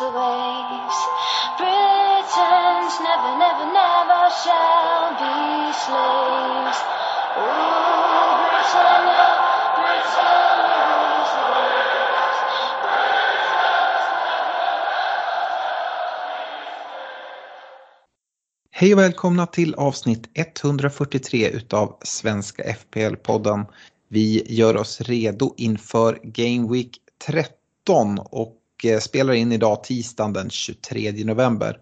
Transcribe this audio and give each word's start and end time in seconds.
Rules 0.00 0.12
the 0.12 0.18
waves. 0.18 0.98
Britons 1.58 2.94
never, 3.00 3.32
never, 3.38 3.66
never 3.72 4.22
shall 4.42 5.10
be 5.20 5.72
slaves. 5.72 6.78
Ooh, 7.36 8.36
Britannia, 8.40 9.26
Britannia 9.76 10.80
rules 10.88 11.30
the 11.36 11.44
waves. 11.52 12.38
Hej 18.70 18.92
och 18.92 18.98
välkomna 18.98 19.46
till 19.46 19.74
avsnitt 19.74 20.28
143 20.34 21.48
utav 21.48 21.98
Svenska 22.02 22.62
FPL-podden. 22.62 23.66
Vi 24.08 24.54
gör 24.54 24.76
oss 24.76 25.00
redo 25.00 25.54
inför 25.56 26.18
Game 26.22 26.72
Week 26.72 26.98
13 27.26 28.18
och 28.18 28.59
och 28.80 28.86
eh, 28.86 28.98
spelar 29.00 29.32
in 29.32 29.52
idag 29.52 29.84
tisdagen 29.84 30.32
den 30.32 30.50
23 30.50 31.12
november. 31.24 31.76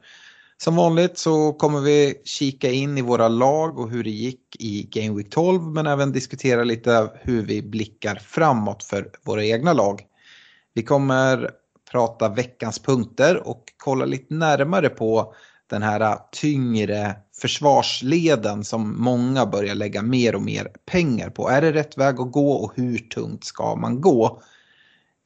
Som 0.57 0.77
vanligt 0.77 1.19
så 1.19 1.53
kommer 1.53 1.81
vi 1.81 2.21
kika 2.25 2.71
in 2.71 2.99
i 2.99 3.03
våra 3.03 3.29
lag 3.29 3.79
och 3.79 3.91
hur 3.91 4.05
det 4.05 4.11
gick 4.11 4.57
i 4.59 4.83
Game 4.83 5.17
Week 5.17 5.31
12 5.31 5.63
men 5.63 5.87
även 5.87 6.13
diskutera 6.13 6.65
lite 6.65 7.11
hur 7.21 7.43
vi 7.43 7.63
blickar 7.63 8.15
framåt 8.15 8.85
för 8.85 9.11
våra 9.25 9.45
egna 9.45 9.73
lag. 9.73 10.03
Vi 10.75 10.83
kommer 10.83 11.51
prata 11.91 12.29
veckans 12.29 12.79
punkter 12.79 13.49
och 13.49 13.65
kolla 13.77 14.05
lite 14.05 14.35
närmare 14.35 14.89
på 14.89 15.35
den 15.71 15.83
här 15.83 16.19
tyngre 16.33 17.17
försvarsleden 17.41 18.65
som 18.65 19.03
många 19.03 19.47
börjar 19.47 19.75
lägga 19.75 20.03
mer 20.03 20.35
och 20.35 20.43
mer 20.43 20.69
pengar 20.87 21.31
på. 21.31 21.49
Är 21.49 21.61
det 21.61 21.73
rätt 21.73 21.99
väg 21.99 22.21
att 22.21 22.33
gå 22.33 22.53
och 22.53 22.73
hur 22.77 22.99
tungt 22.99 23.45
ska 23.45 23.77
man 23.77 24.01
gå? 24.01 24.43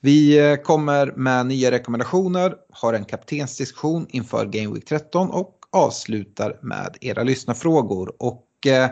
Vi 0.05 0.39
eh, 0.39 0.57
kommer 0.57 1.13
med 1.17 1.47
nya 1.47 1.71
rekommendationer, 1.71 2.55
har 2.71 2.95
en 2.95 3.05
kaptensdiskussion 3.05 4.07
inför 4.11 4.47
Game 4.47 4.75
Week 4.75 4.85
13 4.85 5.31
och 5.31 5.59
avslutar 5.71 6.59
med 6.63 6.97
era 7.01 7.23
lyssnarfrågor. 7.23 8.13
Och 8.19 8.67
eh, 8.67 8.91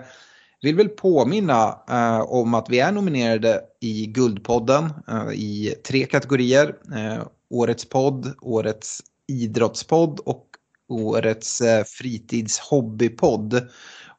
vill 0.63 0.77
väl 0.77 0.89
påminna 0.89 1.79
eh, 1.89 2.21
om 2.21 2.55
att 2.55 2.71
vi 2.71 2.81
är 2.81 2.93
nominerade 2.93 3.61
i 3.81 4.07
Guldpodden 4.07 4.93
eh, 5.09 5.33
i 5.33 5.75
tre 5.87 6.07
kategorier. 6.07 6.75
Eh, 6.95 7.23
årets 7.51 7.89
podd, 7.89 8.35
Årets 8.41 9.01
idrottspodd 9.29 10.21
och 10.25 10.47
Årets 10.89 11.61
eh, 11.61 11.85
fritidshobbypodd. 11.85 13.69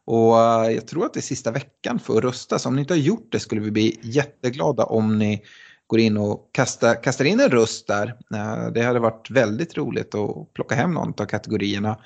Och 0.06 0.40
eh, 0.40 0.72
jag 0.72 0.88
tror 0.88 1.06
att 1.06 1.14
det 1.14 1.20
är 1.20 1.22
sista 1.22 1.52
veckan 1.52 2.00
för 2.00 2.18
att 2.18 2.24
rösta, 2.24 2.60
så 2.60 2.70
om 2.70 2.76
ni 2.76 2.82
inte 2.82 2.94
har 2.94 3.00
gjort 3.00 3.32
det 3.32 3.40
skulle 3.40 3.62
vi 3.62 3.72
bli 3.72 4.00
jätteglada 4.02 4.84
om 4.84 5.18
ni 5.20 5.44
går 5.92 6.00
in 6.00 6.18
och 6.18 6.50
kastar, 6.52 7.04
kastar 7.04 7.26
in 7.26 7.40
en 7.40 7.50
röst 7.50 7.88
där. 7.88 8.08
Eh, 8.34 8.72
Det 8.74 8.82
hade 8.82 9.00
varit 9.00 9.32
väldigt 9.32 9.78
roligt 9.78 10.16
att 10.16 10.54
plocka 10.54 10.76
hem 10.76 10.94
någon 10.94 11.14
av 11.18 11.26
kategorierna. 11.26 11.98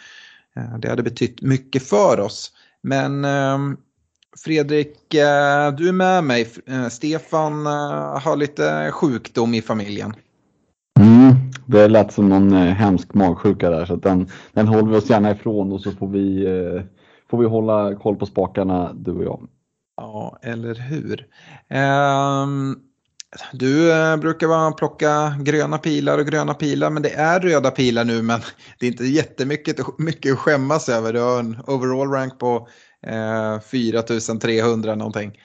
Eh, 0.55 0.77
Det 0.79 0.89
hade 0.89 1.03
betytt 1.03 1.41
mycket 1.41 1.83
för 1.83 2.19
oss. 2.19 2.51
Men 2.81 3.25
ehm, 3.25 3.77
Fredrik, 4.43 5.13
eh, 5.13 5.71
du 5.71 5.87
är 5.87 5.91
med 5.91 6.23
mig. 6.23 6.47
Stefan 6.89 7.65
har 8.21 8.35
lite 8.35 8.91
sjukdom 8.91 9.53
i 9.53 9.61
familjen. 9.61 10.13
Mm, 10.99 11.35
det 11.65 11.87
lät 11.87 12.13
som 12.13 12.29
någon 12.29 12.51
hemsk 12.53 13.13
magsjuka 13.13 13.69
där 13.69 13.85
så 13.85 13.95
den, 13.95 14.27
den 14.53 14.67
håller 14.67 14.91
vi 14.91 14.97
oss 14.97 15.09
gärna 15.09 15.31
ifrån 15.31 15.71
och 15.71 15.81
så 15.81 15.91
får 15.91 16.07
vi, 16.07 16.47
får 17.29 17.37
vi 17.37 17.45
hålla 17.45 17.95
koll 17.95 18.15
på 18.15 18.25
spakarna 18.25 18.93
du 18.93 19.11
och 19.11 19.23
jag. 19.23 19.47
Ja, 19.97 20.37
eller 20.41 20.75
hur. 20.75 21.27
Ehm, 21.69 22.75
du 23.53 23.91
eh, 23.91 24.17
brukar 24.17 24.47
bara 24.47 24.71
plocka 24.71 25.35
gröna 25.39 25.77
pilar 25.77 26.17
och 26.17 26.25
gröna 26.25 26.53
pilar, 26.53 26.89
men 26.89 27.03
det 27.03 27.13
är 27.13 27.39
röda 27.39 27.71
pilar 27.71 28.05
nu, 28.05 28.21
men 28.21 28.39
det 28.79 28.85
är 28.85 28.91
inte 28.91 29.05
jättemycket 29.05 29.97
mycket 29.97 30.33
att 30.33 30.39
skämmas 30.39 30.89
över. 30.89 31.13
Du 31.13 31.19
har 31.19 31.39
en 31.39 31.59
overall 31.67 32.11
rank 32.11 32.39
på 32.39 32.67
eh, 33.07 33.59
4300 33.59 34.95
någonting. 34.95 35.39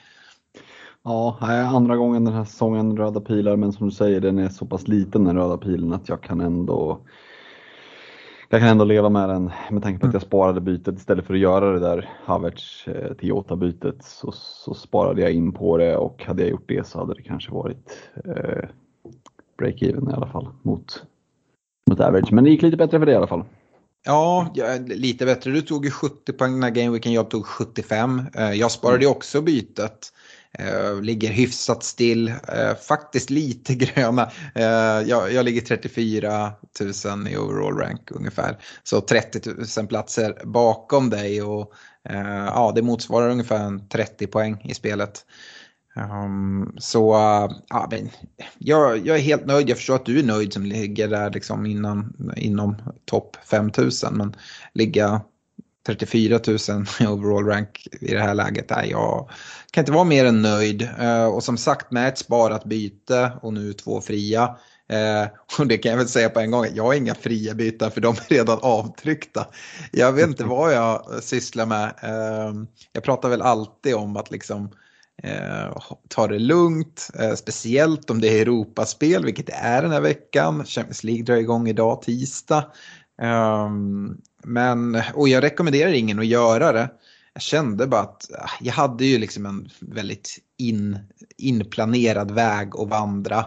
Ja, 1.03 1.37
det 1.41 1.45
är 1.45 1.63
andra 1.63 1.97
gången 1.97 2.25
den 2.25 2.33
här 2.33 2.45
säsongen 2.45 2.97
röda 2.97 3.21
pilar 3.21 3.55
men 3.55 3.73
som 3.73 3.89
du 3.89 3.95
säger 3.95 4.19
den 4.19 4.39
är 4.39 4.49
så 4.49 4.65
pass 4.65 4.87
liten 4.87 5.23
den 5.23 5.35
röda 5.37 5.57
pilen 5.57 5.93
att 5.93 6.09
jag 6.09 6.23
kan 6.23 6.41
ändå 6.41 7.01
jag 8.51 8.61
kan 8.61 8.69
ändå 8.69 8.85
leva 8.85 9.09
med 9.09 9.29
den 9.29 9.51
med 9.69 9.83
tanke 9.83 9.99
på 9.99 10.07
att 10.07 10.13
jag 10.13 10.21
sparade 10.21 10.61
bytet 10.61 10.97
istället 10.97 11.25
för 11.25 11.33
att 11.33 11.39
göra 11.39 11.71
det 11.71 11.79
där 11.79 12.09
Havertz 12.23 12.87
eh, 12.87 13.13
till 13.13 13.29
Jota 13.29 13.55
bytet 13.55 14.03
så, 14.03 14.31
så 14.31 14.73
sparade 14.73 15.21
jag 15.21 15.31
in 15.31 15.51
på 15.51 15.77
det 15.77 15.97
och 15.97 16.23
hade 16.23 16.41
jag 16.41 16.51
gjort 16.51 16.67
det 16.67 16.87
så 16.87 16.99
hade 16.99 17.13
det 17.13 17.21
kanske 17.21 17.51
varit 17.51 18.09
eh, 18.25 18.69
break-even 19.57 20.11
i 20.11 20.13
alla 20.13 20.27
fall 20.27 20.47
mot, 20.61 21.03
mot 21.89 21.99
average. 21.99 22.31
Men 22.31 22.43
det 22.43 22.49
gick 22.49 22.61
lite 22.61 22.77
bättre 22.77 22.99
för 22.99 23.05
det 23.05 23.11
i 23.11 23.15
alla 23.15 23.27
fall. 23.27 23.43
Ja, 24.05 24.51
ja, 24.53 24.65
lite 24.87 25.25
bättre. 25.25 25.51
Du 25.51 25.61
tog 25.61 25.85
ju 25.85 25.91
70 25.91 26.33
poäng 26.33 26.51
den 26.51 26.63
här 26.63 26.69
gameweeken, 26.69 27.13
jag 27.13 27.29
tog 27.29 27.45
75. 27.45 28.21
Eh, 28.35 28.51
Jag 28.51 28.71
sparade 28.71 29.03
ju 29.03 29.09
också 29.09 29.41
bytet. 29.41 30.13
Eh, 30.59 31.01
ligger 31.01 31.29
hyfsat 31.29 31.83
still, 31.83 32.27
eh, 32.27 32.75
faktiskt 32.87 33.29
lite 33.29 33.75
gröna. 33.75 34.31
Eh, 34.55 35.09
jag, 35.09 35.33
jag 35.33 35.45
ligger 35.45 35.61
34 35.61 36.51
000 37.05 37.27
i 37.27 37.37
overall 37.37 37.77
rank 37.77 38.11
ungefär. 38.11 38.57
Så 38.83 39.01
30 39.01 39.49
000 39.77 39.87
platser 39.87 40.37
bakom 40.45 41.09
dig 41.09 41.41
och 41.41 41.73
eh, 42.09 42.45
ja, 42.45 42.71
det 42.75 42.81
motsvarar 42.81 43.29
ungefär 43.29 43.89
30 43.89 44.27
poäng 44.27 44.61
i 44.63 44.73
spelet. 44.73 45.25
Um, 45.95 46.75
så 46.77 47.13
uh, 47.13 47.51
ja, 47.69 47.87
men 47.91 48.09
jag, 48.57 49.07
jag 49.07 49.17
är 49.17 49.21
helt 49.21 49.45
nöjd. 49.45 49.69
Jag 49.69 49.77
förstår 49.77 49.95
att 49.95 50.05
du 50.05 50.19
är 50.19 50.23
nöjd 50.23 50.53
som 50.53 50.65
ligger 50.65 51.07
där 51.07 51.31
liksom 51.31 51.65
innan, 51.65 52.33
inom 52.35 52.75
topp 53.05 53.37
5000. 53.49 54.17
Men 54.17 54.35
ligga 54.73 55.21
34 55.85 56.39
000 56.47 56.57
i 56.99 57.05
overall 57.05 57.45
rank 57.45 57.87
i 58.01 58.13
det 58.13 58.19
här 58.19 58.33
läget. 58.33 58.69
Nej, 58.69 58.89
jag 58.89 59.29
kan 59.71 59.81
inte 59.81 59.91
vara 59.91 60.03
mer 60.03 60.25
än 60.25 60.41
nöjd. 60.41 60.89
Eh, 60.99 61.25
och 61.25 61.43
som 61.43 61.57
sagt 61.57 61.91
med 61.91 62.07
ett 62.07 62.17
sparat 62.17 62.65
byte 62.65 63.31
och 63.41 63.53
nu 63.53 63.73
två 63.73 64.01
fria. 64.01 64.43
Eh, 64.89 65.27
och 65.59 65.67
det 65.67 65.77
kan 65.77 65.91
jag 65.91 65.97
väl 65.97 66.07
säga 66.07 66.29
på 66.29 66.39
en 66.39 66.51
gång. 66.51 66.65
Jag 66.73 66.83
har 66.83 66.93
inga 66.93 67.15
fria 67.15 67.53
byten 67.53 67.91
för 67.91 68.01
de 68.01 68.15
är 68.15 68.29
redan 68.29 68.59
avtryckta. 68.61 69.47
Jag 69.91 70.11
vet 70.11 70.27
inte 70.27 70.43
vad 70.43 70.73
jag 70.73 71.23
sysslar 71.23 71.65
med. 71.65 71.93
Eh, 72.03 72.53
jag 72.91 73.03
pratar 73.03 73.29
väl 73.29 73.41
alltid 73.41 73.95
om 73.95 74.17
att 74.17 74.31
liksom 74.31 74.71
ta 76.07 76.27
det 76.27 76.39
lugnt, 76.39 77.09
speciellt 77.35 78.09
om 78.09 78.21
det 78.21 78.27
är 78.27 78.41
Europaspel, 78.41 79.25
vilket 79.25 79.47
det 79.47 79.53
är 79.53 79.81
den 79.81 79.91
här 79.91 80.01
veckan. 80.01 80.65
Champions 80.65 81.03
League 81.03 81.23
drar 81.23 81.35
igång 81.35 81.67
idag, 81.67 82.01
tisdag. 82.01 82.65
Um, 83.21 84.21
men, 84.43 85.01
och 85.13 85.29
jag 85.29 85.43
rekommenderar 85.43 85.91
ingen 85.91 86.19
att 86.19 86.25
göra 86.25 86.71
det. 86.71 86.89
Jag 87.33 87.41
kände 87.41 87.87
bara 87.87 88.01
att 88.01 88.31
ah, 88.39 88.49
jag 88.59 88.73
hade 88.73 89.05
ju 89.05 89.17
liksom 89.17 89.45
en 89.45 89.69
väldigt 89.79 90.39
in, 90.57 90.99
inplanerad 91.37 92.31
väg 92.31 92.75
att 92.75 92.89
vandra. 92.89 93.45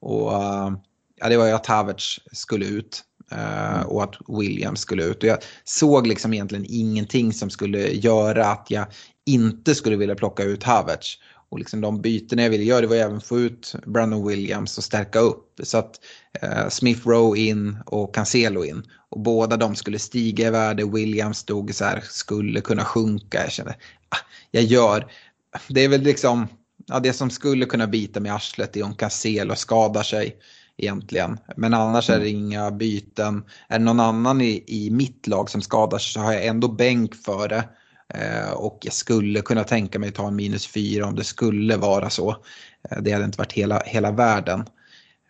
Och 0.00 0.32
eh, 0.32 0.72
ja, 1.16 1.28
det 1.28 1.36
var 1.36 1.46
ju 1.46 1.52
att 1.52 1.66
Havertz 1.66 2.20
skulle 2.32 2.66
ut. 2.66 3.04
Eh, 3.30 3.82
och 3.82 4.02
att 4.02 4.14
Williams 4.28 4.80
skulle 4.80 5.04
ut. 5.04 5.22
Och 5.22 5.28
jag 5.28 5.38
såg 5.64 6.06
liksom 6.06 6.34
egentligen 6.34 6.66
ingenting 6.68 7.32
som 7.32 7.50
skulle 7.50 7.88
göra 7.88 8.46
att 8.46 8.66
jag 8.70 8.86
inte 9.26 9.74
skulle 9.74 9.96
vilja 9.96 10.14
plocka 10.14 10.42
ut 10.42 10.62
Havertz. 10.62 11.18
Och 11.48 11.58
liksom 11.58 11.80
de 11.80 12.00
byten 12.00 12.38
jag 12.38 12.50
ville 12.50 12.64
göra 12.64 12.80
det 12.80 12.86
var 12.86 12.96
även 12.96 13.20
få 13.20 13.38
ut 13.38 13.74
Brandon 13.86 14.28
Williams 14.28 14.78
och 14.78 14.84
stärka 14.84 15.18
upp. 15.18 15.60
Så 15.62 15.78
att 15.78 16.00
eh, 16.42 16.68
Smith 16.68 17.08
Rowe 17.08 17.38
in 17.38 17.78
och 17.86 18.14
Cancelo 18.14 18.64
in. 18.64 18.82
Och 19.10 19.20
båda 19.20 19.56
de 19.56 19.74
skulle 19.74 19.98
stiga 19.98 20.46
i 20.46 20.50
värde. 20.50 20.84
Williams 20.84 21.38
stod 21.38 21.74
så 21.74 21.84
här, 21.84 22.00
skulle 22.00 22.60
kunna 22.60 22.84
sjunka. 22.84 23.42
Jag 23.42 23.52
kände, 23.52 23.74
ah, 24.08 24.18
jag 24.50 24.62
gör, 24.62 25.06
det 25.68 25.84
är 25.84 25.88
väl 25.88 26.02
liksom, 26.02 26.48
ja, 26.86 27.00
det 27.00 27.12
som 27.12 27.30
skulle 27.30 27.66
kunna 27.66 27.86
bita 27.86 28.20
med 28.20 28.34
arslet 28.34 28.76
är 28.76 28.82
om 28.82 28.94
Cancelo 28.94 29.54
skadar 29.54 30.02
sig 30.02 30.36
egentligen. 30.76 31.38
Men 31.56 31.74
annars 31.74 32.10
är 32.10 32.20
det 32.20 32.28
mm. 32.28 32.40
inga 32.40 32.70
byten. 32.70 33.44
Är 33.68 33.78
det 33.78 33.84
någon 33.84 34.00
annan 34.00 34.40
i, 34.40 34.64
i 34.66 34.90
mitt 34.90 35.26
lag 35.26 35.50
som 35.50 35.62
skadar 35.62 35.98
sig 35.98 36.12
så 36.12 36.20
har 36.20 36.32
jag 36.32 36.46
ändå 36.46 36.68
bänk 36.68 37.14
för 37.14 37.48
det. 37.48 37.64
Eh, 38.14 38.50
och 38.50 38.78
jag 38.82 38.92
skulle 38.92 39.40
kunna 39.40 39.64
tänka 39.64 39.98
mig 39.98 40.08
att 40.08 40.14
ta 40.14 40.28
en 40.28 40.36
minus 40.36 40.66
fyra 40.66 41.06
om 41.06 41.14
det 41.14 41.24
skulle 41.24 41.76
vara 41.76 42.10
så. 42.10 42.30
Eh, 42.90 43.02
det 43.02 43.12
hade 43.12 43.24
inte 43.24 43.38
varit 43.38 43.52
hela, 43.52 43.82
hela 43.86 44.10
världen. 44.10 44.64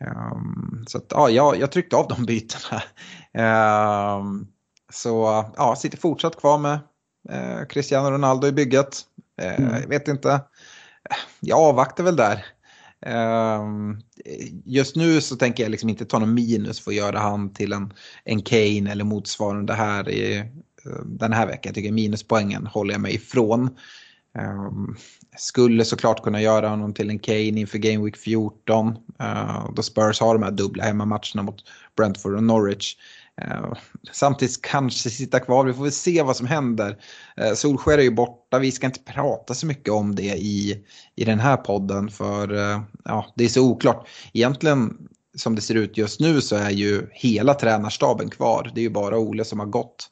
Um, 0.00 0.84
så 0.88 0.98
att, 0.98 1.06
ja, 1.10 1.30
jag, 1.30 1.60
jag 1.60 1.72
tryckte 1.72 1.96
av 1.96 2.08
de 2.08 2.24
bytena. 2.24 2.82
Um, 3.36 4.48
så 4.92 5.44
ja, 5.56 5.76
sitter 5.76 5.98
fortsatt 5.98 6.40
kvar 6.40 6.58
med 6.58 6.78
eh, 7.28 7.66
Cristiano 7.68 8.10
Ronaldo 8.10 8.46
i 8.46 8.52
bygget. 8.52 9.00
Eh, 9.42 9.60
mm. 9.60 9.80
Jag 9.80 9.88
vet 9.88 10.08
inte. 10.08 10.40
Jag 11.40 11.58
avvaktar 11.58 12.04
väl 12.04 12.16
där. 12.16 12.44
Um, 13.06 14.00
just 14.64 14.96
nu 14.96 15.20
så 15.20 15.36
tänker 15.36 15.62
jag 15.62 15.70
liksom 15.70 15.88
inte 15.88 16.04
ta 16.04 16.18
någon 16.18 16.34
minus 16.34 16.80
för 16.80 16.90
att 16.90 16.96
göra 16.96 17.18
han 17.18 17.52
till 17.52 17.72
en, 17.72 17.92
en 18.24 18.42
Kane 18.42 18.90
eller 18.90 19.04
motsvarande 19.04 19.74
här 19.74 20.08
i, 20.08 20.38
uh, 20.86 21.04
den 21.04 21.32
här 21.32 21.46
veckan. 21.46 21.62
Jag 21.64 21.74
tycker 21.74 21.92
minuspoängen 21.92 22.66
håller 22.66 22.94
jag 22.94 23.00
mig 23.00 23.14
ifrån. 23.14 23.70
Um, 24.38 24.96
skulle 25.36 25.84
såklart 25.84 26.22
kunna 26.22 26.40
göra 26.42 26.68
honom 26.68 26.94
till 26.94 27.10
en 27.10 27.18
Kane 27.18 27.60
inför 27.60 27.78
Game 27.78 28.04
Week 28.04 28.16
14. 28.16 28.88
Uh, 29.20 29.70
då 29.74 29.82
Spurs 29.82 30.20
har 30.20 30.34
de 30.34 30.42
här 30.42 30.50
dubbla 30.50 30.84
hemmamatcherna 30.84 31.42
mot 31.42 31.64
Brentford 31.96 32.34
och 32.34 32.42
Norwich. 32.42 32.96
Eh, 33.42 33.72
samtidigt 34.12 34.62
kanske 34.62 35.10
sitta 35.10 35.40
kvar, 35.40 35.64
vi 35.64 35.72
får 35.72 35.82
väl 35.82 35.92
se 35.92 36.22
vad 36.22 36.36
som 36.36 36.46
händer. 36.46 36.96
Uh, 37.40 37.54
Solskär 37.54 37.98
är 37.98 38.02
ju 38.02 38.10
borta, 38.10 38.58
vi 38.58 38.72
ska 38.72 38.86
inte 38.86 39.00
prata 39.00 39.54
så 39.54 39.66
mycket 39.66 39.92
om 39.92 40.14
det 40.14 40.36
i, 40.36 40.84
i 41.16 41.24
den 41.24 41.40
här 41.40 41.56
podden 41.56 42.08
för 42.10 42.54
eh, 42.54 42.80
ja, 43.04 43.32
det 43.36 43.44
är 43.44 43.48
så 43.48 43.70
oklart. 43.70 44.08
Egentligen 44.32 45.08
som 45.36 45.54
det 45.54 45.60
ser 45.60 45.74
ut 45.74 45.96
just 45.96 46.20
nu 46.20 46.40
så 46.40 46.56
är 46.56 46.70
ju 46.70 47.08
hela 47.12 47.54
tränarstaben 47.54 48.30
kvar. 48.30 48.70
Det 48.74 48.80
är 48.80 48.82
ju 48.82 48.90
bara 48.90 49.18
Ole 49.18 49.44
som 49.44 49.58
har 49.58 49.66
gått. 49.66 50.10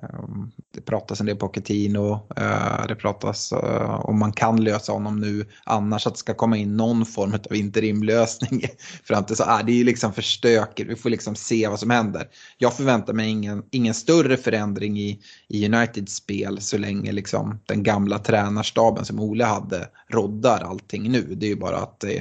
Ehm, 0.00 0.50
det 0.70 0.80
pratas 0.80 1.20
en 1.20 1.26
del 1.26 1.36
på 1.36 1.48
Coutinho. 1.48 2.18
Eh, 2.36 2.86
det 2.88 2.94
pratas 2.94 3.52
eh, 3.52 4.00
om 4.00 4.18
man 4.18 4.32
kan 4.32 4.64
lösa 4.64 4.92
honom 4.92 5.20
nu. 5.20 5.46
Annars 5.64 6.06
att 6.06 6.14
det 6.14 6.18
ska 6.18 6.34
komma 6.34 6.56
in 6.56 6.76
någon 6.76 7.06
form 7.06 7.34
av 7.50 7.56
interimlösning 7.56 8.62
fram 9.04 9.24
till 9.24 9.36
så. 9.36 9.44
är 9.44 9.62
det 9.62 9.72
är 9.72 9.76
ju 9.76 9.84
liksom 9.84 10.12
för 10.12 10.22
stökigt. 10.22 10.90
Vi 10.90 10.96
får 10.96 11.10
liksom 11.10 11.34
se 11.34 11.68
vad 11.68 11.80
som 11.80 11.90
händer. 11.90 12.28
Jag 12.58 12.76
förväntar 12.76 13.12
mig 13.12 13.28
ingen, 13.28 13.62
ingen 13.70 13.94
större 13.94 14.36
förändring 14.36 14.98
i, 14.98 15.20
i 15.48 15.66
Uniteds 15.66 16.14
spel 16.14 16.60
så 16.60 16.78
länge 16.78 17.12
liksom 17.12 17.58
den 17.66 17.82
gamla 17.82 18.18
tränarstaben 18.18 19.04
som 19.04 19.20
Ole 19.20 19.44
hade 19.44 19.88
roddar 20.08 20.64
allting 20.64 21.10
nu. 21.10 21.22
Det 21.34 21.46
är 21.46 21.50
ju 21.50 21.56
bara 21.56 21.76
att 21.76 22.00
det 22.00 22.18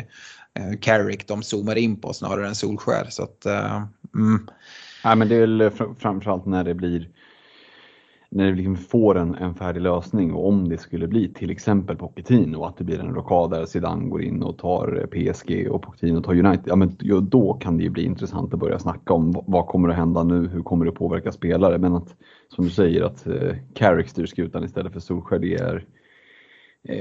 eh, 0.59 0.79
Carrick 0.81 1.27
de 1.27 1.43
zoomar 1.43 1.75
in 1.75 2.01
på 2.01 2.13
snarare 2.13 2.47
än 2.47 2.55
Solskär. 2.55 3.07
Så 3.09 3.23
att, 3.23 3.45
eh, 3.45 3.83
mm. 4.15 4.47
Nej, 5.03 5.15
men 5.15 5.27
det 5.27 5.35
är 5.35 5.39
väl 5.39 5.71
framförallt 5.99 6.45
när 6.45 6.63
det 6.63 6.73
blir 6.73 7.09
när 8.31 8.51
vi 8.51 8.57
liksom 8.57 8.75
får 8.75 9.17
en, 9.17 9.35
en 9.35 9.55
färdig 9.55 9.81
lösning 9.81 10.33
och 10.33 10.47
om 10.47 10.69
det 10.69 10.77
skulle 10.77 11.07
bli 11.07 11.33
till 11.33 11.49
exempel 11.49 11.95
Pochettino 11.95 12.63
att 12.63 12.77
det 12.77 12.83
blir 12.83 12.99
en 12.99 13.15
rockad 13.15 13.51
där 13.51 13.65
Zidane 13.65 14.09
går 14.09 14.23
in 14.23 14.43
och 14.43 14.57
tar 14.57 14.99
eh, 15.01 15.05
PSG 15.05 15.67
och 15.71 15.81
Pochettino 15.81 16.21
tar 16.21 16.45
United. 16.45 16.63
Ja, 16.65 16.75
men 16.75 16.97
då 17.21 17.53
kan 17.53 17.77
det 17.77 17.83
ju 17.83 17.89
bli 17.89 18.03
intressant 18.03 18.53
att 18.53 18.59
börja 18.59 18.79
snacka 18.79 19.13
om 19.13 19.43
vad 19.47 19.67
kommer 19.67 19.89
att 19.89 19.95
hända 19.95 20.23
nu? 20.23 20.47
Hur 20.47 20.63
kommer 20.63 20.85
det 20.85 20.91
påverka 20.91 21.31
spelare? 21.31 21.77
Men 21.77 21.95
att 21.95 22.15
som 22.55 22.65
du 22.65 22.71
säger 22.71 23.03
att 23.03 23.27
eh, 23.27 23.55
Carrick 23.73 24.09
styr 24.09 24.25
skutan 24.25 24.63
istället 24.63 24.93
för 24.93 24.99
Solskjaer 24.99 25.39
det 25.39 25.53
är 25.55 25.85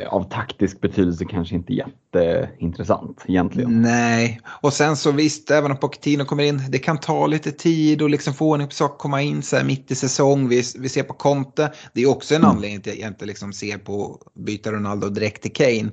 av 0.09 0.31
taktisk 0.31 0.81
betydelse 0.81 1.25
kanske 1.25 1.55
inte 1.55 1.73
jätteintressant 1.73 3.25
egentligen. 3.29 3.83
Nej, 3.83 4.41
och 4.47 4.73
sen 4.73 4.97
så 4.97 5.13
visst, 5.13 5.51
även 5.51 5.71
om 5.71 5.77
Pochettino 5.77 6.25
kommer 6.25 6.45
in, 6.45 6.63
det 6.69 6.79
kan 6.79 6.99
ta 6.99 7.27
lite 7.27 7.53
tid 7.53 8.03
och 8.03 8.11
liksom 8.11 8.35
få 8.35 8.51
ordning 8.51 8.69
på 8.69 8.75
saker, 8.75 8.99
komma 8.99 9.23
in 9.23 9.43
så 9.43 9.57
här 9.57 9.65
mitt 9.65 9.91
i 9.91 9.95
säsong. 9.95 10.49
Vi, 10.49 10.63
vi 10.79 10.89
ser 10.89 11.03
på 11.03 11.15
Conte, 11.15 11.73
det 11.95 12.03
är 12.03 12.09
också 12.09 12.35
en 12.35 12.41
mm. 12.41 12.57
anledning 12.57 12.81
till 12.81 12.93
att 12.93 12.99
jag 12.99 13.09
inte 13.09 13.27
liksom 13.27 13.53
ser 13.53 13.79
på 13.79 14.23
byta 14.35 14.73
Ronaldo 14.73 15.09
direkt 15.09 15.43
till 15.43 15.53
Kane. 15.53 15.91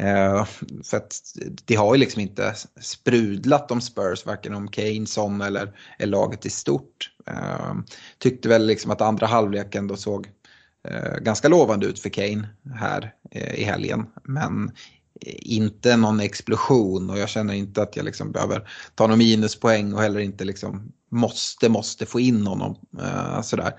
Uh, 0.00 0.44
för 0.84 0.96
att 0.96 1.14
det 1.64 1.74
har 1.74 1.94
ju 1.94 2.00
liksom 2.00 2.20
inte 2.20 2.54
sprudlat 2.80 3.70
om 3.70 3.80
Spurs, 3.80 4.26
varken 4.26 4.54
om 4.54 4.68
Kane, 4.68 5.06
Son 5.06 5.40
eller, 5.40 5.72
eller 5.98 6.10
laget 6.10 6.46
i 6.46 6.50
stort. 6.50 7.10
Uh, 7.30 7.74
tyckte 8.18 8.48
väl 8.48 8.66
liksom 8.66 8.90
att 8.90 9.00
andra 9.00 9.26
halvleken 9.26 9.86
då 9.86 9.96
såg 9.96 10.26
eh, 10.26 10.30
Eh, 10.88 11.18
ganska 11.20 11.48
lovande 11.48 11.86
ut 11.86 11.98
för 11.98 12.08
Kane 12.08 12.48
här 12.74 13.14
eh, 13.30 13.54
i 13.54 13.64
helgen. 13.64 14.06
Men 14.24 14.72
eh, 15.20 15.34
inte 15.40 15.96
någon 15.96 16.20
explosion 16.20 17.10
och 17.10 17.18
jag 17.18 17.28
känner 17.28 17.54
inte 17.54 17.82
att 17.82 17.96
jag 17.96 18.04
liksom 18.04 18.32
behöver 18.32 18.68
ta 18.94 19.06
någon 19.06 19.18
minuspoäng 19.18 19.94
och 19.94 20.00
heller 20.00 20.20
inte 20.20 20.44
liksom 20.44 20.92
måste, 21.10 21.68
måste 21.68 22.06
få 22.06 22.20
in 22.20 22.46
honom. 22.46 22.76
Eh, 23.00 23.42
sådär. 23.42 23.72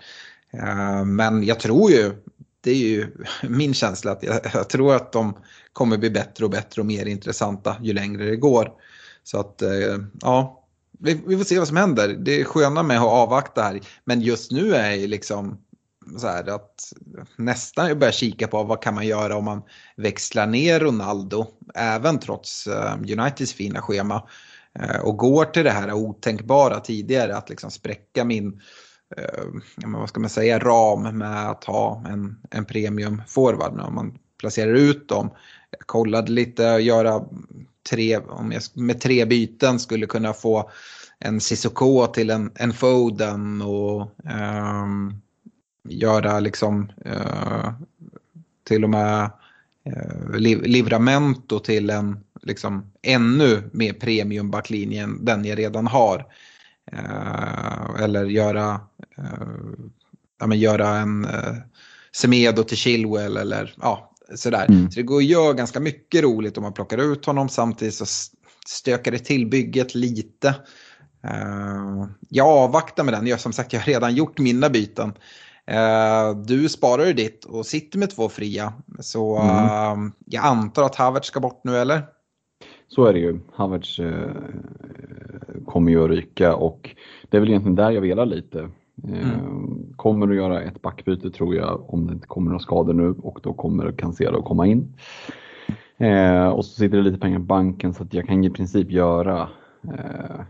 Eh, 0.54 1.06
men 1.06 1.44
jag 1.44 1.60
tror 1.60 1.92
ju, 1.92 2.14
det 2.62 2.72
är 2.72 2.76
ju 2.76 3.08
min 3.50 3.74
känsla 3.74 4.12
att 4.12 4.24
jag, 4.24 4.40
jag, 4.54 4.70
tror 4.70 4.96
att 4.96 5.12
de 5.12 5.38
kommer 5.74 5.98
bli 5.98 6.10
bättre 6.10 6.46
och 6.46 6.52
bättre 6.52 6.82
och 6.82 6.86
mer 6.86 7.06
intressanta 7.06 7.76
ju 7.82 7.94
längre 7.94 8.26
det 8.26 8.36
går. 8.36 8.72
Så 9.24 9.40
att 9.40 9.62
eh, 9.62 9.98
ja, 10.22 10.64
vi, 11.00 11.22
vi, 11.28 11.38
får 11.38 11.44
se 11.44 11.60
vad 11.60 11.68
som 11.68 11.78
händer. 11.78 12.08
Det 12.08 12.42
är 12.42 12.44
sköna 12.44 12.84
med 12.84 12.98
att 12.98 13.04
avvakta 13.04 13.64
här. 13.64 13.82
Men 14.06 14.22
just 14.22 14.52
nu 14.52 14.76
är 14.76 14.92
jag 14.92 15.10
liksom 15.10 15.58
så 16.18 16.28
här 16.28 16.50
att 16.50 16.94
nästan 17.36 18.00
börja 18.00 18.12
kika 18.12 18.48
på 18.48 18.64
vad 18.64 18.82
kan 18.82 18.96
man 18.96 19.08
göra 19.08 19.38
om 19.38 19.46
man 19.46 19.62
växlar 19.98 20.48
ner 20.48 20.80
Ronaldo, 20.80 21.48
även 21.76 22.20
trots 22.20 22.68
eh, 22.68 22.94
Uniteds 22.94 23.54
fina 23.54 23.82
schema. 23.82 24.28
Eh, 24.80 25.00
och 25.00 25.18
går 25.18 25.46
till 25.46 25.64
det 25.64 25.72
här 25.72 25.94
otänkbara 25.94 26.80
tidigare, 26.80 27.38
att 27.38 27.50
liksom 27.50 27.72
spräcka 27.72 28.24
min 28.24 28.62
eh, 29.18 29.44
vad 29.86 30.10
ska 30.10 30.20
man 30.20 30.30
säga, 30.30 30.60
ram 30.60 31.18
med 31.18 31.50
att 31.50 31.64
ha 31.64 32.06
en, 32.08 32.38
en 32.52 32.66
premium 32.66 33.22
forward. 33.28 33.80
Om 33.80 33.96
man 33.96 34.18
placerar 34.40 34.74
ut 34.74 35.10
dem. 35.10 35.30
Jag 35.70 35.88
kollade 35.88 36.32
lite, 36.32 36.64
göra 36.64 37.22
tre, 37.90 38.18
om 38.18 38.52
jag 38.52 38.62
med 38.74 39.02
tre 39.02 39.26
byten 39.26 39.80
skulle 39.80 40.06
kunna 40.06 40.34
få 40.34 40.70
en 41.20 41.42
Cissoko 41.42 42.08
till 42.08 42.30
en, 42.30 42.52
en 42.56 42.74
Foden 42.74 43.62
och 43.62 44.02
um, 44.82 45.22
göra 45.90 46.40
liksom 46.40 46.92
eh, 47.06 47.74
till 48.64 48.84
och 48.84 48.90
med 48.90 49.32
eh, 49.86 50.36
Livramento 50.64 51.60
till 51.60 51.90
en 51.90 52.20
liksom 52.42 52.92
ännu 53.02 53.70
mer 53.72 53.94
premium 53.94 54.52
backlinje 54.52 55.04
än 55.04 55.26
den 55.26 55.46
jag 55.46 55.60
redan 55.60 55.88
har. 55.88 56.26
Eh, 56.92 58.04
eller 58.04 58.26
göra, 58.26 58.82
ja, 60.40 60.48
men 60.48 60.60
göra 60.60 60.98
en 60.98 61.28
Semedo 62.12 62.64
till 62.64 62.78
Chilwell 62.78 63.38
eller 63.38 63.74
ja, 63.82 64.12
sådär. 64.36 64.66
Mm. 64.70 64.92
Så 64.92 65.00
det 65.00 65.04
går 65.04 65.18
att 65.18 65.26
göra 65.26 65.54
ganska 65.54 65.80
mycket 65.80 66.24
roligt 66.24 66.58
om 66.58 66.64
man 66.64 66.74
plockar 66.74 66.98
ut 66.98 67.26
honom 67.26 67.50
samtidigt 67.50 67.94
så 67.94 68.06
stökar 68.68 69.12
det 69.12 69.20
till 69.20 69.48
bygget 69.48 69.96
lite. 69.96 70.56
Jag 72.30 72.48
avvaktar 72.48 73.04
med 73.04 73.14
den. 73.14 73.28
Jag, 73.28 73.40
som 73.40 73.54
sagt, 73.54 73.74
jag 73.74 73.80
har 73.80 73.86
redan 73.86 74.16
gjort 74.16 74.40
mina 74.40 74.70
byten. 74.70 75.14
Eh, 75.66 76.38
du 76.46 76.70
sparar 76.70 77.06
ju 77.06 77.14
ditt 77.14 77.46
och 77.46 77.66
sitter 77.66 78.00
med 78.00 78.10
två 78.10 78.30
fria. 78.30 78.74
Så 79.00 79.38
mm. 79.38 80.06
uh, 80.06 80.12
jag 80.26 80.46
antar 80.46 80.84
att 80.84 80.96
Havertz 80.96 81.28
ska 81.28 81.40
bort 81.40 81.62
nu 81.64 81.78
eller? 81.78 82.02
Så 82.88 83.06
är 83.06 83.14
det 83.14 83.20
ju. 83.20 83.40
Havertz 83.54 84.00
uh, 84.00 84.32
kommer 85.66 85.92
ju 85.92 86.04
att 86.04 86.10
ryka 86.10 86.56
och 86.56 86.96
det 87.30 87.38
är 87.38 87.42
väl 87.42 87.50
egentligen 87.50 87.76
där 87.76 87.92
jag 87.92 88.02
velar 88.02 88.26
lite. 88.26 88.70
Mm. 89.04 89.94
Kommer 89.96 90.28
att 90.28 90.36
göra 90.36 90.62
ett 90.62 90.82
backbyte 90.82 91.32
tror 91.32 91.56
jag 91.56 91.94
om 91.94 92.08
det 92.08 92.14
inte 92.14 92.28
kommer 92.28 92.50
några 92.50 92.60
skador 92.60 92.94
nu 92.94 93.16
och 93.24 93.40
då 93.44 93.54
kommer 93.54 93.92
Cancelo 93.92 94.40
att 94.40 94.46
komma 94.46 94.68
in. 94.68 94.94
och 96.54 96.66
så 96.66 96.72
sitter 96.74 96.98
det 96.98 97.04
lite 97.04 97.20
pengar 97.20 97.40
på 97.40 97.46
banken 97.46 97.94
så 97.94 98.04
att 98.04 98.14
jag 98.14 98.28
kan 98.28 98.44
i 98.44 98.50
princip 98.50 98.92
göra 98.92 99.50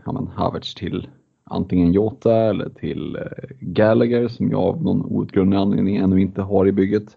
ja, 0.04 0.12
men 0.12 0.26
Havertz 0.26 0.74
till 0.74 1.08
antingen 1.44 1.92
Jota 1.92 2.34
eller 2.36 2.68
till 2.68 3.16
eh, 3.16 3.22
Gallagher 3.60 4.28
som 4.28 4.50
jag 4.50 4.60
av 4.60 4.82
någon 4.82 5.04
outgrundlig 5.04 5.58
anledning 5.58 5.96
ännu 5.96 6.20
inte 6.20 6.42
har 6.42 6.66
i 6.66 6.72
bygget. 6.72 7.16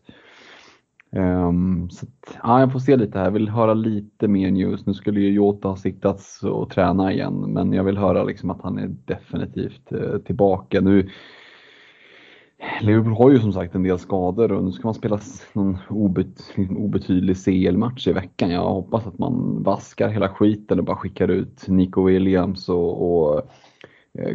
Um, 1.12 1.90
så 1.90 2.06
att, 2.06 2.38
ja, 2.44 2.60
jag 2.60 2.72
får 2.72 2.80
se 2.80 2.98
lite 2.98 3.18
här, 3.18 3.26
jag 3.26 3.32
vill 3.32 3.50
höra 3.50 3.74
lite 3.74 4.28
mer 4.28 4.52
news. 4.52 4.86
Nu 4.86 4.94
skulle 4.94 5.20
ju 5.20 5.32
Jota 5.34 5.68
ha 5.68 5.76
siktats 5.76 6.44
och 6.44 6.70
träna 6.70 7.14
igen 7.14 7.54
men 7.54 7.74
jag 7.74 7.84
vill 7.84 7.98
höra 7.98 8.24
liksom 8.24 8.50
att 8.50 8.62
han 8.62 8.78
är 8.78 8.88
definitivt 9.06 9.92
uh, 9.94 10.18
tillbaka. 10.18 10.82
Nu 10.82 11.10
Liverpool 12.82 13.14
har 13.14 13.32
ju 13.32 13.40
som 13.40 13.54
sagt 13.54 13.76
en 13.76 13.84
del 13.84 14.00
skador 14.00 14.52
och 14.52 14.64
nu 14.64 14.72
ska 14.72 14.88
man 14.88 14.94
spela 14.94 15.20
någon 15.54 15.78
obet 15.90 16.54
liksom 16.56 16.78
obetydlig 16.78 17.38
CL-match 17.46 18.08
i 18.08 18.14
veckan. 18.14 18.50
Jag 18.50 18.70
hoppas 18.70 19.08
att 19.08 19.18
man 19.18 19.64
vaskar 19.64 20.10
hela 20.10 20.30
skiten 20.30 20.80
och 20.80 20.86
bara 20.86 20.98
skickar 20.98 21.28
ut 21.28 21.68
Nico 21.68 22.04
Williams 22.04 22.70
och, 22.70 23.22
och 23.22 23.52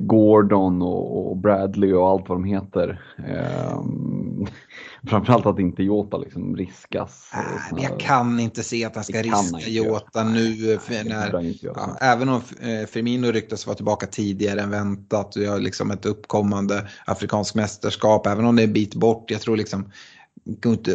Gordon 0.00 0.82
och, 0.82 1.36
Bradley 1.36 1.92
och 1.92 2.08
allt 2.08 2.28
vad 2.28 2.38
de 2.38 2.44
heter. 2.44 3.02
Ehm, 3.28 4.46
framförallt 5.08 5.46
att 5.46 5.58
inte 5.58 5.82
Jota 5.82 6.16
liksom 6.16 6.56
riskas. 6.56 7.30
Äh, 7.34 7.82
jag 7.82 8.00
kan 8.00 8.40
inte 8.40 8.62
se 8.62 8.84
att 8.84 8.94
han 8.94 9.04
ska 9.04 9.22
riska 9.22 9.70
Jota 9.70 10.24
nu. 10.24 10.78
Nej, 10.90 11.04
när, 11.04 11.54
ja, 11.62 11.96
även 12.00 12.28
om 12.28 12.42
eh, 12.60 12.86
Firmino 12.86 13.26
ryktas 13.26 13.66
vara 13.66 13.76
tillbaka 13.76 14.06
tidigare 14.06 14.60
än 14.60 14.70
väntat 14.70 15.36
och 15.36 15.42
jag 15.42 15.62
liksom 15.62 15.90
ett 15.90 16.06
uppkommande 16.06 16.88
afrikanskt 17.06 17.54
mästerskap. 17.54 18.26
Även 18.26 18.44
om 18.44 18.56
det 18.56 18.62
är 18.62 18.66
en 18.66 18.72
bit 18.72 18.94
bort. 18.94 19.30
Jag 19.30 19.40
tror 19.40 19.56
liksom 19.56 19.90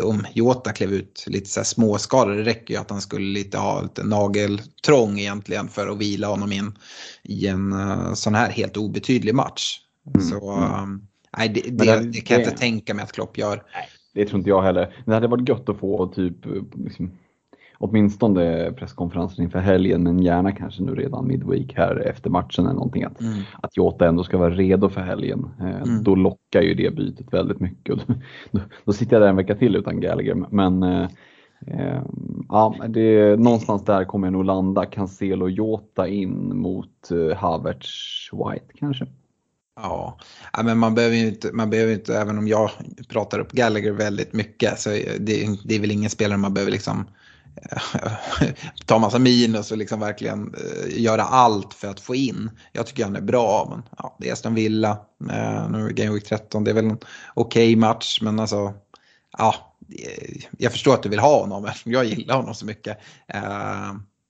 om 0.03 0.25
Jota 0.33 0.71
klev 0.71 0.93
ut 0.93 1.25
lite 1.27 1.49
så 1.49 1.59
här 1.59 1.65
småskador, 1.65 2.35
det 2.35 2.43
räcker 2.43 2.73
ju 2.73 2.79
att 2.79 2.89
han 2.89 3.01
skulle 3.01 3.25
lite 3.25 3.57
ha 3.57 3.81
lite 3.81 4.03
nageltrång 4.03 5.19
egentligen 5.19 5.67
för 5.67 5.87
att 5.87 5.97
vila 5.97 6.27
honom 6.27 6.51
in 6.51 6.77
i 7.23 7.47
en 7.47 7.73
uh, 7.73 8.13
sån 8.13 8.35
här 8.35 8.49
helt 8.49 8.77
obetydlig 8.77 9.35
match. 9.35 9.79
Mm. 10.15 10.27
Så 10.27 10.51
um, 10.51 11.07
nej, 11.37 11.49
det, 11.49 11.61
det, 11.61 11.85
det, 11.85 12.11
det, 12.11 12.21
kan 12.21 12.39
jag 12.39 12.47
inte 12.47 12.59
tänka 12.59 12.93
mig 12.93 13.03
att 13.03 13.11
Klopp 13.11 13.37
gör. 13.37 13.63
Nej, 13.73 13.89
det 14.13 14.25
tror 14.25 14.37
inte 14.37 14.49
jag 14.49 14.61
heller. 14.61 15.03
Det 15.05 15.13
hade 15.13 15.27
varit 15.27 15.49
gött 15.49 15.69
att 15.69 15.79
få 15.79 16.07
typ 16.07 16.45
liksom, 16.75 17.11
åtminstone 17.79 18.71
presskonferensen 18.71 19.43
inför 19.43 19.59
helgen 19.59 20.03
men 20.03 20.19
gärna 20.19 20.51
kanske 20.51 20.83
nu 20.83 20.95
redan 20.95 21.27
midweek 21.27 21.73
här 21.75 21.95
efter 21.95 22.29
matchen 22.29 22.65
eller 22.65 22.75
någonting. 22.75 23.03
Att, 23.03 23.21
mm. 23.21 23.39
att 23.61 23.77
Jota 23.77 24.07
ändå 24.07 24.23
ska 24.23 24.37
vara 24.37 24.49
redo 24.49 24.89
för 24.89 25.01
helgen. 25.01 25.49
Eh, 25.59 25.81
mm. 25.81 26.03
Då 26.03 26.15
lockar 26.15 26.61
ju 26.61 26.73
det 26.73 26.95
bytet 26.95 27.33
väldigt 27.33 27.59
mycket. 27.59 27.95
Då, 28.51 28.59
då, 28.85 28.93
sitter 28.93 29.15
jag 29.15 29.21
där 29.21 29.29
en 29.29 29.35
vecka 29.35 29.55
till 29.55 29.75
utan 29.75 30.01
Gallagher. 30.01 30.45
Men 30.49 30.83
eh, 30.83 31.07
eh, 31.67 32.01
ja, 32.49 32.75
det, 32.87 33.39
någonstans 33.39 33.85
där 33.85 34.05
kommer 34.05 34.27
jag 34.27 34.33
nog 34.33 34.45
landa. 34.45 34.85
Cancelo 34.85 35.49
Jota 35.49 36.07
in 36.07 36.57
mot 36.57 37.11
eh, 37.11 37.37
Havertz 37.37 38.29
White 38.31 38.73
kanske. 38.79 39.05
Ja, 39.81 40.17
men 40.63 40.77
man 40.77 40.95
behöver 40.95 41.15
ju 41.15 41.27
inte, 41.27 41.49
man 41.53 41.69
behöver 41.69 41.93
inte, 41.93 42.17
även 42.17 42.37
om 42.37 42.47
jag 42.47 42.69
pratar 43.09 43.39
upp 43.39 43.51
Gallagher 43.51 43.91
väldigt 43.91 44.33
mycket, 44.33 44.79
så 44.79 44.89
det, 45.19 45.47
det 45.65 45.75
är 45.75 45.79
väl 45.79 45.91
ingen 45.91 46.09
spelare 46.09 46.37
man 46.37 46.53
behöver 46.53 46.71
liksom 46.71 47.05
ta 48.85 48.99
massa 48.99 49.19
minus 49.19 49.71
och 49.71 49.77
liksom 49.77 49.99
verkligen 49.99 50.55
uh, 50.55 51.01
göra 51.01 51.23
allt 51.23 51.73
för 51.73 51.87
att 51.87 51.99
få 51.99 52.15
in. 52.15 52.49
Jag 52.71 52.87
tycker 52.87 53.03
han 53.03 53.15
är 53.15 53.21
bra, 53.21 53.67
men 53.69 53.83
ja, 53.97 54.17
det 54.19 54.29
är 54.29 54.33
Aston 54.33 54.55
Villa. 54.55 54.91
Uh, 55.21 55.71
nu 55.71 55.85
är 55.85 55.89
Game 55.89 56.13
Week 56.13 56.25
13, 56.25 56.63
det 56.63 56.71
är 56.71 56.75
väl 56.75 56.85
en 56.85 56.91
okej 56.91 57.03
okay 57.33 57.75
match, 57.75 58.19
men 58.21 58.39
alltså 58.39 58.73
ja, 59.37 59.55
jag 60.57 60.71
förstår 60.71 60.93
att 60.93 61.03
du 61.03 61.09
vill 61.09 61.19
ha 61.19 61.39
honom 61.39 61.65
eftersom 61.69 61.91
jag 61.91 62.05
gillar 62.05 62.35
honom 62.35 62.53
så 62.53 62.65
mycket. 62.65 62.97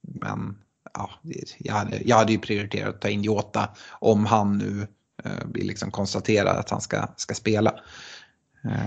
Men 0.01 0.57
ja, 0.93 1.09
jag 1.57 1.73
hade, 1.73 2.01
jag 2.05 2.15
hade 2.15 2.31
ju 2.31 2.39
prioriterat 2.39 2.95
att 2.95 3.01
ta 3.01 3.09
in 3.09 3.21
Jota 3.21 3.69
om 3.99 4.25
han 4.25 4.57
nu 4.57 4.87
vill 5.45 5.67
liksom 5.67 5.91
konstatera 5.91 6.51
att 6.51 6.69
han 6.69 6.81
ska, 6.81 7.07
ska 7.15 7.33
spela. 7.33 7.73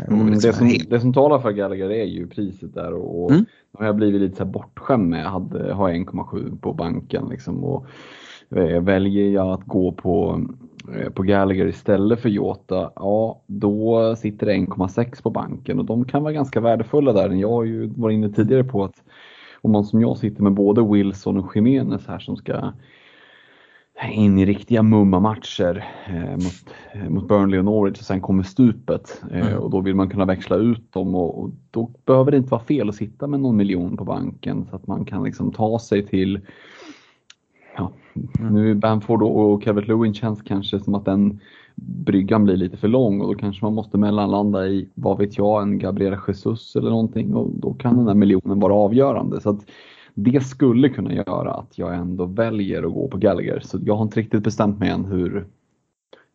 Mm, 0.09 0.33
liksom 0.33 0.51
det, 0.51 0.57
som, 0.57 0.89
det 0.91 1.01
som 1.01 1.13
talar 1.13 1.39
för 1.39 1.51
Gallagher 1.51 1.91
är 1.91 2.05
ju 2.05 2.27
priset 2.27 2.75
där 2.75 2.95
och, 2.95 3.31
mm 3.31 3.45
har 3.79 3.87
jag 3.87 3.97
blivit 3.97 4.21
lite 4.21 4.37
så 4.37 4.45
bortskämd 4.45 5.09
med. 5.09 5.25
Jag 5.25 5.31
hade, 5.31 5.73
har 5.73 5.91
1,7 5.91 6.59
på 6.61 6.73
banken 6.73 7.29
liksom 7.29 7.65
och 7.65 7.87
eh, 8.57 8.83
väljer 8.83 9.29
jag 9.29 9.49
att 9.49 9.65
gå 9.65 9.93
på, 9.93 10.41
eh, 10.95 11.11
på 11.11 11.23
Gallagher 11.23 11.67
istället 11.67 12.21
för 12.21 12.29
Jota, 12.29 12.91
ja 12.97 13.41
då 13.47 14.17
sitter 14.17 14.47
det 14.47 14.53
1,6 14.53 15.23
på 15.23 15.31
banken 15.31 15.79
och 15.79 15.85
de 15.85 16.05
kan 16.05 16.23
vara 16.23 16.33
ganska 16.33 16.61
värdefulla 16.61 17.13
där. 17.13 17.31
Jag 17.31 17.51
har 17.51 17.65
ju 17.65 17.87
varit 17.87 18.15
inne 18.15 18.29
tidigare 18.29 18.65
på 18.65 18.85
att 18.85 19.03
om 19.63 19.73
man 19.73 19.85
som 19.85 20.01
jag 20.01 20.19
sitter 20.19 20.43
med 20.43 20.53
både 20.53 20.83
Wilson 20.83 21.39
och 21.39 21.57
Jiménez 21.57 22.07
här 22.07 22.19
som 22.19 22.37
ska 22.37 22.73
in 24.09 24.39
i 24.39 24.47
riktiga 24.47 24.83
mumma-matcher 24.83 25.85
eh, 26.07 26.31
mot, 26.31 26.75
eh, 26.93 27.11
mot 27.11 27.29
Burnley 27.29 27.59
och 27.59 27.65
Norwich 27.65 27.99
och 27.99 28.05
sen 28.05 28.21
kommer 28.21 28.43
stupet 28.43 29.23
eh, 29.31 29.47
mm. 29.47 29.59
och 29.59 29.71
då 29.71 29.81
vill 29.81 29.95
man 29.95 30.11
kunna 30.11 30.25
växla 30.25 30.57
ut 30.57 30.93
dem 30.93 31.15
och, 31.15 31.43
och, 31.43 31.51
då 31.71 31.91
behöver 32.05 32.31
det 32.31 32.37
inte 32.37 32.51
vara 32.51 32.63
fel 32.63 32.89
att 32.89 32.95
sitta 32.95 33.27
med 33.27 33.41
någon 33.41 33.57
miljon 33.57 33.97
på 33.97 34.05
banken 34.05 34.67
så 34.71 34.77
att 34.77 34.87
man 34.87 35.05
kan 35.05 35.25
liksom 35.25 35.53
ta 35.53 35.79
sig 35.79 36.07
till 36.07 36.41
ja, 37.77 37.93
mm. 38.39 38.55
nu 38.55 38.75
Bamford 38.75 39.23
och 39.23 39.63
Calvert 39.63 39.89
Lewin 39.89 40.15
känns 40.15 40.43
kanske 40.43 40.81
som 40.81 40.95
att 40.95 41.05
den 41.05 41.41
bryggan 41.75 42.45
blir 42.45 42.57
lite 42.57 42.77
för 42.77 42.89
lång 42.89 43.21
och 43.21 43.29
då 43.29 43.35
kanske 43.35 43.65
man 43.65 43.75
måste 43.75 43.99
mellanlanda 43.99 44.67
i, 44.67 44.89
vad 44.95 45.19
vet 45.19 45.39
jag, 45.39 45.63
en 45.63 45.79
Gabriel 45.79 46.17
Jesus 46.29 46.77
eller 46.77 46.91
någonting 46.91 47.35
och 47.35 47.51
då 47.55 47.75
kan 47.75 47.97
den 47.97 48.07
där 48.07 48.15
miljonen 48.15 48.61
vara 48.61 48.75
avgörande. 48.75 49.41
Så 49.41 49.51
att 49.51 49.61
det 50.15 50.47
skulle 50.47 50.89
kunna 50.89 51.15
göra 51.15 51.55
att 51.55 51.79
jag 51.79 51.95
ändå 51.95 52.27
väljer 52.27 52.83
att 52.83 52.93
gå 52.93 53.09
på 53.09 53.17
Gallagher. 53.17 53.61
Så 53.61 53.79
jag 53.85 53.97
har 53.97 54.03
inte 54.03 54.21
riktigt 54.21 54.43
bestämt 54.43 54.79
mig 54.79 54.89
än 54.89 55.05
hur, 55.05 55.47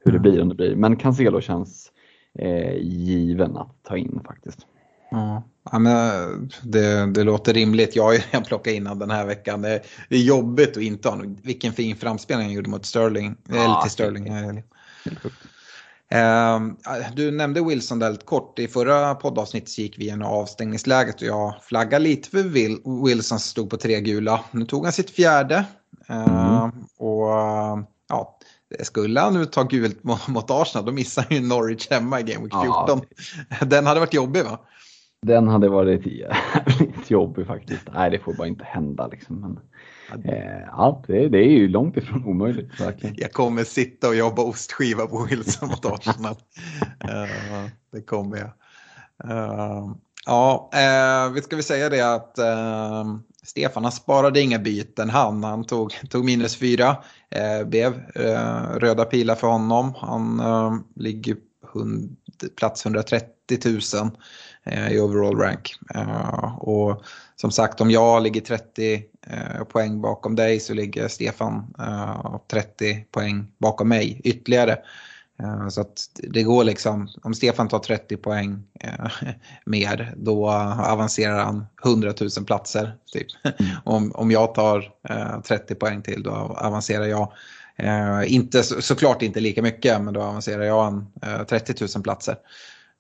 hur 0.06 0.12
det 0.12 0.20
blir 0.20 0.42
om 0.42 0.50
det 0.50 0.56
blir. 0.56 0.76
Men 0.76 0.96
Cancelo 0.96 1.42
känns 1.42 1.92
eh, 2.40 2.78
given 2.78 3.58
att 3.58 3.84
ta 3.84 3.98
in 3.98 4.22
faktiskt. 4.26 4.68
Ja. 5.12 5.44
Ja, 5.72 5.80
men 5.80 6.50
det, 6.64 7.06
det 7.06 7.24
låter 7.24 7.54
rimligt. 7.54 7.96
Jag 7.96 8.04
har 8.04 8.14
ju 8.14 8.20
plockat 8.48 8.74
in 8.74 8.84
den 8.84 9.10
här 9.10 9.26
veckan. 9.26 9.62
Det 9.62 9.82
är 10.10 10.18
jobbigt 10.18 10.78
att 10.78 10.84
inte 10.84 11.10
ha 11.10 11.22
Vilken 11.44 11.74
fin 11.74 11.96
framspelning 11.96 12.48
han 12.48 12.56
gjorde 12.56 12.70
mot 12.70 12.86
Sterling. 12.86 13.36
Ja, 13.48 13.56
eller 13.56 13.82
till 13.82 13.92
Sterling. 13.92 14.32
Helt 14.32 14.58
Ehm, 14.58 14.62
du 17.16 17.32
nämnde 17.32 17.62
Wilson 17.62 18.00
lite 18.00 18.26
kort. 18.26 18.60
I 18.60 18.68
förra 18.68 19.16
poddavsnittet 19.16 19.78
gick 19.78 20.00
vi 20.00 20.04
igenom 20.04 20.28
avstängningsläget 20.28 21.16
och 21.16 21.28
jag 21.28 21.56
flaggade 21.62 22.04
lite 22.04 22.30
för 22.30 22.44
Wilson 23.06 23.24
som 23.24 23.40
stod 23.40 23.70
på 23.70 23.78
tre 23.78 24.02
gula. 24.02 24.40
Nu 24.52 24.66
tog 24.66 24.84
han 24.84 24.94
sitt 24.94 25.10
fjärde. 25.10 25.66
Mm. 26.08 26.72
Och 26.98 27.30
ja, 28.10 28.40
skulle 28.84 29.20
han 29.20 29.34
nu 29.34 29.46
ta 29.46 29.64
gult 29.64 30.04
mot 30.28 30.52
Arsenal 30.52 30.86
då 30.86 30.92
missar 30.92 31.26
han 31.30 31.38
ju 31.38 31.48
Norwich 31.48 31.90
hemma 31.90 32.20
i 32.20 32.24
Game 32.24 32.44
Week 32.44 32.54
14. 32.64 33.02
Ja. 33.60 33.66
Den 33.66 33.86
hade 33.86 34.00
varit 34.00 34.14
jobbig 34.14 34.44
va? 34.44 34.60
Den 35.22 35.48
hade 35.48 35.70
varit 35.70 36.06
jävligt 36.06 37.12
jobbig 37.12 37.48
faktiskt. 37.48 37.90
Nej, 37.94 38.12
det 38.12 38.20
får 38.20 38.34
bara 38.34 38.48
inte 38.48 38.64
hända 38.64 39.08
liksom. 39.08 39.42
Men... 39.42 39.60
Eh, 40.10 40.62
ja, 40.68 41.04
det, 41.08 41.30
det, 41.30 41.38
är 41.38 41.50
ju 41.50 41.68
långt 41.68 41.98
ifrån 41.98 42.26
omöjligt. 42.26 42.80
Verkligen. 42.80 43.16
Jag 43.20 43.34
kommer 43.34 43.64
sitta 43.64 44.08
och 44.08 44.16
jobba 44.16 44.42
ostskiva 44.42 45.08
på 45.08 45.24
Wilson 45.24 45.70
mot 45.70 45.86
Arsenal. 45.86 46.36
uh, 47.04 47.22
eh, 47.22 47.70
det 47.92 48.02
kommer 48.02 48.38
jag. 48.38 48.52
Uh, 49.32 49.96
ja, 50.26 50.70
uh, 50.74 51.34
vi 51.34 51.42
ska 51.42 51.56
väl 51.56 51.64
säga 51.64 51.90
det 51.90 52.02
att 52.02 52.40
uh, 52.40 53.18
Stefan 53.44 53.84
han 53.84 53.92
sparade 53.92 54.42
inga 54.42 54.60
byten 54.60 55.10
han. 55.10 55.44
Han 55.44 55.64
tog, 55.64 55.94
tog 56.10 56.26
minus 56.26 56.56
fyra. 56.56 56.98
Uh, 57.36 57.68
blev 57.68 57.94
röda 58.78 59.06
pilar 59.06 59.36
för 59.36 59.48
honom. 59.48 59.94
Han 59.98 60.84
ligger 60.96 61.38
hund, 61.74 62.16
plats 62.58 62.86
130 62.86 63.30
000 63.66 64.10
i 64.92 65.00
overall 65.00 65.38
rank. 65.38 65.76
och 66.58 67.04
som 67.36 67.52
sagt, 67.52 67.82
om 67.82 67.92
jag 67.92 68.24
ligger 68.24 68.42
30 68.42 69.04
poäng 69.70 70.02
bakom 70.02 70.36
dig 70.36 70.60
så 70.60 70.74
ligger 70.74 71.08
Stefan 71.08 71.76
eh, 71.80 72.40
30 72.48 73.06
poäng 73.12 73.48
bakom 73.58 73.90
mig 73.90 74.22
ytterligare. 74.24 74.78
Eh, 75.40 75.68
så 75.68 75.82
att 75.82 76.10
det 76.14 76.44
går 76.44 76.64
liksom, 76.64 77.10
om 77.24 77.34
Stefan 77.34 77.68
tar 77.68 77.80
30 77.80 78.18
poäng 78.18 78.64
eh, 78.80 79.12
mer 79.66 80.14
då 80.18 80.50
avancerar 80.50 81.44
han 81.44 81.66
100 81.86 82.14
000 82.38 82.46
platser. 82.46 82.98
Typ. 83.14 83.28
Mm. 83.44 83.72
om, 83.84 84.12
om 84.16 84.32
jag 84.32 84.56
tar 84.56 84.92
30 85.42 85.74
eh, 85.74 85.78
poäng 85.78 86.02
till 86.02 86.24
då 86.24 86.32
avancerar 86.32 87.06
jag 87.06 87.34
Eh, 87.78 88.34
inte, 88.34 88.64
så, 88.64 88.82
såklart 88.82 89.22
inte 89.22 89.40
lika 89.40 89.62
mycket, 89.62 90.02
men 90.02 90.14
då 90.14 90.22
avancerar 90.22 90.64
jag 90.64 90.88
en, 90.88 91.08
eh, 91.22 91.44
30 91.44 91.88
000 91.96 92.04
platser. 92.04 92.36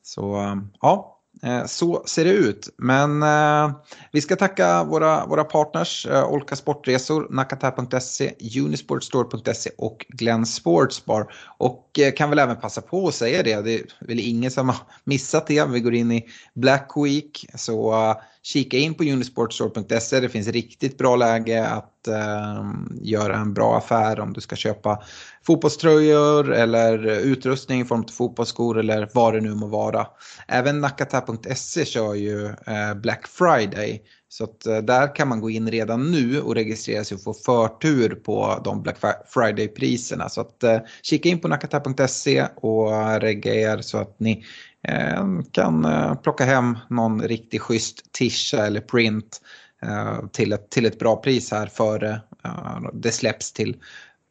Så 0.04 0.56
ja, 0.82 1.15
Eh, 1.15 1.15
Eh, 1.44 1.66
så 1.66 2.04
ser 2.06 2.26
det 2.26 2.32
ut. 2.32 2.70
Men 2.78 3.24
eh, 3.24 3.76
vi 4.12 4.22
ska 4.22 4.36
tacka 4.36 4.84
våra, 4.84 5.26
våra 5.26 5.44
partners, 5.44 6.06
eh, 6.06 6.32
Olka 6.32 6.56
Sportresor, 6.56 7.28
Nakata.se, 7.30 8.34
Unisportstore.se 8.60 9.70
och 9.78 10.06
Glenn 10.10 10.46
Sportsbar. 10.46 11.34
Och 11.58 12.00
eh, 12.00 12.14
kan 12.14 12.30
väl 12.30 12.40
även 12.40 12.56
passa 12.56 12.82
på 12.82 13.08
att 13.08 13.16
säga 13.16 13.44
det, 13.44 13.62
det 13.62 13.74
är 13.76 13.86
väl 14.00 14.20
ingen 14.20 14.52
som 14.52 14.70
har 14.70 14.78
missat 15.04 15.48
det. 15.48 15.66
Vi 15.66 15.80
går 15.80 15.94
in 15.94 16.12
i 16.12 16.26
Black 16.54 16.92
Week, 16.96 17.46
så 17.56 17.94
eh, 17.94 18.16
kika 18.46 18.78
in 18.78 18.94
på 18.94 19.04
unisportstore.se. 19.04 20.20
Det 20.20 20.30
finns 20.30 20.48
riktigt 20.48 20.98
bra 20.98 21.16
läge 21.16 21.68
att 21.68 22.08
eh, 22.08 22.66
göra 23.02 23.36
en 23.36 23.54
bra 23.54 23.78
affär 23.78 24.20
om 24.20 24.34
du 24.34 24.42
ska 24.42 24.56
köpa 24.56 25.04
fotbollströjor 25.48 26.54
eller 26.54 27.08
utrustning 27.08 27.82
i 27.82 27.86
form 27.86 28.00
av 28.00 28.12
fotbollsskor 28.12 28.80
eller 28.80 29.10
vad 29.14 29.34
det 29.34 29.42
nu 29.42 29.56
må 29.56 29.68
vara. 29.68 30.08
Även 30.48 30.82
nakata.se 30.82 31.86
kör 31.86 32.14
ju 32.14 32.46
eh, 32.46 32.94
Black 32.96 33.28
Friday. 33.28 34.02
Så 34.28 34.44
att 34.44 34.66
eh, 34.66 34.78
där 34.78 35.16
kan 35.16 35.28
man 35.28 35.42
gå 35.42 35.50
in 35.50 35.72
redan 35.72 36.12
nu 36.12 36.42
och 36.42 36.56
registrera 36.56 37.04
sig 37.04 37.16
och 37.16 37.24
få 37.24 37.34
förtur 37.34 38.16
på 38.16 38.62
de 38.64 38.82
Black 38.82 38.98
Friday-priserna. 39.28 40.30
Så 40.30 40.42
att 40.42 40.64
eh, 40.64 40.80
kika 41.02 41.30
in 41.30 41.40
på 41.40 41.48
nakata.se 41.48 42.48
och 42.56 42.96
eh, 42.96 43.20
regga 43.20 43.54
er 43.54 43.82
så 43.82 43.98
att 43.98 44.20
ni 44.20 44.32
eh, 44.32 44.44
Ehm, 44.88 45.44
kan 45.44 45.86
eh, 45.86 46.16
plocka 46.16 46.46
hem 46.46 46.78
någon 46.90 47.22
riktigt 47.22 47.62
schysst 47.62 48.12
tisha 48.12 48.66
eller 48.66 48.82
print 48.82 49.42
eh, 49.82 50.28
till 50.32 50.54
ett, 50.54 50.70
till 50.70 50.86
ett 50.86 51.00
bra 51.00 51.16
pris 51.16 51.52
här 51.52 51.68
före 51.68 52.22
eh, 52.46 52.80
det 52.94 53.12
släpps 53.12 53.52
till 53.52 53.78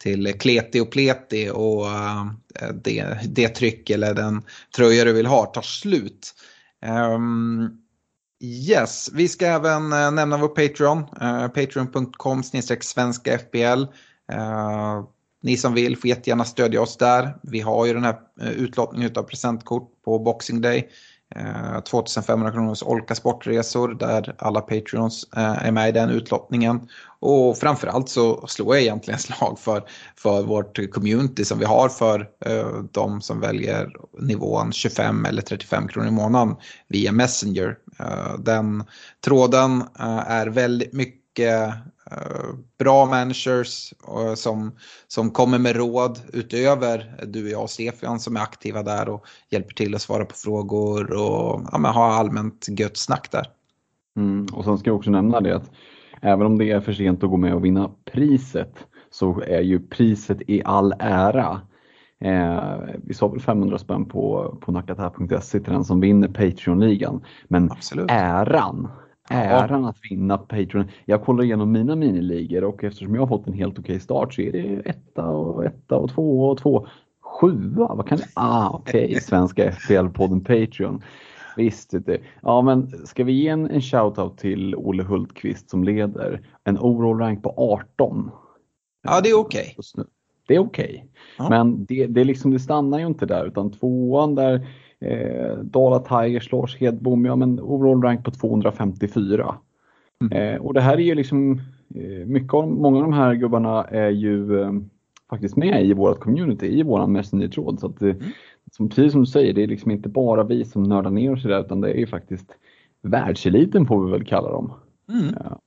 till 0.03 0.39
kleti 0.39 0.81
och 0.81 0.91
pleti 0.91 1.51
och 1.51 1.87
det, 2.75 3.19
det 3.25 3.49
tryck 3.49 3.91
eller 3.91 4.15
den 4.15 4.43
tröja 4.77 5.05
du 5.05 5.13
vill 5.13 5.27
ha 5.27 5.47
tar 5.47 5.63
slut. 5.63 6.35
Ehm, 6.83 7.71
yes, 8.43 9.11
vi 9.13 9.29
ska 9.29 9.47
även 9.47 9.91
nämna 9.91 10.37
vår 10.37 10.49
Patreon. 10.49 11.07
Patreon.com 11.55 12.43
svenska 12.81 13.39
FBL. 13.39 13.85
Ni 15.45 15.57
som 15.57 15.75
vill 15.75 15.97
får 15.97 16.09
jättegärna 16.09 16.45
stödja 16.45 16.83
oss 16.83 16.97
där. 16.97 17.37
Vi 17.43 17.61
har 17.61 17.87
ju 17.87 17.95
den 17.95 18.05
här 18.05 18.17
eh, 18.41 18.51
utlottningen 18.51 19.13
av 19.17 19.23
presentkort 19.23 20.03
på 20.05 20.19
Boxing 20.19 20.61
Day. 20.61 20.89
Eh, 21.35 21.81
2500 21.81 22.51
kronors 22.51 22.83
Olka 22.83 23.15
Sportresor 23.15 23.95
där 23.95 24.35
alla 24.39 24.61
Patreons 24.61 25.29
eh, 25.37 25.67
är 25.67 25.71
med 25.71 25.89
i 25.89 25.93
den 25.93 26.11
utlottningen. 26.11 26.89
Och 27.21 27.59
framförallt 27.59 28.09
så 28.09 28.47
slår 28.47 28.75
jag 28.75 28.83
egentligen 28.83 29.21
slag 29.21 29.59
för, 29.59 29.83
för 30.17 30.43
vårt 30.43 30.93
community 30.93 31.45
som 31.45 31.59
vi 31.59 31.65
har 31.65 31.89
för 31.89 32.29
de 32.93 33.21
som 33.21 33.41
väljer 33.41 33.97
nivån 34.21 34.73
25 34.73 35.25
eller 35.25 35.43
35 35.43 35.89
kronor 35.89 36.09
i 36.09 36.11
månaden 36.11 36.57
via 36.89 37.13
Messenger. 37.13 37.77
Den 38.39 38.85
tråden 39.25 39.85
är 40.27 40.47
väldigt 40.47 40.93
mycket 40.93 41.75
bra 42.79 43.07
managers 43.07 43.95
som, 44.35 44.73
som 45.09 45.31
kommer 45.31 45.59
med 45.59 45.77
råd 45.77 46.21
utöver 46.33 47.25
du 47.27 47.45
och 47.45 47.51
jag 47.51 47.63
och 47.63 47.71
Stefan 47.71 48.21
som 48.21 48.37
är 48.37 48.41
aktiva 48.41 48.83
där 48.83 49.09
och 49.09 49.27
hjälper 49.51 49.75
till 49.75 49.95
att 49.95 50.03
svara 50.03 50.25
på 50.25 50.35
frågor 50.35 51.13
och 51.13 51.63
ja, 51.73 51.79
ha 51.79 52.15
allmänt 52.15 52.67
gött 52.69 52.97
snack 52.97 53.29
där. 53.31 53.47
Mm, 54.17 54.47
och 54.53 54.65
sen 54.65 54.79
ska 54.79 54.91
jag 54.91 54.97
också 54.97 55.11
nämna 55.11 55.41
det 55.41 55.57
att 55.57 55.71
även 56.23 56.47
om 56.47 56.59
det 56.59 56.71
är 56.71 56.81
för 56.81 56.93
sent 56.93 57.25
att 57.25 57.31
gå 57.31 57.37
med 57.37 57.55
och 57.55 57.65
vinna 57.65 57.91
priset 58.13 58.75
så 59.11 59.41
är 59.41 59.61
ju 59.61 59.81
priset 59.81 60.39
i 60.47 60.63
all 60.65 60.95
ära 60.99 61.61
Eh, 62.25 62.79
vi 63.03 63.15
sa 63.15 63.29
väl 63.29 63.41
500 63.41 63.79
spänn 63.79 64.05
på, 64.05 64.57
på 64.61 64.73
nakata.se 64.73 65.61
till 65.61 65.73
den 65.73 65.85
som 65.85 66.01
vinner 66.01 66.29
Patreon-ligan. 66.29 67.25
Men 67.49 67.71
Absolut. 67.71 68.11
äran, 68.11 68.89
äran 69.31 69.83
ja. 69.83 69.89
att 69.89 69.97
vinna 70.11 70.39
Patreon. 70.39 70.85
Jag 71.05 71.23
kollar 71.23 71.45
igenom 71.45 71.73
mina 71.73 71.97
miniligor 71.97 72.65
och 72.65 72.85
eftersom 72.85 73.15
jag 73.15 73.23
har 73.23 73.27
fått 73.27 73.47
en 73.47 73.53
helt 73.53 73.79
okej 73.79 74.01
start 74.01 74.35
så 74.35 74.41
är 74.41 74.53
det 74.53 74.83
etta 74.85 75.29
och 75.29 75.65
etta 75.65 75.97
och 75.97 76.11
två 76.11 76.49
och 76.49 76.59
två. 76.59 76.87
Sjua, 77.21 77.95
vad 77.95 78.09
kan 78.09 78.19
det? 78.19 78.27
Ah, 78.35 78.71
okej, 78.71 79.05
okay. 79.05 79.21
Svenska 79.21 79.71
FPL-podden 79.71 80.41
Patreon. 80.41 81.03
Visst, 81.57 81.91
det. 82.07 82.19
Ja, 82.43 82.63
men 82.63 83.07
ska 83.07 83.25
vi 83.25 83.33
ge 83.33 83.49
en, 83.49 83.71
en 83.71 83.81
shoutout 83.81 84.39
till 84.39 84.75
Olle 84.77 85.03
Hultqvist 85.03 85.71
som 85.71 85.85
leder 85.85 86.41
en 86.65 86.79
overall 86.79 87.19
rank 87.19 87.43
på 87.43 87.55
18? 87.57 88.31
Ja, 89.03 89.21
det 89.21 89.29
är 89.29 89.39
okej. 89.39 89.75
Okay 89.79 90.05
det 90.47 90.55
är 90.55 90.59
okej. 90.59 90.85
Okay. 90.85 91.09
Ja. 91.39 91.49
Men 91.49 91.85
det, 91.85 92.07
det, 92.07 92.25
liksom, 92.25 92.51
det 92.51 92.59
stannar 92.59 92.99
ju 92.99 93.07
inte 93.07 93.27
där 93.27 93.47
utan 93.47 93.71
tvåan 93.71 94.35
där 94.35 94.67
eh, 95.01 95.59
Dala 95.59 95.99
Tigers, 95.99 96.53
Lars 96.53 96.77
Hedbom, 96.77 97.25
ja 97.25 97.37
men 97.37 97.61
overall 97.61 98.03
rank 98.03 98.25
på 98.25 98.31
254. 98.31 99.55
Mm. 100.21 100.55
Eh, 100.55 100.61
och 100.61 100.75
det 100.75 100.81
här 100.81 100.97
är 100.97 101.03
ju 101.03 101.15
liksom, 101.15 101.61
eh, 101.95 102.27
mycket 102.27 102.55
av, 102.55 102.69
många 102.69 102.97
av 102.97 103.03
de 103.03 103.13
här 103.13 103.35
gubbarna 103.35 103.85
är 103.85 104.11
ju 104.11 104.61
eh, 104.61 104.73
faktiskt 105.31 105.57
med 105.57 105.85
i 105.87 105.93
vårt 105.93 106.21
community, 106.21 106.79
i 106.79 106.83
våran 106.83 107.13
Messenger-tråd. 107.13 107.81
Så 107.81 107.87
att, 107.87 108.03
mm. 108.03 108.17
som, 108.73 108.89
precis 108.89 109.13
som 109.13 109.21
du 109.21 109.27
säger, 109.27 109.53
det 109.53 109.63
är 109.63 109.67
liksom 109.67 109.91
inte 109.91 110.09
bara 110.09 110.45
vi 110.45 110.65
som 110.65 110.83
nördar 110.83 111.11
ner 111.11 111.33
oss 111.33 111.45
i 111.45 111.49
det 111.49 111.61
utan 111.61 111.81
det 111.81 111.91
är 111.91 111.99
ju 111.99 112.07
faktiskt 112.07 112.57
världseliten 113.03 113.87
får 113.87 114.05
vi 114.05 114.13
väl 114.13 114.25
kalla 114.25 114.51
dem. 114.51 114.73
Mm. 115.13 115.35
Ja. 115.45 115.61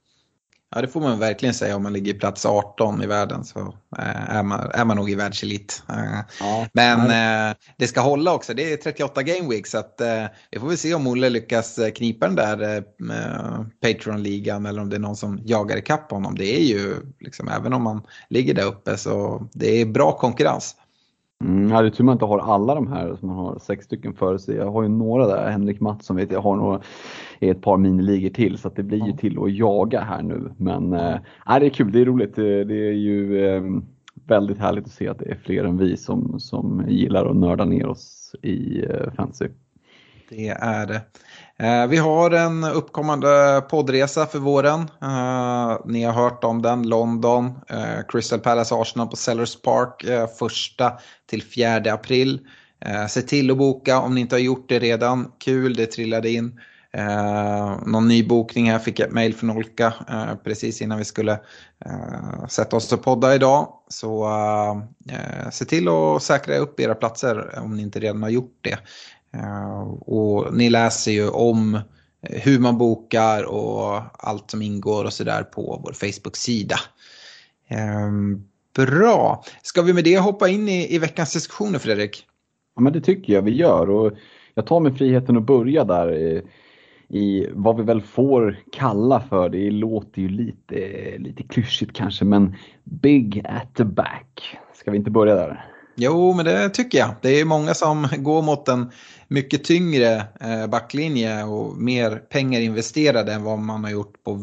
Ja, 0.75 0.81
det 0.81 0.87
får 0.87 1.01
man 1.01 1.19
verkligen 1.19 1.53
säga. 1.53 1.75
Om 1.75 1.83
man 1.83 1.93
ligger 1.93 2.13
i 2.13 2.17
plats 2.19 2.45
18 2.45 3.03
i 3.03 3.07
världen 3.07 3.45
så 3.45 3.59
eh, 3.97 4.35
är 4.35 4.43
man, 4.43 4.71
är 4.73 4.85
man 4.85 4.97
nog 4.97 5.09
i 5.09 5.15
världselit. 5.15 5.83
Eh, 5.89 6.19
ja, 6.39 6.67
Men 6.73 7.09
ja. 7.09 7.49
Eh, 7.49 7.55
det 7.77 7.87
ska 7.87 8.01
hålla 8.01 8.33
också. 8.33 8.53
Det 8.53 8.73
är 8.73 8.77
38 8.77 9.23
game 9.23 9.49
week 9.49 9.67
så 9.67 9.77
att, 9.77 10.01
vi 10.51 10.59
får 10.59 10.67
väl 10.67 10.77
se 10.77 10.93
om 10.93 11.07
Olle 11.07 11.29
lyckas 11.29 11.79
knipa 11.95 12.27
den 12.27 12.35
där 12.35 12.83
Patreon-ligan 13.81 14.65
eller 14.65 14.81
om 14.81 14.89
det 14.89 14.95
är 14.95 14.99
någon 14.99 15.15
som 15.15 15.39
jagar 15.45 15.77
ikapp 15.77 16.11
honom. 16.11 16.35
Det 16.35 16.55
är 16.55 16.63
ju, 16.63 16.95
liksom, 17.19 17.47
även 17.47 17.73
om 17.73 17.83
man 17.83 18.01
ligger 18.29 18.53
där 18.53 18.65
uppe, 18.65 18.97
så 18.97 19.47
det 19.53 19.81
är 19.81 19.85
bra 19.85 20.17
konkurrens. 20.17 20.75
Mm, 21.43 21.69
ja, 21.69 21.81
det 21.81 21.87
är 21.87 21.89
tur 21.89 22.03
man 22.03 22.13
inte 22.13 22.25
har 22.25 22.39
alla 22.39 22.75
de 22.75 22.87
här, 22.87 23.15
som 23.15 23.27
man 23.27 23.37
har 23.37 23.59
sex 23.59 23.85
stycken 23.85 24.13
före 24.13 24.39
sig. 24.39 24.55
Jag 24.55 24.71
har 24.71 24.83
ju 24.83 24.89
några 24.89 25.27
där, 25.27 25.49
Henrik 25.49 25.79
Mattsson 25.79 26.15
vet 26.15 26.31
jag 26.31 26.41
har 26.41 26.55
några 26.55 26.81
i 27.39 27.49
ett 27.49 27.61
par 27.61 27.77
miniligor 27.77 28.29
till 28.29 28.57
så 28.57 28.69
det 28.69 28.83
blir 28.83 29.05
ju 29.05 29.11
till 29.11 29.39
att 29.39 29.53
jaga 29.53 30.01
här 30.01 30.21
nu. 30.21 30.51
Men 30.57 30.93
äh, 30.93 31.19
det 31.45 31.65
är 31.65 31.69
kul, 31.69 31.91
det 31.91 32.01
är 32.01 32.05
roligt. 32.05 32.35
Det 32.35 32.87
är 32.87 32.91
ju 32.91 33.45
äh, 33.45 33.63
väldigt 34.27 34.57
härligt 34.57 34.85
att 34.85 34.91
se 34.91 35.07
att 35.07 35.19
det 35.19 35.31
är 35.31 35.35
fler 35.35 35.63
än 35.63 35.77
vi 35.77 35.97
som, 35.97 36.39
som 36.39 36.85
gillar 36.87 37.25
att 37.25 37.37
nörda 37.37 37.65
ner 37.65 37.87
oss 37.87 38.35
i 38.41 38.85
äh, 38.85 39.13
fantasy. 39.15 39.47
Det 40.29 40.47
är 40.47 40.87
det. 40.87 41.01
Eh, 41.59 41.87
vi 41.87 41.97
har 41.97 42.31
en 42.31 42.63
uppkommande 42.63 43.61
poddresa 43.69 44.25
för 44.25 44.39
våren. 44.39 44.81
Eh, 45.01 45.77
ni 45.85 46.03
har 46.03 46.13
hört 46.13 46.43
om 46.43 46.61
den, 46.61 46.89
London, 46.89 47.45
eh, 47.69 48.05
Crystal 48.07 48.39
Palace 48.39 48.75
Arsenal 48.75 49.07
på 49.07 49.15
Sellers 49.15 49.61
Park, 49.61 50.05
första 50.39 50.93
till 51.29 51.43
fjärde 51.43 51.93
april. 51.93 52.39
Se 53.09 53.21
till 53.21 53.51
att 53.51 53.57
boka 53.57 53.99
om 53.99 54.15
ni 54.15 54.21
inte 54.21 54.35
har 54.35 54.39
gjort 54.39 54.69
det 54.69 54.79
redan. 54.79 55.31
Kul, 55.39 55.75
det 55.75 55.85
trillade 55.85 56.29
in. 56.29 56.59
Eh, 56.97 57.79
någon 57.85 58.07
ny 58.07 58.23
bokning 58.23 58.71
här 58.71 58.79
fick 58.79 58.99
jag 58.99 59.07
ett 59.07 59.13
mail 59.13 59.35
från 59.35 59.49
Olka 59.49 59.93
eh, 60.09 60.35
precis 60.43 60.81
innan 60.81 60.97
vi 60.97 61.05
skulle 61.05 61.31
eh, 61.85 62.47
sätta 62.47 62.75
oss 62.75 62.93
och 62.93 63.03
podda 63.03 63.35
idag. 63.35 63.67
Så 63.87 64.25
eh, 65.09 65.49
se 65.51 65.65
till 65.65 65.87
att 65.87 66.23
säkra 66.23 66.57
upp 66.57 66.79
era 66.79 66.95
platser 66.95 67.59
om 67.59 67.75
ni 67.75 67.81
inte 67.81 67.99
redan 67.99 68.23
har 68.23 68.29
gjort 68.29 68.59
det. 68.61 68.79
Eh, 69.33 69.81
och 69.89 70.53
ni 70.53 70.69
läser 70.69 71.11
ju 71.11 71.29
om 71.29 71.75
eh, 71.75 71.81
hur 72.21 72.59
man 72.59 72.77
bokar 72.77 73.43
och 73.43 74.01
allt 74.13 74.51
som 74.51 74.61
ingår 74.61 75.05
och 75.05 75.13
sådär 75.13 75.43
på 75.43 75.81
vår 75.83 75.93
Facebook-sida. 75.93 76.75
Ehm, 77.67 78.43
bra, 78.75 79.43
ska 79.61 79.81
vi 79.81 79.93
med 79.93 80.03
det 80.03 80.19
hoppa 80.19 80.47
in 80.47 80.69
i, 80.69 80.95
i 80.95 80.99
veckans 80.99 81.33
diskussioner 81.33 81.79
Fredrik? 81.79 82.25
Ja 82.75 82.81
men 82.81 82.93
det 82.93 83.01
tycker 83.01 83.33
jag 83.33 83.41
vi 83.41 83.55
gör 83.55 83.89
och 83.89 84.11
jag 84.53 84.65
tar 84.65 84.79
mig 84.79 84.93
friheten 84.93 85.37
att 85.37 85.45
börja 85.45 85.83
där 85.83 86.13
i, 86.13 86.41
i 87.09 87.47
vad 87.53 87.77
vi 87.77 87.83
väl 87.83 88.01
får 88.01 88.59
kalla 88.71 89.19
för, 89.19 89.49
det 89.49 89.71
låter 89.71 90.21
ju 90.21 90.29
lite, 90.29 90.77
lite 91.17 91.43
klyschigt 91.43 91.95
kanske 91.95 92.25
men 92.25 92.55
Big 92.83 93.45
at 93.45 93.75
the 93.75 93.83
back. 93.83 94.57
Ska 94.73 94.91
vi 94.91 94.97
inte 94.97 95.11
börja 95.11 95.35
där? 95.35 95.65
Jo, 95.99 96.33
men 96.33 96.45
det 96.45 96.69
tycker 96.69 96.97
jag. 96.97 97.15
Det 97.21 97.39
är 97.39 97.45
många 97.45 97.73
som 97.73 98.07
går 98.17 98.41
mot 98.41 98.67
en 98.67 98.91
mycket 99.27 99.63
tyngre 99.63 100.15
eh, 100.41 100.67
backlinje 100.67 101.43
och 101.43 101.77
mer 101.77 102.15
pengar 102.15 102.61
investerade 102.61 103.33
än 103.33 103.43
vad 103.43 103.59
man 103.59 103.83
har 103.83 103.91
gjort 103.91 104.23
på 104.23 104.39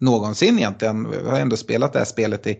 någonsin 0.00 0.58
egentligen. 0.58 1.10
Vi 1.10 1.30
har 1.30 1.40
ändå 1.40 1.56
spelat 1.56 1.92
det 1.92 1.98
här 1.98 2.06
spelet 2.06 2.46
i 2.46 2.58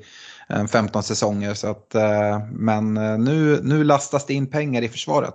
eh, 0.49 0.67
15 0.67 1.03
säsonger. 1.03 1.55
Så 1.55 1.71
att, 1.71 1.95
eh, 1.95 2.41
men 2.53 2.95
nu, 3.25 3.61
nu 3.63 3.85
lastas 3.85 4.27
det 4.27 4.35
in 4.35 4.47
pengar 4.47 4.83
i 4.83 4.89
försvaret. 4.89 5.35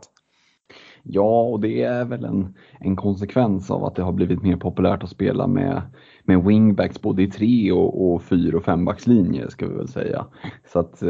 Ja, 1.03 1.41
och 1.41 1.59
det 1.59 1.83
är 1.83 2.05
väl 2.05 2.25
en, 2.25 2.55
en 2.79 2.95
konsekvens 2.95 3.71
av 3.71 3.85
att 3.85 3.95
det 3.95 4.03
har 4.03 4.11
blivit 4.11 4.43
mer 4.43 4.55
populärt 4.55 5.03
att 5.03 5.09
spela 5.09 5.47
med, 5.47 5.81
med 6.23 6.43
wingbacks 6.43 7.01
både 7.01 7.23
i 7.23 7.31
tre 7.31 7.71
och, 7.71 8.13
och 8.13 8.23
fyra 8.23 8.57
och 8.57 8.65
fembackslinjer 8.65 9.49
ska 9.49 9.67
vi 9.67 9.75
väl 9.75 9.87
säga. 9.87 10.25
Så 10.73 10.79
att, 10.79 11.03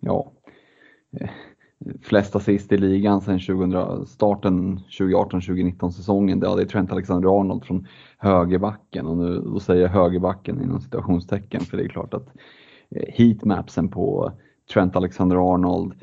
ja, 0.00 0.32
flest 2.02 2.36
assist 2.36 2.72
i 2.72 2.76
ligan 2.76 3.20
sedan 3.20 3.40
2000, 3.40 4.06
starten 4.06 4.78
2018-2019 4.78 5.90
säsongen. 5.90 6.40
Ja, 6.42 6.54
det 6.54 6.62
är 6.62 6.66
Trent 6.66 6.92
Alexander-Arnold 6.92 7.64
från 7.64 7.86
högerbacken 8.18 9.06
och 9.06 9.16
nu 9.16 9.40
då 9.40 9.60
säger 9.60 9.82
jag 9.82 9.88
högerbacken 9.88 10.62
inom 10.62 10.80
citationstecken 10.80 11.60
för 11.60 11.76
det 11.76 11.84
är 11.84 11.88
klart 11.88 12.14
att 12.14 12.28
eh, 12.90 13.14
heatmapsen 13.14 13.88
på 13.88 14.32
Trent 14.72 14.96
Alexander-Arnold 14.96 15.94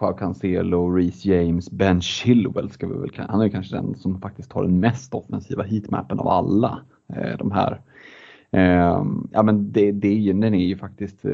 Joao 0.00 0.12
Cancelo, 0.12 0.90
Reece 0.90 1.24
James, 1.24 1.70
Ben 1.70 2.00
Chilwell 2.00 2.70
ska 2.70 2.86
vi 2.86 2.98
väl 2.98 3.26
Han 3.28 3.40
är 3.40 3.48
kanske 3.48 3.76
den 3.76 3.94
som 3.94 4.20
faktiskt 4.20 4.52
har 4.52 4.62
den 4.62 4.80
mest 4.80 5.14
offensiva 5.14 5.62
heatmappen 5.62 6.18
av 6.18 6.28
alla 6.28 6.80
eh, 7.08 7.38
de 7.38 7.50
här. 7.50 7.80
Ehm, 8.50 9.28
ja 9.32 9.42
men 9.42 9.72
det, 9.72 9.92
det, 9.92 10.32
den 10.32 10.54
är 10.54 10.66
ju 10.66 10.76
faktiskt 10.76 11.24
eh, 11.24 11.32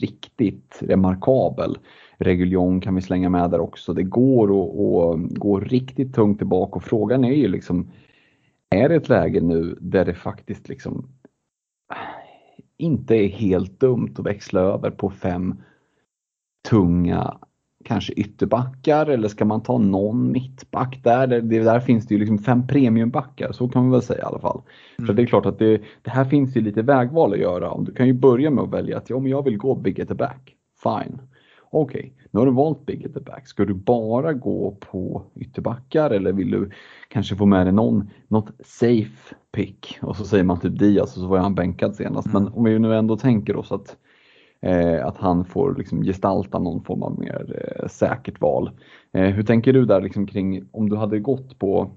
riktigt 0.00 0.78
remarkabel. 0.80 1.78
Reguljon 2.18 2.80
kan 2.80 2.94
vi 2.94 3.02
slänga 3.02 3.28
med 3.28 3.50
där 3.50 3.60
också. 3.60 3.94
Det 3.94 4.02
går 4.02 4.44
att 4.44 5.20
gå 5.30 5.60
riktigt 5.60 6.14
tungt 6.14 6.38
tillbaka 6.38 6.76
och 6.76 6.82
frågan 6.82 7.24
är 7.24 7.34
ju 7.34 7.48
liksom 7.48 7.90
är 8.70 8.88
det 8.88 8.94
ett 8.94 9.08
läge 9.08 9.40
nu 9.40 9.78
där 9.80 10.04
det 10.04 10.14
faktiskt 10.14 10.68
liksom 10.68 11.08
inte 12.76 13.14
är 13.14 13.28
helt 13.28 13.80
dumt 13.80 14.14
att 14.18 14.26
växla 14.26 14.60
över 14.60 14.90
på 14.90 15.10
fem 15.10 15.54
tunga 16.68 17.38
kanske 17.84 18.12
ytterbackar 18.12 19.06
eller 19.06 19.28
ska 19.28 19.44
man 19.44 19.62
ta 19.62 19.78
någon 19.78 20.32
mittback 20.32 21.00
där? 21.04 21.26
Det, 21.26 21.40
där 21.40 21.80
finns 21.80 22.06
det 22.06 22.14
ju 22.14 22.20
liksom 22.20 22.38
fem 22.38 22.66
premiumbackar, 22.66 23.52
så 23.52 23.68
kan 23.68 23.82
man 23.82 23.90
väl 23.90 24.02
säga 24.02 24.18
i 24.18 24.22
alla 24.22 24.38
fall. 24.38 24.62
Mm. 24.98 25.06
Så 25.06 25.12
det 25.12 25.22
är 25.22 25.26
klart 25.26 25.46
att 25.46 25.58
det, 25.58 25.80
det, 26.02 26.10
här 26.10 26.24
finns 26.24 26.56
ju 26.56 26.60
lite 26.60 26.82
vägval 26.82 27.32
att 27.32 27.38
göra. 27.38 27.78
Du 27.80 27.94
kan 27.94 28.06
ju 28.06 28.12
börja 28.12 28.50
med 28.50 28.64
att 28.64 28.70
välja 28.70 28.98
att 28.98 29.10
ja, 29.10 29.18
men 29.18 29.30
jag 29.30 29.44
vill 29.44 29.56
gå 29.56 29.74
big 29.74 30.00
at 30.00 30.08
the 30.08 30.14
back. 30.14 30.54
Fine. 30.82 31.20
Okej, 31.70 31.98
okay. 31.98 32.12
nu 32.30 32.38
har 32.38 32.46
du 32.46 32.52
valt 32.52 32.86
big 32.86 33.06
at 33.06 33.14
the 33.14 33.20
back. 33.20 33.48
Ska 33.48 33.64
du 33.64 33.74
bara 33.74 34.32
gå 34.32 34.76
på 34.80 35.22
ytterbackar 35.36 36.10
eller 36.10 36.32
vill 36.32 36.50
du 36.50 36.70
kanske 37.08 37.36
få 37.36 37.46
med 37.46 37.66
dig 37.66 37.72
någon, 37.72 38.10
något 38.28 38.50
safe 38.64 39.34
pick? 39.52 39.98
Och 40.02 40.16
så 40.16 40.24
säger 40.24 40.44
man 40.44 40.60
typ 40.60 40.78
Diaz 40.78 41.16
och 41.16 41.22
så 41.22 41.26
var 41.26 41.38
han 41.38 41.54
bänkad 41.54 41.94
senast. 41.96 42.28
Mm. 42.28 42.42
Men 42.42 42.52
om 42.52 42.64
vi 42.64 42.78
nu 42.78 42.94
ändå 42.94 43.16
tänker 43.16 43.56
oss 43.56 43.72
att 43.72 43.96
Eh, 44.60 45.06
att 45.06 45.16
han 45.16 45.44
får 45.44 45.74
liksom 45.74 46.02
gestalta 46.02 46.58
någon 46.58 46.84
form 46.84 47.02
av 47.02 47.18
mer 47.18 47.62
eh, 47.64 47.88
säkert 47.88 48.40
val. 48.40 48.70
Eh, 49.12 49.24
hur 49.24 49.42
tänker 49.42 49.72
du 49.72 49.84
där 49.84 50.00
liksom 50.00 50.26
kring 50.26 50.68
om 50.72 50.88
du 50.88 50.96
hade 50.96 51.18
gått 51.18 51.58
på, 51.58 51.90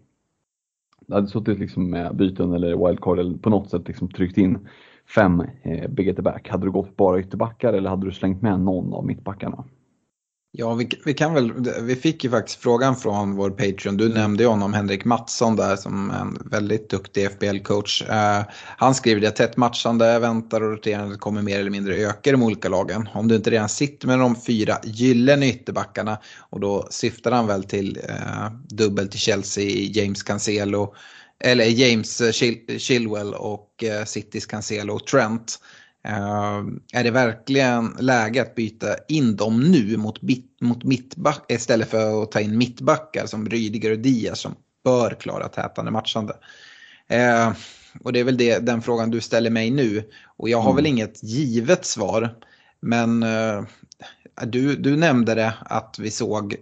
du 1.08 1.14
hade 1.14 1.28
suttit 1.28 1.60
liksom 1.60 1.90
med 1.90 2.16
byten 2.16 2.54
eller 2.54 2.88
wildcard 2.88 3.20
eller 3.20 3.38
på 3.38 3.50
något 3.50 3.70
sätt 3.70 3.88
liksom 3.88 4.10
tryckt 4.10 4.38
in 4.38 4.68
fem 5.16 5.44
eh, 5.62 5.90
big 5.90 6.10
at 6.10 6.16
the 6.16 6.22
back. 6.22 6.50
Hade 6.50 6.66
du 6.66 6.72
gått 6.72 6.98
bara 6.98 7.20
ytterbackar 7.20 7.74
eller 7.74 7.90
hade 7.90 8.06
du 8.06 8.12
slängt 8.12 8.42
med 8.42 8.60
någon 8.60 8.94
av 8.94 9.06
mittbackarna? 9.06 9.64
Ja, 10.54 10.74
vi, 10.74 10.90
vi, 11.06 11.14
kan 11.14 11.34
väl, 11.34 11.54
vi 11.82 11.96
fick 11.96 12.24
ju 12.24 12.30
faktiskt 12.30 12.60
frågan 12.60 12.96
från 12.96 13.36
vår 13.36 13.50
Patreon. 13.50 13.98
Du 13.98 14.10
nämnde 14.10 14.44
ju 14.44 14.50
honom, 14.50 14.74
Henrik 14.74 15.06
Mattsson 15.06 15.56
där 15.56 15.76
som 15.76 16.12
en 16.12 16.50
väldigt 16.50 16.90
duktig 16.90 17.30
FBL-coach. 17.32 18.04
Uh, 18.10 18.40
eh, 18.40 18.46
han 18.78 18.96
skriver 18.96 19.22
det 19.22 19.32
tätt 19.32 19.58
matchande, 19.58 20.20
väntar 20.20 20.62
och 20.62 20.72
roterande 20.72 21.18
kommer 21.18 21.42
mer 21.42 21.60
eller 21.60 21.70
mindre 21.70 21.96
öka 21.96 22.30
i 22.30 22.32
de 22.32 22.44
olika 22.44 22.70
lagen. 22.70 23.10
Om 23.14 23.28
du 23.28 23.36
inte 23.36 23.50
redan 23.50 23.70
sitter 23.70 24.08
med 24.08 24.20
de 24.20 24.36
fyra 24.36 24.78
gyllene 24.84 25.48
ytterbackarna 25.48 26.18
och 26.50 26.60
då 26.60 26.88
syftar 26.90 27.32
han 27.32 27.48
väl 27.48 27.64
till 27.64 27.98
uh, 27.98 28.52
dubbel 28.70 29.08
till 29.08 29.20
Chelsea, 29.20 29.90
James 29.92 30.24
Cancelo, 30.24 30.94
eller 31.44 31.66
James 31.66 32.22
Chilwell 32.78 33.34
och 33.34 33.84
uh, 33.84 34.06
Citys 34.06 34.46
Cancelo 34.46 34.94
och 34.94 35.08
Trent. 35.08 35.60
Uh, 36.08 36.64
är 36.94 37.04
det 37.04 37.12
verkligen 37.12 37.98
läge 38.00 38.42
att 38.42 38.56
byta 38.56 38.88
in 39.08 39.36
dem 39.36 39.60
nu 39.60 39.98
mot, 39.98 40.22
bit, 40.22 40.58
mot 40.62 40.84
mittback 40.84 41.46
istället 41.52 41.90
för 41.90 42.24
att 42.24 42.32
ta 42.32 42.40
in 42.40 42.58
mittbackar 42.58 43.26
som 43.26 43.50
Rydiger 43.50 43.92
och 43.92 44.00
Diaz 44.00 44.40
som 44.40 44.56
bör 44.84 45.18
klara 45.20 45.48
tätande 45.48 45.92
matchande? 45.92 46.34
Uh, 47.14 47.54
och 48.04 48.14
det 48.14 48.20
är 48.20 48.24
väl 48.24 48.38
det, 48.38 48.60
den 48.60 48.82
frågan 48.82 49.12
du 49.12 49.22
ställer 49.22 49.50
mig 49.50 49.72
nu. 49.72 50.04
Och 50.38 50.50
jag 50.50 50.58
har 50.58 50.72
mm. 50.72 50.76
väl 50.76 50.86
inget 50.86 51.24
givet 51.24 51.86
svar. 51.86 52.36
Men 52.80 53.24
uh, 53.24 53.64
du, 54.46 54.76
du 54.76 54.98
nämnde 54.98 55.36
det 55.36 55.54
att 55.60 56.00
vi 56.00 56.12
såg 56.12 56.56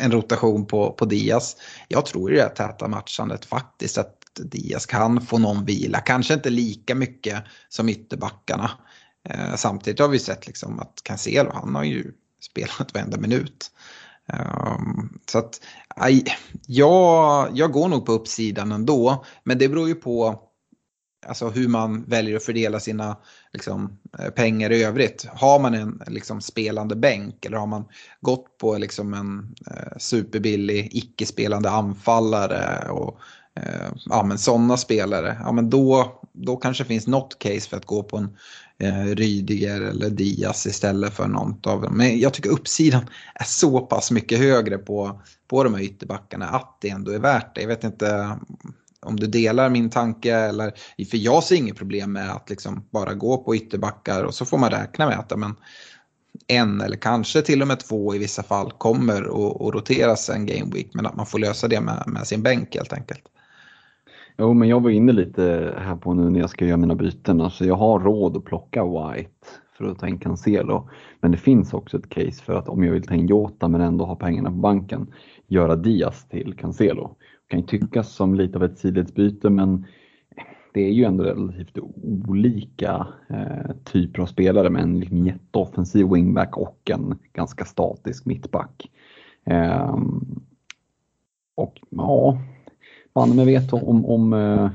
en 0.00 0.12
rotation 0.12 0.66
på, 0.66 0.92
på 0.92 1.04
Diaz. 1.04 1.56
Jag 1.88 2.06
tror 2.06 2.32
i 2.32 2.36
det 2.36 2.48
täta 2.48 2.88
matchandet 2.88 3.44
faktiskt 3.44 3.98
att 3.98 4.25
Diaz 4.44 4.86
kan 4.86 5.20
få 5.20 5.38
någon 5.38 5.64
vila. 5.64 6.00
Kanske 6.00 6.34
inte 6.34 6.50
lika 6.50 6.94
mycket 6.94 7.44
som 7.68 7.88
ytterbackarna. 7.88 8.70
Eh, 9.28 9.54
samtidigt 9.56 10.00
har 10.00 10.08
vi 10.08 10.18
sett 10.18 10.46
liksom 10.46 10.80
att 10.80 11.00
Cancelo, 11.02 11.50
han 11.54 11.74
har 11.74 11.84
ju 11.84 12.12
spelat 12.40 12.94
varenda 12.94 13.16
minut. 13.16 13.70
Um, 14.32 15.18
så 15.30 15.38
att 15.38 15.60
aj, 15.88 16.24
jag, 16.66 17.48
jag 17.54 17.72
går 17.72 17.88
nog 17.88 18.06
på 18.06 18.12
uppsidan 18.12 18.72
ändå. 18.72 19.24
Men 19.44 19.58
det 19.58 19.68
beror 19.68 19.88
ju 19.88 19.94
på 19.94 20.46
alltså, 21.26 21.50
hur 21.50 21.68
man 21.68 22.04
väljer 22.04 22.36
att 22.36 22.44
fördela 22.44 22.80
sina 22.80 23.16
liksom, 23.52 23.98
eh, 24.18 24.30
pengar 24.30 24.72
i 24.72 24.84
övrigt. 24.84 25.26
Har 25.32 25.58
man 25.58 25.74
en 25.74 26.02
liksom, 26.06 26.40
spelande 26.40 26.96
bänk 26.96 27.44
eller 27.44 27.58
har 27.58 27.66
man 27.66 27.84
gått 28.20 28.58
på 28.58 28.78
liksom, 28.78 29.14
en 29.14 29.54
eh, 29.70 29.98
superbillig 29.98 30.88
icke-spelande 30.92 31.70
anfallare 31.70 32.90
och 32.90 33.20
Eh, 33.56 33.88
ja, 34.04 34.22
men 34.22 34.38
sådana 34.38 34.76
spelare, 34.76 35.38
ja, 35.44 35.52
men 35.52 35.70
då, 35.70 36.20
då 36.32 36.56
kanske 36.56 36.84
det 36.84 36.88
finns 36.88 37.06
något 37.06 37.38
case 37.38 37.68
för 37.68 37.76
att 37.76 37.86
gå 37.86 38.02
på 38.02 38.16
en 38.16 38.36
eh, 38.78 39.14
Rydiger 39.14 39.80
eller 39.80 40.10
Diaz 40.10 40.66
istället 40.66 41.14
för 41.14 41.26
något 41.26 41.66
av 41.66 41.82
dem. 41.82 41.96
Men 41.96 42.18
jag 42.18 42.34
tycker 42.34 42.50
uppsidan 42.50 43.06
är 43.34 43.44
så 43.44 43.80
pass 43.80 44.10
mycket 44.10 44.38
högre 44.38 44.78
på, 44.78 45.20
på 45.48 45.64
de 45.64 45.74
här 45.74 45.82
ytterbackarna 45.82 46.46
att 46.46 46.78
det 46.80 46.88
ändå 46.88 47.12
är 47.12 47.18
värt 47.18 47.54
det. 47.54 47.60
Jag 47.60 47.68
vet 47.68 47.84
inte 47.84 48.38
om 49.00 49.16
du 49.16 49.26
delar 49.26 49.70
min 49.70 49.90
tanke 49.90 50.34
eller, 50.34 50.72
för 51.10 51.16
jag 51.16 51.44
ser 51.44 51.56
inget 51.56 51.76
problem 51.76 52.12
med 52.12 52.30
att 52.30 52.50
liksom 52.50 52.84
bara 52.90 53.14
gå 53.14 53.36
på 53.38 53.56
ytterbackar 53.56 54.24
och 54.24 54.34
så 54.34 54.44
får 54.44 54.58
man 54.58 54.70
räkna 54.70 55.06
med 55.06 55.18
att 55.18 55.38
men, 55.38 55.54
en 56.46 56.80
eller 56.80 56.96
kanske 56.96 57.42
till 57.42 57.62
och 57.62 57.68
med 57.68 57.80
två 57.80 58.14
i 58.14 58.18
vissa 58.18 58.42
fall 58.42 58.72
kommer 58.72 59.22
att 59.22 59.74
roteras 59.74 60.30
en 60.30 60.46
game 60.46 60.74
week 60.74 60.90
men 60.94 61.06
att 61.06 61.16
man 61.16 61.26
får 61.26 61.38
lösa 61.38 61.68
det 61.68 61.80
med, 61.80 62.02
med 62.06 62.26
sin 62.26 62.42
bänk 62.42 62.74
helt 62.74 62.92
enkelt. 62.92 63.22
Jo, 64.38 64.54
men 64.54 64.68
jag 64.68 64.82
var 64.82 64.90
inne 64.90 65.12
lite 65.12 65.74
här 65.78 65.96
på 65.96 66.14
nu 66.14 66.30
när 66.30 66.40
jag 66.40 66.50
ska 66.50 66.66
göra 66.66 66.76
mina 66.76 66.94
byten. 66.94 67.40
Alltså 67.40 67.64
jag 67.64 67.74
har 67.74 68.00
råd 68.00 68.36
att 68.36 68.44
plocka 68.44 68.84
White 68.84 69.46
för 69.78 69.84
att 69.84 69.98
ta 69.98 70.08
in 70.08 70.18
Cancelo. 70.18 70.88
Men 71.20 71.30
det 71.30 71.36
finns 71.38 71.74
också 71.74 71.98
ett 71.98 72.08
case 72.08 72.42
för 72.42 72.54
att 72.54 72.68
om 72.68 72.84
jag 72.84 72.92
vill 72.92 73.06
ta 73.06 73.14
in 73.14 73.26
Jota 73.26 73.68
men 73.68 73.80
ändå 73.80 74.04
ha 74.04 74.16
pengarna 74.16 74.50
på 74.50 74.56
banken, 74.56 75.12
göra 75.46 75.76
Diaz 75.76 76.28
till 76.28 76.54
Cancelo. 76.58 77.16
Det 77.18 77.50
kan 77.50 77.60
ju 77.60 77.66
tyckas 77.66 78.12
som 78.12 78.34
lite 78.34 78.58
av 78.58 78.64
ett 78.64 78.78
sidledsbyte 78.78 79.50
men 79.50 79.86
det 80.74 80.80
är 80.80 80.92
ju 80.92 81.04
ändå 81.04 81.24
relativt 81.24 81.78
olika 82.28 83.06
eh, 83.28 83.76
typer 83.84 84.22
av 84.22 84.26
spelare 84.26 84.70
med 84.70 84.82
en 84.82 85.00
liksom 85.00 85.18
jätteoffensiv 85.18 86.06
wingback 86.12 86.56
och 86.56 86.90
en 86.90 87.18
ganska 87.32 87.64
statisk 87.64 88.26
mittback. 88.26 88.90
Eh, 89.44 89.98
och 91.54 91.80
ja, 91.90 92.38
fan 93.16 93.36
men 93.36 93.46
vet 93.46 93.72
om, 93.72 94.06
om 94.06 94.32
eh, 94.32 94.70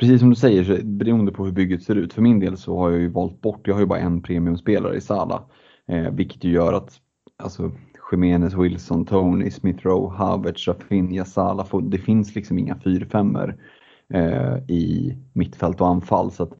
precis 0.00 0.20
som 0.20 0.30
du 0.30 0.36
säger, 0.36 0.64
så 0.64 0.84
beroende 0.84 1.32
på 1.32 1.44
hur 1.44 1.52
bygget 1.52 1.82
ser 1.82 1.94
ut. 1.94 2.12
För 2.12 2.22
min 2.22 2.40
del 2.40 2.56
så 2.56 2.78
har 2.78 2.90
jag 2.90 3.00
ju 3.00 3.08
valt 3.08 3.40
bort, 3.40 3.66
jag 3.66 3.74
har 3.74 3.80
ju 3.80 3.86
bara 3.86 3.98
en 3.98 4.22
premiumspelare 4.22 4.96
i 4.96 5.00
Sala. 5.00 5.42
Eh, 5.86 6.10
vilket 6.10 6.44
ju 6.44 6.52
gör 6.52 6.72
att 6.72 7.00
alltså, 7.36 7.70
Jiménez, 8.12 8.54
Wilson, 8.54 9.04
Tony, 9.04 9.50
Smith 9.50 9.86
Rowe, 9.86 10.16
Havertz, 10.16 10.68
Rafinha, 10.68 11.24
Sala, 11.24 11.66
det 11.82 11.98
finns 11.98 12.34
liksom 12.34 12.58
inga 12.58 12.74
4-5 12.74 13.54
eh, 14.14 14.56
i 14.68 15.16
mittfält 15.32 15.80
och 15.80 15.88
anfall. 15.88 16.30
Så 16.30 16.42
att 16.42 16.52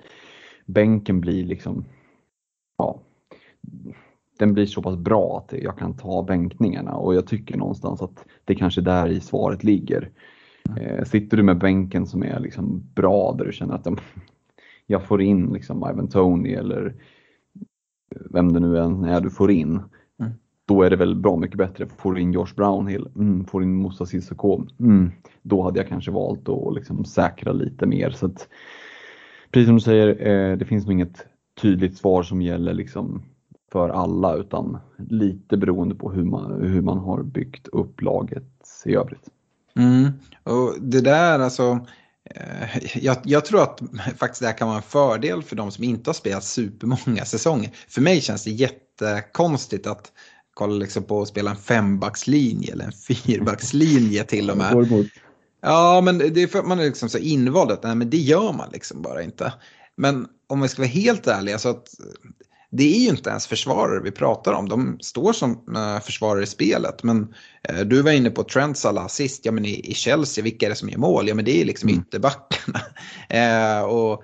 bänken 0.67 1.21
blir 1.21 1.45
liksom, 1.45 1.85
ja, 2.79 3.01
den 4.39 4.55
blir 4.55 4.67
så 4.67 4.83
pass 4.83 4.97
bra 4.97 5.39
att 5.39 5.63
jag 5.63 5.79
kan 5.79 5.97
ta 5.97 6.23
bänkningarna 6.23 6.95
och 6.95 7.15
jag 7.15 7.27
tycker 7.27 7.57
någonstans 7.57 8.03
att 8.03 8.25
det 8.45 8.55
kanske 8.55 8.81
är 8.81 8.85
där 8.85 9.09
i 9.09 9.21
svaret 9.21 9.65
ligger. 9.65 10.11
Eh, 10.77 11.05
sitter 11.05 11.37
du 11.37 11.43
med 11.43 11.59
bänken 11.59 12.07
som 12.07 12.23
är 12.23 12.41
liksom 12.41 12.83
bra 12.95 13.35
där 13.39 13.45
du 13.45 13.53
känner 13.53 13.75
att 13.75 13.85
de, 13.85 13.97
jag 14.87 15.03
får 15.03 15.23
in 15.23 15.53
liksom 15.53 15.87
Ivan 15.91 16.09
Tony 16.09 16.53
eller 16.53 16.95
vem 18.31 18.53
det 18.53 18.61
nu 18.61 18.79
än 18.79 19.05
är 19.05 19.21
du 19.21 19.31
får 19.31 19.51
in. 19.51 19.81
Mm. 20.21 20.33
Då 20.65 20.83
är 20.83 20.91
det 20.91 20.97
väl 20.97 21.15
bra 21.15 21.37
mycket 21.37 21.59
bättre. 21.59 21.87
Får 21.87 22.13
du 22.13 22.21
in 22.21 22.33
Josh 22.33 22.55
Brownhill, 22.57 23.09
mm, 23.17 23.45
får 23.45 23.61
du 23.61 23.67
in 23.67 23.75
Moussa 23.75 24.07
Sissoko, 24.07 24.67
mm, 24.81 25.11
då 25.43 25.63
hade 25.63 25.81
jag 25.81 25.89
kanske 25.89 26.11
valt 26.11 26.49
att 26.49 26.75
liksom 26.75 27.05
säkra 27.05 27.53
lite 27.53 27.87
mer. 27.87 28.11
Så 28.11 28.27
att, 28.27 28.49
precis 29.51 29.67
som 29.67 29.75
du 29.75 29.81
säger, 29.81 30.27
eh, 30.29 30.57
det 30.57 30.65
finns 30.65 30.87
nog 30.87 30.93
inget 30.93 31.27
tydligt 31.63 31.97
svar 31.97 32.23
som 32.23 32.43
gäller 32.43 32.75
liksom 32.75 33.23
för 33.73 33.89
alla 33.89 34.37
utan 34.37 34.79
lite 34.97 35.57
beroende 35.57 35.95
på 35.95 36.13
hur 36.13 36.25
man, 36.25 36.63
hur 36.63 36.83
man 36.83 36.99
har 36.99 37.23
byggt 37.23 37.69
upp 37.69 38.03
laget 38.03 38.45
i 38.87 38.95
övrigt. 38.95 39.29
Mm. 39.77 40.13
Och 40.45 40.81
det 40.81 41.01
där 41.01 41.39
alltså, 41.39 41.87
eh, 42.25 42.99
jag, 43.05 43.17
jag, 43.25 43.45
tror 43.45 43.63
att 43.63 43.81
faktiskt 44.19 44.41
det 44.41 44.47
här 44.47 44.59
kan 44.59 44.69
vara 44.69 44.77
en 44.77 44.83
fördel 44.83 45.43
för 45.43 45.57
de 45.57 45.71
som 45.71 45.85
inte 45.85 46.09
har 46.09 46.15
spelat 46.15 46.45
supermånga 46.45 47.25
säsonger. 47.25 47.71
För 47.89 48.01
mig 48.01 48.21
känns 48.21 48.45
det 48.45 48.51
jättekonstigt 48.51 49.87
att 49.87 50.13
kolla 50.55 50.75
liksom 50.75 51.03
på 51.03 51.23
att 51.23 51.29
spela 51.29 51.51
en 51.51 51.57
fembackslinje 51.57 52.73
eller 52.73 52.85
en 52.85 52.93
fyrbackslinje 52.93 54.25
till 54.25 54.51
och 54.51 54.57
med. 54.59 55.09
Ja, 55.63 56.01
men 56.01 56.19
det 56.19 56.43
är 56.43 56.47
för 56.47 56.59
att 56.59 56.67
man 56.67 56.81
är 56.81 56.85
liksom 56.85 57.09
så 57.09 57.19
invald 57.19 57.71
att 57.71 57.83
nej, 57.83 57.95
men 57.95 58.11
det 58.11 58.17
gör 58.17 58.53
man 58.53 58.71
liksom 58.73 59.03
bara 59.03 59.23
inte. 59.23 59.53
Men 59.97 60.27
om 60.47 60.61
vi 60.61 60.69
ska 60.69 60.83
vara 60.83 60.89
helt 60.89 61.27
ärliga 61.27 61.59
så 61.59 61.69
att 61.69 61.89
det 62.75 62.97
är 62.97 62.99
ju 62.99 63.09
inte 63.09 63.31
ens 63.31 63.47
försvarare 63.47 64.01
vi 64.01 64.11
pratar 64.11 64.53
om. 64.53 64.69
De 64.69 64.99
står 65.01 65.33
som 65.33 65.77
uh, 65.77 66.01
försvarare 66.01 66.43
i 66.43 66.47
spelet. 66.47 67.03
Men 67.03 67.35
uh, 67.73 67.81
du 67.81 68.03
var 68.03 68.11
inne 68.11 68.31
på 68.31 68.45
Trents 68.45 68.85
alla 68.85 69.01
assist. 69.01 69.45
Ja 69.45 69.53
men 69.53 69.65
i, 69.65 69.95
Chelsea, 69.95 70.45
vilka 70.45 70.67
är 70.67 70.71
det 70.71 70.77
som 70.77 70.89
gör 70.89 70.99
mål? 70.99 71.29
Ja 71.29 71.35
men 71.35 71.45
det 71.45 71.61
är 71.61 71.65
liksom 71.65 71.89
mm. 71.89 72.01
ytterbackarna. 72.01 72.81
uh, 73.35 73.85
och, 73.95 74.23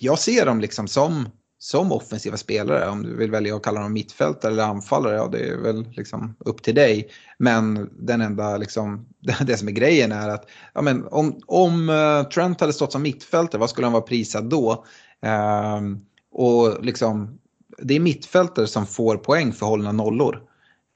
jag 0.00 0.18
ser 0.18 0.46
dem 0.46 0.60
liksom 0.60 0.88
som 0.88 1.28
som 1.58 1.92
offensiva 1.92 2.36
spelare. 2.36 2.88
Om 2.88 3.02
du 3.02 3.16
vill 3.16 3.30
välja 3.30 3.56
att 3.56 3.62
kalla 3.62 3.80
dem 3.80 3.92
mittfältare 3.92 4.52
eller 4.52 4.64
anfallare, 4.64 5.16
ja 5.16 5.28
det 5.32 5.48
är 5.48 5.56
väl 5.56 5.86
liksom 5.90 6.36
upp 6.38 6.62
till 6.62 6.74
dig. 6.74 7.08
Men 7.38 7.90
den 7.92 8.20
enda, 8.20 8.56
liksom, 8.56 9.06
det 9.46 9.56
som 9.56 9.68
är 9.68 9.72
grejen 9.72 10.12
är 10.12 10.28
att 10.28 10.50
ja, 10.74 10.82
men 10.82 11.06
om, 11.06 11.40
om 11.46 11.90
Trent 12.34 12.60
hade 12.60 12.72
stått 12.72 12.92
som 12.92 13.02
mittfältare, 13.02 13.60
vad 13.60 13.70
skulle 13.70 13.86
han 13.86 13.92
vara 13.92 14.02
prisad 14.02 14.44
då? 14.44 14.84
Uh, 15.26 15.96
och 16.32 16.84
liksom, 16.84 17.38
det 17.78 17.94
är 17.96 18.00
mittfältare 18.00 18.66
som 18.66 18.86
får 18.86 19.16
poäng 19.16 19.52
för 19.52 19.66
hållna 19.66 19.92
nollor. 19.92 20.42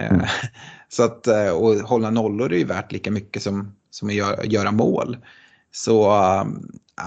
Uh, 0.02 0.08
mm. 0.08 0.26
Så 0.88 1.02
att, 1.02 1.26
eh, 1.26 1.48
och 1.48 1.74
hålla 1.74 2.10
nollor 2.10 2.52
är 2.52 2.58
ju 2.58 2.64
värt 2.64 2.92
lika 2.92 3.10
mycket 3.10 3.42
som, 3.42 3.74
som 3.90 4.08
att 4.08 4.14
göra, 4.14 4.44
göra 4.44 4.72
mål. 4.72 5.16
Så 5.70 6.12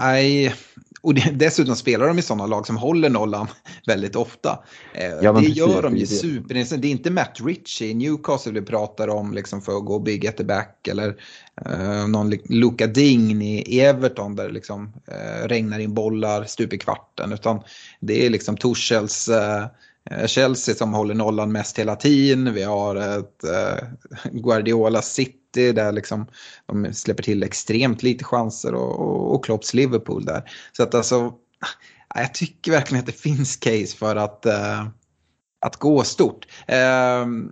nej, 0.00 0.54
och 1.00 1.14
dessutom 1.32 1.76
spelar 1.76 2.06
de 2.06 2.18
i 2.18 2.22
sådana 2.22 2.46
lag 2.46 2.66
som 2.66 2.76
håller 2.76 3.10
nollan 3.10 3.48
väldigt 3.86 4.16
ofta. 4.16 4.58
Eh, 4.94 5.12
ja, 5.22 5.32
det 5.32 5.46
gör 5.46 5.82
de 5.82 5.96
ju 5.96 6.06
superintressant. 6.06 6.82
Det 6.82 6.88
är 6.88 6.90
inte 6.90 7.10
Matt 7.10 7.38
Ritchie 7.44 7.88
i 7.88 7.94
Newcastle 7.94 8.52
vi 8.52 8.62
pratar 8.62 9.08
om 9.08 9.32
liksom 9.32 9.62
för 9.62 9.76
att 9.76 9.84
gå 9.84 9.98
big 9.98 10.26
at 10.26 10.36
the 10.36 10.44
back 10.44 10.88
eller 10.88 11.16
eh, 11.66 12.08
någon 12.08 12.30
Luka 12.30 12.86
Ding 12.86 13.42
i 13.42 13.80
Everton 13.80 14.36
där 14.36 14.44
det 14.44 14.54
liksom, 14.54 14.92
eh, 15.06 15.48
regnar 15.48 15.78
in 15.78 15.94
bollar 15.94 16.44
stup 16.44 16.72
i 16.72 16.78
kvarten. 16.78 17.32
Utan 17.32 17.60
det 18.00 18.26
är 18.26 18.30
liksom 18.30 18.56
Torshälls 18.56 19.28
eh, 19.28 19.66
Eh, 20.10 20.26
Chelsea 20.26 20.74
som 20.74 20.94
håller 20.94 21.14
nollan 21.14 21.52
mest 21.52 21.78
hela 21.78 21.96
tiden. 21.96 22.54
Vi 22.54 22.62
har 22.62 22.96
ett 22.96 23.44
eh, 23.44 23.86
Guardiola 24.32 25.02
City 25.02 25.39
där 25.52 25.92
liksom 25.92 26.26
de 26.66 26.94
släpper 26.94 27.22
till 27.22 27.42
extremt 27.42 28.02
lite 28.02 28.24
chanser 28.24 28.74
och, 28.74 29.00
och, 29.00 29.34
och 29.34 29.44
Klopps 29.44 29.74
Liverpool 29.74 30.24
där. 30.24 30.50
Så 30.72 30.82
att 30.82 30.94
alltså, 30.94 31.34
jag 32.14 32.34
tycker 32.34 32.72
verkligen 32.72 33.00
att 33.00 33.06
det 33.06 33.20
finns 33.20 33.56
case 33.56 33.96
för 33.96 34.16
att, 34.16 34.46
uh, 34.46 34.88
att 35.60 35.76
gå 35.76 36.04
stort. 36.04 36.46
Uh, 36.70 37.50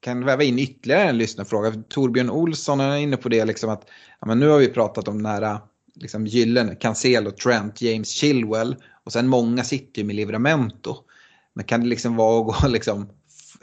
kan 0.00 0.24
väva 0.24 0.42
in 0.42 0.58
ytterligare 0.58 1.08
en 1.08 1.18
lyssnarfråga. 1.18 1.72
Torbjörn 1.88 2.30
Olsson 2.30 2.80
är 2.80 2.96
inne 2.96 3.16
på 3.16 3.28
det 3.28 3.44
liksom 3.44 3.70
att 3.70 3.84
ja, 4.20 4.26
men 4.26 4.38
nu 4.38 4.48
har 4.48 4.58
vi 4.58 4.68
pratat 4.68 5.08
om 5.08 5.18
nära 5.18 5.60
liksom 5.94 6.26
gyllene, 6.26 6.74
Cancelo, 6.74 7.30
Trent, 7.30 7.82
James 7.82 8.08
Chilwell 8.08 8.76
och 9.04 9.12
sen 9.12 9.28
många 9.28 9.64
sitter 9.64 10.00
ju 10.00 10.06
med 10.06 10.16
Livramento. 10.16 10.96
Men 11.54 11.64
kan 11.64 11.80
det 11.80 11.86
liksom 11.86 12.16
vara 12.16 12.40
att 12.40 12.62
gå 12.62 12.68
liksom 12.68 13.08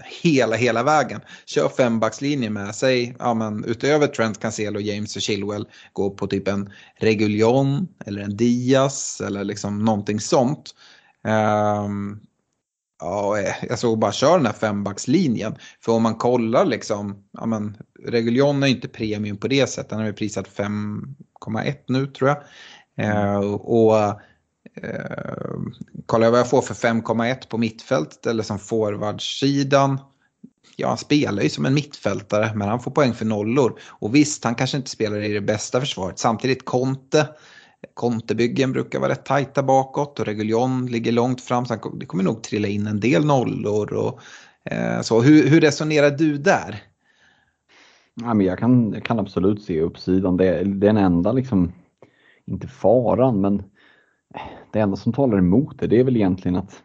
hela, 0.04 0.56
hela 0.56 0.84
vägen. 0.84 1.22
Kör 1.46 1.70
fembackslinje 1.70 2.50
med 2.50 2.76
sig, 2.76 3.16
ja 3.20 3.34
men 3.34 3.66
utöver 3.66 4.08
Trent, 4.08 4.40
Cancelo, 4.40 4.80
James 4.80 5.16
och 5.16 5.22
Chilwell, 5.22 5.68
gå 5.94 6.10
på 6.10 6.28
typ 6.28 6.48
en 6.48 6.74
Reguljon 7.00 7.88
eller 8.06 8.22
en 8.22 8.38
Diaz 8.38 9.22
eller 9.22 9.44
liksom 9.44 9.86
någonting 9.86 10.20
sånt. 10.20 10.76
Um, 11.86 12.20
ja, 13.00 13.40
eh, 13.40 13.56
jag 13.70 13.80
såg 13.80 14.00
bara 14.00 14.12
köra 14.12 14.38
den 14.38 14.46
här 14.46 14.54
fembackslinjen. 14.54 15.56
För 15.82 15.92
om 15.92 16.04
man 16.04 16.16
kollar 16.16 16.66
liksom, 16.66 17.24
ja 17.34 17.46
men 17.46 17.78
Reguljon 18.06 18.64
är 18.64 18.68
inte 18.68 18.88
premium 18.88 19.38
på 19.38 19.48
det 19.48 19.68
sättet, 19.68 19.90
den 19.90 20.00
är 20.00 20.14
prisad 20.14 20.48
5,1 20.48 21.76
nu 21.88 22.08
tror 22.08 22.30
jag. 22.30 22.44
Uh, 23.00 23.54
och 23.54 24.22
Eh, 24.84 25.60
kollar 26.06 26.26
jag 26.26 26.32
vad 26.32 26.40
jag 26.40 26.50
får 26.50 26.62
för 26.62 26.74
5,1 26.74 27.50
på 27.50 27.58
mittfältet 27.58 28.26
eller 28.26 28.44
som 28.44 28.60
forwardsidan. 28.60 30.00
Ja, 30.76 30.88
han 30.88 30.98
spelar 30.98 31.44
ju 31.44 31.50
som 31.50 31.66
en 31.66 31.74
mittfältare 31.74 32.52
men 32.56 32.68
han 32.68 32.80
får 32.80 32.92
poäng 32.92 33.14
för 33.14 33.26
nollor. 33.26 33.80
Och 33.88 34.16
visst, 34.16 34.44
han 34.44 34.56
kanske 34.56 34.78
inte 34.78 34.90
spelar 34.90 35.22
i 35.22 35.34
det 35.34 35.42
bästa 35.42 35.80
försvaret. 35.80 36.20
Samtidigt 36.20 36.66
Conte, 36.66 37.28
Kontebyggen 37.94 38.72
brukar 38.72 39.00
vara 39.00 39.12
rätt 39.12 39.26
tajta 39.26 39.64
bakåt 39.64 40.20
och 40.20 40.26
Reguljon 40.26 40.86
ligger 40.86 41.12
långt 41.12 41.42
fram 41.42 41.66
så 41.66 41.96
det 42.00 42.06
kommer 42.06 42.24
nog 42.24 42.44
trilla 42.44 42.68
in 42.68 42.88
en 42.88 43.00
del 43.00 43.26
nollor. 43.26 43.94
Och, 43.94 44.20
eh, 44.72 45.02
så. 45.02 45.22
Hur, 45.22 45.48
hur 45.48 45.62
resonerar 45.62 46.12
du 46.12 46.38
där? 46.38 46.84
Ja, 48.14 48.34
men 48.34 48.46
jag, 48.46 48.60
kan, 48.60 48.94
jag 48.94 49.06
kan 49.06 49.20
absolut 49.20 49.64
se 49.64 49.82
uppsidan. 49.82 50.38
Det, 50.38 50.46
det 50.46 50.88
är 50.88 50.94
den 50.94 50.98
enda, 50.98 51.32
liksom, 51.32 51.72
inte 52.46 52.68
faran, 52.68 53.42
men 53.42 53.64
det 54.72 54.80
enda 54.80 54.98
som 54.98 55.14
talar 55.14 55.38
emot 55.38 55.80
det, 55.80 55.88
det 55.88 56.00
är 56.00 56.04
väl 56.04 56.16
egentligen 56.16 56.56
att 56.56 56.84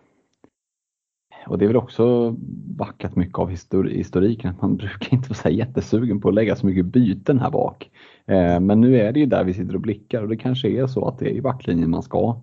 och 1.46 1.58
det 1.58 1.64
är 1.64 1.66
väl 1.66 1.76
också 1.76 2.36
backat 2.76 3.16
mycket 3.16 3.38
av 3.38 3.50
historiken, 3.50 4.50
att 4.50 4.62
man 4.62 4.76
brukar 4.76 5.14
inte 5.14 5.28
vara 5.28 5.38
så 5.38 5.48
jättesugen 5.48 6.20
på 6.20 6.28
att 6.28 6.34
lägga 6.34 6.56
så 6.56 6.66
mycket 6.66 6.86
byten 6.86 7.38
här 7.38 7.50
bak. 7.50 7.90
Eh, 8.26 8.60
men 8.60 8.80
nu 8.80 9.00
är 9.00 9.12
det 9.12 9.20
ju 9.20 9.26
där 9.26 9.44
vi 9.44 9.54
sitter 9.54 9.74
och 9.74 9.80
blickar 9.80 10.22
och 10.22 10.28
det 10.28 10.36
kanske 10.36 10.68
är 10.68 10.86
så 10.86 11.08
att 11.08 11.18
det 11.18 11.30
är 11.30 11.34
i 11.34 11.40
backlinjen 11.40 11.90
man 11.90 12.02
ska 12.02 12.40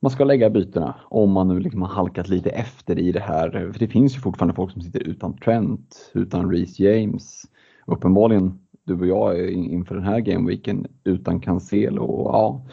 man 0.00 0.10
ska 0.10 0.24
lägga 0.24 0.50
bytena 0.50 0.94
om 1.04 1.32
man 1.32 1.48
nu 1.48 1.60
liksom 1.60 1.82
har 1.82 1.88
halkat 1.88 2.28
lite 2.28 2.50
efter 2.50 2.98
i 2.98 3.12
det 3.12 3.20
här. 3.20 3.70
För 3.72 3.78
det 3.78 3.88
finns 3.88 4.16
ju 4.16 4.20
fortfarande 4.20 4.54
folk 4.54 4.72
som 4.72 4.82
sitter 4.82 5.00
utan 5.00 5.36
Trent, 5.36 6.10
utan 6.14 6.50
Reece 6.50 6.80
James. 6.80 7.42
Uppenbarligen 7.86 8.58
du 8.84 9.00
och 9.00 9.06
jag 9.06 9.50
inför 9.50 9.94
den 9.94 10.04
här 10.04 10.20
gameweeken 10.20 10.86
utan 11.04 11.40
Cancelo. 11.40 12.02
Och, 12.04 12.34
ja, 12.34 12.66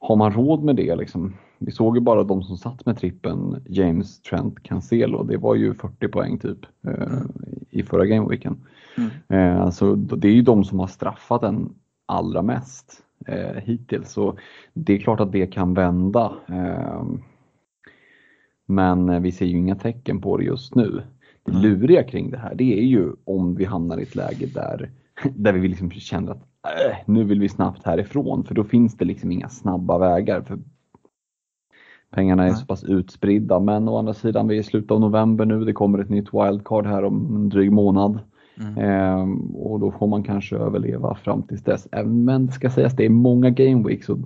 har 0.00 0.16
man 0.16 0.32
råd 0.32 0.62
med 0.62 0.76
det 0.76 0.96
liksom? 0.96 1.34
Vi 1.58 1.72
såg 1.72 1.96
ju 1.96 2.00
bara 2.00 2.24
de 2.24 2.42
som 2.42 2.56
satt 2.56 2.86
med 2.86 2.98
trippen 2.98 3.62
James, 3.66 4.22
Trent, 4.22 4.62
Cancelo. 4.62 5.22
Det 5.22 5.36
var 5.36 5.54
ju 5.54 5.74
40 5.74 6.08
poäng 6.08 6.38
typ 6.38 6.58
eh, 6.86 7.20
i 7.70 7.82
förra 7.82 8.06
gameweeken. 8.06 8.56
Mm. 8.96 9.10
Eh, 9.28 9.62
alltså, 9.62 9.94
det 9.94 10.28
är 10.28 10.32
ju 10.32 10.42
de 10.42 10.64
som 10.64 10.80
har 10.80 10.86
straffat 10.86 11.40
den 11.40 11.74
allra 12.06 12.42
mest 12.42 13.02
eh, 13.26 13.62
hittills. 13.62 14.12
Så 14.12 14.38
det 14.72 14.94
är 14.94 14.98
klart 14.98 15.20
att 15.20 15.32
det 15.32 15.46
kan 15.46 15.74
vända. 15.74 16.32
Eh, 16.48 17.02
men 18.66 19.22
vi 19.22 19.32
ser 19.32 19.46
ju 19.46 19.58
inga 19.58 19.76
tecken 19.76 20.20
på 20.20 20.36
det 20.36 20.44
just 20.44 20.74
nu. 20.74 21.02
Det 21.44 21.50
mm. 21.50 21.62
luriga 21.62 22.02
kring 22.02 22.30
det 22.30 22.38
här 22.38 22.54
det 22.54 22.78
är 22.78 22.84
ju 22.84 23.12
om 23.24 23.54
vi 23.54 23.64
hamnar 23.64 23.98
i 23.98 24.02
ett 24.02 24.14
läge 24.14 24.46
där, 24.46 24.90
där 25.36 25.52
vi 25.52 25.68
liksom 25.68 25.90
känner 25.90 26.32
att 26.32 26.47
nu 27.06 27.24
vill 27.24 27.40
vi 27.40 27.48
snabbt 27.48 27.86
härifrån 27.86 28.44
för 28.44 28.54
då 28.54 28.64
finns 28.64 28.96
det 28.96 29.04
liksom 29.04 29.32
inga 29.32 29.48
snabba 29.48 29.98
vägar. 29.98 30.42
För 30.42 30.58
pengarna 32.10 32.46
är 32.46 32.52
så 32.54 32.66
pass 32.66 32.84
utspridda 32.84 33.60
men 33.60 33.88
å 33.88 33.98
andra 33.98 34.14
sidan 34.14 34.48
vi 34.48 34.56
är 34.56 34.60
i 34.60 34.64
slutet 34.64 34.90
av 34.90 35.00
november 35.00 35.44
nu, 35.44 35.64
det 35.64 35.72
kommer 35.72 35.98
ett 35.98 36.10
nytt 36.10 36.34
wildcard 36.34 36.86
här 36.86 37.04
om 37.04 37.36
en 37.36 37.48
dryg 37.48 37.72
månad. 37.72 38.20
Mm. 38.60 38.78
Ehm, 38.78 39.40
och 39.56 39.80
då 39.80 39.90
får 39.90 40.06
man 40.06 40.22
kanske 40.22 40.56
överleva 40.56 41.14
fram 41.14 41.42
tills 41.42 41.62
dess. 41.62 41.88
Men 42.04 42.46
det 42.46 42.52
ska 42.52 42.70
sägas, 42.70 42.96
det 42.96 43.04
är 43.04 43.10
många 43.10 43.50
game 43.50 43.88
weeks 43.88 44.08
och 44.08 44.18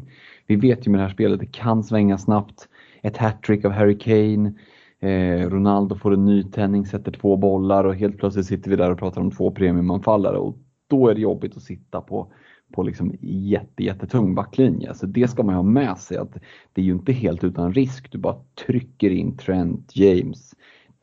vi 0.47 0.57
vet 0.57 0.87
ju 0.87 0.91
med 0.91 1.01
det 1.01 1.05
här 1.05 1.13
spelet, 1.13 1.41
det 1.41 1.47
kan 1.47 1.85
svänga 1.85 2.19
snabbt. 2.19 2.69
Ett 3.03 3.17
hattrick 3.17 3.65
av 3.65 3.73
Harry 3.73 3.99
Kane, 3.99 4.53
eh, 5.01 5.51
Ronaldo 5.51 5.97
får 5.97 6.15
en 6.15 6.25
nytändning, 6.25 6.87
sätter 6.87 7.13
två 7.13 7.37
bollar 7.37 7.85
och 7.85 7.95
helt 7.95 8.19
plötsligt 8.19 8.47
sitter 8.47 8.71
vi 8.71 8.77
där 8.77 8.91
och 8.91 8.99
pratar 8.99 9.21
om 9.21 9.31
två 9.31 9.51
premiumanfallare 9.51 10.39
och 10.39 10.57
då 10.93 11.09
är 11.09 11.15
det 11.15 11.21
jobbigt 11.21 11.57
att 11.57 11.63
sitta 11.63 12.01
på, 12.01 12.33
på 12.73 12.83
liksom 12.83 13.15
jätte, 13.21 13.85
jättetung 13.85 14.35
backlinje. 14.35 14.95
Så 14.95 15.07
det 15.07 15.29
ska 15.29 15.43
man 15.43 15.55
ha 15.55 15.63
med 15.63 15.99
sig 15.99 16.17
att 16.17 16.33
det 16.73 16.81
är 16.81 16.85
ju 16.85 16.93
inte 16.93 17.13
helt 17.13 17.45
utan 17.45 17.73
risk. 17.73 18.13
Du 18.13 18.19
bara 18.19 18.37
trycker 18.67 19.11
in 19.11 19.37
Trent, 19.37 19.97
James, 19.97 20.55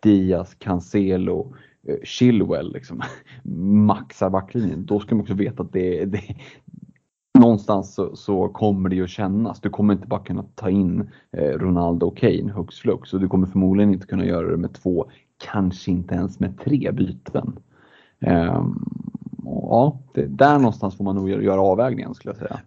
Diaz, 0.03 0.55
Cancelo, 0.59 1.53
eh, 1.87 1.95
Chilwell, 2.03 2.73
liksom, 2.73 3.01
maxar 3.85 4.29
backlinjen. 4.29 4.85
Då 4.85 4.99
ska 4.99 5.15
man 5.15 5.21
också 5.21 5.33
veta 5.33 5.63
att 5.63 5.73
det, 5.73 6.05
det 6.05 6.21
någonstans 7.39 7.93
så, 7.93 8.15
så, 8.15 8.47
kommer 8.47 8.89
det 8.89 8.95
ju 8.95 9.03
att 9.03 9.09
kännas. 9.09 9.61
Du 9.61 9.69
kommer 9.69 9.93
inte 9.93 10.07
bara 10.07 10.23
kunna 10.23 10.43
ta 10.55 10.69
in 10.69 11.09
eh, 11.37 11.51
Ronaldo 11.57 12.07
och 12.07 12.17
Kane 12.17 12.51
hux 12.51 12.75
flux 12.75 13.13
och 13.13 13.19
du 13.19 13.27
kommer 13.27 13.47
förmodligen 13.47 13.93
inte 13.93 14.07
kunna 14.07 14.25
göra 14.25 14.51
det 14.51 14.57
med 14.57 14.73
två, 14.73 15.11
kanske 15.51 15.91
inte 15.91 16.15
ens 16.15 16.39
med 16.39 16.59
tre 16.59 16.91
byten. 16.91 17.59
Um, 18.19 19.08
ja, 19.49 19.99
det, 20.13 20.25
där 20.25 20.57
någonstans 20.57 20.97
får 20.97 21.03
man 21.03 21.15
nog 21.15 21.29
göra 21.29 21.61
avvägningen 21.61 22.15
skulle 22.15 22.33
jag 22.33 22.47
säga. 22.47 22.59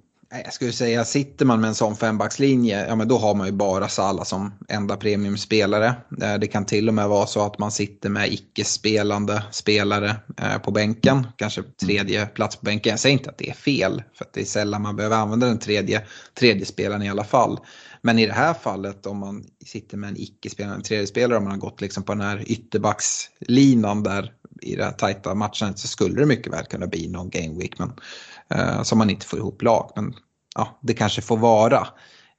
Jag 0.45 0.53
skulle 0.53 0.73
säga, 0.73 1.05
sitter 1.05 1.45
man 1.47 1.61
med 1.61 1.69
en 1.69 1.75
sån 1.75 1.97
fembackslinje, 1.97 2.87
ja 2.89 2.97
men 2.97 3.09
då 3.09 3.19
har 3.19 3.35
man 3.35 3.47
ju 3.47 3.53
bara 3.53 3.89
Salah 3.89 4.25
som 4.25 4.53
enda 4.69 4.97
premiumspelare. 4.97 5.87
Eh, 6.23 6.35
det 6.41 6.47
kan 6.47 6.65
till 6.65 6.89
och 6.89 6.95
med 6.95 7.09
vara 7.09 7.27
så 7.27 7.47
att 7.47 7.59
man 7.59 7.71
sitter 7.71 8.11
med 8.11 8.33
icke-spelande 8.33 9.43
spelare 9.51 10.17
eh, 10.37 10.59
på 10.59 10.71
bänken, 10.71 11.27
kanske 11.37 11.63
tredje 11.63 12.27
plats 12.27 12.57
på 12.57 12.65
bänken. 12.65 12.91
Jag 12.91 13.01
säger 13.01 13.13
inte 13.13 13.31
att 13.31 13.39
det 13.39 13.51
är 13.51 13.55
fel, 13.55 14.03
för 14.15 14.27
det 14.33 14.41
är 14.41 14.45
sällan 14.45 14.83
man 14.83 14.97
behöver 14.97 15.17
använda 15.17 15.47
den 15.47 15.59
tredje, 15.59 16.03
tredje 16.35 16.67
spelaren 16.67 17.03
i 17.03 17.11
alla 17.11 17.25
fall. 17.25 17.59
Men 18.03 18.19
i 18.19 18.27
det 18.27 18.33
här 18.33 18.55
fallet 18.55 19.07
om 19.07 19.19
man 19.19 19.45
sitter 19.65 19.97
med 19.97 20.09
en 20.09 20.17
icke-spelande 20.17 20.85
tredje 20.85 21.07
spelare, 21.07 21.39
om 21.39 21.45
man 21.45 21.53
har 21.53 21.59
gått 21.59 21.81
liksom 21.81 22.03
på 22.03 22.15
den 22.15 22.23
här 22.23 22.45
ytterbackslinan 22.47 24.03
där 24.03 24.33
i 24.63 24.77
det 24.77 24.85
här 24.85 24.93
tajta 24.93 25.35
matchen 25.35 25.77
så 25.77 25.89
skulle 25.89 26.21
det 26.21 26.27
mycket 26.27 26.53
väl 26.53 26.65
kunna 26.65 26.87
bli 26.87 27.09
någon 27.09 27.31
game 27.31 27.59
week 27.59 27.79
men, 27.79 27.93
eh, 28.49 28.83
som 28.83 28.99
man 28.99 29.11
inte 29.11 29.27
får 29.27 29.39
ihop 29.39 29.63
lag. 29.63 29.93
Men 29.97 30.15
ja, 30.55 30.79
det 30.83 30.95
kanske 30.95 31.23
får 31.23 31.37
vara. 31.37 31.89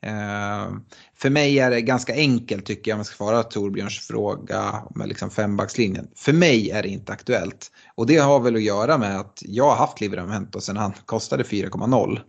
Eh, 0.02 0.71
för 1.15 1.30
mig 1.30 1.60
är 1.60 1.69
det 1.69 1.82
ganska 1.82 2.13
enkelt 2.13 2.65
tycker 2.65 2.91
jag 2.91 2.95
om 2.95 2.99
jag 2.99 3.06
ska 3.06 3.15
svara 3.15 3.43
Torbjörns 3.43 3.99
fråga 3.99 4.84
med 4.95 5.08
liksom 5.08 5.30
fembackslinjen. 5.30 6.08
För 6.15 6.34
mig 6.34 6.69
är 6.71 6.84
det 6.84 6.89
inte 6.89 7.12
aktuellt. 7.12 7.71
Och 7.95 8.08
det 8.08 8.17
har 8.17 8.39
väl 8.39 8.56
att 8.56 8.63
göra 8.63 8.97
med 8.97 9.19
att 9.19 9.39
jag 9.41 9.69
har 9.69 9.76
haft 9.76 10.02
Livramento 10.02 10.62
sedan 10.62 10.78
han 10.78 10.93
kostade 11.06 11.43
4,0. 11.43 12.19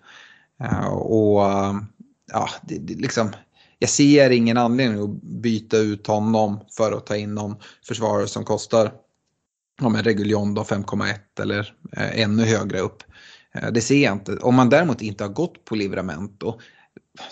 Eh, 0.60 0.86
och 0.88 1.46
eh, 1.46 1.74
ja, 2.32 2.48
det, 2.62 2.78
det, 2.78 2.94
liksom, 2.94 3.30
jag 3.78 3.90
ser 3.90 4.30
ingen 4.30 4.56
anledning 4.56 5.02
att 5.02 5.22
byta 5.22 5.76
ut 5.76 6.06
honom 6.06 6.60
för 6.76 6.92
att 6.92 7.06
ta 7.06 7.16
in 7.16 7.34
någon 7.34 7.56
försvarare 7.88 8.26
som 8.26 8.44
kostar 8.44 8.92
om 9.80 9.94
en 9.94 10.02
Reguljon 10.02 10.58
5,1 10.58 11.42
eller 11.42 11.74
eh, 11.96 12.20
ännu 12.20 12.44
högre 12.44 12.80
upp. 12.80 13.02
Eh, 13.54 13.72
det 13.72 13.80
ser 13.80 14.02
jag 14.04 14.12
inte. 14.12 14.36
Om 14.36 14.54
man 14.54 14.70
däremot 14.70 15.02
inte 15.02 15.24
har 15.24 15.28
gått 15.28 15.64
på 15.64 15.74
Livramento. 15.74 16.58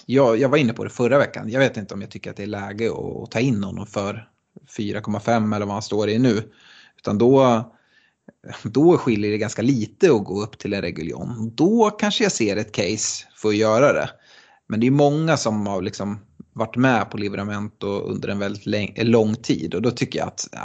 Jag, 0.06 0.38
jag 0.38 0.48
var 0.48 0.58
inne 0.58 0.72
på 0.72 0.84
det 0.84 0.90
förra 0.90 1.18
veckan. 1.18 1.50
Jag 1.50 1.60
vet 1.60 1.76
inte 1.76 1.94
om 1.94 2.00
jag 2.00 2.10
tycker 2.10 2.30
att 2.30 2.36
det 2.36 2.42
är 2.42 2.46
läge 2.46 2.90
att, 2.90 3.22
att 3.22 3.30
ta 3.30 3.40
in 3.40 3.64
honom 3.64 3.86
för 3.86 4.28
4,5 4.78 5.56
eller 5.56 5.66
vad 5.66 5.74
han 5.74 5.82
står 5.82 6.08
i 6.08 6.18
nu. 6.18 6.52
Utan 6.98 7.18
då, 7.18 7.62
då 8.62 8.98
skiljer 8.98 9.30
det 9.30 9.38
ganska 9.38 9.62
lite 9.62 10.12
att 10.12 10.24
gå 10.24 10.42
upp 10.42 10.58
till 10.58 10.72
en 10.72 10.82
Reguljon. 10.82 11.52
Då 11.54 11.90
kanske 11.90 12.24
jag 12.24 12.32
ser 12.32 12.56
ett 12.56 12.72
case 12.72 13.26
för 13.36 13.48
att 13.48 13.56
göra 13.56 13.92
det. 13.92 14.10
Men 14.72 14.80
det 14.80 14.86
är 14.86 14.90
många 14.90 15.36
som 15.36 15.66
har 15.66 15.82
liksom 15.82 16.18
varit 16.52 16.76
med 16.76 17.10
på 17.10 17.16
Livramento 17.16 17.86
under 17.86 18.28
en 18.28 18.38
väldigt 18.38 19.06
lång 19.06 19.34
tid 19.34 19.74
och 19.74 19.82
då 19.82 19.90
tycker 19.90 20.18
jag 20.18 20.28
att 20.28 20.54
äh, 20.54 20.60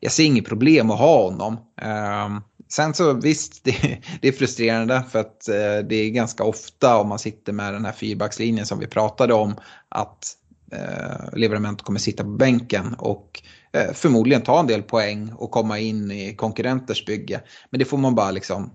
jag 0.00 0.12
ser 0.12 0.24
inget 0.24 0.44
problem 0.44 0.90
att 0.90 0.98
ha 0.98 1.22
honom. 1.22 1.56
Eh, 1.82 2.38
sen 2.68 2.94
så 2.94 3.12
visst, 3.12 3.60
det, 3.64 3.98
det, 4.20 4.28
är 4.28 4.32
frustrerande 4.32 5.02
för 5.10 5.18
att 5.18 5.48
eh, 5.48 5.88
det 5.88 5.96
är 5.96 6.10
ganska 6.10 6.44
ofta 6.44 6.96
om 6.96 7.08
man 7.08 7.18
sitter 7.18 7.52
med 7.52 7.72
den 7.72 7.84
här 7.84 7.92
fyrbackslinjen 7.92 8.66
som 8.66 8.78
vi 8.78 8.86
pratade 8.86 9.34
om 9.34 9.54
att 9.88 10.32
eh, 10.72 11.36
Livramento 11.36 11.84
kommer 11.84 12.00
sitta 12.00 12.22
på 12.22 12.30
bänken 12.30 12.94
och 12.98 13.42
eh, 13.72 13.92
förmodligen 13.92 14.42
ta 14.42 14.60
en 14.60 14.66
del 14.66 14.82
poäng 14.82 15.32
och 15.32 15.50
komma 15.50 15.78
in 15.78 16.10
i 16.10 16.34
konkurrenters 16.34 17.06
bygge. 17.06 17.40
Men 17.70 17.78
det 17.78 17.84
får 17.84 17.98
man 17.98 18.14
bara 18.14 18.30
liksom 18.30 18.70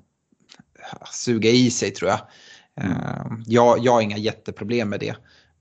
ah, 0.91 1.05
suga 1.11 1.49
i 1.49 1.71
sig 1.71 1.91
tror 1.91 2.09
jag. 2.09 2.19
Mm. 2.81 2.97
Ehm, 2.97 3.43
jag, 3.45 3.79
jag 3.79 3.91
har 3.91 4.01
inga 4.01 4.17
jätteproblem 4.17 4.89
med 4.89 4.99
det. 4.99 5.15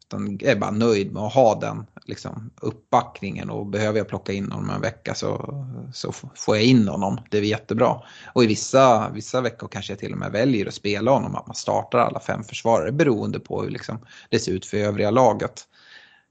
Utan 0.07 0.39
är 0.43 0.57
bara 0.57 0.71
nöjd 0.71 1.13
med 1.13 1.23
att 1.23 1.35
ha 1.35 1.61
den 1.61 1.87
liksom, 2.05 2.51
uppbackningen 2.61 3.51
och 3.51 3.67
behöver 3.67 3.99
jag 3.99 4.09
plocka 4.09 4.33
in 4.33 4.53
honom 4.53 4.71
en 4.71 4.81
vecka 4.81 5.15
så, 5.15 5.65
så 5.95 6.13
får 6.35 6.57
jag 6.57 6.65
in 6.65 6.89
honom. 6.89 7.21
Det 7.31 7.39
är 7.39 7.43
jättebra. 7.43 8.03
Och 8.33 8.45
i 8.45 8.47
vissa, 8.47 9.11
vissa 9.11 9.41
veckor 9.41 9.69
kanske 9.69 9.93
jag 9.93 9.99
till 9.99 10.13
och 10.13 10.19
med 10.19 10.33
väljer 10.33 10.67
att 10.67 10.75
spela 10.75 11.11
honom, 11.11 11.37
att 11.37 11.47
man 11.47 11.57
startar 11.57 11.99
alla 11.99 12.21
fem 12.21 12.45
försvarare 12.45 12.93
beroende 12.93 13.41
på 13.41 13.63
hur 13.63 13.71
liksom, 13.71 13.99
det 14.29 14.39
ser 14.39 14.53
ut 14.53 14.67
för 14.67 14.77
övriga 14.77 15.11
laget. 15.11 15.67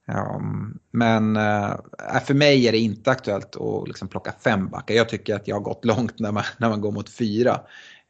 Um, 0.07 0.79
men 0.91 1.37
uh, 1.37 1.75
för 2.25 2.33
mig 2.33 2.67
är 2.67 2.71
det 2.71 2.77
inte 2.77 3.11
aktuellt 3.11 3.55
att 3.55 3.87
liksom, 3.87 4.07
plocka 4.07 4.33
fem 4.43 4.69
backar. 4.69 4.95
Jag 4.95 5.09
tycker 5.09 5.35
att 5.35 5.47
jag 5.47 5.55
har 5.55 5.61
gått 5.61 5.85
långt 5.85 6.19
när 6.19 6.31
man, 6.31 6.43
när 6.57 6.69
man 6.69 6.81
går 6.81 6.91
mot 6.91 7.09
fyra. 7.09 7.61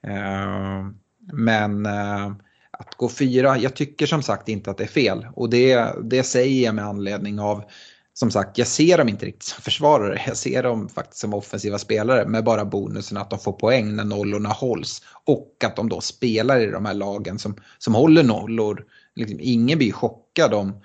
Uh, 0.07 0.89
men 1.33 1.85
uh, 1.85 2.31
att 2.79 2.95
gå 2.95 3.09
fyra, 3.09 3.57
jag 3.57 3.75
tycker 3.75 4.05
som 4.05 4.23
sagt 4.23 4.49
inte 4.49 4.71
att 4.71 4.77
det 4.77 4.83
är 4.83 4.87
fel. 4.87 5.27
Och 5.35 5.49
det, 5.49 5.93
det 6.03 6.23
säger 6.23 6.65
jag 6.65 6.75
med 6.75 6.85
anledning 6.85 7.39
av, 7.39 7.63
som 8.13 8.31
sagt, 8.31 8.57
jag 8.57 8.67
ser 8.67 8.97
dem 8.97 9.09
inte 9.09 9.25
riktigt 9.25 9.43
som 9.43 9.61
försvarare. 9.61 10.21
Jag 10.27 10.37
ser 10.37 10.63
dem 10.63 10.89
faktiskt 10.89 11.21
som 11.21 11.33
offensiva 11.33 11.77
spelare 11.77 12.27
med 12.27 12.43
bara 12.43 12.65
bonusen 12.65 13.17
att 13.17 13.29
de 13.29 13.39
får 13.39 13.51
poäng 13.51 13.95
när 13.95 14.03
nollorna 14.03 14.49
hålls. 14.49 15.01
Och 15.25 15.55
att 15.63 15.75
de 15.75 15.89
då 15.89 16.01
spelar 16.01 16.59
i 16.59 16.65
de 16.65 16.85
här 16.85 16.93
lagen 16.93 17.39
som, 17.39 17.55
som 17.77 17.95
håller 17.95 18.23
nollor. 18.23 18.85
Liksom, 19.15 19.39
ingen 19.41 19.77
blir 19.77 19.91
chockad 19.91 20.53
om, 20.53 20.81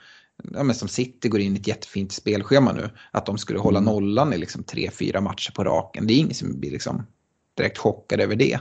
ja, 0.53 0.63
men 0.63 0.75
som 0.75 0.89
City 0.89 1.29
går 1.29 1.41
in 1.41 1.57
i 1.57 1.61
ett 1.61 1.69
jättefint 1.69 2.13
spelschema 2.13 2.73
nu, 2.73 2.91
att 3.11 3.27
de 3.27 3.39
skulle 3.39 3.59
hålla 3.59 3.79
mm. 3.79 3.93
nollan 3.93 4.33
i 4.33 4.39
liksom 4.39 4.65
tre, 4.65 4.91
fyra 4.91 5.21
matcher 5.21 5.53
på 5.53 5.65
raken. 5.65 6.07
Det 6.07 6.15
är 6.15 6.19
ingen 6.19 6.35
som 6.35 6.61
blir 6.61 6.71
liksom 6.71 7.07
direkt 7.57 7.79
chockad 7.79 8.21
över 8.21 8.37
det. 8.37 8.59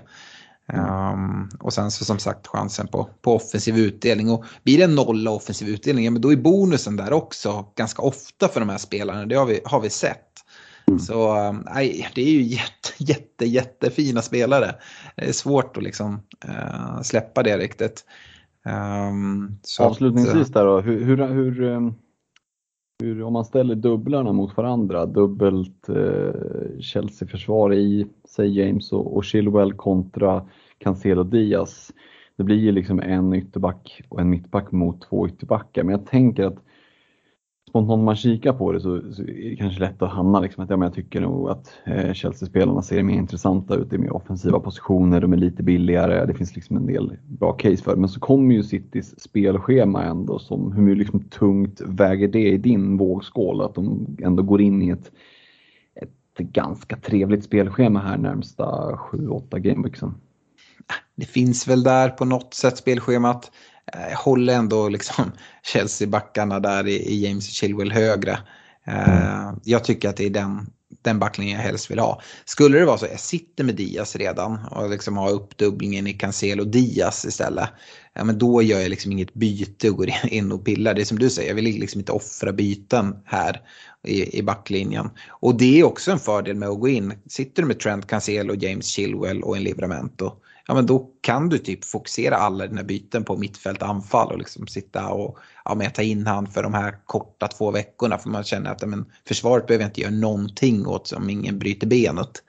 Um, 0.74 1.50
och 1.60 1.74
sen 1.74 1.92
så 1.92 2.06
som 2.06 2.20
sagt 2.20 2.48
chansen 2.48 2.88
på, 2.88 3.10
på 3.22 3.36
offensiv 3.36 3.78
utdelning. 3.78 4.30
Och 4.30 4.46
blir 4.64 4.78
det 4.78 4.88
nolla 4.88 5.32
offensiv 5.32 5.68
utdelning, 5.68 6.06
ja, 6.06 6.12
men 6.12 6.22
då 6.22 6.32
är 6.32 6.36
bonusen 6.36 6.96
där 6.96 7.14
också 7.14 7.66
ganska 7.76 8.02
ofta 8.02 8.48
för 8.48 8.60
de 8.60 8.70
här 8.70 8.78
spelarna. 8.78 9.26
Det 9.26 9.36
har 9.36 9.46
vi, 9.46 9.60
har 9.66 9.80
vi 9.80 9.90
sett. 9.90 10.30
Mm. 10.88 11.00
Så 11.00 11.52
nej, 11.52 12.10
det 12.16 12.22
är 12.22 12.32
ju 12.32 12.42
jätte, 12.42 12.90
jätte, 12.98 13.46
jättefina 13.46 14.22
spelare. 14.22 14.76
Det 15.16 15.26
är 15.26 15.32
svårt 15.32 15.78
att 15.78 15.84
liksom 15.84 16.14
uh, 16.46 17.02
släppa 17.02 17.44
det 17.44 17.58
riktigt. 17.58 18.06
Um, 18.66 19.60
Avslutningsvis 19.80 20.48
där 20.48 20.66
då, 20.66 20.82
hur, 20.82 21.06
hur, 21.06 21.28
hur, 21.28 21.64
ehm, 21.64 21.94
hur, 23.04 23.24
om 23.24 23.34
man 23.34 23.46
ställer 23.46 23.76
dubblarna 23.76 24.32
mot 24.32 24.58
varandra, 24.58 25.06
dubbelt 25.06 25.90
eh, 25.90 26.80
Chelsea-försvar 26.80 27.74
i, 27.74 28.08
säg 28.26 28.60
James 28.60 28.92
och, 28.92 29.16
och 29.18 29.26
Chilwell 29.26 29.74
kontra 29.74 30.46
Cancelo 30.78 31.24
Diaz. 31.24 31.92
Det 32.36 32.44
blir 32.44 32.58
ju 32.58 32.72
liksom 32.72 33.00
en 33.00 33.34
ytterback 33.34 34.02
och 34.10 34.22
en 34.22 34.30
mittback 34.30 34.72
mot 34.72 35.02
två 35.02 35.28
ytterbackar. 35.28 35.84
Men 35.84 35.92
jag 35.92 36.06
tänker 36.06 36.44
att 36.46 36.64
spontant 37.74 38.00
om 38.00 38.06
man 38.06 38.16
kikar 38.16 38.54
på 38.54 38.72
det 38.72 38.80
så, 38.80 39.14
så, 39.14 39.22
är 39.22 39.50
det 39.50 39.56
kanske 39.56 39.80
lätt 39.80 40.02
att 40.02 40.12
hamna 40.12 40.40
liksom 40.40 40.64
att 40.64 40.70
ja, 40.70 40.78
men 40.78 40.86
jag 40.86 40.94
tycker 40.94 41.22
nog 41.22 41.50
att 41.50 41.74
eh, 41.86 42.14
Chelsea-spelarna 42.14 42.82
ser 42.82 43.04
mer 43.04 43.14
intressanta 43.14 43.76
ut. 43.76 43.90
Det 43.90 43.96
är 43.96 44.00
mer 44.00 44.14
offensiva 44.14 44.60
positioner, 44.60 45.22
de 45.22 45.34
är 45.34 45.38
lite 45.38 45.64
billigare, 45.64 46.26
det 46.26 46.34
finns 46.34 46.56
liksom 46.56 46.78
en 46.78 46.86
del 46.86 47.18
bra 47.28 47.54
case 47.54 47.84
för 47.84 47.96
det. 47.96 48.00
Men 48.00 48.10
så 48.10 48.20
kommer 48.20 48.56
ju 48.56 48.64
Citys 48.64 49.20
spelschema 49.20 50.04
ändå 50.04 50.40
som 50.40 50.72
hur 50.72 50.96
liksom 50.96 51.20
tungt 51.20 51.82
väger 51.86 52.28
det 52.28 52.50
i 52.50 52.58
din 52.58 52.98
vågskål 52.98 53.62
att 53.62 53.76
de 53.76 54.18
ändå 54.24 54.44
går 54.44 54.62
in 54.62 54.82
i 54.82 54.90
ett, 54.90 55.12
ett 55.96 56.38
ganska 56.38 56.96
trevligt 56.96 57.44
spelschema 57.44 58.00
här 58.00 58.18
närmsta 58.18 58.66
7-8 59.12 59.60
gameweeksen. 59.60 60.14
Det 61.16 61.26
finns 61.26 61.68
väl 61.68 61.84
där 61.84 62.10
på 62.10 62.26
något 62.26 62.54
sätt 62.54 62.78
spelschemat. 62.78 63.52
Eh, 63.94 64.02
jag 64.02 64.12
eh, 64.12 64.18
håller 64.18 64.54
ändå 64.54 64.90
liksom 64.90 65.32
Chelsea-backarna 65.64 66.60
där 66.60 66.88
i, 66.88 67.26
James 67.26 67.50
Chilwell 67.50 67.92
högre. 67.92 68.40
Mm. 68.86 69.56
Jag 69.64 69.84
tycker 69.84 70.10
att 70.10 70.18
det 70.18 70.26
är 70.26 70.30
den, 70.30 70.68
den 71.02 71.20
backlinjen 71.20 71.58
jag 71.58 71.64
helst 71.64 71.92
vill 71.92 72.00
ha. 72.00 72.22
Skulle 72.46 72.80
det 72.80 72.86
vara 72.86 72.98
så 72.98 73.06
att 73.06 73.12
jag 73.12 73.20
sitter 73.20 73.64
med 73.64 73.76
Diaz 73.76 74.16
redan 74.16 74.66
och 74.66 74.90
liksom 74.90 75.18
har 75.18 75.32
uppdubblingen 75.32 76.08
i 76.08 76.14
Cancelo 76.14 76.64
Diaz 76.64 77.26
istället. 77.26 77.70
Ja, 78.14 78.24
men 78.24 78.38
då 78.38 78.62
gör 78.62 78.80
jag 78.80 78.90
liksom 78.90 79.12
inget 79.12 79.34
byte 79.34 79.90
och 79.90 79.98
går 79.98 80.10
in 80.24 80.52
och 80.52 80.66
pillar. 80.66 80.94
Det 80.94 81.02
är 81.02 81.06
som 81.06 81.20
du 81.20 81.30
säger, 81.30 81.50
jag 81.50 81.56
vill 81.56 81.66
liksom 81.66 82.00
inte 82.00 82.12
offra 82.12 82.52
byten 82.52 83.16
här 83.26 83.62
i, 84.04 84.38
i 84.38 84.44
backlinjen. 84.44 85.10
Och 85.30 85.58
det 85.58 85.80
är 85.80 85.84
också 85.84 86.12
en 86.12 86.20
fördel 86.20 86.56
med 86.56 86.70
att 86.70 86.80
gå 86.80 86.88
in. 86.88 87.14
Sitter 87.28 87.62
du 87.62 87.68
med 87.68 87.80
Trent 87.80 88.08
Cancelo, 88.08 88.56
James 88.56 88.86
Chilwell 88.86 89.44
och 89.44 89.58
en 89.58 89.64
Livramento 89.64 90.32
ja, 90.68 90.74
men 90.74 90.86
då 90.86 91.10
kan 91.22 91.50
du 91.50 91.58
typ 91.58 91.86
fokusera 91.86 92.36
alla 92.36 92.68
dina 92.68 92.84
byten 92.84 93.24
på 93.24 93.38
mittfält 93.38 93.82
anfall 93.82 94.32
och 94.32 94.38
liksom 94.38 94.68
sitta 94.68 95.08
och 95.08 95.38
ja, 95.66 95.76
men 95.76 95.92
ta 95.92 96.02
in 96.02 96.28
han 96.28 96.48
för 96.48 96.64
de 96.64 96.74
här 96.74 96.98
korta 97.06 97.48
två 97.48 97.72
veckorna 97.72 98.18
för 98.18 98.30
man 98.30 98.44
känner 98.44 98.72
att 98.72 98.82
ja, 98.82 98.88
men 98.88 99.06
försvaret 99.28 99.68
behöver 99.68 99.86
inte 99.86 100.02
göra 100.02 100.12
någonting 100.12 100.88
åt 100.88 101.12
om 101.12 101.30
ingen 101.30 101.60
bryter 101.60 101.88
benet. 101.88 102.44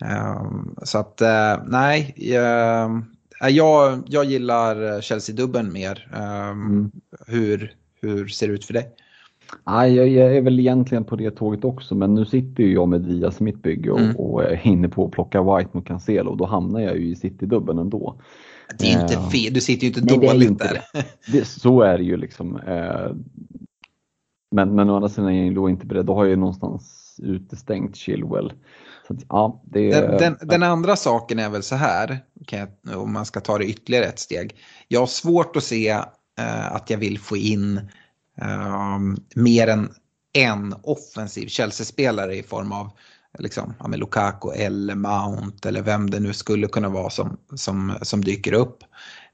Um, 0.00 0.76
så 0.82 0.98
att 0.98 1.22
uh, 1.22 1.64
nej, 1.66 2.14
uh, 2.18 3.50
jag, 3.50 4.02
jag 4.06 4.24
gillar 4.24 5.00
Chelsea-dubben 5.00 5.72
mer. 5.72 6.08
Um, 6.14 6.20
mm. 6.20 6.90
hur, 7.26 7.74
hur 8.00 8.28
ser 8.28 8.48
det 8.48 8.54
ut 8.54 8.64
för 8.64 8.74
dig? 8.74 8.94
Nej, 9.66 9.94
jag, 9.94 10.36
är 10.36 10.40
väl 10.40 10.60
egentligen 10.60 11.04
på 11.04 11.16
det 11.16 11.30
tåget 11.30 11.64
också, 11.64 11.94
men 11.94 12.14
nu 12.14 12.24
sitter 12.24 12.62
ju 12.62 12.72
jag 12.72 12.88
med 12.88 13.00
Diaz 13.00 13.40
i 13.40 13.44
mitt 13.44 13.62
bygge 13.62 13.90
och, 13.90 14.00
mm. 14.00 14.16
och 14.16 14.42
är 14.42 14.66
inne 14.66 14.88
på 14.88 15.04
att 15.04 15.10
plocka 15.10 15.42
White 15.42 15.70
mot 15.72 15.86
Cancelo 15.86 16.30
och 16.30 16.36
då 16.36 16.46
hamnar 16.46 16.80
jag 16.80 16.98
ju 16.98 17.06
i 17.06 17.16
City-dubben 17.16 17.78
ändå. 17.78 18.20
Det 18.78 18.92
är 18.92 19.02
inte 19.02 19.14
eh, 19.14 19.28
fel, 19.28 19.52
du 19.54 19.60
sitter 19.60 19.82
ju 19.82 19.88
inte 19.88 20.00
Nej, 20.00 20.28
dåligt 20.28 20.50
inte 20.50 20.82
där. 20.92 21.04
Det. 21.32 21.44
så 21.44 21.82
är 21.82 21.98
det 21.98 22.04
ju 22.04 22.16
liksom. 22.16 22.56
Eh, 22.56 23.12
men, 24.50 24.74
men 24.74 24.90
å 24.90 24.96
andra 24.96 25.08
sidan 25.08 25.30
är 25.30 25.44
jag 25.44 25.54
då 25.54 25.68
inte 25.68 25.86
beredd, 25.86 26.06
då 26.06 26.14
har 26.14 26.24
jag 26.24 26.30
ju 26.30 26.36
någonstans 26.36 27.16
utestängt 27.22 27.96
Chilwell. 27.96 28.52
Att, 29.08 29.24
ja, 29.28 29.62
det, 29.64 29.90
den, 29.90 30.18
den, 30.18 30.36
den, 30.48 30.62
andra 30.62 30.96
saken 30.96 31.38
är 31.38 31.48
väl 31.48 31.62
så 31.62 31.74
här, 31.74 32.18
jag, 32.50 32.68
om 32.96 33.12
man 33.12 33.26
ska 33.26 33.40
ta 33.40 33.58
det 33.58 33.64
ytterligare 33.64 34.04
ett 34.04 34.18
steg. 34.18 34.56
Jag 34.88 35.00
har 35.00 35.06
svårt 35.06 35.56
att 35.56 35.62
se 35.62 35.88
eh, 35.88 36.72
att 36.72 36.90
jag 36.90 36.98
vill 36.98 37.18
få 37.18 37.36
in 37.36 37.80
mer 39.34 39.68
än 39.68 39.88
en 40.32 40.74
offensiv 40.82 41.46
Chelsea-spelare 41.46 42.36
i 42.36 42.42
form 42.42 42.72
av 42.72 42.90
liksom, 43.38 43.74
ja, 43.78 43.86
Lukaku 43.86 44.50
eller 44.50 44.94
Mount 44.94 45.68
eller 45.68 45.82
vem 45.82 46.10
det 46.10 46.20
nu 46.20 46.32
skulle 46.32 46.68
kunna 46.68 46.88
vara 46.88 47.10
som, 47.10 47.36
som, 47.54 47.98
som 48.02 48.24
dyker 48.24 48.52
upp. 48.52 48.84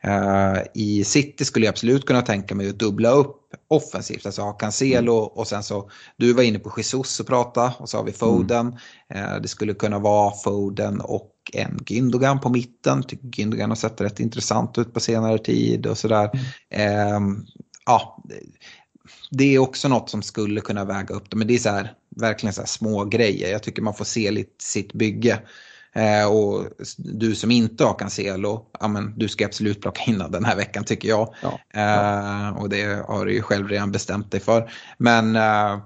Uh, 0.06 0.62
I 0.74 1.04
City 1.04 1.44
skulle 1.44 1.66
jag 1.66 1.72
absolut 1.72 2.06
kunna 2.06 2.22
tänka 2.22 2.54
mig 2.54 2.68
att 2.68 2.78
dubbla 2.78 3.10
upp 3.10 3.36
offensivt, 3.68 4.26
alltså 4.26 4.42
ha 4.42 4.52
Cancelo 4.52 5.18
mm. 5.18 5.30
och 5.34 5.46
sen 5.46 5.62
så, 5.62 5.90
du 6.16 6.32
var 6.32 6.42
inne 6.42 6.58
på 6.58 6.74
Jesus 6.76 7.20
och 7.20 7.26
prata 7.26 7.72
och 7.78 7.88
så 7.88 7.96
har 7.96 8.04
vi 8.04 8.12
Foden. 8.12 8.78
Mm. 9.08 9.34
Uh, 9.34 9.40
det 9.40 9.48
skulle 9.48 9.74
kunna 9.74 9.98
vara 9.98 10.34
Foden 10.44 11.00
och 11.00 11.30
en 11.52 11.78
Gündogan 11.78 12.40
på 12.40 12.48
mitten. 12.48 13.02
Tycker 13.02 13.28
Gündogan 13.28 13.68
har 13.68 13.76
sett 13.76 14.00
rätt 14.00 14.20
intressant 14.20 14.78
ut 14.78 14.94
på 14.94 15.00
senare 15.00 15.38
tid 15.38 15.86
och 15.86 15.98
sådär. 15.98 16.30
Mm. 16.70 17.32
Uh, 17.32 17.38
ja, 17.86 18.22
det 19.30 19.54
är 19.54 19.58
också 19.58 19.88
något 19.88 20.10
som 20.10 20.22
skulle 20.22 20.60
kunna 20.60 20.84
väga 20.84 21.14
upp 21.14 21.30
det. 21.30 21.36
Men 21.36 21.46
det 21.46 21.54
är 21.54 21.58
så 21.58 21.70
här, 21.70 21.92
verkligen 22.16 22.52
så 22.52 22.60
här 22.60 22.68
små 22.68 23.04
grejer. 23.04 23.52
Jag 23.52 23.62
tycker 23.62 23.82
man 23.82 23.94
får 23.94 24.04
se 24.04 24.30
lite 24.30 24.64
sitt 24.64 24.92
bygge. 24.92 25.40
Eh, 25.94 26.32
och 26.32 26.66
du 26.96 27.34
som 27.34 27.50
inte 27.50 27.84
har 27.84 27.98
Cancelo, 27.98 28.66
ja, 28.80 28.88
men 28.88 29.18
du 29.18 29.28
ska 29.28 29.44
absolut 29.46 29.80
plocka 29.80 30.02
in 30.02 30.18
den 30.18 30.44
här 30.44 30.56
veckan 30.56 30.84
tycker 30.84 31.08
jag. 31.08 31.34
Ja, 31.42 31.60
ja. 31.72 32.48
Eh, 32.48 32.56
och 32.56 32.68
det 32.68 33.06
har 33.08 33.26
du 33.26 33.34
ju 33.34 33.42
själv 33.42 33.68
redan 33.68 33.92
bestämt 33.92 34.30
dig 34.30 34.40
för. 34.40 34.70
Men, 34.98 35.36
eh, 35.36 35.78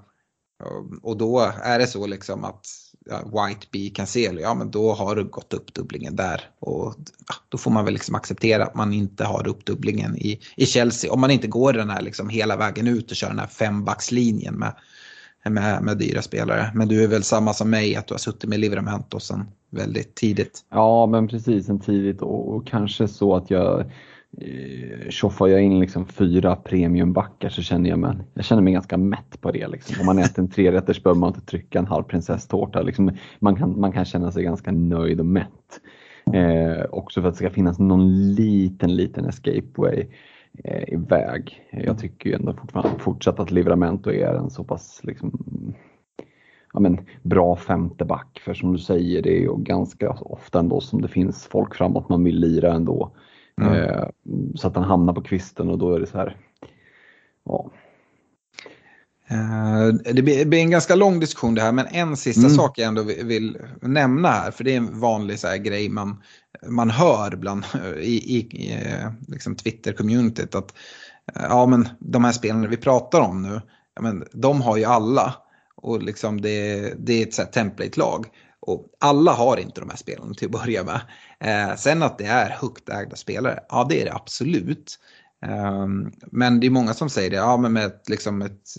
och 1.01 1.17
då 1.17 1.53
är 1.63 1.79
det 1.79 1.87
så 1.87 2.07
liksom 2.07 2.43
att 2.43 2.65
White 3.07 3.67
B 3.71 3.91
Cancelo, 3.95 4.41
ja 4.41 4.53
men 4.53 4.71
då 4.71 4.93
har 4.93 5.15
du 5.15 5.23
gått 5.23 5.53
upp 5.53 5.73
dubblingen 5.73 6.15
där. 6.15 6.41
Och 6.59 6.95
ja, 7.27 7.35
då 7.49 7.57
får 7.57 7.71
man 7.71 7.85
väl 7.85 7.93
liksom 7.93 8.15
acceptera 8.15 8.63
att 8.63 8.75
man 8.75 8.93
inte 8.93 9.23
har 9.23 9.47
uppdubblingen 9.47 10.17
i, 10.17 10.39
i 10.55 10.65
Chelsea. 10.65 11.11
Om 11.11 11.21
man 11.21 11.31
inte 11.31 11.47
går 11.47 11.73
den 11.73 11.89
här 11.89 12.01
liksom 12.01 12.29
hela 12.29 12.57
vägen 12.57 12.87
ut 12.87 13.11
och 13.11 13.17
kör 13.17 13.27
den 13.27 13.39
här 13.39 13.47
fembackslinjen 13.47 14.53
med, 14.55 14.73
med, 15.49 15.83
med 15.83 15.97
dyra 15.97 16.21
spelare. 16.21 16.71
Men 16.75 16.87
du 16.87 17.03
är 17.03 17.07
väl 17.07 17.23
samma 17.23 17.53
som 17.53 17.69
mig 17.69 17.95
att 17.95 18.07
du 18.07 18.13
har 18.13 18.19
suttit 18.19 18.49
med 18.49 18.59
Livramento 18.59 19.19
sen 19.19 19.45
väldigt 19.71 20.15
tidigt. 20.15 20.65
Ja 20.69 21.05
men 21.05 21.27
precis, 21.27 21.65
sen 21.65 21.79
tidigt 21.79 22.21
och, 22.21 22.55
och 22.55 22.67
kanske 22.67 23.07
så 23.07 23.35
att 23.35 23.49
jag 23.51 23.91
eh, 24.37 25.09
tjoffar 25.09 25.47
jag 25.47 25.61
in 25.61 25.79
liksom 25.79 26.05
fyra 26.05 26.55
premiumbackar 26.55 27.49
så 27.49 27.61
känner 27.61 27.89
jag 27.89 27.99
mig, 27.99 28.15
jag 28.33 28.45
känner 28.45 28.61
mig 28.61 28.73
ganska 28.73 28.97
mätt 28.97 29.41
på 29.41 29.51
det. 29.51 29.67
Liksom. 29.67 29.95
Om 29.99 30.05
man 30.05 30.19
äter 30.19 30.43
en 30.43 30.49
trerätters 30.49 31.03
behöver 31.03 31.19
man 31.19 31.29
inte 31.29 31.45
trycka 31.45 31.79
en 31.79 31.87
halv 31.87 32.03
prinsesstårta. 32.03 32.81
Liksom, 32.81 33.11
man, 33.39 33.55
kan, 33.55 33.79
man 33.79 33.91
kan 33.91 34.05
känna 34.05 34.31
sig 34.31 34.43
ganska 34.43 34.71
nöjd 34.71 35.19
och 35.19 35.25
mätt. 35.25 35.79
Eh, 36.33 36.85
också 36.89 37.21
för 37.21 37.27
att 37.27 37.33
det 37.33 37.37
ska 37.37 37.49
finnas 37.49 37.79
någon 37.79 38.33
liten, 38.33 38.95
liten 38.95 39.25
escapeway 39.25 40.07
eh, 40.63 40.93
iväg. 40.93 41.69
Jag 41.71 41.99
tycker 41.99 42.29
ju 42.29 42.35
ändå 42.35 42.53
fortfarande 42.53 42.99
fortsatt 42.99 43.39
att 43.39 43.51
Livramento 43.51 44.11
är 44.11 44.33
en 44.33 44.49
så 44.49 44.63
pass 44.63 44.99
liksom, 45.03 45.31
ja, 46.73 46.79
men, 46.79 46.99
bra 47.21 47.55
femte 47.55 48.05
back. 48.05 48.41
För 48.45 48.53
som 48.53 48.73
du 48.73 48.79
säger, 48.79 49.21
det 49.21 49.37
är 49.37 49.41
ju 49.41 49.55
ganska 49.57 50.09
ofta 50.09 50.59
ändå 50.59 50.81
som 50.81 51.01
det 51.01 51.07
finns 51.07 51.47
folk 51.47 51.75
framåt 51.75 52.09
man 52.09 52.23
vill 52.23 52.39
lira 52.39 52.73
ändå. 52.73 53.11
Mm. 53.61 53.73
Eh, 53.73 54.07
så 54.55 54.67
att 54.67 54.75
han 54.75 54.83
hamnar 54.83 55.13
på 55.13 55.21
kvisten 55.21 55.69
och 55.69 55.77
då 55.77 55.95
är 55.95 55.99
det 55.99 56.07
så 56.07 56.17
här, 56.17 56.37
ja. 57.45 57.71
Eh, 59.29 60.13
det 60.13 60.21
blir 60.21 60.53
en 60.53 60.69
ganska 60.69 60.95
lång 60.95 61.19
diskussion 61.19 61.55
det 61.55 61.61
här 61.61 61.71
men 61.71 61.87
en 61.87 62.17
sista 62.17 62.41
mm. 62.41 62.53
sak 62.53 62.77
jag 62.77 62.87
ändå 62.87 63.03
vill 63.03 63.57
nämna 63.81 64.29
här 64.29 64.51
för 64.51 64.63
det 64.63 64.73
är 64.73 64.77
en 64.77 64.99
vanlig 64.99 65.39
så 65.39 65.47
här 65.47 65.57
grej 65.57 65.89
man, 65.89 66.23
man 66.67 66.89
hör 66.89 67.35
bland 67.35 67.65
i, 67.97 68.37
i, 68.37 68.37
i 68.37 68.77
liksom 69.27 69.55
Twitter-communityt 69.55 70.55
att 70.55 70.73
ja 71.33 71.65
men 71.65 71.89
de 71.99 72.23
här 72.23 72.31
spelarna 72.31 72.67
vi 72.67 72.77
pratar 72.77 73.21
om 73.21 73.41
nu, 73.41 73.61
ja, 73.95 74.01
men 74.01 74.23
de 74.33 74.61
har 74.61 74.77
ju 74.77 74.85
alla 74.85 75.35
och 75.81 76.03
liksom 76.03 76.41
det, 76.41 76.93
det 76.97 77.23
är 77.23 77.43
ett 77.43 77.53
template-lag. 77.53 78.25
Och 78.59 78.85
alla 78.99 79.31
har 79.31 79.57
inte 79.57 79.81
de 79.81 79.89
här 79.89 79.97
spelarna 79.97 80.33
till 80.33 80.45
att 80.45 80.51
börja 80.51 80.83
med. 80.83 81.01
Eh, 81.43 81.75
sen 81.75 82.03
att 82.03 82.17
det 82.17 82.25
är 82.25 82.49
högt 82.49 82.89
ägda 82.89 83.15
spelare, 83.15 83.59
ja 83.69 83.85
det 83.89 84.01
är 84.01 84.05
det 84.05 84.13
absolut. 84.13 84.99
Eh, 85.45 85.87
men 86.31 86.59
det 86.59 86.67
är 86.67 86.71
många 86.71 86.93
som 86.93 87.09
säger 87.09 87.29
det, 87.29 87.35
ja 87.35 87.57
men 87.57 87.73
med 87.73 87.85
ett, 87.85 88.09
liksom 88.09 88.41
ett 88.41 88.75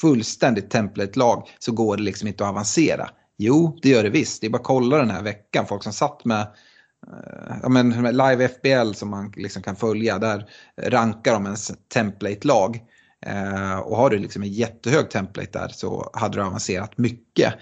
fullständigt 0.00 0.70
template-lag 0.70 1.48
så 1.58 1.72
går 1.72 1.96
det 1.96 2.02
liksom 2.02 2.28
inte 2.28 2.44
att 2.44 2.50
avancera. 2.50 3.10
Jo, 3.36 3.78
det 3.82 3.88
gör 3.88 4.02
det 4.02 4.10
visst. 4.10 4.40
Det 4.40 4.46
är 4.46 4.50
bara 4.50 4.58
att 4.58 4.64
kolla 4.64 4.96
den 4.96 5.10
här 5.10 5.22
veckan. 5.22 5.66
Folk 5.66 5.82
som 5.82 5.92
satt 5.92 6.24
med, 6.24 6.40
eh, 6.40 7.56
ja, 7.62 7.68
men 7.68 7.90
live 7.90 8.48
FBL 8.48 8.92
som 8.92 9.10
man 9.10 9.32
liksom 9.36 9.62
kan 9.62 9.76
följa, 9.76 10.18
där 10.18 10.46
rankar 10.82 11.32
de 11.32 11.44
ens 11.44 11.72
template-lag. 11.94 12.80
Eh, 13.26 13.78
och 13.78 13.96
har 13.96 14.10
du 14.10 14.18
liksom 14.18 14.42
en 14.42 14.52
jättehög 14.52 15.10
template 15.10 15.58
där 15.58 15.68
så 15.68 16.10
hade 16.14 16.38
du 16.38 16.42
avancerat 16.42 16.98
mycket. 16.98 17.54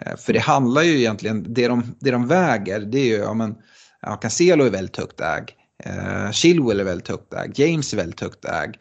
Eh, 0.00 0.16
för 0.16 0.32
det 0.32 0.38
handlar 0.38 0.82
ju 0.82 0.98
egentligen, 0.98 1.54
det 1.54 1.68
de, 1.68 1.96
det 2.00 2.10
de 2.10 2.26
väger 2.26 2.80
det 2.80 2.98
är 2.98 3.06
ju, 3.06 3.16
ja 3.16 3.34
men, 3.34 3.56
ja, 4.02 4.16
Cancelo 4.16 4.64
är 4.64 4.70
väldigt 4.70 4.96
högt 4.96 5.20
ägd. 5.20 5.50
Eh, 5.84 6.30
Chilwell 6.30 6.80
är 6.80 6.84
väldigt 6.84 7.08
högt 7.08 7.34
ägd, 7.34 7.58
James 7.58 7.92
är 7.92 7.96
väldigt 7.96 8.20
högt 8.20 8.44
ägd. 8.44 8.76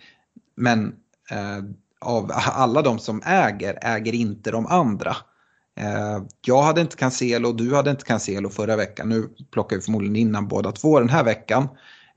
Men 0.55 0.93
eh, 1.31 1.63
av 2.01 2.31
alla 2.35 2.81
de 2.81 2.99
som 2.99 3.21
äger, 3.25 3.79
äger 3.81 4.13
inte 4.15 4.51
de 4.51 4.65
andra. 4.65 5.15
Eh, 5.79 6.23
jag 6.45 6.61
hade 6.61 6.81
inte 6.81 6.95
Cancelo, 6.95 7.51
du 7.51 7.75
hade 7.75 7.91
inte 7.91 8.05
Cancelo 8.05 8.49
förra 8.49 8.75
veckan. 8.75 9.09
Nu 9.09 9.29
plockar 9.51 9.75
vi 9.75 9.81
förmodligen 9.81 10.15
innan 10.15 10.47
båda 10.47 10.71
två 10.71 10.99
den 10.99 11.09
här 11.09 11.23
veckan. 11.23 11.67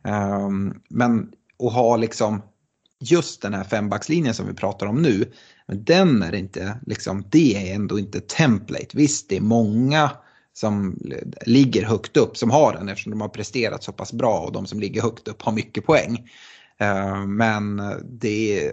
Eh, 0.07 0.49
men 0.89 1.33
att 1.67 1.73
ha 1.73 1.97
liksom 1.97 2.43
just 3.01 3.43
den 3.43 3.55
här 3.55 3.65
fembackslinjen 3.65 4.35
som 4.35 4.47
vi 4.47 4.55
pratar 4.55 4.87
om 4.87 5.03
nu, 5.03 5.33
men 5.67 5.85
den 5.85 6.23
är 6.23 6.35
inte, 6.35 6.79
liksom, 6.87 7.25
det 7.31 7.71
är 7.71 7.75
ändå 7.75 7.99
inte 7.99 8.21
template. 8.21 8.89
Visst, 8.93 9.29
det 9.29 9.37
är 9.37 9.41
många 9.41 10.11
som 10.53 10.99
ligger 11.47 11.85
högt 11.85 12.17
upp 12.17 12.37
som 12.37 12.51
har 12.51 12.73
den 12.73 12.89
eftersom 12.89 13.11
de 13.11 13.21
har 13.21 13.29
presterat 13.29 13.83
så 13.83 13.93
pass 13.93 14.13
bra 14.13 14.39
och 14.39 14.53
de 14.53 14.67
som 14.67 14.81
ligger 14.81 15.03
högt 15.03 15.29
upp 15.29 15.43
har 15.43 15.53
mycket 15.53 15.87
poäng. 15.87 16.31
Eh, 16.79 17.27
men 17.27 17.83
det 18.05 18.67
är 18.67 18.73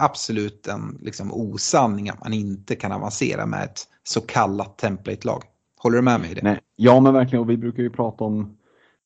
absolut 0.00 0.66
en 0.66 0.98
liksom, 1.02 1.32
osanning 1.32 2.08
att 2.08 2.20
man 2.20 2.32
inte 2.32 2.74
kan 2.74 2.92
avancera 2.92 3.46
med 3.46 3.64
ett 3.64 3.80
så 4.04 4.20
kallat 4.20 4.78
template-lag. 4.78 5.42
Håller 5.78 5.96
du 5.96 6.02
med 6.02 6.20
mig 6.20 6.30
i 6.30 6.34
det? 6.34 6.42
Nej, 6.42 6.60
ja 6.76 7.00
men 7.00 7.14
verkligen 7.14 7.40
och 7.40 7.50
vi 7.50 7.56
brukar 7.56 7.82
ju 7.82 7.90
prata 7.90 8.24
om 8.24 8.56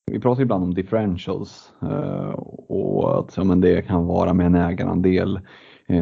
vi 0.06 0.20
pratar 0.20 0.42
ibland 0.42 0.64
om 0.64 0.74
differentials 0.74 1.72
eh, 1.82 2.30
och 2.68 3.18
att 3.18 3.36
ja, 3.36 3.44
men 3.44 3.60
det 3.60 3.82
kan 3.82 4.06
vara 4.06 4.34
med 4.34 4.46
en 4.46 4.54
ägarandel 4.54 5.36
eh, 5.36 5.42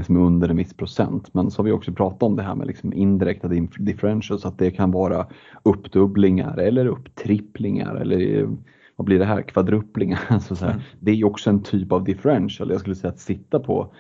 som 0.05 0.17
är 0.17 0.21
under 0.21 0.49
en 0.49 0.57
viss 0.57 0.75
procent. 0.75 1.35
Men 1.35 1.51
så 1.51 1.59
har 1.59 1.65
vi 1.65 1.73
också 1.73 1.93
pratat 1.93 2.23
om 2.23 2.37
det 2.37 2.43
här 2.43 2.55
med 2.55 2.67
liksom 2.67 2.93
indirekta 2.93 3.49
differentials, 3.79 4.45
att 4.45 4.59
det 4.59 4.71
kan 4.71 4.91
vara 4.91 5.27
uppdubblingar 5.63 6.57
eller 6.57 6.87
upptripplingar 6.87 7.95
eller 7.95 8.49
vad 8.97 9.05
blir 9.05 9.19
det 9.19 9.25
här, 9.25 9.43
kvadruplingar. 9.43 10.21
Alltså 10.29 10.57
så 10.57 10.65
här, 10.65 10.73
mm. 10.73 10.85
Det 11.01 11.11
är 11.11 11.25
också 11.25 11.51
en 11.51 11.63
typ 11.63 11.93
av 11.93 12.05
differential. 12.05 12.71
Jag 12.71 12.81
skulle 12.81 12.97
säga 12.97 13.13
att 13.13 13.21
sitta 13.21 13.61
på 13.61 13.93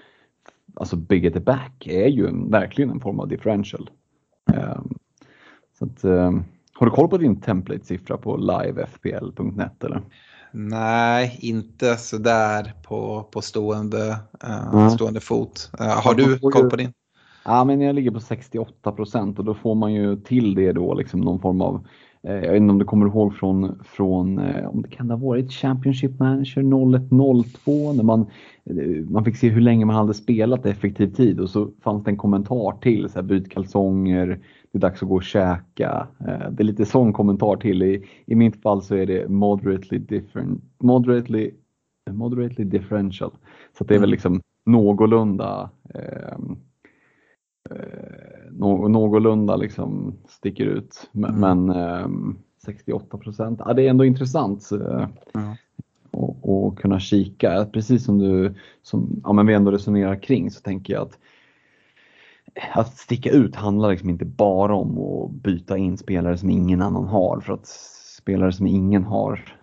alltså 0.75 0.97
big 0.97 1.27
at 1.27 1.33
the 1.33 1.41
back 1.41 1.87
är 1.87 2.07
ju 2.07 2.27
en, 2.27 2.51
verkligen 2.51 2.91
en 2.91 3.01
form 3.01 3.21
av 3.21 3.29
differential. 3.29 3.91
Um, 4.55 4.99
så 5.79 5.85
att, 5.85 6.05
um, 6.05 6.45
har 6.73 6.87
du 6.87 6.93
koll 6.93 7.09
på 7.09 7.19
din 7.19 7.41
template-siffra 7.41 8.17
på 8.17 8.37
livefpl.net 8.37 9.85
eller? 9.85 10.03
Nej, 10.53 11.39
inte 11.41 11.97
sådär 11.97 12.75
på, 12.83 13.29
på 13.31 13.41
stående, 13.41 14.17
uh, 14.45 14.89
stående 14.89 15.21
fot. 15.21 15.71
Uh, 15.81 15.87
har 15.87 16.15
du 16.15 16.39
koll 16.39 16.71
på 16.71 16.77
din? 16.77 16.93
Ja, 17.45 17.65
men 17.65 17.81
jag 17.81 17.95
ligger 17.95 18.11
på 18.11 18.21
68 18.21 18.93
procent 18.93 19.39
och 19.39 19.45
då 19.45 19.55
får 19.55 19.75
man 19.75 19.93
ju 19.93 20.17
till 20.17 20.55
det 20.55 20.73
då 20.73 20.95
liksom 20.95 21.21
någon 21.21 21.41
form 21.41 21.61
av 21.61 21.87
eh, 22.23 22.35
jag 22.35 22.53
vet 22.53 22.57
inte 22.57 22.73
om 22.73 22.79
du 22.79 22.85
kommer 22.85 23.07
ihåg 23.07 23.35
från, 23.35 23.85
från 23.85 24.39
om 24.67 24.83
det 24.83 24.89
kan 24.89 25.11
ha 25.11 25.17
varit 25.17 25.53
Championship 25.53 26.19
Manager 26.19 26.63
0102 26.63 27.93
när 27.93 28.05
man, 28.05 28.27
man 29.09 29.25
fick 29.25 29.37
se 29.37 29.49
hur 29.49 29.61
länge 29.61 29.85
man 29.85 29.97
hade 29.97 30.15
spelat 30.15 30.67
effektiv 30.67 31.15
tid 31.15 31.41
och 31.41 31.51
så 31.51 31.71
fanns 31.83 32.05
det 32.05 32.11
en 32.11 32.17
kommentar 32.17 32.81
till, 32.81 33.09
så 33.09 33.15
här, 33.15 33.23
byt 33.23 33.51
kalsonger, 33.51 34.41
det 34.79 34.87
är 34.87 34.91
dags 34.91 35.03
att 35.03 35.09
gå 35.09 35.15
och 35.15 35.23
käka. 35.23 36.07
Eh, 36.21 36.51
det 36.51 36.63
är 36.63 36.65
lite 36.65 36.87
sån 36.87 37.13
kommentar 37.13 37.57
till. 37.57 37.83
I, 37.83 38.05
i 38.27 38.35
mitt 38.35 38.63
fall 38.63 38.83
så 38.83 38.95
är 38.95 39.07
det 39.07 39.29
moderately 39.29 39.99
different, 39.99 40.63
moderately, 40.79 41.51
moderately 42.11 42.65
differential. 42.65 43.31
Så 43.79 43.85
det 43.85 43.95
är 43.95 43.99
väl 43.99 44.09
mm. 44.09 44.11
liksom 44.11 44.41
någorlunda 44.67 45.71
ehm, 45.95 46.57
eh, 47.71 48.53
någorlunda 48.89 49.57
liksom 49.57 50.15
sticker 50.29 50.67
ut. 50.67 51.09
Men, 51.13 51.35
mm. 51.35 51.67
men 51.67 51.77
eh, 51.77 52.09
68 52.65 53.19
procent, 53.19 53.61
ja, 53.65 53.73
det 53.73 53.83
är 53.83 53.91
ändå 53.91 54.05
intressant. 54.05 54.71
Mm. 54.73 55.55
Och, 56.11 56.67
och, 56.67 56.79
kunna 56.79 57.01
kika, 57.01 57.67
precis 57.73 58.05
som 58.05 58.19
du, 58.19 58.55
som 58.83 59.21
ja, 59.25 59.33
men 59.33 59.47
vi 59.47 59.55
ändå 59.55 59.71
resonerar 59.71 60.23
kring 60.23 60.51
så 60.51 60.61
tänker 60.61 60.93
jag 60.95 61.03
att 61.03 61.19
att 62.73 62.97
sticka 62.97 63.31
ut 63.31 63.55
handlar 63.55 63.91
liksom 63.91 64.11
inte 64.11 64.25
bara 64.25 64.75
om 64.75 64.99
att 64.99 65.31
byta 65.31 65.79
in 65.79 65.99
spelare 65.99 66.39
som 66.39 66.51
ingen 66.51 66.83
annan 66.83 67.05
har. 67.05 67.41
För 67.41 67.53
att 67.53 67.67
spelare 68.29 68.53
som 68.53 68.67
ingen 68.67 69.05
har, 69.05 69.55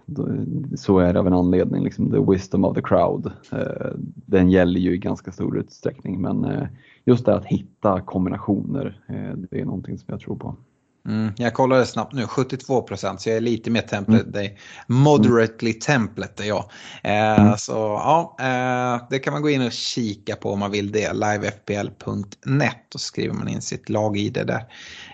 så 0.76 1.00
är 1.00 1.14
det 1.14 1.20
av 1.20 1.28
en 1.28 1.34
anledning. 1.34 1.84
Liksom 1.84 2.12
the 2.12 2.32
wisdom 2.32 2.66
of 2.66 2.76
the 2.76 2.82
crowd. 2.82 3.32
Eh, 3.52 3.92
den 4.16 4.50
gäller 4.50 4.80
ju 4.80 4.94
i 4.94 4.98
ganska 4.98 5.32
stor 5.32 5.58
utsträckning. 5.58 6.22
Men 6.22 6.46
eh, 6.46 6.68
just 7.06 7.26
det 7.26 7.36
att 7.36 7.46
hitta 7.46 8.02
kombinationer, 8.02 9.02
eh, 9.08 9.38
det 9.38 9.62
är 9.62 9.66
någonting 9.66 9.98
som 9.98 10.08
jag 10.08 10.20
tror 10.20 10.36
på. 10.36 10.56
Mm, 11.06 11.34
jag 11.38 11.54
kollade 11.54 11.86
snabbt 11.86 12.14
nu, 12.14 12.28
72 12.28 12.82
procent, 12.82 13.22
så 13.22 13.30
jag 13.30 13.38
är 13.38 13.42
lite 13.42 13.70
mer 13.70 13.82
template 13.82 14.22
mm. 14.22 14.32
dig. 14.32 14.58
Moderately 14.88 15.72
mm. 15.72 15.80
template 15.80 16.44
är 16.44 16.48
jag. 16.48 16.70
Eh, 17.04 17.40
mm. 17.40 17.58
Så 17.58 17.74
ja, 17.74 18.36
eh, 18.40 19.08
det 19.10 19.20
kan 19.20 19.34
man 19.34 19.42
gå 19.42 19.50
in 19.50 19.62
och 19.62 19.72
kika 19.72 20.36
på 20.36 20.52
om 20.52 20.60
man 20.60 20.72
vill 20.72 20.92
det. 20.92 21.14
Livefpl.net 21.14 22.94
och 22.94 23.02
skriver 23.02 23.34
man 23.34 23.48
in 23.48 23.62
sitt 23.62 23.90
lag 23.90 24.18
i 24.18 24.30
det 24.30 24.44
där. 24.44 24.66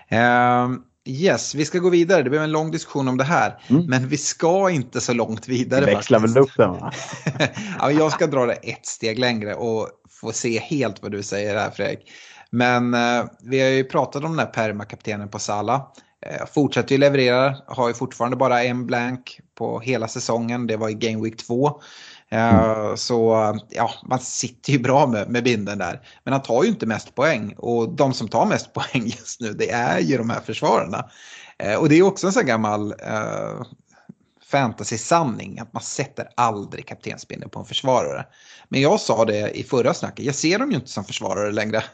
Eh, 0.08 0.68
Yes, 1.04 1.54
vi 1.54 1.64
ska 1.64 1.78
gå 1.78 1.90
vidare. 1.90 2.22
Det 2.22 2.30
blev 2.30 2.42
en 2.42 2.52
lång 2.52 2.70
diskussion 2.70 3.08
om 3.08 3.16
det 3.16 3.24
här. 3.24 3.58
Mm. 3.68 3.86
Men 3.86 4.08
vi 4.08 4.16
ska 4.16 4.70
inte 4.70 5.00
så 5.00 5.12
långt 5.12 5.48
vidare. 5.48 5.84
Vi 5.84 5.94
växlar 5.94 6.18
väl 6.18 6.38
upp 6.38 6.56
den 6.56 6.70
va? 6.70 6.92
ja, 7.78 7.90
jag 7.90 8.12
ska 8.12 8.26
dra 8.26 8.46
det 8.46 8.52
ett 8.52 8.86
steg 8.86 9.18
längre 9.18 9.54
och 9.54 9.88
få 10.10 10.32
se 10.32 10.58
helt 10.58 11.02
vad 11.02 11.12
du 11.12 11.22
säger 11.22 11.56
här 11.56 11.70
Fredrik. 11.70 12.10
Men 12.52 12.94
eh, 12.94 13.24
vi 13.42 13.60
har 13.60 13.68
ju 13.68 13.84
pratat 13.84 14.24
om 14.24 14.30
den 14.30 14.46
här 14.46 14.52
permakaptenen 14.52 15.28
på 15.28 15.38
Sala. 15.38 15.86
Eh, 16.26 16.46
fortsätter 16.54 16.92
ju 16.92 16.98
leverera, 16.98 17.56
har 17.66 17.88
ju 17.88 17.94
fortfarande 17.94 18.36
bara 18.36 18.64
en 18.64 18.86
blank 18.86 19.40
på 19.54 19.80
hela 19.80 20.08
säsongen. 20.08 20.66
Det 20.66 20.76
var 20.76 20.88
i 20.88 20.94
Game 20.94 21.22
Week 21.22 21.36
2. 21.36 21.80
Mm. 22.30 22.96
Så 22.96 23.52
ja, 23.68 23.90
man 24.04 24.18
sitter 24.18 24.72
ju 24.72 24.78
bra 24.78 25.06
med, 25.06 25.28
med 25.28 25.44
binden 25.44 25.78
där. 25.78 26.00
Men 26.24 26.32
han 26.32 26.42
tar 26.42 26.62
ju 26.62 26.68
inte 26.68 26.86
mest 26.86 27.14
poäng 27.14 27.54
och 27.58 27.88
de 27.88 28.12
som 28.12 28.28
tar 28.28 28.46
mest 28.46 28.72
poäng 28.74 29.04
just 29.04 29.40
nu 29.40 29.52
det 29.52 29.70
är 29.70 30.00
ju 30.00 30.18
de 30.18 30.30
här 30.30 30.40
försvararna. 30.40 31.10
Eh, 31.58 31.74
och 31.74 31.88
det 31.88 31.98
är 31.98 32.02
också 32.02 32.26
en 32.26 32.32
sån 32.32 32.46
gammal 32.46 32.92
uh, 32.92 33.62
fantasy-sanning 34.52 35.58
att 35.58 35.72
man 35.72 35.82
sätter 35.82 36.28
aldrig 36.36 36.86
kaptensbindeln 36.86 37.50
på 37.50 37.58
en 37.58 37.64
försvarare. 37.64 38.26
Men 38.68 38.80
jag 38.80 39.00
sa 39.00 39.24
det 39.24 39.50
i 39.50 39.62
förra 39.62 39.94
snacket, 39.94 40.24
jag 40.24 40.34
ser 40.34 40.58
dem 40.58 40.70
ju 40.70 40.76
inte 40.76 40.90
som 40.90 41.04
försvarare 41.04 41.52
längre. 41.52 41.84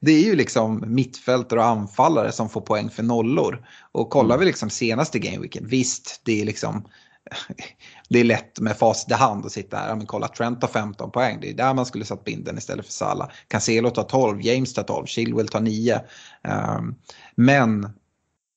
Det 0.00 0.12
är 0.12 0.24
ju 0.24 0.36
liksom 0.36 0.84
mittfältare 0.86 1.60
och 1.60 1.66
anfallare 1.66 2.32
som 2.32 2.48
får 2.48 2.60
poäng 2.60 2.90
för 2.90 3.02
nollor. 3.02 3.66
Och 3.92 4.10
kollar 4.10 4.34
mm. 4.34 4.40
vi 4.40 4.46
liksom 4.46 4.70
senaste 4.70 5.18
gameweeken, 5.18 5.66
visst 5.66 6.20
det 6.24 6.40
är 6.40 6.44
liksom 6.44 6.88
det 8.08 8.20
är 8.20 8.24
lätt 8.24 8.60
med 8.60 8.76
facit 8.76 9.10
i 9.10 9.14
hand 9.14 9.46
att 9.46 9.52
sitta 9.52 9.76
här. 9.76 9.96
Men 9.96 10.06
kolla, 10.06 10.28
Trent 10.28 10.62
har 10.62 10.68
15 10.68 11.10
poäng. 11.10 11.38
Det 11.40 11.50
är 11.50 11.54
där 11.54 11.74
man 11.74 11.86
skulle 11.86 12.04
satt 12.04 12.24
binden 12.24 12.58
istället 12.58 12.86
för 12.86 12.92
Salah. 12.92 13.30
Cancelo 13.48 13.90
tar 13.90 14.02
12, 14.02 14.42
James 14.42 14.74
tar 14.74 14.82
12, 14.82 15.06
Chilwell 15.06 15.48
tar 15.48 15.60
9. 15.60 16.00
Ehm, 16.44 16.94
men 17.34 17.84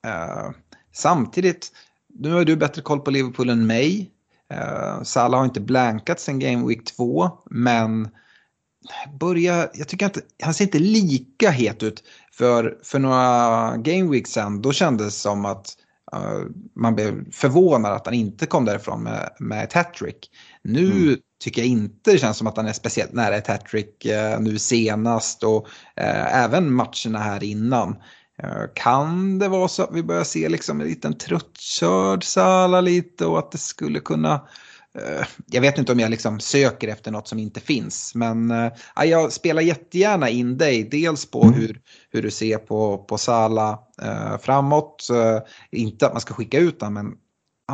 uh, 0.08 0.52
samtidigt, 0.94 1.72
nu 2.14 2.32
har 2.32 2.46
du 2.46 2.56
bättre 2.56 2.82
koll 2.82 3.00
på 3.00 3.12
Liverpool 3.12 3.50
än 3.50 3.68
mig. 3.68 4.12
Uh, 4.54 5.04
Salah 5.04 5.40
har 5.40 5.46
inte 5.46 5.62
blankat 5.62 6.20
sen 6.20 6.40
Game 6.40 6.68
Week 6.68 6.86
2, 6.86 7.30
men 7.50 8.10
börja, 9.20 9.70
jag 9.74 9.88
tycker 9.88 10.06
inte, 10.06 10.22
han 10.44 10.54
ser 10.54 10.64
inte 10.64 10.80
lika 10.80 11.50
het 11.50 11.84
ut. 11.84 12.04
För, 12.32 12.78
för 12.84 13.00
några 13.00 13.78
Game 13.78 14.12
Weeks 14.12 14.32
sen, 14.32 14.62
då 14.62 14.72
kändes 14.72 15.08
det 15.08 15.12
som 15.12 15.46
att 15.46 15.76
Uh, 16.16 16.46
man 16.76 16.96
blev 16.96 17.32
förvånad 17.32 17.94
att 17.94 18.06
han 18.06 18.14
inte 18.14 18.46
kom 18.46 18.66
därifrån 18.66 19.04
med, 19.04 19.30
med 19.40 19.64
ett 19.64 19.74
hattrick. 19.74 20.30
Nu 20.62 20.92
mm. 20.92 21.18
tycker 21.44 21.62
jag 21.62 21.68
inte 21.68 22.12
det 22.12 22.18
känns 22.18 22.38
som 22.38 22.48
att 22.48 22.58
han 22.58 22.68
är 22.68 22.74
speciellt 22.74 23.14
nära 23.14 23.36
ett 23.36 23.48
hattrick 23.48 24.06
uh, 24.06 24.40
nu 24.40 24.60
senast 24.60 25.44
och 25.44 25.68
uh, 26.02 26.36
även 26.36 26.74
matcherna 26.74 27.20
här 27.20 27.44
innan. 27.44 27.96
Kan 28.74 29.40
det 29.40 29.48
vara 29.48 29.68
så 29.68 29.84
att 29.84 29.94
vi 29.94 30.04
börjar 30.04 30.24
se 30.24 30.50
liksom 30.50 30.82
en 30.82 30.88
liten 30.88 31.18
tröttkörd 31.18 32.24
Sala 32.24 32.82
lite 32.82 33.26
och 33.26 33.40
att 33.40 33.52
det 33.52 33.58
skulle 33.58 34.00
kunna 34.00 34.42
Eh, 34.96 35.26
jag 35.46 35.62
vet 35.62 35.78
inte 35.78 35.92
om 35.92 36.00
jag 36.00 36.10
liksom 36.10 36.40
söker 36.40 36.88
efter 36.88 37.12
något 37.12 37.28
som 37.28 37.40
inte 37.40 37.60
finns. 37.60 38.16
Men 38.16 38.52
äh, 38.52 38.72
jag 39.04 39.34
spelar 39.34 39.62
jättegärna 39.62 40.30
in 40.30 40.58
dig. 40.58 40.84
Dels 40.84 41.26
på 41.26 41.44
mm. 41.44 41.54
hur, 41.54 41.82
hur 42.10 42.22
du 42.22 42.32
ser 42.32 42.58
på, 42.58 42.98
på 42.98 43.18
Sala 43.18 43.80
framåt. 44.42 45.08
Inte 45.72 46.06
att 46.06 46.14
man 46.14 46.22
ska 46.22 46.34
skicka 46.34 46.60
ut 46.60 46.82
honom 46.82 46.94
men 46.94 47.18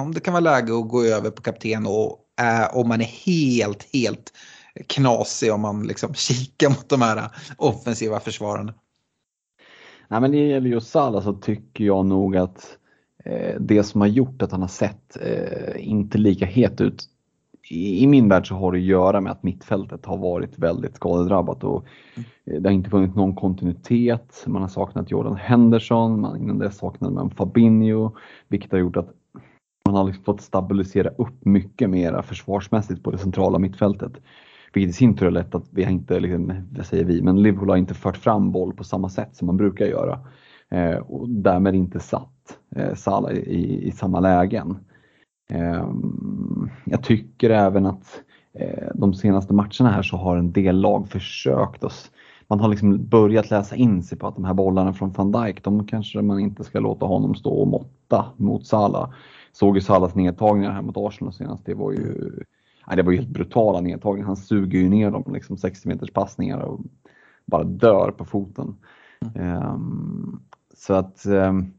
om 0.04 0.14
det 0.14 0.20
kan 0.20 0.34
vara 0.34 0.42
läge 0.42 0.80
att 0.80 0.90
gå 0.90 1.04
över 1.04 1.30
på 1.30 1.42
kapten 1.42 1.86
och 1.88 2.20
om 2.72 2.88
man 2.88 3.02
är 3.02 3.06
helt, 3.06 3.88
helt 3.94 4.34
knasig 4.88 5.54
om 5.54 5.62
man 5.62 5.88
liksom 5.88 6.14
kikar 6.16 6.70
mot 6.70 6.90
de 6.90 7.02
här 7.02 7.30
offensiva 7.58 8.20
försvararna. 8.20 8.74
Nej 10.08 10.22
men 10.22 10.32
det 10.32 10.38
gäller 10.38 10.70
just 10.70 10.90
Salah 10.90 11.24
så 11.24 11.34
tycker 11.34 11.84
jag 11.86 12.06
nog 12.06 12.38
att 12.38 12.78
Eh, 13.28 13.56
det 13.60 13.84
som 13.84 14.02
har 14.02 14.08
gjort 14.08 14.42
att 14.42 14.52
han 14.52 14.62
har 14.62 14.68
sett 14.68 15.18
eh, 15.22 15.88
inte 15.90 16.18
lika 16.18 16.46
het 16.46 16.82
ut 16.82 17.04
i 17.70 18.08
min 18.08 18.30
värld 18.30 18.48
så 18.48 18.56
har 18.56 18.72
det 18.72 18.78
att 18.78 18.84
göra 18.84 19.22
med 19.22 19.32
att 19.32 19.44
mittfältet 19.44 20.06
har 20.06 20.18
varit 20.18 20.60
väldigt 20.60 20.96
skadedrabbat 20.96 21.64
och 21.64 21.86
eh, 22.46 22.62
det 22.62 22.70
har 22.70 22.74
inte 22.74 22.90
funnits 22.90 23.16
någon 23.16 23.36
kontinuitet. 23.36 24.44
Man 24.48 24.62
har 24.62 24.70
saknat 24.70 25.12
Jordan 25.12 25.36
Henderson, 25.36 26.22
man, 26.22 26.38
innan 26.38 26.60
det 26.60 26.72
saknade 26.72 27.14
man 27.14 27.30
Fabinho, 27.30 28.12
vilket 28.48 28.72
har 28.72 28.80
gjort 28.80 28.98
att 28.98 29.10
man 29.86 29.96
har 29.96 30.04
liksom 30.04 30.24
fått 30.24 30.42
stabilisera 30.42 31.10
upp 31.10 31.46
mycket 31.46 31.90
mera 31.90 32.24
försvarsmässigt 32.24 33.04
på 33.04 33.12
det 33.12 33.18
centrala 33.18 33.60
mittfältet. 33.60 34.14
Vilket 34.74 34.90
i 34.90 34.94
sin 34.94 35.16
tur 35.16 35.26
har 35.26 35.32
lett 35.32 35.56
att 35.56 35.66
vi 35.72 35.84
har 35.84 35.92
inte, 35.92 36.20
liksom, 36.20 36.54
vad 36.72 36.86
säger 36.86 37.06
vi, 37.06 37.22
men 37.22 37.42
Liverpool 37.42 37.70
har 37.70 37.78
inte 37.78 37.94
fört 37.94 38.18
fram 38.18 38.52
boll 38.52 38.74
på 38.74 38.84
samma 38.84 39.10
sätt 39.10 39.36
som 39.36 39.46
man 39.46 39.58
brukar 39.58 39.86
göra. 39.86 40.20
Eh, 40.70 40.98
och 40.98 41.30
därmed 41.30 41.76
inte 41.76 42.00
satt 42.00 42.60
eh, 42.76 42.94
Salah 42.94 43.32
i, 43.32 43.88
i 43.88 43.92
samma 43.92 44.20
lägen. 44.20 44.78
Eh, 45.50 45.88
jag 46.86 47.04
tycker 47.04 47.50
även 47.50 47.86
att 47.86 48.22
eh, 48.54 48.88
de 48.96 49.14
senaste 49.14 49.54
matcherna 49.54 49.92
här 49.92 50.02
så 50.02 50.18
har 50.18 50.38
en 50.38 50.52
del 50.52 50.82
lag 50.82 51.10
försökt 51.10 51.84
oss. 51.84 52.12
Man 52.48 52.60
har 52.60 52.68
liksom 52.68 53.08
börjat 53.08 53.50
läsa 53.50 53.76
in 53.76 54.04
sig 54.04 54.18
på 54.18 54.28
att 54.28 54.36
de 54.36 54.46
här 54.46 54.54
bollarna 54.54 54.94
från 54.94 55.12
van 55.12 55.32
Dijk, 55.32 55.64
de 55.64 55.88
kanske 55.88 56.22
man 56.22 56.40
inte 56.40 56.64
ska 56.64 56.80
låta 56.80 57.06
honom 57.06 57.36
stå 57.36 57.50
och 57.50 57.68
måtta 57.68 58.26
mot 58.38 58.66
Salah. 58.66 59.10
Såg 59.52 59.76
ju 59.76 59.82
Salahs 59.82 60.16
nedtagningar 60.16 60.72
här 60.72 60.82
mot 60.82 60.98
Arsenal 60.98 61.34
senast, 61.34 61.66
det 61.66 61.74
var 61.74 61.92
ju 61.92 62.32
det 62.96 63.04
var 63.04 63.12
ju 63.12 63.18
helt 63.18 63.30
brutala 63.30 63.82
nedtagningar. 63.82 64.28
Han 64.28 64.38
suger 64.38 64.80
ju 64.80 64.90
ner 64.90 65.12
dem 65.12 65.34
liksom 65.34 65.58
60 65.58 65.88
meters 65.88 66.12
passningar 66.12 66.60
och 66.60 66.80
bara 67.46 67.64
dör 67.64 68.12
på 68.12 68.26
foten. 68.26 68.76
Mm. 69.36 69.64
Um, 69.64 70.40
så 70.78 70.94
att 70.94 71.26
um, 71.26 71.74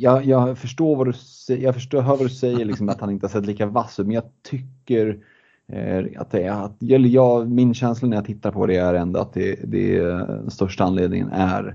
jag, 0.00 0.24
jag, 0.24 0.58
förstår 0.58 0.96
vad 0.96 1.06
du 1.06 1.12
säger, 1.12 1.64
jag 1.64 1.74
förstår, 1.74 2.00
hör 2.02 2.16
vad 2.16 2.26
du 2.26 2.30
säger, 2.30 2.64
liksom, 2.64 2.88
att 2.88 3.00
han 3.00 3.10
inte 3.10 3.26
har 3.26 3.30
sett 3.30 3.46
lika 3.46 3.66
vass 3.66 4.00
ut, 4.00 4.06
men 4.06 4.14
jag 4.14 4.24
tycker 4.42 5.18
eh, 5.66 6.04
att 6.16 6.30
det 6.30 6.42
är, 6.42 6.64
att, 6.64 6.76
jag, 6.78 7.50
min 7.50 7.74
känsla 7.74 8.08
när 8.08 8.16
jag 8.16 8.26
tittar 8.26 8.50
på 8.50 8.66
det 8.66 8.76
är 8.76 8.94
ändå 8.94 9.20
att 9.20 9.32
det, 9.32 9.60
det 9.64 10.00
den 10.02 10.50
största 10.50 10.84
anledningen 10.84 11.28
är 11.32 11.68
eh, 11.68 11.74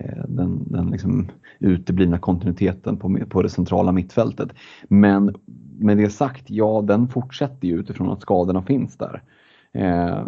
Eh, 0.00 0.24
den, 0.28 0.72
den 0.72 0.90
liksom 0.90 1.28
uteblivna 1.58 2.18
kontinuiteten 2.18 2.96
på, 2.96 3.18
på 3.28 3.42
det 3.42 3.48
centrala 3.48 3.92
mittfältet. 3.92 4.48
Men 4.88 5.34
med 5.78 5.96
det 5.96 6.10
sagt, 6.10 6.50
ja 6.50 6.84
den 6.86 7.08
fortsätter 7.08 7.68
ju 7.68 7.80
utifrån 7.80 8.10
att 8.10 8.22
skadorna 8.22 8.62
finns 8.62 8.96
där. 8.96 9.22
Eh, 9.72 10.26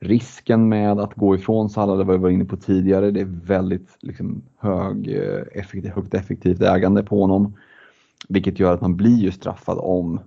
risken 0.00 0.68
med 0.68 1.00
att 1.00 1.14
gå 1.14 1.34
ifrån 1.34 1.70
Salah, 1.70 1.98
det 1.98 2.04
var 2.04 2.14
vi 2.14 2.20
var 2.20 2.30
inne 2.30 2.44
på 2.44 2.56
tidigare, 2.56 3.10
det 3.10 3.20
är 3.20 3.40
väldigt 3.44 3.96
liksom, 4.00 4.42
hög, 4.58 5.08
eh, 5.08 5.42
effektiv, 5.52 5.92
högt 5.92 6.14
effektivt 6.14 6.62
ägande 6.62 7.02
på 7.02 7.20
honom. 7.20 7.54
Vilket 8.28 8.58
gör 8.58 8.74
att 8.74 8.80
man 8.80 8.96
blir 8.96 9.16
ju 9.16 9.30
straffad 9.30 9.78
om, 9.80 10.20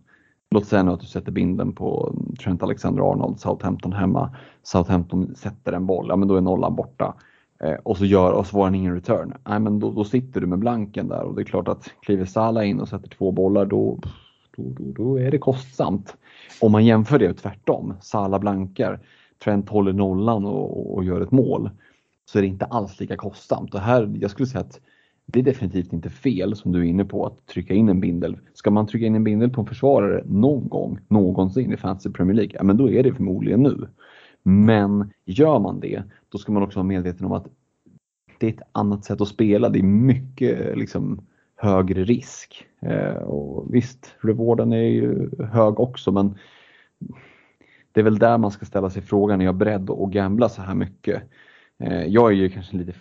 låt 0.52 0.66
säga 0.66 0.84
nu 0.84 0.92
att 0.92 1.00
du 1.00 1.06
sätter 1.06 1.32
binden 1.32 1.72
på 1.72 2.16
Trent 2.44 2.64
Alexander-Arnold, 2.64 3.40
Southampton 3.40 3.94
hemma. 3.94 4.36
Southampton 4.64 5.36
sätter 5.36 5.74
en 5.74 5.86
boll, 5.86 6.06
ja 6.10 6.16
men 6.16 6.28
då 6.28 6.36
är 6.36 6.42
nollan 6.42 6.76
borta. 6.76 7.16
Eh, 7.64 7.74
och 7.84 7.98
så 7.98 8.06
gör, 8.06 8.32
och 8.32 8.46
så 8.46 8.52
får 8.52 8.64
han 8.64 8.76
ingen 8.76 8.96
return. 8.96 9.34
Nej 9.50 9.60
men 9.60 9.80
då, 9.80 9.92
då 9.92 10.04
sitter 10.04 10.42
du 10.42 10.48
med 10.48 10.60
blanken 10.60 11.08
där 11.08 11.24
och 11.24 11.36
det 11.36 11.42
är 11.42 11.46
klart 11.46 11.68
att 11.68 11.92
kliver 12.02 12.26
Salah 12.26 12.70
in 12.70 12.80
och 12.80 12.90
sätter 12.90 13.10
två 13.10 13.32
bollar 13.32 13.66
då, 13.66 14.00
då, 14.58 14.64
då, 14.78 14.92
då 14.92 15.20
är 15.20 15.32
det 15.32 15.38
kostsamt. 15.38 16.18
Om 16.62 16.72
man 16.72 16.86
jämför 16.86 17.20
det 17.20 17.34
tvärtom, 17.34 17.94
Salah 18.02 18.40
blankar, 18.40 19.00
Trent 19.44 19.70
håller 19.70 19.94
nollan 19.94 20.46
och, 20.46 20.96
och, 20.96 21.04
gör 21.04 21.22
ett 21.22 21.32
mål 21.32 21.70
så 22.26 22.38
är 22.38 22.42
det 22.42 22.48
inte 22.48 22.66
alls 22.66 23.00
lika 23.00 23.18
kostsamt. 23.18 23.74
Och 23.74 23.80
här, 23.80 24.18
jag 24.22 24.32
skulle 24.32 24.48
säga 24.48 24.62
att 24.62 24.80
det 25.26 25.40
är 25.40 25.44
definitivt 25.44 25.94
inte 25.94 26.10
fel 26.10 26.56
som 26.56 26.72
du 26.72 26.80
är 26.80 26.84
inne 26.84 27.06
på 27.06 27.26
att 27.26 27.46
trycka 27.46 27.74
in 27.74 27.90
en 27.90 28.00
bindel. 28.00 28.38
Ska 28.54 28.72
man 28.72 28.88
trycka 28.88 29.06
in 29.06 29.16
en 29.16 29.24
bindel 29.24 29.50
på 29.50 29.62
en 29.62 29.68
försvarare 29.68 30.24
någon 30.26 30.70
gång, 30.70 31.00
någonsin 31.08 31.74
i 31.74 31.78
Fantasy 31.78 32.10
Premier 32.10 32.36
League, 32.36 32.56
ja 32.56 32.64
men 32.64 32.78
då 32.78 32.90
är 32.90 33.04
det 33.04 33.14
förmodligen 33.14 33.64
nu. 33.64 33.88
Men 34.44 35.12
gör 35.26 35.60
man 35.60 35.80
det, 35.80 36.04
då 36.30 36.38
ska 36.38 36.52
man 36.52 36.64
också 36.64 36.80
vara 36.80 36.88
medveten 36.88 37.26
om 37.26 37.32
att 37.32 37.48
det 38.38 38.48
är 38.48 38.54
ett 38.54 38.70
annat 38.72 39.06
sätt 39.06 39.22
att 39.22 39.28
spela. 39.28 39.70
Det 39.70 39.80
är 39.80 39.84
mycket 39.84 40.78
liksom, 40.78 41.22
högre 41.56 42.04
risk. 42.04 42.66
Eh, 42.82 43.14
och 43.14 43.76
visst, 43.76 44.16
rewarden 44.22 44.74
är 44.74 44.78
ju 44.78 45.30
hög 45.46 45.80
också 45.80 46.12
men 46.12 46.36
det 47.92 48.00
är 48.00 48.04
väl 48.04 48.20
där 48.20 48.38
man 48.38 48.52
ska 48.52 48.66
ställa 48.66 48.90
sig 48.90 49.02
frågan, 49.02 49.42
är 49.42 49.46
jag 49.46 49.56
beredd 49.56 49.90
att 49.90 50.12
gambla 50.12 50.50
så 50.50 50.62
här 50.62 50.76
mycket? 50.76 51.24
Eh, 51.80 52.06
jag 52.06 52.32
är 52.32 52.36
ju 52.36 52.50
kanske 52.50 52.78
lite 52.78 52.94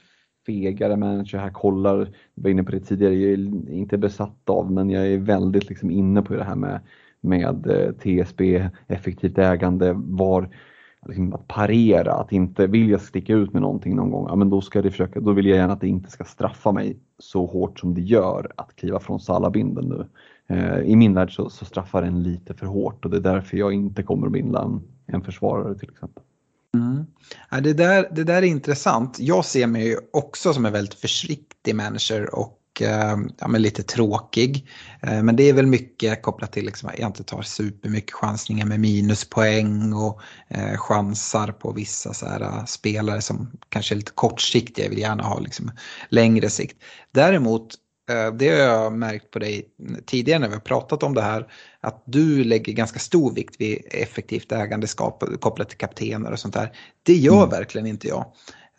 fegare 0.46 0.96
manager 0.96 1.38
här, 1.38 1.50
kollar, 1.50 1.98
jag 2.34 2.42
var 2.42 2.50
inne 2.50 2.62
på 2.64 2.72
det 2.72 2.80
tidigare, 2.80 3.14
jag 3.14 3.32
är 3.32 3.70
inte 3.70 3.98
besatt 3.98 4.50
av 4.50 4.72
men 4.72 4.90
jag 4.90 5.06
är 5.06 5.18
väldigt 5.18 5.68
liksom 5.68 5.90
inne 5.90 6.22
på 6.22 6.34
det 6.34 6.44
här 6.44 6.54
med, 6.54 6.80
med 7.20 7.66
eh, 7.66 7.92
TSB, 7.92 8.68
effektivt 8.86 9.38
ägande, 9.38 9.92
var 9.96 10.48
liksom 11.06 11.34
att 11.34 11.48
parera, 11.48 12.12
att 12.12 12.32
inte 12.32 12.66
vill 12.66 12.90
jag 12.90 13.00
sticka 13.00 13.32
ut 13.32 13.52
med 13.52 13.62
någonting 13.62 13.96
någon 13.96 14.10
gång, 14.10 14.26
ja, 14.28 14.36
men 14.36 14.50
då, 14.50 14.60
ska 14.60 14.82
det 14.82 14.90
försöka, 14.90 15.20
då 15.20 15.32
vill 15.32 15.46
jag 15.46 15.56
gärna 15.56 15.72
att 15.72 15.80
det 15.80 15.88
inte 15.88 16.10
ska 16.10 16.24
straffa 16.24 16.72
mig 16.72 16.96
så 17.18 17.46
hårt 17.46 17.78
som 17.78 17.94
det 17.94 18.00
gör 18.00 18.52
att 18.56 18.76
kliva 18.76 19.00
från 19.00 19.20
Salabinden 19.20 19.84
nu. 19.84 20.06
Eh, 20.56 20.78
I 20.80 20.96
min 20.96 21.14
värld 21.14 21.34
så, 21.34 21.50
så 21.50 21.64
straffar 21.64 22.02
den 22.02 22.22
lite 22.22 22.54
för 22.54 22.66
hårt 22.66 23.04
och 23.04 23.10
det 23.10 23.16
är 23.16 23.20
därför 23.20 23.56
jag 23.56 23.72
inte 23.72 24.02
kommer 24.02 24.26
att 24.26 24.32
binda 24.32 24.62
en, 24.62 24.82
en 25.06 25.22
försvarare 25.22 25.78
till 25.78 25.90
exempel. 25.90 26.22
Mm. 26.74 27.06
Ja, 27.50 27.60
det, 27.60 27.72
där, 27.72 28.08
det 28.12 28.24
där 28.24 28.42
är 28.42 28.46
intressant. 28.46 29.18
Jag 29.20 29.44
ser 29.44 29.66
mig 29.66 29.96
också 30.12 30.52
som 30.52 30.66
en 30.66 30.72
väldigt 30.72 30.94
försiktig 30.94 31.74
manager 31.74 32.34
och 32.34 32.58
eh, 32.82 33.16
ja, 33.38 33.48
men 33.48 33.62
lite 33.62 33.82
tråkig. 33.82 34.68
Eh, 35.02 35.22
men 35.22 35.36
det 35.36 35.48
är 35.48 35.52
väl 35.52 35.66
mycket 35.66 36.22
kopplat 36.22 36.52
till 36.52 36.64
liksom 36.64 36.88
att 36.88 36.98
jag 36.98 37.08
inte 37.08 37.24
tar 37.24 37.42
supermycket 37.42 38.12
chansningar 38.12 38.66
med 38.66 38.80
minuspoäng 38.80 39.92
och 39.92 40.20
eh, 40.48 40.76
chansar 40.76 41.52
på 41.52 41.72
vissa 41.72 42.14
så 42.14 42.26
här, 42.26 42.66
spelare 42.66 43.20
som 43.20 43.50
kanske 43.68 43.94
är 43.94 43.96
lite 43.96 44.12
kortsiktiga. 44.14 44.84
Jag 44.84 44.90
vill 44.90 44.98
gärna 44.98 45.22
ha 45.22 45.38
liksom, 45.38 45.70
längre 46.08 46.50
sikt. 46.50 46.76
Däremot 47.14 47.74
det 48.38 48.48
har 48.48 48.56
jag 48.56 48.92
märkt 48.92 49.30
på 49.30 49.38
dig 49.38 49.68
tidigare 50.06 50.38
när 50.38 50.48
vi 50.48 50.54
har 50.54 50.60
pratat 50.60 51.02
om 51.02 51.14
det 51.14 51.22
här. 51.22 51.46
Att 51.80 52.02
du 52.06 52.44
lägger 52.44 52.72
ganska 52.72 52.98
stor 52.98 53.34
vikt 53.34 53.54
vid 53.58 53.82
effektivt 53.90 54.52
ägandeskap 54.52 55.24
kopplat 55.40 55.68
till 55.68 55.78
kaptener 55.78 56.32
och 56.32 56.38
sånt 56.38 56.54
där. 56.54 56.72
Det 57.02 57.14
gör 57.14 57.38
mm. 57.38 57.50
verkligen 57.50 57.86
inte 57.86 58.08
jag. 58.08 58.32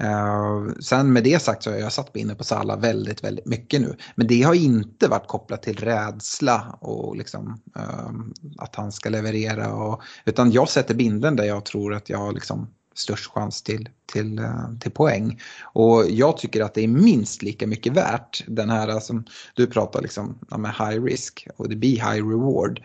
Uh, 0.03 0.73
sen 0.79 1.13
med 1.13 1.23
det 1.23 1.41
sagt 1.41 1.63
så 1.63 1.71
har 1.71 1.77
jag 1.77 1.93
satt 1.93 2.13
mig 2.13 2.23
inne 2.23 2.35
på 2.35 2.43
Sala 2.43 2.75
väldigt, 2.75 3.23
väldigt 3.23 3.45
mycket 3.45 3.81
nu. 3.81 3.95
Men 4.15 4.27
det 4.27 4.41
har 4.41 4.53
inte 4.53 5.07
varit 5.07 5.27
kopplat 5.27 5.63
till 5.63 5.77
rädsla 5.77 6.77
och 6.79 7.15
liksom, 7.15 7.61
uh, 7.77 8.11
att 8.57 8.75
han 8.75 8.91
ska 8.91 9.09
leverera. 9.09 9.73
Och, 9.73 10.01
utan 10.25 10.51
jag 10.51 10.69
sätter 10.69 10.95
binden 10.95 11.35
där 11.35 11.43
jag 11.43 11.65
tror 11.65 11.93
att 11.93 12.09
jag 12.09 12.33
liksom 12.33 12.67
störst 12.95 13.31
chans 13.31 13.61
till, 13.61 13.89
till, 14.13 14.39
uh, 14.39 14.77
till 14.79 14.91
poäng. 14.91 15.41
Och 15.63 16.05
jag 16.09 16.37
tycker 16.37 16.63
att 16.63 16.73
det 16.73 16.83
är 16.83 16.87
minst 16.87 17.41
lika 17.41 17.67
mycket 17.67 17.93
värt 17.93 18.43
den 18.47 18.69
här 18.69 18.99
som 18.99 19.25
du 19.53 19.67
pratar 19.67 20.01
liksom 20.01 20.39
med 20.57 20.71
high 20.71 21.03
risk 21.03 21.47
och 21.57 21.69
det 21.69 21.75
blir 21.75 21.95
high 21.95 22.29
reward. 22.29 22.81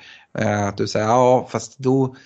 Att 0.68 0.76
du 0.76 0.86
säger 0.86 1.06
ja 1.06 1.48
fast 1.50 1.78
då 1.78 2.16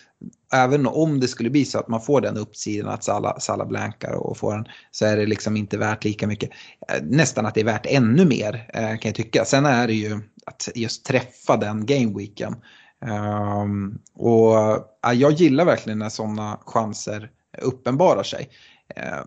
även 0.53 0.87
om 0.87 1.21
det 1.21 1.29
skulle 1.29 1.51
bli 1.51 1.65
så 1.65 1.79
att 1.79 1.89
man 1.89 2.01
får 2.01 2.21
den 2.21 2.37
uppsidan 2.37 2.91
att 2.91 3.05
Sala, 3.05 3.41
Sala 3.41 3.67
blankar 3.67 4.13
och 4.13 4.37
får 4.37 4.55
den 4.55 4.67
så 4.91 5.07
är 5.07 5.17
det 5.17 5.27
liksom 5.27 5.57
inte 5.57 5.79
värt 5.79 6.05
lika 6.05 6.27
mycket. 6.27 6.51
Eh, 6.89 7.03
nästan 7.03 7.47
att 7.47 7.55
det 7.55 7.61
är 7.61 7.65
värt 7.65 7.87
ännu 7.87 8.25
mer 8.25 8.71
eh, 8.75 8.89
kan 8.89 9.09
jag 9.09 9.15
tycka. 9.15 9.45
Sen 9.45 9.67
är 9.67 9.87
det 9.87 9.95
ju 9.95 10.21
att 10.47 10.69
just 10.75 11.05
träffa 11.05 11.57
den 11.57 11.87
gameweeken. 11.87 12.57
Um, 13.01 13.11
ehm, 13.11 13.99
och 14.15 14.55
ja, 15.03 15.13
jag 15.13 15.33
gillar 15.33 15.65
verkligen 15.65 15.99
när 15.99 16.09
sådana 16.09 16.61
chanser 16.67 17.31
uppenbarar 17.63 18.23
sig. 18.23 18.49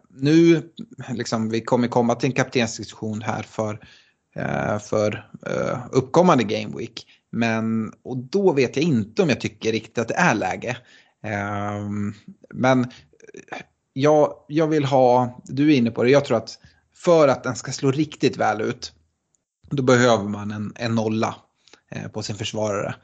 Nu, 0.09 0.61
liksom, 1.09 1.49
vi 1.49 1.61
kommer 1.61 1.87
komma 1.87 2.15
till 2.15 2.29
en 2.29 2.35
kaptensdiskussion 2.35 3.21
här 3.21 3.43
för, 3.43 3.79
för 4.79 5.29
uppkommande 5.91 6.43
gameweek. 6.43 7.05
Men, 7.31 7.93
och 8.03 8.17
då 8.17 8.53
vet 8.53 8.75
jag 8.75 8.85
inte 8.85 9.21
om 9.21 9.29
jag 9.29 9.41
tycker 9.41 9.71
riktigt 9.71 9.97
att 9.97 10.07
det 10.07 10.13
är 10.13 10.35
läge. 10.35 10.77
Ehm, 11.23 12.13
men 12.53 12.91
jag, 13.93 14.33
jag 14.47 14.67
vill 14.67 14.85
ha, 14.85 15.41
du 15.43 15.73
är 15.73 15.77
inne 15.77 15.91
på 15.91 16.03
det, 16.03 16.09
jag 16.09 16.25
tror 16.25 16.37
att 16.37 16.59
för 16.95 17.27
att 17.27 17.43
den 17.43 17.55
ska 17.55 17.71
slå 17.71 17.91
riktigt 17.91 18.37
väl 18.37 18.61
ut, 18.61 18.93
då 19.69 19.83
behöver 19.83 20.23
man 20.23 20.51
en, 20.51 20.73
en 20.75 20.95
nolla 20.95 21.35
eh, 21.91 22.07
på 22.07 22.23
sin 22.23 22.35
försvarare. 22.35 22.95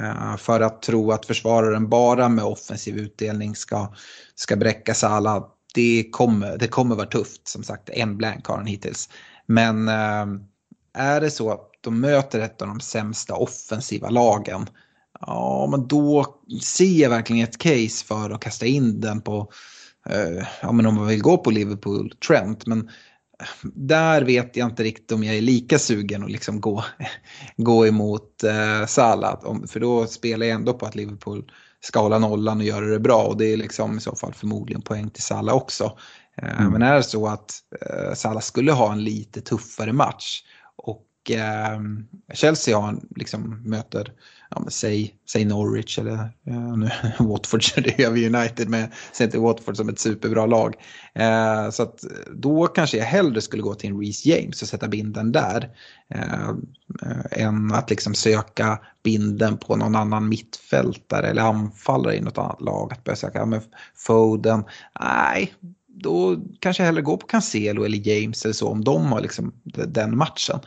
Eh, 0.00 0.36
för 0.36 0.60
att 0.60 0.82
tro 0.82 1.12
att 1.12 1.26
försvararen 1.26 1.88
bara 1.88 2.28
med 2.28 2.44
offensiv 2.44 2.96
utdelning 2.96 3.56
ska, 3.56 3.94
ska 4.34 4.56
bräcka 4.56 4.94
Salah, 4.94 5.44
det 5.74 6.08
kommer, 6.10 6.58
det 6.58 6.68
kommer 6.68 6.94
vara 6.94 7.06
tufft. 7.06 7.48
Som 7.48 7.62
sagt, 7.62 7.88
en 7.88 8.16
blank 8.16 8.46
har 8.46 8.56
han 8.56 8.66
hittills. 8.66 9.08
Men 9.46 9.88
ehm, 9.88 10.44
är 10.92 11.20
det 11.20 11.30
så 11.30 11.50
att 11.50 11.70
de 11.84 12.00
möter 12.00 12.40
ett 12.40 12.62
av 12.62 12.68
de 12.68 12.80
sämsta 12.80 13.34
offensiva 13.34 14.08
lagen, 14.08 14.66
ja 15.20 15.68
men 15.70 15.88
då 15.88 16.26
ser 16.62 17.00
jag 17.02 17.10
verkligen 17.10 17.44
ett 17.44 17.58
case 17.58 18.04
för 18.06 18.30
att 18.30 18.40
kasta 18.40 18.66
in 18.66 19.00
den 19.00 19.20
på, 19.20 19.50
eh, 20.08 20.46
ja 20.62 20.72
men 20.72 20.86
om 20.86 20.94
man 20.94 21.06
vill 21.06 21.22
gå 21.22 21.38
på 21.38 21.50
Liverpool 21.50 22.10
Trent. 22.28 22.66
Men 22.66 22.90
där 23.62 24.22
vet 24.22 24.56
jag 24.56 24.68
inte 24.68 24.82
riktigt 24.82 25.12
om 25.12 25.24
jag 25.24 25.36
är 25.36 25.40
lika 25.40 25.78
sugen 25.78 26.24
att 26.24 26.30
liksom 26.30 26.60
gå, 26.60 26.84
gå 27.56 27.86
emot 27.86 28.44
eh, 28.44 28.86
Salah. 28.86 29.66
För 29.66 29.80
då 29.80 30.06
spelar 30.06 30.46
jag 30.46 30.54
ändå 30.54 30.74
på 30.74 30.86
att 30.86 30.94
Liverpool 30.94 31.44
ska 31.80 32.00
hålla 32.00 32.18
nollan 32.18 32.58
och 32.58 32.64
göra 32.64 32.86
det 32.86 33.00
bra. 33.00 33.22
Och 33.22 33.36
det 33.36 33.52
är 33.52 33.56
liksom 33.56 33.98
i 33.98 34.00
så 34.00 34.16
fall 34.16 34.34
förmodligen 34.34 34.82
poäng 34.82 35.10
till 35.10 35.22
Salah 35.22 35.54
också. 35.54 35.98
Eh, 36.42 36.60
mm. 36.60 36.72
Men 36.72 36.82
är 36.82 36.94
det 36.94 37.02
så 37.02 37.26
att 37.26 37.52
eh, 37.80 38.14
Salah 38.14 38.40
skulle 38.40 38.72
ha 38.72 38.92
en 38.92 39.04
lite 39.04 39.40
tuffare 39.40 39.92
match 39.92 40.42
eh, 41.30 41.80
Chelsea 42.34 42.78
har, 42.78 43.00
liksom, 43.16 43.62
möter 43.64 44.12
ja, 44.54 44.60
men 44.60 44.70
säg, 44.70 45.14
säg 45.32 45.44
Norwich 45.44 45.98
eller 45.98 46.30
ja, 46.42 46.76
nu, 46.76 46.90
Watford 47.18 47.62
körde 47.62 47.90
det 47.90 48.02
gör 48.02 48.10
vi 48.10 48.26
United 48.26 48.68
med. 48.68 48.92
Ser 49.12 49.24
inte 49.24 49.38
Watford 49.38 49.76
som 49.76 49.88
ett 49.88 49.98
superbra 49.98 50.46
lag. 50.46 50.74
Eh, 51.14 51.70
så 51.70 51.82
att 51.82 52.04
då 52.34 52.66
kanske 52.66 52.96
jag 52.96 53.04
hellre 53.04 53.40
skulle 53.40 53.62
gå 53.62 53.74
till 53.74 53.90
en 53.90 54.00
Reece 54.00 54.26
James 54.26 54.62
och 54.62 54.68
sätta 54.68 54.88
binden 54.88 55.32
där. 55.32 55.70
Eh, 56.14 56.48
eh, 57.02 57.42
än 57.44 57.72
att 57.72 57.90
liksom 57.90 58.14
söka 58.14 58.78
binden 59.02 59.56
på 59.56 59.76
någon 59.76 59.96
annan 59.96 60.28
mittfältare 60.28 61.26
eller 61.26 61.42
anfallare 61.42 62.16
i 62.16 62.20
något 62.20 62.38
annat 62.38 62.60
lag. 62.60 62.92
Att 62.92 63.04
börja 63.04 63.16
söka, 63.16 63.38
ja, 63.38 63.46
men 63.46 63.60
Foden, 63.96 64.64
nej. 65.00 65.54
Då 65.96 66.36
kanske 66.60 66.82
jag 66.82 66.86
hellre 66.86 67.02
går 67.02 67.16
på 67.16 67.26
Cancelo 67.26 67.84
eller 67.84 68.08
James 68.08 68.44
eller 68.44 68.54
så 68.54 68.68
om 68.68 68.84
de 68.84 69.04
har 69.04 69.20
liksom 69.20 69.52
den 69.64 70.16
matchen. 70.16 70.60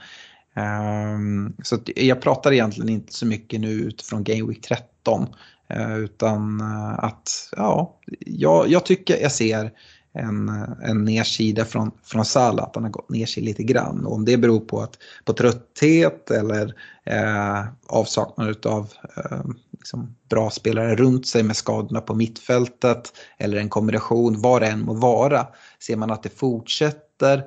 Ehm, 0.57 1.53
så 1.63 1.77
jag 1.95 2.21
pratar 2.21 2.51
egentligen 2.51 2.89
inte 2.89 3.13
så 3.13 3.25
mycket 3.25 3.59
nu 3.59 3.71
utifrån 3.71 4.23
Game 4.23 4.47
Week 4.47 4.61
13. 4.61 5.27
Eh, 5.69 5.97
utan 5.97 6.61
eh, 6.61 7.03
att, 7.03 7.49
ja, 7.57 7.99
jag, 8.19 8.69
jag 8.69 8.85
tycker 8.85 9.21
jag 9.21 9.31
ser 9.31 9.71
en, 10.13 10.49
en 10.83 11.05
nedsida 11.05 11.65
från, 11.65 11.91
från 12.03 12.25
Salah, 12.25 12.65
att 12.65 12.75
han 12.75 12.83
har 12.83 12.91
gått 12.91 13.09
ner 13.09 13.25
sig 13.25 13.43
lite 13.43 13.63
grann. 13.63 14.05
Och 14.05 14.13
om 14.13 14.25
det 14.25 14.37
beror 14.37 14.59
på, 14.59 14.81
att, 14.81 14.97
på 15.25 15.33
trötthet 15.33 16.31
eller 16.31 16.73
eh, 17.05 17.65
avsaknad 17.87 18.65
av 18.65 18.93
eh, 19.17 19.41
liksom 19.71 20.15
bra 20.29 20.49
spelare 20.49 20.95
runt 20.95 21.27
sig 21.27 21.43
med 21.43 21.55
skadorna 21.55 22.01
på 22.01 22.15
mittfältet 22.15 23.13
eller 23.37 23.57
en 23.57 23.69
kombination, 23.69 24.41
vad 24.41 24.61
det 24.61 24.67
än 24.67 24.81
må 24.81 24.93
vara. 24.93 25.47
Ser 25.79 25.95
man 25.95 26.11
att 26.11 26.23
det 26.23 26.37
fortsätter, 26.39 27.43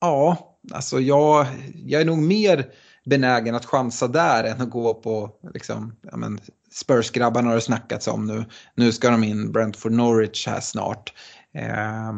ja, 0.00 0.53
alltså 0.72 1.00
jag, 1.00 1.46
jag 1.74 2.00
är 2.00 2.04
nog 2.04 2.18
mer 2.18 2.66
benägen 3.04 3.54
att 3.54 3.64
chansa 3.64 4.08
där 4.08 4.44
än 4.44 4.60
att 4.60 4.70
gå 4.70 4.94
på 4.94 5.30
liksom, 5.54 5.96
ja 6.10 6.16
men, 6.16 6.40
Spurs-grabbarna 6.72 7.48
har 7.48 7.54
det 7.54 7.60
snackats 7.60 8.08
om 8.08 8.26
nu. 8.26 8.44
Nu 8.74 8.92
ska 8.92 9.10
de 9.10 9.24
in 9.24 9.52
Brentford 9.52 9.92
Norwich 9.92 10.46
här 10.46 10.60
snart. 10.60 11.12
Eh, 11.54 12.12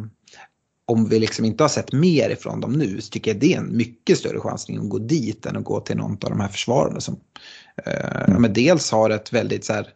om 0.86 1.08
vi 1.08 1.18
liksom 1.18 1.44
inte 1.44 1.64
har 1.64 1.68
sett 1.68 1.92
mer 1.92 2.30
ifrån 2.30 2.60
dem 2.60 2.72
nu 2.72 3.00
så 3.00 3.10
tycker 3.10 3.30
jag 3.30 3.40
det 3.40 3.54
är 3.54 3.58
en 3.58 3.76
mycket 3.76 4.18
större 4.18 4.40
chansning 4.40 4.78
att 4.78 4.88
gå 4.88 4.98
dit 4.98 5.46
än 5.46 5.56
att 5.56 5.64
gå 5.64 5.80
till 5.80 5.96
någon 5.96 6.12
av 6.12 6.30
de 6.30 6.40
här 6.40 6.48
försvararna 6.48 7.00
som 7.00 7.20
eh, 7.84 8.38
men 8.38 8.52
dels 8.52 8.92
har 8.92 9.10
ett 9.10 9.32
väldigt 9.32 9.64
så 9.64 9.72
här, 9.72 9.88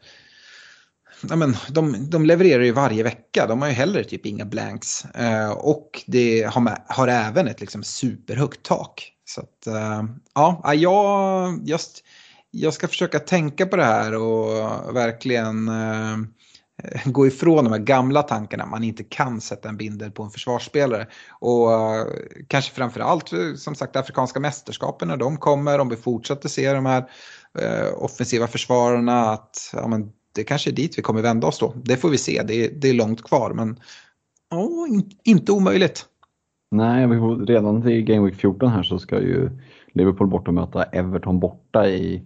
ja, 1.28 1.36
men 1.36 1.56
de, 1.68 2.10
de 2.10 2.26
levererar 2.26 2.62
ju 2.62 2.72
varje 2.72 3.02
vecka. 3.02 3.46
De 3.46 3.62
har 3.62 3.68
ju 3.68 3.74
heller 3.74 4.02
typ 4.02 4.26
inga 4.26 4.44
blanks. 4.44 5.04
Eh, 5.04 5.50
och 5.50 6.04
det 6.06 6.42
har, 6.42 6.60
med, 6.60 6.82
har 6.88 7.08
även 7.08 7.48
ett 7.48 7.60
liksom 7.60 7.82
superhögt 7.82 8.62
tak. 8.62 9.12
Så 9.24 9.40
att, 9.40 9.66
eh, 9.66 10.02
ja, 10.34 10.74
jag, 10.74 11.68
just, 11.68 12.04
jag 12.50 12.74
ska 12.74 12.88
försöka 12.88 13.18
tänka 13.18 13.66
på 13.66 13.76
det 13.76 13.84
här 13.84 14.14
och 14.14 14.96
verkligen 14.96 15.68
eh, 15.68 16.16
gå 17.04 17.26
ifrån 17.26 17.64
de 17.64 17.72
här 17.72 17.80
gamla 17.80 18.22
tankarna. 18.22 18.66
Man 18.66 18.84
inte 18.84 19.04
kan 19.04 19.40
sätta 19.40 19.68
en 19.68 19.76
bindel 19.76 20.10
på 20.10 20.22
en 20.22 20.30
försvarsspelare. 20.30 21.06
Och 21.40 21.68
uh, 21.68 22.06
kanske 22.48 22.74
framförallt 22.74 23.30
som 23.56 23.74
sagt 23.74 23.96
afrikanska 23.96 24.40
mästerskapen 24.40 25.08
när 25.08 25.16
de 25.16 25.36
kommer. 25.36 25.78
Om 25.78 25.88
vi 25.88 25.96
fortsätter 25.96 26.48
se 26.48 26.72
de 26.72 26.86
här 26.86 27.00
uh, 27.60 27.94
offensiva 28.04 28.46
försvararna. 28.46 29.30
Att 29.30 29.70
ja, 29.72 29.86
men, 29.86 30.12
det 30.34 30.44
kanske 30.44 30.70
är 30.70 30.74
dit 30.74 30.98
vi 30.98 31.02
kommer 31.02 31.22
vända 31.22 31.46
oss 31.46 31.58
då. 31.58 31.74
Det 31.84 31.96
får 31.96 32.08
vi 32.08 32.18
se, 32.18 32.42
det 32.42 32.64
är, 32.64 32.70
det 32.80 32.88
är 32.88 32.94
långt 32.94 33.22
kvar 33.22 33.52
men 33.54 33.76
oh, 34.50 34.88
in, 34.88 35.10
inte 35.24 35.52
omöjligt. 35.52 36.06
Nej, 36.70 37.06
redan 37.46 37.82
till 37.82 38.04
Game 38.04 38.26
Week 38.26 38.36
14 38.36 38.68
här 38.68 38.82
så 38.82 38.98
ska 38.98 39.20
ju 39.20 39.50
Liverpool 39.92 40.26
borta 40.26 40.52
möta 40.52 40.82
Everton 40.82 41.40
borta 41.40 41.88
i 41.88 42.22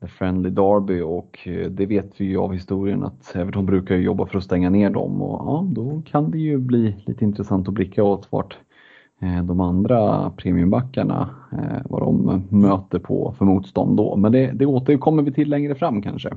The 0.00 0.08
Friendly 0.08 0.50
Derby 0.50 1.00
och 1.00 1.38
eh, 1.44 1.70
det 1.70 1.86
vet 1.86 2.12
vi 2.16 2.24
ju 2.24 2.38
av 2.38 2.52
historien 2.52 3.04
att 3.04 3.36
Everton 3.36 3.66
brukar 3.66 3.96
jobba 3.96 4.26
för 4.26 4.38
att 4.38 4.44
stänga 4.44 4.70
ner 4.70 4.90
dem 4.90 5.22
och 5.22 5.46
ja, 5.46 5.66
då 5.68 6.02
kan 6.06 6.30
det 6.30 6.38
ju 6.38 6.58
bli 6.58 6.96
lite 7.06 7.24
intressant 7.24 7.68
att 7.68 7.74
blicka 7.74 8.04
åt 8.04 8.32
vart 8.32 8.58
eh, 9.20 9.44
de 9.44 9.60
andra 9.60 10.30
premiumbackarna, 10.30 11.30
eh, 11.52 11.82
vad 11.84 12.02
de 12.02 12.42
möter 12.48 12.98
på 12.98 13.34
för 13.38 13.44
motstånd 13.44 13.96
då. 13.96 14.16
Men 14.16 14.32
det, 14.32 14.52
det 14.52 14.66
återkommer 14.66 15.22
vi 15.22 15.32
till 15.32 15.50
längre 15.50 15.74
fram 15.74 16.02
kanske. 16.02 16.30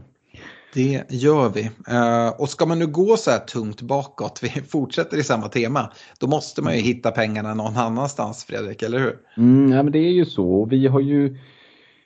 Det 0.74 1.04
gör 1.10 1.50
vi. 1.50 1.62
Eh, 1.88 2.42
och 2.42 2.50
ska 2.50 2.66
man 2.66 2.80
nu 2.80 2.88
gå 2.88 3.18
så 3.18 3.32
här 3.32 3.40
tungt 3.40 3.82
bakåt, 3.82 4.40
vi 4.44 4.50
fortsätter 4.50 5.18
i 5.18 5.24
samma 5.24 5.48
tema, 5.48 5.92
då 6.20 6.28
måste 6.28 6.62
man 6.62 6.76
ju 6.76 6.82
hitta 6.82 7.12
pengarna 7.12 7.54
någon 7.54 7.78
annanstans 7.78 8.44
Fredrik, 8.44 8.84
eller 8.84 9.00
hur? 9.00 9.18
Mm, 9.38 9.72
ja, 9.72 9.84
men 9.84 9.92
det 9.92 10.00
är 10.00 10.12
ju 10.12 10.26
så. 10.26 10.66
Vi 10.66 10.88
har 10.88 11.00
ju 11.00 11.38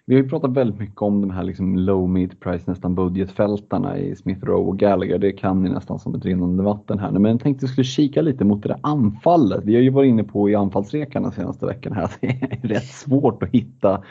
vi 0.07 0.15
har 0.15 0.23
ju 0.23 0.29
pratat 0.29 0.51
väldigt 0.51 0.79
mycket 0.79 1.01
om 1.01 1.21
de 1.21 1.29
här 1.29 1.43
liksom 1.43 1.77
low 1.77 2.09
mid 2.09 2.39
price, 2.39 2.71
nästan 2.71 2.95
budgetfältarna 2.95 3.97
i 3.97 4.15
Smith 4.15 4.45
Rowe 4.45 4.69
och 4.69 4.79
Gallagher. 4.79 5.17
Det 5.17 5.31
kan 5.31 5.63
ni 5.63 5.69
nästan 5.69 5.99
som 5.99 6.15
ett 6.15 6.25
rinnande 6.25 6.63
vatten 6.63 6.99
här. 6.99 7.11
Men 7.11 7.31
jag 7.31 7.41
tänkte 7.41 7.57
att 7.57 7.61
jag 7.61 7.69
skulle 7.69 7.85
kika 7.85 8.21
lite 8.21 8.43
mot 8.43 8.63
det 8.63 8.69
där 8.69 8.79
anfallet. 8.81 9.63
Vi 9.63 9.75
har 9.75 9.81
ju 9.81 9.89
varit 9.89 10.09
inne 10.09 10.23
på 10.23 10.49
i 10.49 10.55
anfallsrekarna 10.55 11.31
senaste 11.31 11.65
veckan 11.65 11.93
här 11.93 12.03
att 12.03 12.17
det 12.21 12.27
är 12.27 12.59
rätt 12.67 12.85
svårt 12.85 13.43
att 13.43 13.49
hitta. 13.49 14.03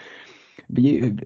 Vi, 0.66 1.16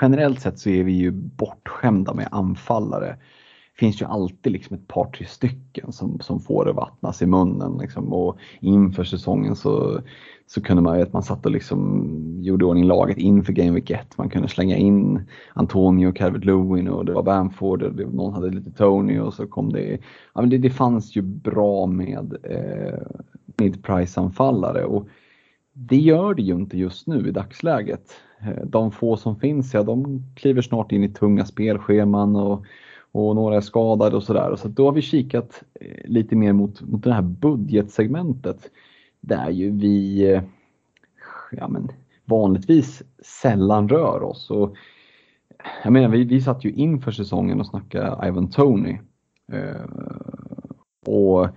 generellt 0.00 0.40
sett 0.40 0.58
så 0.58 0.70
är 0.70 0.84
vi 0.84 0.92
ju 0.92 1.10
bortskämda 1.10 2.14
med 2.14 2.28
anfallare 2.30 3.06
Det 3.06 3.78
finns 3.78 4.02
ju 4.02 4.06
alltid 4.06 4.52
liksom 4.52 4.76
ett 4.76 4.88
par, 4.88 5.10
tre 5.10 5.26
stycken 5.26 5.92
som, 5.92 6.20
som 6.20 6.40
får 6.40 6.64
det 6.64 6.72
vattnas 6.72 7.22
i 7.22 7.26
munnen. 7.26 7.78
Liksom. 7.78 8.12
Och 8.12 8.38
inför 8.60 9.04
säsongen 9.04 9.56
så, 9.56 10.00
så 10.46 10.62
kunde 10.62 10.82
man, 10.82 11.02
att 11.02 11.12
man 11.12 11.22
satt 11.22 11.46
och 11.46 11.52
liksom 11.52 12.08
gjorde 12.42 12.64
ordning 12.64 12.84
laget 12.84 13.18
inför 13.18 13.52
Game 13.52 13.70
Week 13.70 13.90
1. 13.90 14.18
Man 14.18 14.30
kunde 14.30 14.48
slänga 14.48 14.76
in 14.76 15.20
Antonio, 15.54 16.12
Calvert 16.12 16.44
Lewin 16.44 16.88
och 16.88 17.04
det 17.04 17.12
var 17.12 17.22
Bamford 17.22 17.82
och 17.82 18.14
någon 18.14 18.34
hade 18.34 18.50
lite 18.50 18.70
Tony 18.70 19.18
och 19.18 19.34
så 19.34 19.46
kom 19.46 19.72
det. 19.72 19.98
Ja, 20.34 20.40
men 20.40 20.50
det, 20.50 20.58
det 20.58 20.70
fanns 20.70 21.16
ju 21.16 21.22
bra 21.22 21.86
med 21.86 22.36
eh, 22.42 22.98
mid-price-anfallare 23.56 24.84
och 24.84 25.08
det 25.72 25.96
gör 25.96 26.34
det 26.34 26.42
ju 26.42 26.54
inte 26.54 26.78
just 26.78 27.06
nu 27.06 27.28
i 27.28 27.30
dagsläget. 27.30 28.12
Eh, 28.40 28.64
de 28.64 28.92
få 28.92 29.16
som 29.16 29.36
finns, 29.36 29.74
ja 29.74 29.82
de 29.82 30.22
kliver 30.36 30.62
snart 30.62 30.92
in 30.92 31.04
i 31.04 31.08
tunga 31.08 31.44
spelscheman 31.44 32.36
och 32.36 32.64
och 33.12 33.34
några 33.36 33.56
är 33.56 33.60
skadade 33.60 34.16
och 34.16 34.22
sådär. 34.22 34.56
Så 34.56 34.68
då 34.68 34.84
har 34.84 34.92
vi 34.92 35.02
kikat 35.02 35.62
eh, 35.80 36.10
lite 36.10 36.36
mer 36.36 36.52
mot, 36.52 36.80
mot 36.80 37.04
det 37.04 37.12
här 37.12 37.22
budgetsegmentet 37.22 38.70
där 39.20 39.50
ju 39.50 39.70
vi 39.70 40.26
eh, 40.32 40.42
ja, 41.50 41.68
men, 41.68 41.88
vanligtvis 42.24 43.02
sällan 43.42 43.88
rör 43.88 44.22
oss. 44.22 44.50
Och, 44.50 44.76
jag 45.84 45.92
menar, 45.92 46.08
vi, 46.08 46.24
vi 46.24 46.40
satt 46.40 46.64
ju 46.64 46.72
inför 46.72 47.10
säsongen 47.10 47.60
och 47.60 47.66
snackade 47.66 48.28
Ivan 48.28 48.50
Tony. 48.50 48.98
Eh, 49.52 49.86
och 51.06 51.48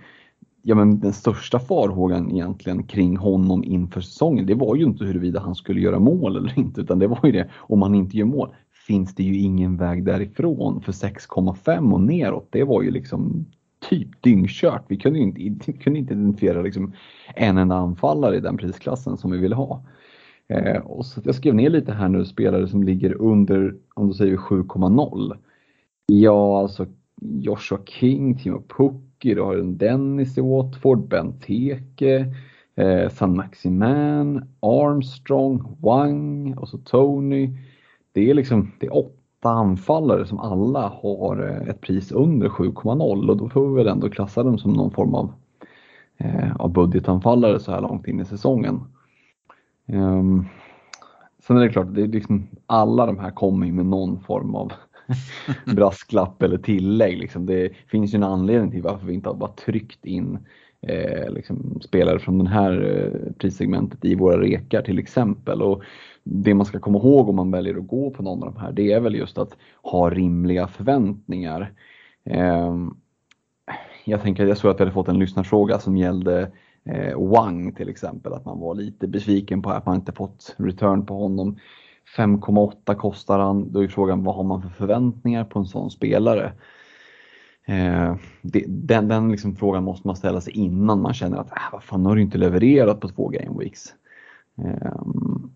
ja, 0.68 0.74
men 0.74 1.00
den 1.00 1.12
största 1.12 1.58
farhågan 1.58 2.30
egentligen 2.30 2.82
kring 2.82 3.16
honom 3.16 3.64
inför 3.64 4.00
säsongen, 4.00 4.46
det 4.46 4.54
var 4.54 4.76
ju 4.76 4.84
inte 4.84 5.04
huruvida 5.04 5.40
han 5.40 5.54
skulle 5.54 5.80
göra 5.80 5.98
mål 5.98 6.36
eller 6.36 6.58
inte, 6.58 6.80
utan 6.80 6.98
det 6.98 7.06
var 7.06 7.20
ju 7.22 7.32
det 7.32 7.48
om 7.56 7.82
han 7.82 7.94
inte 7.94 8.16
gör 8.16 8.26
mål 8.26 8.54
finns 8.86 9.14
det 9.14 9.22
ju 9.22 9.38
ingen 9.38 9.76
väg 9.76 10.04
därifrån 10.04 10.80
för 10.80 10.92
6,5 10.92 11.92
och 11.92 12.00
neråt. 12.00 12.48
Det 12.50 12.64
var 12.64 12.82
ju 12.82 12.90
liksom 12.90 13.46
typ 13.88 14.22
dyngkört. 14.22 14.84
Vi 14.88 14.96
kunde 14.96 15.18
inte, 15.18 15.72
kunde 15.72 15.98
inte 15.98 16.14
identifiera 16.14 16.62
liksom 16.62 16.92
en 17.34 17.58
enda 17.58 17.74
anfallare 17.74 18.36
i 18.36 18.40
den 18.40 18.56
prisklassen 18.56 19.16
som 19.16 19.30
vi 19.30 19.38
ville 19.38 19.54
ha. 19.54 19.84
Eh, 20.48 20.76
och 20.76 21.06
så 21.06 21.20
jag 21.24 21.34
skrev 21.34 21.54
ner 21.54 21.70
lite 21.70 21.92
här 21.92 22.08
nu 22.08 22.24
spelare 22.24 22.68
som 22.68 22.82
ligger 22.82 23.22
under, 23.22 23.74
om 23.94 24.08
du 24.08 24.14
säger 24.14 24.36
7,0. 24.36 25.36
Ja, 26.06 26.60
alltså 26.60 26.86
Joshua 27.20 27.78
King, 27.86 28.38
Timo 28.38 28.62
Suzuki, 29.16 29.34
du 29.34 29.42
har 29.42 29.56
en 29.56 29.78
Dennis 29.78 30.38
i 30.38 30.40
Watford, 30.40 31.08
Benteke, 31.08 32.32
eh, 32.76 33.08
San 33.08 33.36
Maximan, 33.36 34.48
Armstrong, 34.60 35.76
Wang 35.80 36.54
och 36.58 36.68
så 36.68 36.78
Tony 36.78 37.50
det 38.12 38.30
är 38.30 38.34
liksom 38.34 38.72
det 38.80 38.86
är 38.86 38.96
åtta 38.96 39.50
anfallare 39.50 40.26
som 40.26 40.38
alla 40.38 40.88
har 41.02 41.48
eh, 41.48 41.68
ett 41.68 41.80
pris 41.80 42.12
under 42.12 42.48
7,0 42.48 43.30
och 43.30 43.36
då 43.36 43.48
får 43.48 43.68
vi 43.68 43.74
väl 43.74 43.88
ändå 43.88 44.08
klassa 44.08 44.42
dem 44.42 44.58
som 44.58 44.72
någon 44.72 44.90
form 44.90 45.14
av, 45.14 45.32
eh, 46.18 46.56
av 46.56 46.72
budgetanfallare 46.72 47.60
så 47.60 47.72
här 47.72 47.80
långt 47.80 48.08
in 48.08 48.20
i 48.20 48.24
säsongen. 48.24 48.80
Um, 49.88 50.46
sen 51.38 51.56
är 51.56 51.60
det 51.60 51.72
klart, 51.72 51.94
det 51.94 52.02
är 52.02 52.06
liksom, 52.06 52.46
alla 52.66 53.06
de 53.06 53.18
här 53.18 53.30
kommer 53.30 53.72
med 53.72 53.86
någon 53.86 54.20
form 54.20 54.54
av 54.54 54.72
brasklapp 55.76 56.42
eller 56.42 56.58
tillägg. 56.58 57.18
Liksom. 57.18 57.46
Det 57.46 57.70
finns 57.86 58.14
ju 58.14 58.16
en 58.16 58.22
anledning 58.22 58.70
till 58.70 58.82
varför 58.82 59.06
vi 59.06 59.14
inte 59.14 59.28
har 59.28 59.36
bara 59.36 59.52
tryckt 59.52 60.04
in 60.04 60.38
eh, 60.82 61.30
liksom, 61.30 61.80
spelare 61.80 62.18
från 62.18 62.38
det 62.38 62.50
här 62.50 62.72
eh, 62.72 63.32
prissegmentet 63.32 64.04
i 64.04 64.14
våra 64.14 64.40
rekar 64.40 64.82
till 64.82 64.98
exempel. 64.98 65.62
Och 65.62 65.82
det 66.24 66.54
man 66.54 66.66
ska 66.66 66.78
komma 66.78 66.98
ihåg 66.98 67.28
om 67.28 67.36
man 67.36 67.50
väljer 67.50 67.76
att 67.76 67.86
gå 67.86 68.10
på 68.10 68.22
någon 68.22 68.42
av 68.42 68.54
de 68.54 68.60
här, 68.60 68.72
det 68.72 68.92
är 68.92 69.00
väl 69.00 69.14
just 69.14 69.38
att 69.38 69.56
ha 69.82 70.10
rimliga 70.10 70.66
förväntningar. 70.66 71.72
Eh, 72.24 72.74
jag 74.04 74.22
tänker, 74.22 74.46
jag 74.46 74.58
såg 74.58 74.70
att 74.70 74.80
vi 74.80 74.82
hade 74.82 74.92
fått 74.92 75.08
en 75.08 75.18
lyssnarfråga 75.18 75.78
som 75.78 75.96
gällde 75.96 76.52
eh, 76.84 77.18
Wang 77.18 77.72
till 77.72 77.88
exempel, 77.88 78.32
att 78.32 78.44
man 78.44 78.60
var 78.60 78.74
lite 78.74 79.08
besviken 79.08 79.62
på 79.62 79.70
att 79.70 79.86
man 79.86 79.96
inte 79.96 80.12
fått 80.12 80.54
return 80.58 81.06
på 81.06 81.14
honom. 81.14 81.58
5,8 82.16 82.94
kostar 82.94 83.38
han. 83.38 83.72
Då 83.72 83.84
är 83.84 83.88
frågan 83.88 84.24
vad 84.24 84.34
har 84.34 84.44
man 84.44 84.62
för 84.62 84.68
förväntningar 84.68 85.44
på 85.44 85.58
en 85.58 85.66
sån 85.66 85.90
spelare? 85.90 86.52
Eh, 87.66 88.16
det, 88.42 88.64
den 88.66 89.08
den 89.08 89.30
liksom 89.30 89.56
frågan 89.56 89.84
måste 89.84 90.06
man 90.08 90.16
ställa 90.16 90.40
sig 90.40 90.52
innan 90.52 91.00
man 91.00 91.14
känner 91.14 91.38
att 91.38 91.50
äh, 91.50 91.72
vad 91.72 91.82
fan 91.82 92.06
har 92.06 92.16
du 92.16 92.22
inte 92.22 92.38
levererat 92.38 93.00
på 93.00 93.08
två 93.08 93.28
game 93.28 93.58
weeks. 93.58 93.94
Eh, 94.64 95.02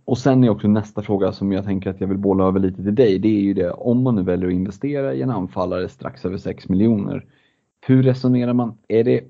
och 0.04 0.18
sen 0.18 0.44
är 0.44 0.48
också 0.48 0.68
nästa 0.68 1.02
fråga 1.02 1.32
som 1.32 1.52
jag 1.52 1.64
tänker 1.64 1.90
att 1.90 2.00
jag 2.00 2.08
vill 2.08 2.18
bolla 2.18 2.44
över 2.44 2.60
lite 2.60 2.82
till 2.82 2.94
dig. 2.94 3.18
Det 3.18 3.28
är 3.28 3.40
ju 3.40 3.54
det 3.54 3.70
om 3.70 4.02
man 4.02 4.16
nu 4.16 4.22
väljer 4.22 4.48
att 4.48 4.54
investera 4.54 5.14
i 5.14 5.22
en 5.22 5.30
anfallare 5.30 5.88
strax 5.88 6.24
över 6.24 6.38
6 6.38 6.68
miljoner. 6.68 7.24
Hur 7.80 8.02
resonerar 8.02 8.52
man? 8.52 8.78
Är, 8.88 9.04
det, 9.04 9.20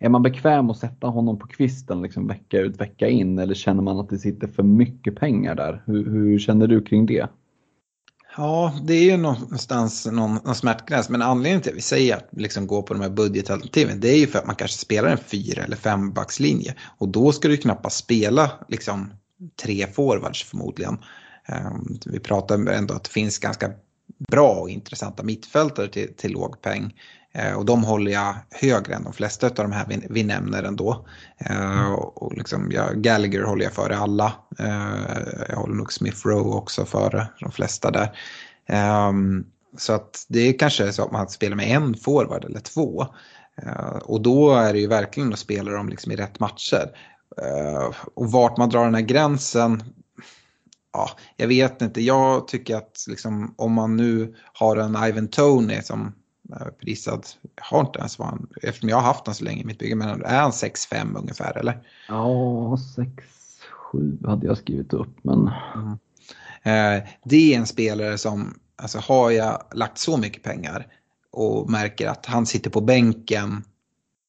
är 0.00 0.08
man 0.08 0.22
bekväm 0.22 0.70
att 0.70 0.78
sätta 0.78 1.06
honom 1.06 1.38
på 1.38 1.46
kvisten 1.46 2.02
liksom 2.02 2.26
vecka 2.26 2.58
ut 2.60 2.80
vecka 2.80 3.08
in 3.08 3.38
eller 3.38 3.54
känner 3.54 3.82
man 3.82 3.98
att 3.98 4.08
det 4.08 4.18
sitter 4.18 4.48
för 4.48 4.62
mycket 4.62 5.16
pengar 5.16 5.54
där? 5.54 5.82
Hur, 5.86 6.10
hur 6.10 6.38
känner 6.38 6.66
du 6.66 6.82
kring 6.82 7.06
det? 7.06 7.28
Ja, 8.36 8.74
det 8.82 8.94
är 8.94 9.04
ju 9.04 9.16
någonstans 9.16 10.06
någon, 10.06 10.34
någon 10.34 10.54
smärtgräns. 10.54 11.08
Men 11.08 11.22
anledningen 11.22 11.60
till 11.60 11.70
att 11.70 11.76
vi 11.76 11.82
säger 11.82 12.16
att 12.16 12.28
liksom 12.32 12.66
gå 12.66 12.82
på 12.82 12.94
de 12.94 13.02
här 13.02 13.10
budgetalternativen 13.10 14.00
det 14.00 14.08
är 14.08 14.18
ju 14.18 14.26
för 14.26 14.38
att 14.38 14.46
man 14.46 14.56
kanske 14.56 14.78
spelar 14.78 15.08
en 15.08 15.18
fyra 15.18 15.62
eller 15.62 15.76
fembackslinje. 15.76 16.74
Och 16.98 17.08
då 17.08 17.32
ska 17.32 17.48
du 17.48 17.56
knappast 17.56 17.96
spela 17.96 18.50
liksom 18.68 19.12
tre 19.62 19.86
forwards 19.86 20.44
förmodligen. 20.44 20.98
Ehm, 21.46 21.98
vi 22.06 22.20
pratar 22.20 22.68
ändå 22.68 22.94
att 22.94 23.04
det 23.04 23.10
finns 23.10 23.38
ganska 23.38 23.70
bra 24.28 24.50
och 24.50 24.70
intressanta 24.70 25.22
mittfältare 25.22 25.88
till, 25.88 26.14
till 26.16 26.32
låg 26.32 26.62
peng. 26.62 26.94
Eh, 27.32 27.52
och 27.52 27.64
de 27.64 27.84
håller 27.84 28.12
jag 28.12 28.34
högre 28.50 28.94
än 28.94 29.04
de 29.04 29.12
flesta 29.12 29.46
av 29.46 29.54
de 29.54 29.72
här 29.72 29.86
vi, 29.88 30.06
vi 30.10 30.22
nämner 30.24 30.62
ändå. 30.62 31.06
Eh, 31.38 31.92
och 31.92 32.36
liksom, 32.36 32.70
ja, 32.72 32.88
Gallagher 32.94 33.42
håller 33.42 33.64
jag 33.64 33.72
före 33.72 33.96
alla. 33.96 34.32
Eh, 34.58 35.46
jag 35.48 35.56
håller 35.56 35.74
nog 35.74 35.92
Smith 35.92 36.26
Rowe 36.26 36.56
också 36.56 36.84
före 36.84 37.26
de 37.40 37.52
flesta 37.52 37.90
där. 37.90 38.16
Ehm, 38.66 39.46
så 39.76 39.92
att 39.92 40.24
det 40.28 40.40
är 40.40 40.58
kanske 40.58 40.92
så 40.92 41.04
att 41.04 41.12
man 41.12 41.28
spelar 41.28 41.56
med 41.56 41.68
en 41.68 41.94
forward 41.94 42.44
eller 42.44 42.60
två. 42.60 43.06
Och 44.02 44.20
då 44.20 44.54
är 44.54 44.72
det 44.72 44.78
ju 44.78 44.86
verkligen 44.86 45.32
att 45.32 45.38
spela 45.38 45.70
dem 45.70 45.88
liksom 45.88 46.12
i 46.12 46.16
rätt 46.16 46.40
matcher. 46.40 46.90
Och 48.14 48.32
vart 48.32 48.56
man 48.56 48.68
drar 48.68 48.84
den 48.84 48.94
här 48.94 49.02
gränsen, 49.02 49.82
ja, 50.92 51.10
jag 51.36 51.48
vet 51.48 51.82
inte. 51.82 52.00
Jag 52.00 52.48
tycker 52.48 52.76
att 52.76 53.04
liksom, 53.08 53.54
om 53.58 53.72
man 53.72 53.96
nu 53.96 54.34
har 54.52 54.76
en 54.76 55.08
Ivan 55.08 55.28
Tony 55.28 55.82
som 55.82 56.12
prisad, 56.80 57.26
jag 57.56 57.64
har 57.64 57.80
inte 57.80 57.98
ens 57.98 58.18
vad 58.18 58.28
han, 58.28 58.48
eftersom 58.62 58.88
jag 58.88 58.96
har 58.96 59.02
haft 59.02 59.26
honom 59.26 59.34
så 59.34 59.44
länge 59.44 59.62
i 59.62 59.64
mitt 59.64 59.78
bygge, 59.78 59.94
men 59.94 60.22
är 60.24 60.40
han 60.40 60.50
6-5 60.50 61.18
ungefär 61.18 61.58
eller? 61.58 61.82
Ja, 62.08 62.76
6-7 63.92 64.28
hade 64.28 64.46
jag 64.46 64.58
skrivit 64.58 64.92
upp 64.92 65.24
men. 65.24 65.50
Mm. 65.74 65.98
Eh, 66.62 67.08
det 67.24 67.54
är 67.54 67.58
en 67.58 67.66
spelare 67.66 68.18
som, 68.18 68.58
alltså 68.76 68.98
har 68.98 69.30
jag 69.30 69.62
lagt 69.74 69.98
så 69.98 70.16
mycket 70.16 70.42
pengar 70.42 70.86
och 71.30 71.70
märker 71.70 72.08
att 72.08 72.26
han 72.26 72.46
sitter 72.46 72.70
på 72.70 72.80
bänken 72.80 73.64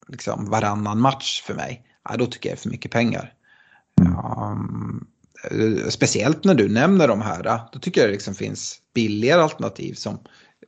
liksom 0.08 0.50
varannan 0.50 1.00
match 1.00 1.42
för 1.42 1.54
mig, 1.54 1.86
ja, 2.08 2.16
då 2.16 2.26
tycker 2.26 2.48
jag 2.48 2.56
det 2.56 2.60
är 2.60 2.62
för 2.62 2.70
mycket 2.70 2.90
pengar. 2.90 3.34
Um, 4.00 5.06
Eh, 5.50 5.88
speciellt 5.88 6.44
när 6.44 6.54
du 6.54 6.68
nämner 6.68 7.08
de 7.08 7.22
här, 7.22 7.46
eh, 7.46 7.60
då 7.72 7.78
tycker 7.78 8.00
jag 8.00 8.10
det 8.10 8.12
liksom 8.12 8.34
finns 8.34 8.78
billigare 8.94 9.42
alternativ 9.42 9.94
som 9.94 10.18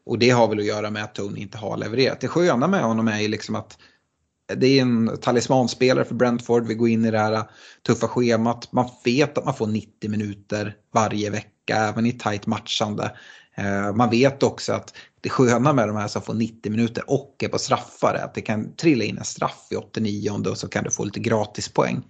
och 0.06 0.18
det 0.18 0.30
har 0.30 0.48
väl 0.48 0.58
att 0.58 0.64
göra 0.64 0.90
med 0.90 1.04
att 1.04 1.14
Tony 1.14 1.40
inte 1.40 1.58
har 1.58 1.76
levererat. 1.76 2.20
Det 2.20 2.28
sköna 2.28 2.66
med 2.66 2.82
honom 2.82 3.08
är 3.08 3.20
ju 3.20 3.28
liksom 3.28 3.54
att 3.54 3.78
det 4.54 4.66
är 4.66 4.82
en 4.82 5.18
talismanspelare 5.20 6.04
för 6.04 6.14
Brentford. 6.14 6.66
Vi 6.66 6.74
går 6.74 6.88
in 6.88 7.04
i 7.04 7.10
det 7.10 7.18
här 7.18 7.32
eh, 7.32 7.44
tuffa 7.86 8.08
schemat. 8.08 8.72
Man 8.72 8.90
vet 9.04 9.38
att 9.38 9.44
man 9.44 9.54
får 9.54 9.66
90 9.66 10.10
minuter 10.10 10.76
varje 10.94 11.30
vecka, 11.30 11.76
även 11.76 12.06
i 12.06 12.12
tajt 12.12 12.46
matchande. 12.46 13.12
Man 13.94 14.10
vet 14.10 14.42
också 14.42 14.72
att 14.72 14.94
det 15.20 15.28
sköna 15.28 15.72
med 15.72 15.88
de 15.88 15.96
här 15.96 16.08
som 16.08 16.22
får 16.22 16.34
90 16.34 16.70
minuter 16.70 17.10
och 17.10 17.36
är 17.38 17.48
på 17.48 17.58
straffar 17.58 18.14
är 18.14 18.24
att 18.24 18.34
det 18.34 18.40
kan 18.40 18.76
trilla 18.76 19.04
in 19.04 19.18
en 19.18 19.24
straff 19.24 19.66
i 19.70 19.76
89 19.76 20.30
och 20.50 20.58
så 20.58 20.68
kan 20.68 20.84
du 20.84 20.90
få 20.90 21.04
lite 21.04 21.20
gratispoäng. 21.20 22.02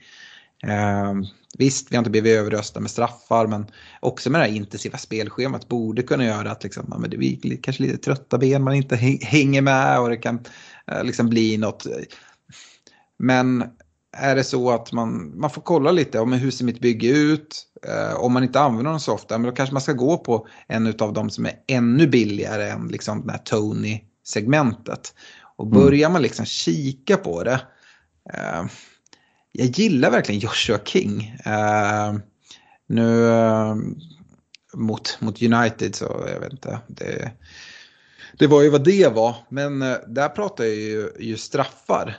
Eh, 0.67 1.15
visst, 1.59 1.93
vi 1.93 1.97
har 1.97 2.01
inte 2.01 2.11
blivit 2.11 2.39
överröstade 2.39 2.83
med 2.83 2.91
straffar, 2.91 3.47
men 3.47 3.67
också 4.01 4.31
med 4.31 4.41
det 4.41 4.45
här 4.45 4.55
intensiva 4.55 4.99
spelschemat 4.99 5.69
borde 5.69 6.03
kunna 6.03 6.25
göra 6.25 6.51
att 6.51 6.65
liksom, 6.65 6.87
ja, 6.91 6.99
men 6.99 7.11
det 7.11 7.17
blir 7.17 7.62
kanske 7.62 7.83
lite 7.83 7.97
trötta 7.97 8.39
ben, 8.39 8.62
man 8.62 8.75
inte 8.75 8.97
hänger 9.23 9.62
med 9.62 10.01
och 10.01 10.09
det 10.09 10.17
kan 10.17 10.41
eh, 10.87 11.05
liksom 11.05 11.29
bli 11.29 11.57
något. 11.57 11.87
Men 13.19 13.65
är 14.17 14.37
det 14.37 14.45
så 14.45 14.71
att 14.71 14.93
man, 14.93 15.39
man 15.39 15.51
får 15.51 15.62
kolla 15.62 15.93
lite 15.93 16.21
om 16.21 16.33
hur 16.33 16.51
ser 16.51 16.65
mitt 16.65 16.81
bygge 16.81 17.09
ut. 17.09 17.67
Eh, 17.87 18.17
om 18.17 18.33
man 18.33 18.43
inte 18.43 18.61
använder 18.61 18.91
dem 18.91 19.01
så 19.01 19.12
ofta, 19.12 19.39
men 19.39 19.51
då 19.51 19.57
kanske 19.57 19.73
man 19.73 19.83
ska 19.83 19.93
gå 19.93 20.19
på 20.19 20.47
en 20.69 20.95
av 20.99 21.12
de 21.12 21.31
som 21.31 21.47
är 21.47 21.53
ännu 21.69 22.07
billigare 22.07 22.69
än 22.69 22.89
liksom 22.89 23.21
den 23.21 23.31
här 23.31 23.39
Tony-segmentet. 23.39 25.15
Och 25.57 25.67
mm. 25.67 25.79
börjar 25.79 26.11
man 26.11 26.23
liksom 26.23 26.47
kika 26.47 27.17
på 27.17 27.45
det. 27.45 27.61
Jag 29.57 29.67
gillar 29.67 30.11
verkligen 30.11 30.41
Joshua 30.41 30.79
King. 30.85 31.37
Eh, 31.45 32.15
nu 32.87 33.29
eh, 33.29 33.75
mot, 34.75 35.19
mot 35.21 35.43
United 35.43 35.95
så 35.95 36.25
jag 36.33 36.41
vet 36.41 36.53
inte. 36.53 36.79
Det, 36.87 37.33
det 38.39 38.47
var 38.47 38.63
ju 38.63 38.71
vad 38.71 38.85
det 38.85 39.15
var. 39.15 39.37
Men 39.49 39.83
eh, 39.83 39.97
där 40.09 40.29
pratar 40.29 40.65
jag 40.65 40.75
ju, 40.75 41.11
ju 41.21 41.37
straffar. 41.37 42.17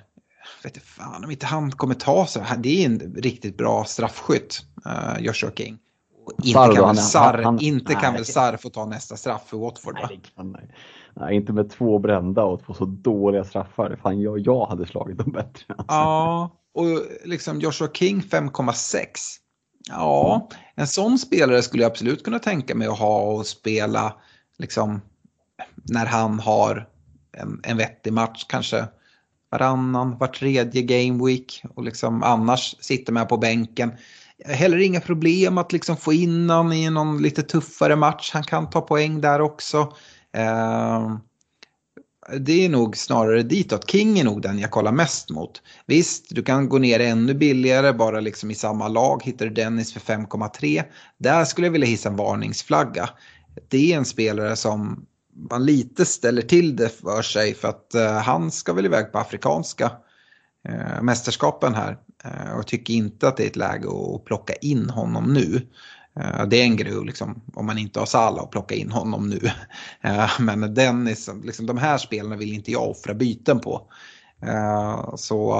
Jag 0.58 0.70
vet 0.70 0.78
inte 0.78 0.88
fan 0.88 1.24
om 1.24 1.32
inte 1.32 1.46
han 1.46 1.72
kommer 1.72 1.96
ta 1.96 2.26
så 2.26 2.40
här. 2.40 2.58
Det 2.58 2.84
är 2.84 2.86
en 2.86 3.16
riktigt 3.18 3.58
bra 3.58 3.84
straffskytt, 3.84 4.62
uh, 4.86 5.24
Joshua 5.24 5.52
King. 5.52 5.78
inte 6.44 6.52
Sarr, 6.52 6.76
kan 6.76 6.88
väl 6.88 6.98
Sarr, 6.98 7.44
han, 7.44 7.60
inte 7.60 7.94
kan 7.94 8.14
väl 8.14 8.26
Sarr 8.26 8.58
få 8.58 8.70
ta 8.70 8.86
nästa 8.86 9.18
straff 9.18 9.48
för 9.48 9.58
Watford? 9.58 9.94
Nej, 9.94 10.20
det 10.24 10.30
kan, 10.36 10.52
nej. 10.52 10.76
nej, 11.14 11.36
inte 11.36 11.54
med 11.54 11.70
två 11.70 12.00
brända 12.00 12.44
och 12.44 12.66
två 12.66 12.74
så 12.74 12.86
dåliga 12.86 13.44
straffar. 13.44 14.00
Fan, 14.02 14.22
jag, 14.22 14.40
jag 14.40 14.66
hade 14.66 14.86
slagit 14.86 15.18
dem 15.18 15.32
bättre. 15.32 15.76
Alltså. 15.78 15.86
Ja, 15.88 16.52
och 16.76 17.02
liksom 17.24 17.60
Joshua 17.60 17.90
King 17.94 18.22
5,6. 18.22 19.08
Ja, 19.88 20.50
en 20.76 20.88
sån 20.88 21.20
spelare 21.20 21.62
skulle 21.62 21.84
jag 21.84 21.92
absolut 21.92 22.24
kunna 22.24 22.40
tänka 22.40 22.76
mig 22.76 22.88
att 22.88 23.00
ha 23.00 23.22
och 23.22 23.46
spela 23.46 24.14
liksom 24.58 25.02
när 25.84 26.06
han 26.06 26.40
har 26.40 26.90
en, 27.38 27.60
en 27.64 27.78
vettig 27.78 28.14
match 28.14 28.46
kanske 28.48 28.88
varannan, 29.52 30.18
var 30.18 30.28
tredje 30.28 30.82
game 30.82 31.26
week 31.26 31.64
och 31.76 31.84
liksom 31.84 32.24
annars 32.24 32.76
sitter 32.80 33.14
med 33.14 33.30
på 33.30 33.38
bänken. 33.38 33.92
Heller 34.46 34.78
inga 34.78 35.02
problem 35.02 35.58
att 35.58 35.72
liksom 35.72 35.98
få 35.98 36.14
in 36.14 36.50
honom 36.50 36.72
i 36.72 36.90
någon 36.90 37.22
lite 37.22 37.44
tuffare 37.44 37.96
match. 37.96 38.32
Han 38.34 38.44
kan 38.44 38.70
ta 38.70 38.82
poäng 38.82 39.22
där 39.22 39.42
också. 39.42 39.94
Eh, 40.34 41.16
det 42.40 42.66
är 42.66 42.70
nog 42.70 42.98
snarare 42.98 43.44
ditåt. 43.44 43.92
King 43.92 44.20
är 44.20 44.24
nog 44.24 44.42
den 44.42 44.60
jag 44.60 44.72
kollar 44.72 44.92
mest 44.92 45.30
mot. 45.30 45.62
Visst, 45.86 46.26
du 46.30 46.44
kan 46.44 46.70
gå 46.70 46.78
ner 46.78 47.00
ännu 47.00 47.34
billigare 47.34 47.94
bara 47.94 48.20
liksom 48.20 48.52
i 48.52 48.56
samma 48.56 48.88
lag. 48.88 49.24
Hittar 49.24 49.46
du 49.46 49.54
Dennis 49.54 49.94
för 49.94 50.00
5,3. 50.00 50.84
Där 51.18 51.46
skulle 51.46 51.68
jag 51.68 51.72
vilja 51.72 51.88
hissa 51.88 52.10
en 52.10 52.16
varningsflagga. 52.16 53.10
Det 53.68 53.94
är 53.94 53.98
en 53.98 54.06
spelare 54.06 54.56
som 54.56 55.06
man 55.50 55.66
lite 55.66 56.06
ställer 56.06 56.42
till 56.42 56.76
det 56.76 56.90
för 56.90 57.22
sig 57.22 57.54
för 57.54 57.68
att 57.68 57.92
uh, 57.96 58.08
han 58.08 58.52
ska 58.52 58.74
väl 58.74 58.86
iväg 58.86 59.12
på 59.12 59.20
afrikanska 59.20 59.92
uh, 60.70 61.02
mästerskapen 61.02 61.74
här. 61.74 61.98
Uh, 62.26 62.58
och 62.60 62.68
tycker 62.68 62.94
inte 62.94 63.28
att 63.28 63.38
det 63.38 63.44
är 63.44 63.48
ett 63.48 63.56
läge 63.56 63.88
att 63.88 64.26
plocka 64.26 64.54
in 64.54 64.90
honom 64.90 65.34
nu. 65.34 65.62
Eh, 66.20 66.46
det 66.48 66.62
är 66.62 66.64
en 66.64 66.76
grej 66.76 67.06
liksom, 67.06 67.42
om 67.54 67.66
man 67.66 67.78
inte 67.78 68.00
har 68.00 68.06
Salah 68.06 68.44
och 68.44 68.52
plocka 68.52 68.76
in 68.76 68.92
honom 68.92 69.30
nu. 69.30 69.40
Eh, 70.02 70.30
men 70.40 70.74
Dennis, 70.74 71.30
liksom, 71.44 71.66
de 71.66 71.78
här 71.78 71.98
spelarna 71.98 72.36
vill 72.36 72.54
inte 72.54 72.72
jag 72.72 72.90
offra 72.90 73.14
byten 73.14 73.60
på. 73.60 73.92
Eh, 74.42 75.16
så 75.16 75.56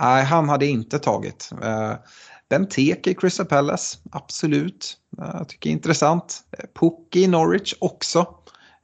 nej, 0.00 0.24
han 0.24 0.48
hade 0.48 0.66
inte 0.66 0.98
tagit. 0.98 1.50
Benteke 2.50 3.10
i 3.10 3.14
Crystal 3.14 3.46
Palace, 3.46 3.98
absolut. 4.12 4.96
Jag 5.16 5.48
tycker 5.48 5.70
intressant. 5.70 6.40
Pukki 6.80 7.22
i 7.22 7.26
Norwich 7.26 7.74
också. 7.80 8.26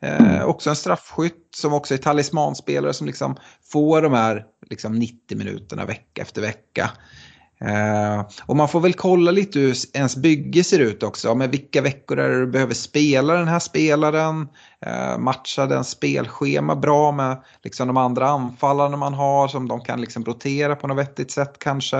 Eh, 0.02 0.44
också 0.44 0.70
en 0.70 0.76
straffskytt 0.76 1.48
som 1.56 1.72
också 1.72 1.94
är 1.94 1.98
talismanspelare 1.98 2.92
som 2.92 3.06
liksom 3.06 3.36
får 3.72 4.02
de 4.02 4.12
här 4.12 4.44
liksom 4.70 4.98
90 4.98 5.38
minuterna 5.38 5.84
vecka 5.84 6.22
efter 6.22 6.42
vecka. 6.42 6.90
Eh, 7.60 8.26
och 8.46 8.56
man 8.56 8.68
får 8.68 8.80
väl 8.80 8.94
kolla 8.94 9.30
lite 9.30 9.58
hur 9.58 9.76
ens 9.94 10.16
bygge 10.16 10.64
ser 10.64 10.78
ut 10.78 11.02
också. 11.02 11.34
Med 11.34 11.50
vilka 11.50 11.82
veckor 11.82 12.18
är 12.18 12.30
det 12.30 12.40
du 12.40 12.46
behöver 12.46 12.74
spela 12.74 13.34
den 13.34 13.48
här 13.48 13.58
spelaren? 13.58 14.48
Eh, 14.80 15.18
Matchar 15.18 15.66
den 15.66 15.84
spelschema 15.84 16.76
bra 16.76 17.12
med 17.12 17.42
liksom 17.62 17.86
de 17.86 17.96
andra 17.96 18.28
anfallarna 18.28 18.96
man 18.96 19.14
har 19.14 19.48
som 19.48 19.68
de 19.68 19.80
kan 19.80 20.00
liksom 20.00 20.24
rotera 20.24 20.76
på 20.76 20.86
något 20.86 20.98
vettigt 20.98 21.30
sätt 21.30 21.58
kanske. 21.58 21.98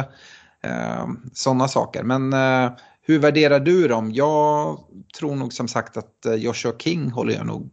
Eh, 0.63 1.07
sådana 1.33 1.69
saker. 1.69 2.03
Men 2.03 2.35
hur 3.03 3.19
värderar 3.19 3.61
du 3.61 3.89
dem? 3.89 4.13
Jag 4.13 4.79
tror 5.19 5.37
nog 5.37 5.53
som 5.53 5.69
sagt 5.69 5.97
att 5.97 6.27
Joshua 6.37 6.73
King 6.79 7.11
håller 7.11 7.35
jag 7.35 7.47
nog 7.47 7.71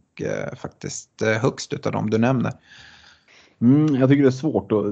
faktiskt 0.56 1.22
högst 1.40 1.86
av 1.86 1.92
dem 1.92 2.10
du 2.10 2.18
nämner. 2.18 2.52
Mm, 3.64 3.94
jag 3.94 4.08
tycker 4.08 4.22
det 4.22 4.28
är 4.28 4.30
svårt 4.30 4.72
och 4.72 4.84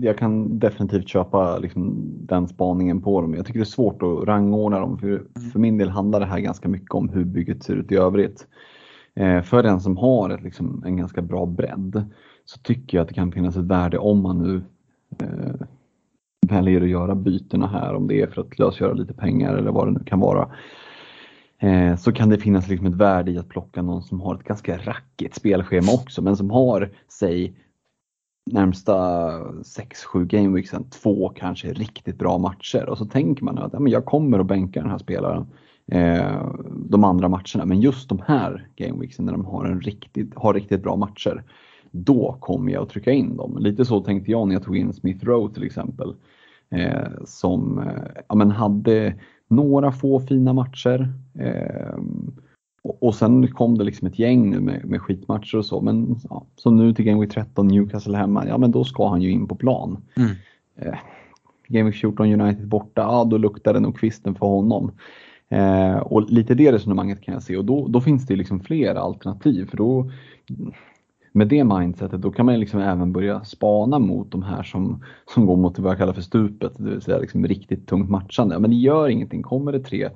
jag 0.00 0.18
kan 0.18 0.58
definitivt 0.58 1.08
köpa 1.08 1.58
liksom, 1.58 1.94
den 2.20 2.48
spaningen 2.48 3.02
på 3.02 3.20
dem. 3.20 3.34
Jag 3.34 3.46
tycker 3.46 3.58
det 3.58 3.62
är 3.62 3.64
svårt 3.64 4.02
att 4.02 4.28
rangordna 4.28 4.80
dem. 4.80 4.98
För, 4.98 5.08
mm. 5.08 5.50
för 5.52 5.58
min 5.58 5.78
del 5.78 5.88
handlar 5.88 6.20
det 6.20 6.26
här 6.26 6.40
ganska 6.40 6.68
mycket 6.68 6.90
om 6.90 7.08
hur 7.08 7.24
bygget 7.24 7.62
ser 7.62 7.74
ut 7.74 7.92
i 7.92 7.96
övrigt. 7.96 8.46
Eh, 9.14 9.42
för 9.42 9.62
den 9.62 9.80
som 9.80 9.96
har 9.96 10.30
ett, 10.30 10.42
liksom, 10.42 10.82
en 10.86 10.96
ganska 10.96 11.22
bra 11.22 11.46
bredd 11.46 12.04
så 12.44 12.58
tycker 12.58 12.98
jag 12.98 13.02
att 13.02 13.08
det 13.08 13.14
kan 13.14 13.32
finnas 13.32 13.56
ett 13.56 13.64
värde 13.64 13.98
om 13.98 14.22
man 14.22 14.38
nu 14.38 14.62
eh, 15.18 15.66
väljer 16.48 16.80
att 16.80 16.88
göra 16.88 17.14
bytena 17.14 17.66
här, 17.66 17.94
om 17.94 18.08
det 18.08 18.22
är 18.22 18.26
för 18.26 18.40
att 18.40 18.58
lösgöra 18.58 18.92
lite 18.92 19.14
pengar 19.14 19.54
eller 19.54 19.70
vad 19.70 19.86
det 19.86 19.92
nu 19.92 20.04
kan 20.04 20.20
vara. 20.20 20.48
Eh, 21.58 21.96
så 21.96 22.12
kan 22.12 22.28
det 22.28 22.38
finnas 22.38 22.68
liksom 22.68 22.86
ett 22.86 22.94
värde 22.94 23.30
i 23.30 23.38
att 23.38 23.48
plocka 23.48 23.82
någon 23.82 24.02
som 24.02 24.20
har 24.20 24.34
ett 24.34 24.44
ganska 24.44 24.76
rackigt 24.76 25.34
spelschema 25.34 25.92
också, 25.92 26.22
men 26.22 26.36
som 26.36 26.50
har, 26.50 26.90
säg, 27.08 27.54
närmsta 28.46 28.92
6-7 29.62 30.24
gameweeksen, 30.24 30.84
två 30.90 31.28
kanske 31.28 31.72
riktigt 31.72 32.18
bra 32.18 32.38
matcher 32.38 32.88
och 32.88 32.98
så 32.98 33.04
tänker 33.04 33.44
man 33.44 33.58
att 33.58 33.72
ja, 33.72 33.80
men 33.80 33.92
jag 33.92 34.04
kommer 34.04 34.38
att 34.38 34.46
bänka 34.46 34.80
den 34.80 34.90
här 34.90 34.98
spelaren 34.98 35.46
eh, 35.86 36.46
de 36.88 37.04
andra 37.04 37.28
matcherna, 37.28 37.64
men 37.64 37.80
just 37.80 38.08
de 38.08 38.22
här 38.26 38.68
gameweeksen 38.76 39.24
när 39.24 39.32
de 39.32 39.44
har, 39.44 39.64
en 39.64 39.80
riktigt, 39.80 40.32
har 40.34 40.54
riktigt 40.54 40.82
bra 40.82 40.96
matcher, 40.96 41.44
då 41.90 42.36
kommer 42.40 42.72
jag 42.72 42.82
att 42.82 42.88
trycka 42.88 43.12
in 43.12 43.36
dem. 43.36 43.58
Lite 43.58 43.84
så 43.84 44.00
tänkte 44.00 44.30
jag 44.30 44.48
när 44.48 44.54
jag 44.54 44.62
tog 44.62 44.76
in 44.76 44.92
Smith 44.92 45.24
Rowe 45.24 45.54
till 45.54 45.64
exempel. 45.64 46.14
Eh, 46.70 47.08
som 47.24 47.78
eh, 47.78 48.22
ja, 48.28 48.34
men 48.34 48.50
hade 48.50 49.14
några 49.48 49.92
få 49.92 50.20
fina 50.20 50.52
matcher. 50.52 51.12
Eh, 51.38 51.98
och, 52.84 53.14
sen 53.14 53.48
kom 53.48 53.78
det 53.78 53.84
liksom 53.84 54.08
ett 54.08 54.18
gäng 54.18 54.50
nu 54.50 54.60
med, 54.60 54.84
med 54.84 55.02
skitmatcher 55.02 55.58
och 55.58 55.66
så. 55.66 55.80
Men 55.80 56.16
ja, 56.30 56.46
så 56.56 56.70
nu 56.70 56.94
till 56.94 57.04
Game 57.04 57.20
Week 57.20 57.32
13, 57.32 57.68
Newcastle 57.68 58.16
hemma, 58.16 58.46
ja 58.46 58.58
men 58.58 58.70
då 58.70 58.84
ska 58.84 59.08
han 59.08 59.22
ju 59.22 59.30
in 59.30 59.48
på 59.48 59.54
plan. 59.54 60.04
Mm. 60.16 60.30
Eh, 60.76 60.98
Game 61.68 61.90
Week 61.90 62.00
14 62.00 62.40
United 62.40 62.68
borta, 62.68 63.02
ja 63.02 63.24
då 63.24 63.38
luktar 63.38 63.74
det 63.74 63.80
nog 63.80 63.98
kvisten 63.98 64.34
för 64.34 64.46
honom. 64.46 64.92
Eh, 65.48 65.96
och 65.96 66.30
lite 66.30 66.54
det 66.54 66.72
resonemanget 66.72 67.20
kan 67.20 67.34
jag 67.34 67.42
se 67.42 67.56
och 67.56 67.64
då, 67.64 67.88
då 67.88 68.00
finns 68.00 68.26
det 68.26 68.36
liksom 68.36 68.60
fler 68.60 68.94
alternativ 68.94 69.66
för 69.70 69.76
då 69.76 70.10
med 71.32 71.48
det 71.48 71.64
mindsetet 71.64 72.22
då 72.22 72.30
kan 72.30 72.46
man 72.46 72.60
liksom 72.60 72.80
även 72.80 73.12
börja 73.12 73.44
spana 73.44 73.98
mot 73.98 74.30
de 74.30 74.42
här 74.42 74.62
som, 74.62 75.04
som 75.34 75.46
går 75.46 75.56
mot 75.56 75.78
vad 75.78 75.90
jag 75.90 75.98
kallar 75.98 76.12
för 76.12 76.22
stupet, 76.22 76.72
det 76.76 76.90
vill 76.90 77.00
säga 77.00 77.18
liksom 77.18 77.46
riktigt 77.46 77.86
tungt 77.86 78.10
matchande. 78.10 78.58
Men 78.58 78.70
det 78.70 78.76
gör 78.76 79.08
ingenting, 79.08 79.42
kommer 79.42 79.72
det 79.72 79.80
tre 79.80 80.10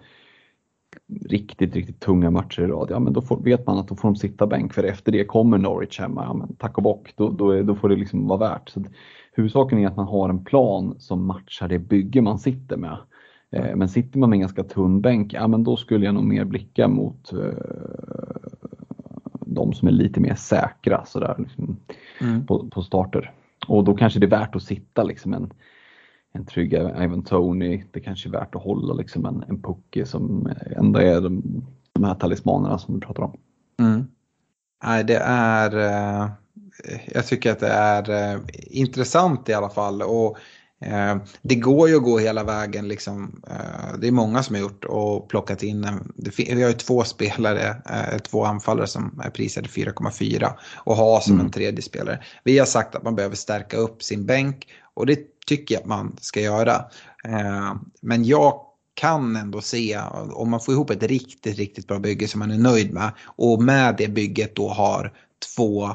riktigt, 1.24 1.74
riktigt 1.74 2.00
tunga 2.00 2.30
matcher 2.30 2.62
i 2.62 2.66
rad, 2.66 2.88
ja 2.90 2.98
men 2.98 3.12
då 3.12 3.22
får, 3.22 3.42
vet 3.42 3.66
man 3.66 3.78
att 3.78 3.88
då 3.88 3.96
får 3.96 4.08
de 4.08 4.16
sitta 4.16 4.46
bänk 4.46 4.74
för 4.74 4.84
efter 4.84 5.12
det 5.12 5.24
kommer 5.24 5.58
Norwich 5.58 6.00
hemma, 6.00 6.24
ja 6.24 6.34
men 6.34 6.56
tack 6.56 6.76
och 6.76 6.82
bock, 6.82 7.12
då, 7.16 7.30
då, 7.30 7.62
då 7.62 7.74
får 7.74 7.88
det 7.88 7.96
liksom 7.96 8.28
vara 8.28 8.38
värt. 8.38 8.68
Så 8.68 8.84
huvudsaken 9.32 9.78
är 9.78 9.86
att 9.86 9.96
man 9.96 10.06
har 10.06 10.28
en 10.28 10.44
plan 10.44 10.94
som 10.98 11.26
matchar 11.26 11.68
det 11.68 11.78
bygge 11.78 12.22
man 12.22 12.38
sitter 12.38 12.76
med. 12.76 12.98
Eh, 13.50 13.76
men 13.76 13.88
sitter 13.88 14.18
man 14.18 14.30
med 14.30 14.36
en 14.36 14.40
ganska 14.40 14.64
tunn 14.64 15.00
bänk, 15.00 15.32
ja 15.32 15.48
men 15.48 15.64
då 15.64 15.76
skulle 15.76 16.04
jag 16.04 16.14
nog 16.14 16.24
mer 16.24 16.44
blicka 16.44 16.88
mot 16.88 17.32
eh, 17.32 17.38
de 19.46 19.72
som 19.72 19.88
är 19.88 19.92
lite 19.92 20.20
mer 20.20 20.34
säkra 20.34 21.04
sådär, 21.04 21.34
liksom, 21.38 21.76
mm. 22.20 22.46
på, 22.46 22.68
på, 22.68 22.82
starter. 22.82 23.32
Och 23.68 23.84
då 23.84 23.94
kanske 23.94 24.20
det 24.20 24.26
är 24.26 24.30
värt 24.30 24.56
att 24.56 24.62
sitta 24.62 25.02
liksom 25.02 25.34
en, 25.34 25.52
en 26.34 26.46
trygg 26.46 26.72
Ivan 26.72 27.22
Tony. 27.22 27.84
Det 27.92 28.00
kanske 28.00 28.28
är 28.28 28.32
värt 28.32 28.54
att 28.54 28.62
hålla 28.62 28.94
liksom 28.94 29.24
en, 29.24 29.44
en 29.48 29.62
pucke 29.62 30.06
som 30.06 30.48
ändå 30.76 31.00
är 31.00 31.20
de, 31.20 31.42
de 31.92 32.04
här 32.04 32.14
talismanerna 32.14 32.78
som 32.78 32.94
du 32.94 33.06
pratar 33.06 33.22
om. 33.22 33.36
Mm. 33.80 34.06
Nej, 34.84 35.04
det 35.04 35.18
är, 35.24 35.76
eh, 35.76 36.28
jag 37.06 37.26
tycker 37.26 37.52
att 37.52 37.60
det 37.60 37.68
är 37.68 38.10
eh, 38.10 38.40
intressant 38.66 39.48
i 39.48 39.54
alla 39.54 39.70
fall. 39.70 40.02
Och 40.02 40.38
Eh, 40.80 41.16
det 41.42 41.54
går 41.54 41.88
ju 41.88 41.96
att 41.96 42.02
gå 42.02 42.18
hela 42.18 42.44
vägen. 42.44 42.88
Liksom. 42.88 43.42
Det 43.98 44.08
är 44.08 44.12
många 44.12 44.42
som 44.42 44.54
har 44.54 44.62
gjort 44.62 44.84
och 44.84 45.28
plockat 45.28 45.62
in. 45.62 45.86
Vi 46.36 46.62
har 46.62 46.68
ju 46.68 46.74
två 46.74 47.04
spelare, 47.04 47.76
två 48.22 48.44
anfallare 48.44 48.86
som 48.86 49.20
är 49.24 49.30
prisade 49.30 49.68
4,4 49.68 50.52
och 50.76 50.96
har 50.96 51.20
som 51.20 51.34
mm. 51.34 51.46
en 51.46 51.52
tredje 51.52 51.82
spelare. 51.82 52.22
Vi 52.44 52.58
har 52.58 52.66
sagt 52.66 52.94
att 52.94 53.02
man 53.02 53.14
behöver 53.16 53.36
stärka 53.36 53.76
upp 53.76 54.02
sin 54.02 54.26
bänk 54.26 54.68
och 54.94 55.06
det 55.06 55.18
tycker 55.48 55.74
jag 55.74 55.82
att 55.82 55.88
man 55.88 56.16
ska 56.20 56.40
göra. 56.40 56.74
Eh, 57.24 57.74
men 58.00 58.24
jag 58.24 58.60
kan 58.94 59.36
ändå 59.36 59.60
se 59.60 60.00
om 60.32 60.50
man 60.50 60.60
får 60.60 60.74
ihop 60.74 60.90
ett 60.90 61.02
riktigt, 61.02 61.58
riktigt 61.58 61.86
bra 61.86 61.98
bygge 61.98 62.28
som 62.28 62.38
man 62.38 62.50
är 62.50 62.58
nöjd 62.58 62.92
med 62.92 63.10
och 63.24 63.62
med 63.62 63.94
det 63.98 64.08
bygget 64.08 64.56
då 64.56 64.68
har 64.68 65.12
två 65.56 65.90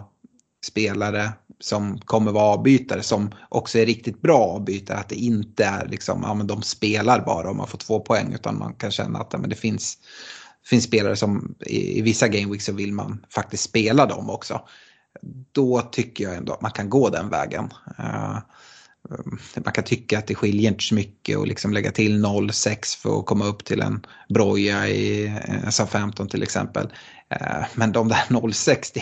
spelare 0.66 1.32
som 1.60 1.98
kommer 1.98 2.32
vara 2.32 2.54
avbytare 2.54 3.04
som 3.04 3.32
också 3.50 3.80
är 3.80 3.86
riktigt 3.86 4.22
bra 4.22 4.40
avbytare. 4.40 4.98
Att 4.98 5.10
det 5.10 5.16
inte 5.16 5.66
är 5.66 5.88
liksom, 5.88 6.24
ja 6.24 6.34
men 6.34 6.48
de 6.48 6.62
spelar 6.62 7.26
bara 7.26 7.50
om 7.50 7.58
man 7.58 7.68
får 7.68 7.78
två 7.78 8.00
poäng 8.00 8.34
utan 8.34 8.60
man 8.60 8.74
kan 8.74 8.92
känna 8.92 9.20
att 9.20 9.30
ja, 9.34 9.40
men 9.40 9.50
det 9.50 9.56
finns, 9.56 9.98
finns 10.66 10.84
spelare 10.84 11.16
som 11.16 11.56
i, 11.60 12.00
i 12.00 12.02
vissa 12.02 12.28
gameweeks 12.28 12.66
så 12.66 12.74
vill 12.74 12.94
man 12.94 13.26
faktiskt 13.30 13.64
spela 13.64 14.06
dem 14.06 14.30
också. 14.30 14.62
Då 15.52 15.82
tycker 15.82 16.24
jag 16.24 16.36
ändå 16.36 16.54
att 16.54 16.62
man 16.62 16.72
kan 16.72 16.90
gå 16.90 17.10
den 17.10 17.30
vägen. 17.30 17.70
Uh, 18.00 18.38
Ehm, 19.10 19.38
man 19.66 19.74
kan 19.74 19.84
tycka 19.84 20.18
att 20.18 20.28
det 20.28 20.36
skiljer 20.36 20.72
inte 20.72 20.84
så 20.84 20.96
mycket 20.96 21.38
och 21.38 21.48
liksom 21.48 21.74
lägga 21.74 21.92
till 21.92 22.26
0,6 22.26 22.98
för 22.98 23.20
att 23.20 23.26
komma 23.26 23.46
upp 23.46 23.66
till 23.66 23.82
en 23.82 24.06
broja 24.30 24.88
i 24.88 25.26
eh, 25.26 25.70
SA-15 25.70 26.28
till 26.28 26.44
exempel. 26.44 26.94
Ehm, 27.30 27.64
men 27.76 27.92
de 27.92 28.08
där 28.08 28.24
0,6, 28.30 29.00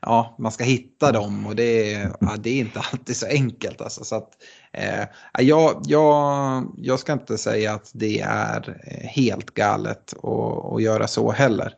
ja 0.00 0.36
man 0.38 0.52
ska 0.52 0.64
hitta 0.64 1.12
dem 1.12 1.46
och 1.46 1.56
det 1.56 1.94
är, 1.94 2.16
ja, 2.20 2.36
det 2.38 2.50
är 2.50 2.60
inte 2.60 2.80
alltid 2.92 3.16
så 3.16 3.26
enkelt. 3.26 3.80
Alltså, 3.80 4.04
så 4.04 4.16
att, 4.16 4.30
eh, 4.72 5.04
jag, 5.38 5.82
jag, 5.84 6.72
jag 6.76 6.98
ska 6.98 7.12
inte 7.12 7.38
säga 7.38 7.74
att 7.74 7.90
det 7.94 8.20
är 8.20 8.80
eh, 8.86 9.08
helt 9.08 9.54
galet 9.54 10.14
att, 10.22 10.72
att 10.72 10.82
göra 10.82 11.08
så 11.08 11.32
heller. 11.32 11.74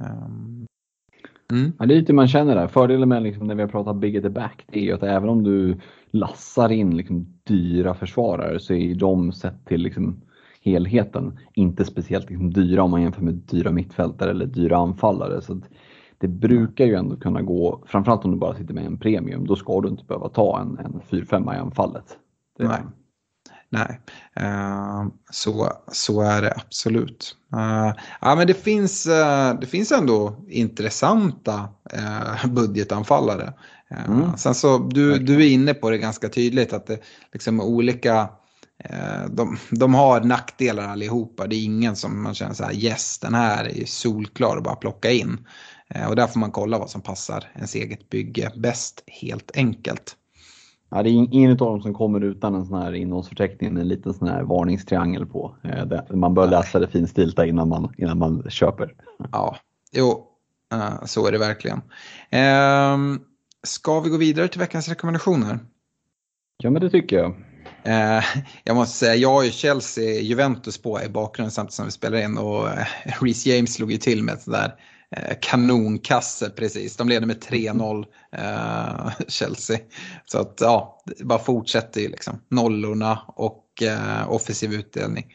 Ehm. 0.00 0.66
Mm. 1.52 1.72
Ja, 1.78 1.86
det 1.86 1.94
är 1.94 1.98
lite 1.98 2.12
man 2.12 2.28
känner 2.28 2.54
där. 2.54 2.66
Fördelen 2.66 3.08
med 3.08 3.22
liksom, 3.22 3.46
när 3.46 3.54
vi 3.54 3.62
har 3.62 3.68
pratat 3.68 3.96
big 3.96 4.16
at 4.16 4.22
the 4.22 4.30
back 4.30 4.64
det 4.66 4.78
är 4.78 4.82
ju 4.82 4.92
att 4.92 5.02
även 5.02 5.28
om 5.28 5.42
du 5.42 5.76
lassar 6.10 6.72
in 6.72 6.96
liksom, 6.96 7.26
dyra 7.44 7.94
försvarare 7.94 8.60
så 8.60 8.74
är 8.74 8.94
de 8.94 9.32
sett 9.32 9.66
till 9.66 9.82
liksom, 9.82 10.20
helheten 10.60 11.38
inte 11.54 11.84
speciellt 11.84 12.30
liksom, 12.30 12.50
dyra 12.52 12.82
om 12.82 12.90
man 12.90 13.02
jämför 13.02 13.22
med 13.22 13.34
dyra 13.34 13.70
mittfältare 13.70 14.30
eller 14.30 14.46
dyra 14.46 14.76
anfallare. 14.76 15.42
Så 15.42 15.60
det 16.18 16.28
brukar 16.28 16.84
ju 16.84 16.94
ändå 16.94 17.16
kunna 17.16 17.42
gå, 17.42 17.82
framförallt 17.86 18.24
om 18.24 18.30
du 18.30 18.36
bara 18.36 18.54
sitter 18.54 18.74
med 18.74 18.86
en 18.86 18.98
premium, 18.98 19.46
då 19.46 19.56
ska 19.56 19.80
du 19.80 19.88
inte 19.88 20.04
behöva 20.04 20.28
ta 20.28 20.60
en, 20.60 20.78
en 20.78 21.00
4-5 21.10 21.54
i 21.54 21.58
anfallet. 21.58 22.18
Det, 22.58 22.68
Nej. 22.68 22.80
Nej, 23.74 24.00
uh, 24.40 25.06
så, 25.30 25.72
så 25.92 26.20
är 26.20 26.42
det 26.42 26.54
absolut. 26.56 27.36
Uh, 27.54 27.92
ja, 28.20 28.34
men 28.34 28.46
det, 28.46 28.54
finns, 28.54 29.06
uh, 29.06 29.60
det 29.60 29.66
finns 29.66 29.92
ändå 29.92 30.44
intressanta 30.48 31.68
budgetanfallare. 32.48 33.52
Mm. 34.06 34.36
Sen 34.36 34.54
så, 34.54 34.78
du, 34.78 35.18
du 35.18 35.34
är 35.34 35.48
inne 35.48 35.74
på 35.74 35.90
det 35.90 35.98
ganska 35.98 36.28
tydligt 36.28 36.72
att 36.72 36.86
det 36.86 36.98
liksom 37.32 37.60
olika 37.60 38.28
de, 39.30 39.58
de 39.70 39.94
har 39.94 40.20
nackdelar 40.20 40.88
allihopa. 40.88 41.46
Det 41.46 41.56
är 41.56 41.64
ingen 41.64 41.96
som 41.96 42.22
man 42.22 42.34
känner 42.34 42.54
så 42.54 42.64
här 42.64 42.74
yes 42.74 43.18
den 43.18 43.34
här 43.34 43.64
är 43.64 43.84
solklar 43.86 44.56
och 44.56 44.62
bara 44.62 44.76
plocka 44.76 45.10
in. 45.10 45.46
Och 46.08 46.16
där 46.16 46.26
får 46.26 46.40
man 46.40 46.50
kolla 46.50 46.78
vad 46.78 46.90
som 46.90 47.00
passar 47.00 47.44
ens 47.54 47.74
eget 47.74 48.10
bygge 48.10 48.52
bäst 48.56 49.04
helt 49.06 49.56
enkelt. 49.56 50.16
Ja, 50.94 51.02
det 51.02 51.10
är 51.10 51.12
ingen 51.12 51.50
av 51.50 51.56
dem 51.56 51.82
som 51.82 51.94
kommer 51.94 52.20
utan 52.20 52.54
en 52.54 52.66
sån 52.66 52.82
här 52.82 52.92
innehållsförteckning, 52.92 53.78
en 53.78 53.88
liten 53.88 54.14
sån 54.14 54.28
här 54.28 54.42
varningstriangel 54.42 55.26
på. 55.26 55.56
Eh, 55.62 56.16
man 56.16 56.34
bör 56.34 56.46
läsa 56.46 56.78
det 56.78 56.88
finstilta 56.88 57.46
innan 57.46 57.68
man, 57.68 57.94
innan 57.98 58.18
man 58.18 58.50
köper. 58.50 58.94
Ja, 59.32 59.56
jo, 59.92 60.26
eh, 60.72 61.04
så 61.04 61.26
är 61.26 61.32
det 61.32 61.38
verkligen. 61.38 61.80
Ehm, 62.30 63.20
ska 63.62 64.00
vi 64.00 64.10
gå 64.10 64.16
vidare 64.16 64.48
till 64.48 64.60
veckans 64.60 64.88
rekommendationer? 64.88 65.58
Ja, 66.58 66.70
men 66.70 66.82
det 66.82 66.90
tycker 66.90 67.16
jag. 67.16 67.34
Eh, 67.84 68.24
jag 68.64 68.76
måste 68.76 68.98
säga, 68.98 69.14
jag 69.14 69.32
har 69.32 69.42
ju 69.42 69.50
Chelsea, 69.50 70.20
Juventus 70.20 70.82
på 70.82 71.02
i 71.02 71.08
bakgrunden 71.08 71.50
samtidigt 71.50 71.74
som 71.74 71.84
vi 71.84 71.90
spelar 71.90 72.18
in 72.18 72.38
och 72.38 72.68
Reece 73.20 73.46
James 73.46 73.74
slog 73.74 73.92
ju 73.92 73.98
till 73.98 74.22
med 74.22 74.34
ett 74.34 74.46
Eh, 74.46 74.70
kanonkasse 75.40 76.50
precis. 76.50 76.96
De 76.96 77.08
leder 77.08 77.26
med 77.26 77.42
3-0 77.42 78.04
eh, 78.32 79.12
Chelsea. 79.28 79.78
Så 80.24 80.38
att 80.38 80.58
ja, 80.60 81.02
det 81.04 81.24
bara 81.24 81.38
fortsätter 81.38 82.00
ju 82.00 82.08
liksom. 82.08 82.40
Nollorna 82.48 83.18
och 83.26 83.82
eh, 83.82 84.32
offensiv 84.32 84.72
utdelning. 84.72 85.34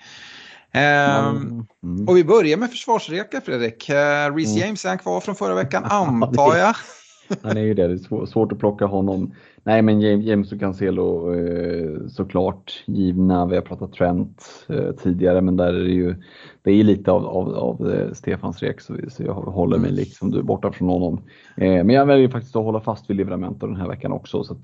Eh, 0.72 1.30
mm. 1.30 2.08
Och 2.08 2.18
vi 2.18 2.24
börjar 2.24 2.58
med 2.58 2.70
försvarsreka 2.70 3.42
Fredrik. 3.42 3.90
Eh, 3.90 4.36
Reece 4.36 4.56
mm. 4.56 4.60
James 4.60 4.86
är 4.86 4.90
han 4.90 4.98
kvar 4.98 5.22
från 5.22 5.36
förra 5.36 5.56
veckan 5.56 5.86
antar 5.86 6.58
jag. 6.58 6.76
Han 7.42 7.58
är 7.58 7.62
ju 7.62 7.74
det, 7.74 7.88
det 7.88 7.94
är 7.94 8.26
svårt 8.26 8.52
att 8.52 8.60
plocka 8.60 8.86
honom. 8.86 9.36
Nej 9.70 9.82
men 9.82 10.02
James 10.02 10.52
och 10.52 10.60
Cancelo 10.60 11.34
eh, 11.34 12.08
såklart 12.08 12.84
givna. 12.86 13.46
Vi 13.46 13.56
har 13.56 13.62
pratat 13.62 13.94
Trent 13.94 14.66
eh, 14.70 14.92
tidigare 14.92 15.42
men 15.42 15.58
där 15.58 15.74
är 15.74 15.84
det 15.84 15.92
ju 15.92 16.16
det 16.62 16.72
är 16.72 16.84
lite 16.84 17.12
av, 17.12 17.26
av, 17.26 17.56
av 17.56 17.92
eh, 17.92 18.12
Stefans 18.14 18.60
rek 18.60 18.82
så, 18.82 18.96
jag 19.18 19.34
håller 19.34 19.78
mig 19.78 19.90
mm. 19.90 20.00
liksom 20.00 20.32
du 20.32 20.44
borta 20.44 20.72
från 20.72 20.90
honom. 20.90 21.22
men 21.56 21.90
jag 21.90 22.06
väljer 22.06 22.30
faktiskt 22.30 22.56
att 22.56 22.64
hålla 22.64 22.80
fast 22.80 23.10
vid 23.10 23.18
Livramento 23.18 23.68
den 23.68 23.76
här 23.76 23.88
veckan 23.88 24.12
också. 24.12 24.44
Så 24.44 24.54
att, 24.54 24.64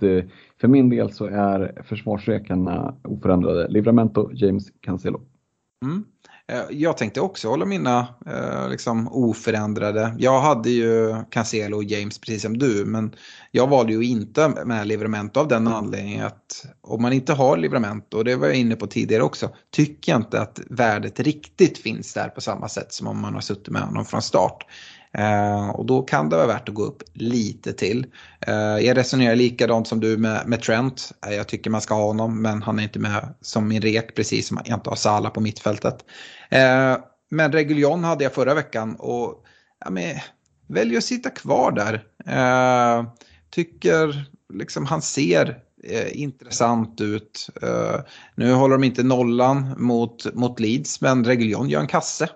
för 0.61 0.67
min 0.67 0.89
del 0.89 1.11
så 1.11 1.25
är 1.25 1.81
försvarsrekarna 1.83 2.95
oförändrade. 3.03 3.67
Livramento, 3.67 4.29
James, 4.33 4.65
Cancelo. 4.81 5.21
Mm. 5.85 6.03
Eh, 6.51 6.63
jag 6.69 6.97
tänkte 6.97 7.21
också 7.21 7.49
hålla 7.49 7.65
mina 7.65 8.07
eh, 8.25 8.69
liksom 8.69 9.07
oförändrade. 9.07 10.15
Jag 10.19 10.41
hade 10.41 10.69
ju 10.69 11.15
Cancelo 11.31 11.77
och 11.77 11.83
James 11.83 12.19
precis 12.19 12.41
som 12.41 12.57
du 12.57 12.85
men 12.85 13.15
jag 13.51 13.67
valde 13.67 13.93
ju 13.93 14.03
inte 14.03 14.49
med 14.65 14.87
Livramento 14.87 15.39
av 15.39 15.47
den 15.47 15.67
anledningen 15.67 16.25
att 16.25 16.65
om 16.81 17.01
man 17.01 17.13
inte 17.13 17.33
har 17.33 17.57
Livramento, 17.57 18.17
och 18.17 18.25
det 18.25 18.35
var 18.35 18.47
jag 18.47 18.55
inne 18.55 18.75
på 18.75 18.87
tidigare 18.87 19.23
också, 19.23 19.49
tycker 19.71 20.11
jag 20.11 20.19
inte 20.19 20.41
att 20.41 20.59
värdet 20.69 21.19
riktigt 21.19 21.77
finns 21.77 22.13
där 22.13 22.29
på 22.29 22.41
samma 22.41 22.69
sätt 22.69 22.93
som 22.93 23.07
om 23.07 23.21
man 23.21 23.33
har 23.33 23.41
suttit 23.41 23.69
med 23.69 23.81
honom 23.81 24.05
från 24.05 24.21
start. 24.21 24.65
Uh, 25.19 25.69
och 25.69 25.85
då 25.85 26.01
kan 26.01 26.29
det 26.29 26.35
vara 26.35 26.47
värt 26.47 26.69
att 26.69 26.75
gå 26.75 26.83
upp 26.83 27.03
lite 27.13 27.73
till. 27.73 28.05
Uh, 28.47 28.85
jag 28.85 28.97
resonerar 28.97 29.35
likadant 29.35 29.87
som 29.87 29.99
du 29.99 30.17
med, 30.17 30.47
med 30.47 30.61
Trent. 30.61 31.11
Uh, 31.27 31.33
jag 31.33 31.47
tycker 31.47 31.69
man 31.69 31.81
ska 31.81 31.93
ha 31.93 32.03
honom 32.03 32.41
men 32.41 32.61
han 32.61 32.79
är 32.79 32.83
inte 32.83 32.99
med 32.99 33.33
som 33.41 33.67
min 33.67 33.81
rek 33.81 34.15
precis 34.15 34.47
som 34.47 34.59
jag 34.65 34.77
inte 34.77 34.89
har 34.89 34.95
Sala 34.95 35.29
på 35.29 35.41
mittfältet. 35.41 35.97
Eh, 36.49 36.97
men 37.29 37.51
Reguljon 37.51 38.03
hade 38.03 38.23
jag 38.23 38.33
förra 38.33 38.53
veckan 38.53 38.95
och 38.95 39.45
ja, 39.79 39.89
men, 39.89 40.15
väljer 40.67 40.97
att 40.97 41.03
sitta 41.03 41.29
kvar 41.29 41.71
där. 41.71 42.03
Eh, 42.25 43.05
tycker 43.49 44.29
liksom 44.53 44.85
han 44.85 45.01
ser 45.01 45.59
eh, 45.83 46.21
intressant 46.21 47.01
ut. 47.01 47.49
nu 48.35 48.53
håller 48.53 48.75
de 48.75 48.83
inte 48.83 49.03
nollan 49.03 49.75
mot, 49.77 50.33
mot 50.33 50.59
Leeds 50.59 51.01
men 51.01 51.25
Reguljon 51.25 51.69
gör 51.69 51.81
en 51.81 51.87
kasse. 51.87 52.29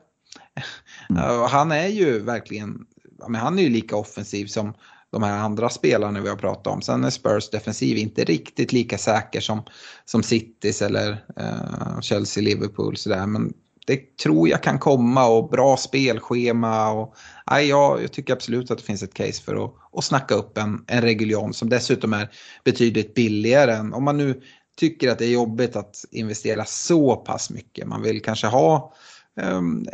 Mm. 1.09 1.23
Han 1.49 1.71
är 1.71 1.87
ju 1.87 2.19
verkligen, 2.19 2.85
men 3.27 3.41
han 3.41 3.59
är 3.59 3.63
ju 3.63 3.69
lika 3.69 3.95
offensiv 3.95 4.45
som 4.45 4.73
de 5.11 5.23
här 5.23 5.37
andra 5.37 5.69
spelarna 5.69 6.21
vi 6.21 6.29
har 6.29 6.35
pratat 6.35 6.67
om. 6.67 6.81
Sen 6.81 7.03
är 7.03 7.09
Spurs 7.09 7.49
defensiv 7.49 7.97
inte 7.97 8.23
riktigt 8.23 8.71
lika 8.71 8.97
säker 8.97 9.41
som, 9.41 9.63
som 10.05 10.23
Citys 10.23 10.81
eller 10.81 11.11
uh, 11.39 12.01
Chelsea, 12.01 12.43
Liverpool 12.43 12.97
sådär. 12.97 13.25
Men 13.25 13.53
det 13.89 14.17
tror 14.17 14.49
jag 14.49 14.63
kan 14.63 14.79
komma 14.79 15.27
och 15.27 15.49
bra 15.49 15.77
spelschema. 15.77 16.91
Och, 16.91 17.15
nej, 17.51 17.67
jag, 17.67 18.03
jag 18.03 18.11
tycker 18.11 18.33
absolut 18.33 18.71
att 18.71 18.77
det 18.77 18.83
finns 18.83 19.03
ett 19.03 19.13
case 19.13 19.43
för 19.43 19.65
att, 19.65 19.73
att 19.93 20.03
snacka 20.03 20.35
upp 20.35 20.57
en, 20.57 20.83
en 20.87 21.01
Reguljon 21.01 21.53
som 21.53 21.69
dessutom 21.69 22.13
är 22.13 22.29
betydligt 22.63 23.13
billigare 23.13 23.73
än 23.73 23.93
om 23.93 24.03
man 24.03 24.17
nu 24.17 24.41
tycker 24.77 25.11
att 25.11 25.19
det 25.19 25.25
är 25.25 25.29
jobbigt 25.29 25.75
att 25.75 26.05
investera 26.11 26.65
så 26.65 27.15
pass 27.15 27.49
mycket. 27.49 27.87
Man 27.87 28.01
vill 28.01 28.21
kanske 28.21 28.47
ha 28.47 28.93
um, 29.41 29.85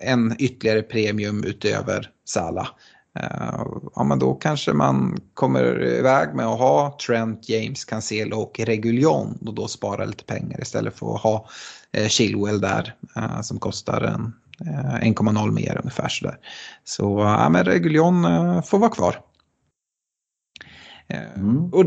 en 0.00 0.36
ytterligare 0.38 0.82
premium 0.82 1.44
utöver 1.44 2.10
Sala. 2.24 2.68
Ehm, 3.18 3.90
ja, 3.94 4.04
men 4.04 4.18
då 4.18 4.34
kanske 4.34 4.72
man 4.72 5.18
kommer 5.34 5.84
iväg 5.84 6.34
med 6.34 6.46
att 6.46 6.58
ha 6.58 6.98
Trent, 7.06 7.48
James, 7.48 7.84
Cancelo 7.84 8.36
och 8.36 8.60
Reguljon 8.60 9.38
och 9.46 9.54
då 9.54 9.68
spara 9.68 10.04
lite 10.04 10.24
pengar 10.24 10.60
istället 10.60 10.98
för 10.98 11.14
att 11.14 11.20
ha 11.20 11.48
eh, 11.92 12.08
Chilwell 12.08 12.60
där 12.60 12.94
eh, 13.16 13.40
som 13.40 13.58
kostar 13.58 14.00
en 14.00 14.32
1,0 15.02 15.38
eh, 15.38 15.52
mer 15.52 15.78
ungefär 15.80 16.08
sådär. 16.08 16.38
Så 16.84 17.20
ja, 17.20 17.48
men 17.48 17.64
Reguljon 17.64 18.22
får 18.62 18.78
vara 18.78 18.90
kvar. 18.90 19.20
Mm. 21.08 21.74
Och 21.74 21.84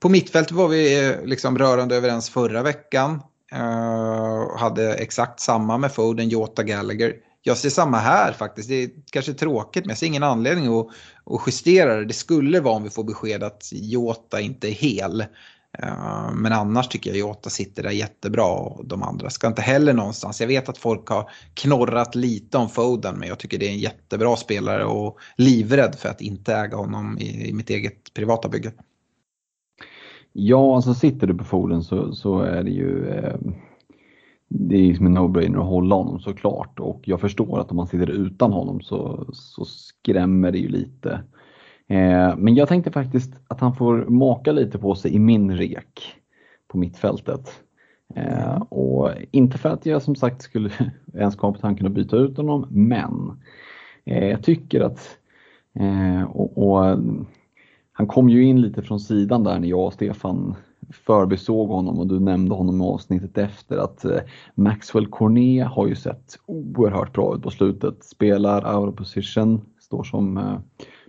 på 0.00 0.08
mittfältet 0.08 0.52
var 0.52 0.68
vi 0.68 1.14
liksom 1.24 1.58
rörande 1.58 1.96
överens 1.96 2.30
förra 2.30 2.62
veckan. 2.62 3.22
Hade 4.56 4.94
exakt 4.94 5.40
samma 5.40 5.78
med 5.78 5.92
Foden, 5.92 6.28
Jota, 6.28 6.62
Gallagher. 6.62 7.14
Jag 7.46 7.56
ser 7.56 7.70
samma 7.70 7.96
här 7.96 8.32
faktiskt. 8.32 8.68
Det 8.68 8.82
är 8.82 8.90
kanske 9.10 9.34
tråkigt 9.34 9.84
men 9.84 9.90
jag 9.90 9.98
ser 9.98 10.06
ingen 10.06 10.22
anledning 10.22 10.66
att, 10.78 10.86
att 11.24 11.42
justera 11.46 11.96
det. 11.96 12.04
Det 12.04 12.12
skulle 12.12 12.60
vara 12.60 12.74
om 12.74 12.82
vi 12.82 12.90
får 12.90 13.04
besked 13.04 13.42
att 13.42 13.70
Jota 13.72 14.40
inte 14.40 14.68
är 14.68 14.72
hel. 14.72 15.20
Eh, 15.78 16.32
men 16.34 16.52
annars 16.52 16.88
tycker 16.88 17.10
jag 17.10 17.18
Jota 17.18 17.50
sitter 17.50 17.82
där 17.82 17.90
jättebra 17.90 18.46
och 18.46 18.86
de 18.86 19.02
andra 19.02 19.30
ska 19.30 19.46
inte 19.46 19.62
heller 19.62 19.92
någonstans. 19.92 20.40
Jag 20.40 20.48
vet 20.48 20.68
att 20.68 20.78
folk 20.78 21.08
har 21.08 21.30
knorrat 21.54 22.14
lite 22.14 22.58
om 22.58 22.68
Foden 22.68 23.18
men 23.18 23.28
jag 23.28 23.38
tycker 23.38 23.58
det 23.58 23.66
är 23.66 23.72
en 23.72 23.78
jättebra 23.78 24.36
spelare 24.36 24.84
och 24.84 25.18
livrädd 25.36 25.94
för 25.98 26.08
att 26.08 26.20
inte 26.20 26.54
äga 26.54 26.76
honom 26.76 27.18
i, 27.18 27.48
i 27.48 27.52
mitt 27.52 27.70
eget 27.70 28.14
privata 28.14 28.48
bygge. 28.48 28.72
Ja, 30.32 30.76
alltså 30.76 30.94
sitter 30.94 31.26
du 31.26 31.34
på 31.34 31.44
Foden 31.44 31.82
så, 31.82 32.14
så 32.14 32.40
är 32.40 32.62
det 32.62 32.70
ju 32.70 33.08
eh, 33.08 33.36
det 34.48 34.76
är 34.76 34.82
liksom 34.82 35.06
en 35.06 35.18
no-brainer 35.18 35.58
att 35.58 35.66
hålla 35.66 35.94
honom 35.94 36.20
såklart 36.20 36.80
och 36.80 37.00
jag 37.04 37.20
förstår 37.20 37.60
att 37.60 37.70
om 37.70 37.76
man 37.76 37.86
sitter 37.86 38.10
utan 38.10 38.52
honom 38.52 38.80
så, 38.80 39.26
så 39.32 39.64
skrämmer 39.64 40.52
det 40.52 40.58
ju 40.58 40.68
lite. 40.68 41.10
Eh, 41.88 42.36
men 42.36 42.54
jag 42.54 42.68
tänkte 42.68 42.90
faktiskt 42.90 43.34
att 43.48 43.60
han 43.60 43.74
får 43.74 44.06
maka 44.08 44.52
lite 44.52 44.78
på 44.78 44.94
sig 44.94 45.14
i 45.14 45.18
min 45.18 45.56
rek 45.56 46.14
på 46.68 46.78
mittfältet. 46.78 47.62
Eh, 48.14 48.48
mm. 48.48 48.62
och 48.62 49.10
inte 49.30 49.58
för 49.58 49.68
att 49.68 49.86
jag 49.86 50.02
som 50.02 50.14
sagt 50.14 50.42
skulle 50.42 50.70
ens 51.14 51.36
komma 51.36 51.52
på 51.52 51.60
tanken 51.60 51.86
att 51.86 51.92
byta 51.92 52.16
ut 52.16 52.36
honom, 52.36 52.66
men 52.70 53.40
eh, 54.04 54.28
jag 54.28 54.42
tycker 54.42 54.80
att 54.80 55.18
eh, 55.74 56.22
och, 56.22 56.58
och, 56.58 56.98
han 57.92 58.06
kom 58.06 58.28
ju 58.28 58.44
in 58.44 58.60
lite 58.60 58.82
från 58.82 59.00
sidan 59.00 59.44
där 59.44 59.58
när 59.58 59.68
jag 59.68 59.86
och 59.86 59.92
Stefan 59.92 60.54
förbisåg 60.90 61.68
honom 61.68 61.98
och 61.98 62.06
du 62.06 62.20
nämnde 62.20 62.54
honom 62.54 62.80
i 62.80 62.84
avsnittet 62.84 63.38
efter 63.38 63.78
att 63.78 64.04
eh, 64.04 64.20
Maxwell 64.54 65.06
Cornet 65.06 65.66
har 65.66 65.86
ju 65.86 65.94
sett 65.94 66.38
oerhört 66.46 67.12
bra 67.12 67.34
ut 67.36 67.42
på 67.42 67.50
slutet. 67.50 68.04
Spelar 68.04 68.76
out 68.76 68.88
of 68.92 68.96
position, 68.96 69.60
står 69.80 70.04
som 70.04 70.36
eh, 70.36 70.58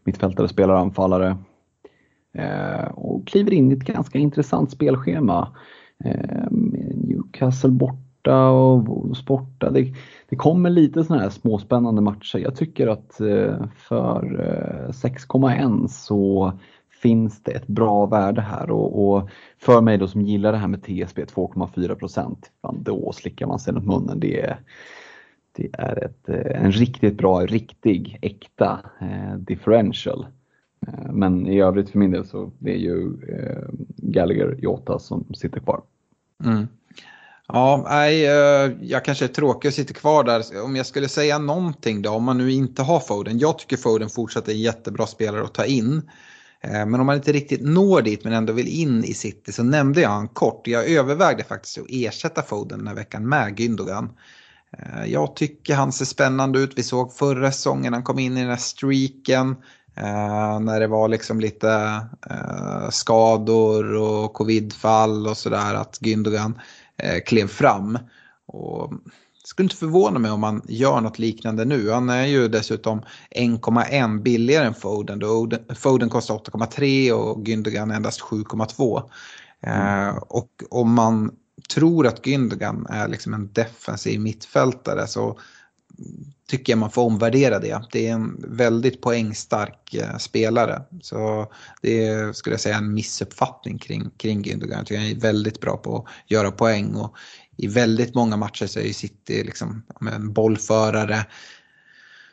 mittfältare, 0.03 0.47
spelar 0.47 0.75
anfallare 0.75 1.37
eh, 2.33 2.87
och 2.95 3.27
kliver 3.27 3.53
in 3.53 3.71
i 3.71 3.75
ett 3.75 3.83
ganska 3.83 4.19
intressant 4.19 4.71
spelschema. 4.71 5.55
Newcastle 6.93 7.69
borta 7.69 8.49
och 8.49 8.85
Wolves 8.85 9.25
borta. 9.25 9.71
Det, 9.71 9.93
det 10.29 10.35
kommer 10.35 10.69
lite 10.69 11.03
sådana 11.03 11.23
här 11.23 11.29
småspännande 11.29 12.01
matcher. 12.01 12.37
Jag 12.37 12.55
tycker 12.55 12.87
att 12.87 13.13
för 13.75 14.21
6,1 14.91 15.87
så 15.87 16.53
finns 17.01 17.43
det 17.43 17.51
ett 17.51 17.67
bra 17.67 18.05
värde 18.05 18.41
här 18.41 18.71
och, 18.71 19.07
och, 19.07 19.29
för 19.57 19.81
mig 19.81 19.97
då 19.97 20.07
som 20.07 20.21
gillar 20.21 20.51
det 20.51 20.57
här 20.57 20.67
med 20.67 20.81
TSB 20.81 21.23
2,4 21.23 21.95
procent, 21.95 22.51
då 22.73 23.11
slickar 23.11 23.47
man 23.47 23.59
sig 23.59 23.73
runt 23.73 23.85
munnen. 23.85 24.19
Det 24.19 24.41
är, 24.41 24.59
det 25.51 25.69
är 25.73 26.03
ett, 26.03 26.29
eh, 26.29 26.63
en 26.63 26.71
riktigt 26.71 27.17
bra, 27.17 27.45
riktig, 27.45 28.19
äkta 28.21 28.79
eh, 29.01 29.37
differential. 29.37 30.27
Eh, 30.87 31.11
men 31.11 31.47
i 31.47 31.61
övrigt 31.61 31.89
för 31.89 31.99
min 31.99 32.11
del 32.11 32.25
så 32.25 32.51
det 32.59 32.71
är 32.71 32.77
ju 32.77 33.05
eh, 33.27 33.69
Gallagher 33.97 34.55
Jota 34.59 34.99
som 34.99 35.33
sitter 35.33 35.59
kvar. 35.59 35.81
Mm. 36.45 36.67
Ja, 37.47 37.85
nej, 37.89 38.25
eh, 38.25 38.71
jag 38.81 39.05
kanske 39.05 39.25
är 39.25 39.29
tråkig 39.29 39.69
och 39.69 39.73
sitter 39.73 39.93
kvar 39.93 40.23
där. 40.23 40.43
Om 40.63 40.75
jag 40.75 40.85
skulle 40.85 41.07
säga 41.09 41.37
någonting 41.37 42.01
då, 42.01 42.09
om 42.09 42.23
man 42.23 42.37
nu 42.37 42.51
inte 42.51 42.81
har 42.83 42.99
Foden. 42.99 43.39
Jag 43.39 43.59
tycker 43.59 43.77
Foden 43.77 44.09
fortsatt 44.09 44.47
är 44.47 44.51
en 44.51 44.59
jättebra 44.59 45.05
spelare 45.05 45.43
att 45.43 45.53
ta 45.53 45.65
in. 45.65 46.01
Eh, 46.61 46.85
men 46.85 46.99
om 46.99 47.05
man 47.05 47.15
inte 47.15 47.31
riktigt 47.31 47.61
når 47.61 48.01
dit 48.01 48.23
men 48.23 48.33
ändå 48.33 48.53
vill 48.53 48.67
in 48.67 49.03
i 49.03 49.13
City 49.13 49.51
så 49.51 49.63
nämnde 49.63 50.01
jag 50.01 50.09
han 50.09 50.27
kort. 50.27 50.67
Jag 50.67 50.89
övervägde 50.89 51.43
faktiskt 51.43 51.77
att 51.77 51.85
ersätta 51.89 52.41
Foden 52.41 52.77
den 52.77 52.87
här 52.87 52.95
veckan 52.95 53.29
med 53.29 53.59
Gündogan. 53.59 54.09
Eh, 54.77 55.05
jag 55.05 55.35
tycker 55.35 55.75
han 55.75 55.91
ser 55.91 56.05
spännande 56.05 56.59
ut. 56.59 56.73
Vi 56.75 56.83
såg 56.83 57.13
förra 57.13 57.51
säsongen 57.51 57.93
han 57.93 58.03
kom 58.03 58.19
in 58.19 58.37
i 58.37 58.41
den 58.41 58.49
här 58.49 58.57
streaken. 58.57 59.55
Eh, 59.95 60.59
när 60.59 60.79
det 60.79 60.87
var 60.87 61.07
liksom 61.07 61.39
lite 61.39 62.01
skador 62.89 63.93
och 63.95 64.33
covidfall 64.33 65.27
och 65.27 65.37
sådär 65.37 65.75
att 65.75 65.99
Gündogan 66.01 66.59
klev 67.25 67.47
fram. 67.47 67.99
Och 68.47 68.93
skulle 69.47 69.65
inte 69.65 69.75
förvåna 69.75 70.19
mig 70.19 70.31
om 70.31 70.43
han 70.43 70.61
gör 70.67 71.01
något 71.01 71.19
liknande 71.19 71.65
nu. 71.65 71.91
Han 71.91 72.09
är 72.09 72.25
ju 72.25 72.47
dessutom 72.47 73.01
1,1 73.35 74.21
billigare 74.21 74.65
än 74.65 74.73
Foden. 74.73 75.21
Foden 75.75 76.09
kostar 76.09 76.35
8,3 76.35 77.11
och 77.11 77.47
Gündogan 77.47 77.91
endast 77.91 78.21
7,2. 78.21 79.03
Mm. 79.61 80.07
Eh, 80.07 80.15
och 80.17 80.63
om 80.69 80.93
man 80.93 81.31
tror 81.73 82.07
att 82.07 82.25
Gündogan 82.25 82.87
är 82.89 83.07
liksom 83.07 83.33
en 83.33 83.53
defensiv 83.53 84.19
mittfältare 84.19 85.07
så 85.07 85.39
tycker 86.49 86.73
jag 86.73 86.79
man 86.79 86.91
får 86.91 87.03
omvärdera 87.03 87.59
det. 87.59 87.81
Det 87.91 88.07
är 88.07 88.13
en 88.13 88.45
väldigt 88.47 89.01
poängstark 89.01 89.93
eh, 89.93 90.17
spelare. 90.17 90.81
Så 91.01 91.51
det 91.81 92.07
är, 92.07 92.33
skulle 92.33 92.53
jag 92.53 92.61
säga, 92.61 92.77
en 92.77 92.93
missuppfattning 92.93 93.77
kring, 93.77 94.09
kring 94.17 94.43
Gündogan. 94.43 94.77
Jag 94.77 94.85
tycker 94.85 95.01
han 95.01 95.11
är 95.11 95.15
väldigt 95.15 95.61
bra 95.61 95.77
på 95.77 95.97
att 95.97 96.31
göra 96.31 96.51
poäng 96.51 96.95
och 96.95 97.15
i 97.57 97.67
väldigt 97.67 98.15
många 98.15 98.37
matcher 98.37 98.67
så 98.67 98.79
är 98.79 98.83
ju 98.83 98.93
City 98.93 99.43
liksom, 99.43 99.83
en 100.11 100.33
bollförare 100.33 101.25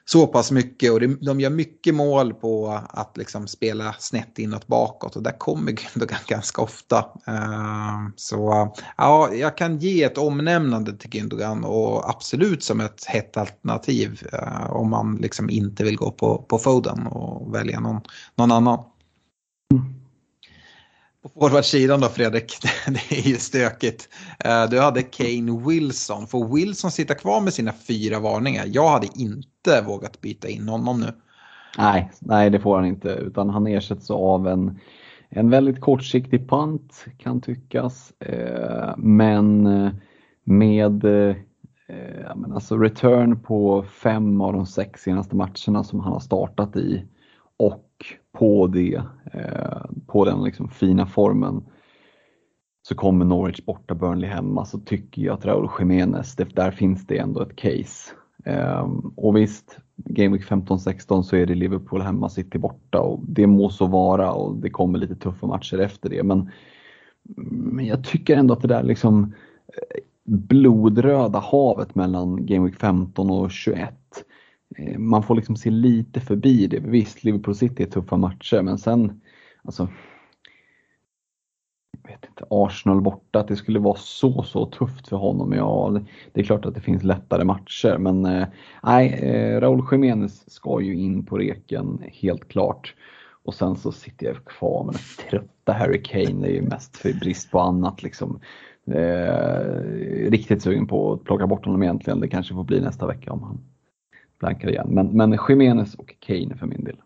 så 0.04 0.26
pass 0.26 0.50
mycket 0.50 0.92
och 0.92 1.00
de 1.00 1.40
gör 1.40 1.50
mycket 1.50 1.94
mål 1.94 2.34
på 2.34 2.80
att 2.88 3.16
liksom 3.16 3.46
spela 3.46 3.94
snett 3.98 4.38
inåt 4.38 4.66
bakåt 4.66 5.16
och 5.16 5.22
där 5.22 5.38
kommer 5.38 5.72
Gündogan 5.72 6.18
ganska 6.26 6.62
ofta. 6.62 6.98
Eh, 7.26 8.00
så 8.16 8.72
ja, 8.96 9.34
jag 9.34 9.56
kan 9.56 9.78
ge 9.78 10.02
ett 10.02 10.18
omnämnande 10.18 10.96
till 10.96 11.10
Gündogan 11.10 11.64
och 11.64 12.10
absolut 12.10 12.62
som 12.62 12.80
ett 12.80 13.04
hett 13.04 13.36
alternativ 13.36 14.28
eh, 14.32 14.70
om 14.72 14.90
man 14.90 15.16
liksom 15.16 15.50
inte 15.50 15.84
vill 15.84 15.96
gå 15.96 16.10
på, 16.10 16.38
på 16.38 16.58
Foden 16.58 17.06
och 17.06 17.54
välja 17.54 17.80
någon, 17.80 18.00
någon 18.34 18.52
annan. 18.52 18.78
Mm. 19.72 20.03
På 21.24 21.28
forwardsidan 21.28 22.00
då 22.00 22.08
Fredrik, 22.08 22.56
det 22.86 23.16
är 23.18 23.28
ju 23.28 23.36
stökigt. 23.36 24.08
Eh, 24.38 24.70
du 24.70 24.80
hade 24.80 25.02
Kane 25.02 25.62
Wilson. 25.66 26.26
Får 26.26 26.56
Wilson 26.56 26.90
sitta 26.90 27.14
kvar 27.14 27.40
med 27.40 27.52
sina 27.52 27.72
fyra 27.72 28.20
varningar? 28.20 28.64
Jag 28.66 28.88
hade 28.88 29.08
inte 29.14 29.82
vågat 29.86 30.20
byta 30.20 30.48
in 30.48 30.68
honom 30.68 31.00
nu. 31.00 31.12
Nej, 31.78 32.10
nej 32.20 32.50
det 32.50 32.60
får 32.60 32.76
han 32.76 32.86
inte 32.86 33.08
utan 33.08 33.50
han 33.50 33.66
ersätts 33.66 34.10
av 34.10 34.48
en, 34.48 34.78
en 35.28 35.50
väldigt 35.50 35.80
kortsiktig 35.80 36.48
punt 36.48 37.04
kan 37.18 37.40
tyckas. 37.40 38.12
Eh, 38.20 38.94
men 38.96 39.66
eh, 39.66 39.92
med 40.44 41.04
men 42.36 42.52
alltså 42.52 42.78
return 42.78 43.40
på 43.40 43.82
fem 43.82 44.40
av 44.40 44.52
de 44.52 44.66
sex 44.66 45.02
senaste 45.02 45.36
matcherna 45.36 45.84
som 45.84 46.00
han 46.00 46.12
har 46.12 46.20
startat 46.20 46.76
i 46.76 47.04
och 47.56 47.83
på 48.38 48.66
det, 48.66 49.02
eh, 49.32 49.82
på 50.06 50.24
den 50.24 50.44
liksom 50.44 50.68
fina 50.68 51.06
formen 51.06 51.64
så 52.88 52.94
kommer 52.94 53.24
Norwich 53.24 53.64
borta, 53.64 53.94
Burnley 53.94 54.30
hemma, 54.30 54.64
så 54.64 54.78
tycker 54.78 55.22
jag 55.22 55.34
att 55.34 55.44
Raúl 55.44 55.70
Jiménez, 55.78 56.36
där 56.36 56.70
finns 56.70 57.06
det 57.06 57.18
ändå 57.18 57.42
ett 57.42 57.56
case. 57.56 58.12
Ehm, 58.44 59.12
och 59.16 59.36
visst, 59.36 59.78
Game 59.96 60.36
Week 60.36 60.46
15-16 60.46 61.22
så 61.22 61.36
är 61.36 61.46
det 61.46 61.54
Liverpool 61.54 62.02
hemma, 62.02 62.28
City 62.28 62.58
borta 62.58 63.00
och 63.00 63.20
det 63.28 63.46
må 63.46 63.70
så 63.70 63.86
vara 63.86 64.32
och 64.32 64.56
det 64.56 64.70
kommer 64.70 64.98
lite 64.98 65.16
tuffa 65.16 65.46
matcher 65.46 65.78
efter 65.78 66.10
det. 66.10 66.22
Men, 66.22 66.50
men 67.48 67.86
jag 67.86 68.04
tycker 68.04 68.36
ändå 68.36 68.54
att 68.54 68.62
det 68.62 68.68
där 68.68 68.82
liksom 68.82 69.34
eh, 69.68 70.02
blodröda 70.24 71.38
havet 71.38 71.94
mellan 71.94 72.46
Game 72.46 72.66
Week 72.66 72.76
15 72.76 73.30
och 73.30 73.50
21 73.50 73.94
Eh, 74.76 74.98
man 74.98 75.22
får 75.22 75.34
liksom 75.34 75.56
se 75.56 75.70
lite 75.70 76.20
förbi 76.20 76.66
det. 76.66 76.80
Visst, 76.80 77.24
Liverpool 77.24 77.54
City 77.54 77.82
är 77.82 77.86
tuffa 77.86 78.16
matcher 78.16 78.62
men 78.62 78.78
sen, 78.78 79.20
alltså 79.62 79.88
jag 82.02 82.10
vet 82.10 82.24
inte, 82.24 82.44
Arsenal 82.50 83.00
borta, 83.00 83.38
att 83.40 83.48
det 83.48 83.56
skulle 83.56 83.78
vara 83.78 83.96
så, 83.98 84.42
så 84.42 84.66
tufft 84.66 85.08
för 85.08 85.16
honom. 85.16 85.52
Ja, 85.52 86.00
det 86.32 86.40
är 86.40 86.44
klart 86.44 86.66
att 86.66 86.74
det 86.74 86.80
finns 86.80 87.02
lättare 87.02 87.44
matcher, 87.44 87.98
men 87.98 88.26
eh, 88.26 88.46
nej, 88.82 89.12
eh, 89.12 89.60
Raúl 89.60 89.86
Jiménez 89.92 90.50
ska 90.50 90.80
ju 90.80 90.94
in 90.94 91.26
på 91.26 91.38
reken, 91.38 92.02
helt 92.12 92.48
klart. 92.48 92.94
Och 93.44 93.54
sen 93.54 93.76
så 93.76 93.92
sitter 93.92 94.26
jag 94.26 94.44
kvar 94.44 94.84
med 94.84 94.94
den 94.94 95.28
trötta 95.30 95.72
Harry 95.72 96.02
Kane, 96.02 96.40
det 96.40 96.48
är 96.48 96.54
ju 96.54 96.62
mest 96.62 96.96
för 96.96 97.12
brist 97.12 97.50
på 97.50 97.60
annat 97.60 98.02
liksom. 98.02 98.40
Eh, 98.86 100.30
riktigt 100.30 100.62
sugen 100.62 100.86
på 100.86 101.12
att 101.12 101.24
plocka 101.24 101.46
bort 101.46 101.64
honom 101.64 101.82
egentligen, 101.82 102.20
det 102.20 102.28
kanske 102.28 102.54
får 102.54 102.64
bli 102.64 102.80
nästa 102.80 103.06
vecka 103.06 103.32
om 103.32 103.42
han 103.42 103.58
blankar 104.44 104.68
igen. 104.68 104.86
Men, 104.90 105.06
men 105.06 105.38
Jiménez 105.48 105.94
och 105.94 106.14
Kane 106.20 106.56
för 106.56 106.66
min 106.66 106.84
del. 106.84 106.96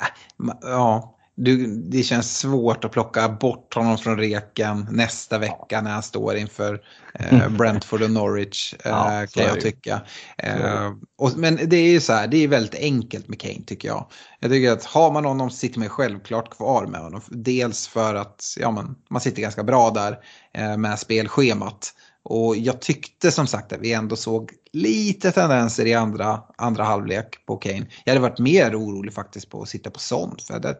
Äh, 0.00 0.52
ja, 0.62 1.16
du, 1.34 1.66
det 1.66 2.02
känns 2.02 2.38
svårt 2.38 2.84
att 2.84 2.92
plocka 2.92 3.28
bort 3.28 3.74
honom 3.74 3.98
från 3.98 4.18
reken 4.18 4.86
nästa 4.90 5.38
vecka 5.38 5.80
när 5.80 5.90
han 5.90 6.02
står 6.02 6.36
inför 6.36 6.82
eh, 7.14 7.48
Brentford 7.58 8.02
och 8.02 8.10
Norwich 8.10 8.74
eh, 8.74 8.90
ja, 8.90 9.26
kan 9.30 9.44
jag 9.44 9.60
tycka. 9.60 10.00
Eh, 10.38 10.92
och, 11.18 11.32
men 11.36 11.58
det 11.66 11.76
är 11.76 11.90
ju 11.90 12.00
så 12.00 12.12
här, 12.12 12.26
det 12.28 12.36
är 12.36 12.48
väldigt 12.48 12.80
enkelt 12.80 13.28
med 13.28 13.40
Kane 13.40 13.62
tycker 13.66 13.88
jag. 13.88 14.06
Jag 14.40 14.50
tycker 14.50 14.72
att 14.72 14.84
har 14.84 15.12
man 15.12 15.24
honom 15.24 15.50
så 15.50 15.56
sitter 15.56 15.78
man 15.78 15.88
självklart 15.88 16.50
kvar 16.56 16.86
med 16.86 17.00
honom. 17.00 17.20
Dels 17.28 17.88
för 17.88 18.14
att 18.14 18.44
ja, 18.60 18.70
men, 18.70 18.94
man 19.10 19.20
sitter 19.20 19.42
ganska 19.42 19.62
bra 19.62 19.90
där 19.90 20.18
eh, 20.54 20.76
med 20.76 20.98
spelschemat. 20.98 21.92
Och 22.28 22.56
jag 22.56 22.80
tyckte 22.80 23.30
som 23.30 23.46
sagt 23.46 23.72
att 23.72 23.80
vi 23.80 23.92
ändå 23.92 24.16
såg 24.16 24.52
lite 24.72 25.32
tendenser 25.32 25.86
i 25.86 25.94
andra, 25.94 26.42
andra 26.56 26.84
halvlek 26.84 27.46
på 27.46 27.56
Kane. 27.56 27.86
Jag 28.04 28.12
hade 28.12 28.28
varit 28.28 28.38
mer 28.38 28.80
orolig 28.80 29.14
faktiskt 29.14 29.50
på 29.50 29.62
att 29.62 29.68
sitta 29.68 29.90
på 29.90 29.98
sånt. 29.98 30.42
För 30.42 30.58
det, 30.58 30.76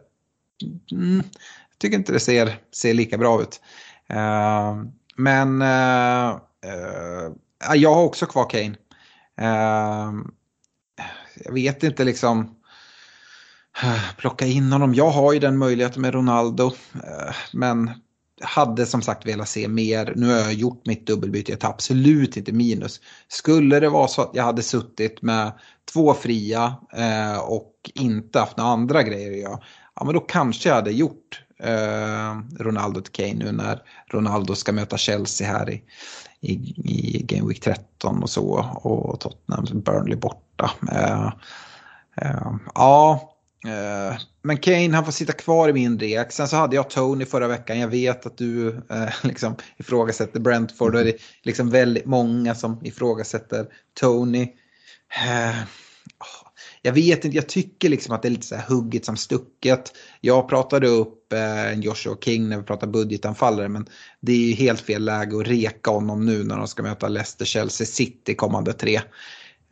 mm, 0.91 1.15
jag 1.69 1.79
tycker 1.79 1.97
inte 1.97 2.11
det 2.11 2.19
ser, 2.19 2.59
ser 2.71 2.93
lika 2.93 3.17
bra 3.17 3.41
ut. 3.41 3.61
Uh, 4.13 4.83
men 5.15 5.61
uh, 5.61 6.37
uh, 6.65 7.75
jag 7.75 7.95
har 7.95 8.03
också 8.03 8.25
kvar 8.25 8.49
Kane. 8.49 8.75
jag 11.45 11.53
vet 11.53 11.83
inte 11.83 12.03
liksom 12.03 12.55
plocka 14.17 14.45
in 14.45 14.71
honom. 14.71 14.93
Jag 14.93 15.09
har 15.09 15.33
ju 15.33 15.39
den 15.39 15.57
möjligheten 15.57 16.01
med 16.01 16.13
Ronaldo. 16.13 16.71
Men 17.53 17.91
hade 18.41 18.85
som 18.85 19.01
sagt 19.01 19.25
velat 19.25 19.49
se 19.49 19.67
mer. 19.67 20.13
Nu 20.15 20.27
har 20.27 20.39
jag 20.39 20.53
gjort 20.53 20.85
mitt 20.85 21.07
dubbelbyte, 21.07 21.51
jag 21.51 21.59
tar 21.59 21.69
absolut 21.69 22.37
inte 22.37 22.51
minus. 22.51 23.01
Skulle 23.27 23.79
det 23.79 23.89
vara 23.89 24.07
så 24.07 24.21
att 24.21 24.31
jag 24.33 24.43
hade 24.43 24.63
suttit 24.63 25.21
med 25.21 25.51
två 25.93 26.13
fria 26.13 26.75
eh, 26.93 27.39
och 27.39 27.73
inte 27.95 28.39
haft 28.39 28.57
några 28.57 28.71
andra 28.71 29.03
grejer 29.03 29.31
att 29.31 29.37
göra, 29.37 29.59
ja 29.95 30.03
men 30.05 30.13
då 30.13 30.19
kanske 30.19 30.69
jag 30.69 30.75
hade 30.75 30.91
gjort 30.91 31.41
eh, 31.63 32.37
Ronaldo 32.59 33.01
till 33.01 33.11
Kane 33.11 33.33
nu 33.33 33.51
när 33.51 33.81
Ronaldo 34.07 34.55
ska 34.55 34.71
möta 34.71 34.97
Chelsea 34.97 35.47
här 35.47 35.69
i, 35.69 35.83
i, 36.41 36.53
i 36.83 37.23
Game 37.23 37.47
Week 37.47 37.59
13 37.59 38.23
och 38.23 38.29
så 38.29 38.69
och 38.73 39.19
Tottenham 39.19 39.81
Burnley 39.81 40.17
borta. 40.17 40.71
Eh, 40.91 41.31
eh, 42.21 42.51
ja, 42.75 43.36
Eh, 43.67 44.17
men 44.41 44.57
Kane 44.57 44.95
han 44.95 45.05
får 45.05 45.11
sitta 45.11 45.33
kvar 45.33 45.69
i 45.69 45.73
min 45.73 45.99
rek. 45.99 46.31
Sen 46.31 46.47
så 46.47 46.55
hade 46.55 46.75
jag 46.75 46.89
Tony 46.89 47.25
förra 47.25 47.47
veckan. 47.47 47.79
Jag 47.79 47.87
vet 47.87 48.25
att 48.25 48.37
du 48.37 48.67
eh, 48.67 49.09
liksom 49.23 49.55
ifrågasätter 49.77 50.39
Brentford 50.39 50.95
och 50.95 51.03
det 51.03 51.09
är 51.09 51.19
liksom 51.43 51.69
väldigt 51.69 52.05
många 52.05 52.55
som 52.55 52.79
ifrågasätter 52.85 53.65
Tony. 53.99 54.41
Eh, 55.09 55.55
jag 56.81 56.93
vet 56.93 57.25
inte, 57.25 57.37
jag 57.37 57.49
tycker 57.49 57.89
liksom 57.89 58.15
att 58.15 58.21
det 58.21 58.27
är 58.27 58.29
lite 58.29 58.47
så 58.47 58.55
här 58.55 58.67
hugget 58.67 59.05
som 59.05 59.17
stucket. 59.17 59.93
Jag 60.21 60.49
pratade 60.49 60.87
upp 60.87 61.33
eh, 61.33 61.79
Joshua 61.79 62.17
King 62.21 62.49
när 62.49 62.57
vi 62.57 62.63
pratade 62.63 62.91
budgetanfallare 62.91 63.69
men 63.69 63.85
det 64.19 64.31
är 64.31 64.37
ju 64.37 64.53
helt 64.53 64.81
fel 64.81 65.05
läge 65.05 65.37
att 65.37 65.47
reka 65.47 65.91
honom 65.91 66.25
nu 66.25 66.43
när 66.43 66.57
de 66.57 66.67
ska 66.67 66.83
möta 66.83 67.07
Leicester, 67.07 67.45
Chelsea, 67.45 67.87
City 67.87 68.35
kommande 68.35 68.73
tre. 68.73 69.01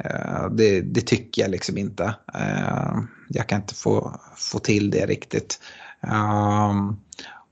Eh, 0.03 0.49
det, 0.51 0.81
det, 0.81 1.01
tycker 1.01 1.41
jag 1.41 1.51
liksom 1.51 1.77
inte. 1.77 2.15
Eh, 2.33 2.97
jag 3.29 3.47
kan 3.47 3.61
inte 3.61 3.75
få, 3.75 4.19
få 4.35 4.59
till 4.59 4.91
det 4.91 5.05
riktigt. 5.05 5.59
Ehm, 6.01 6.95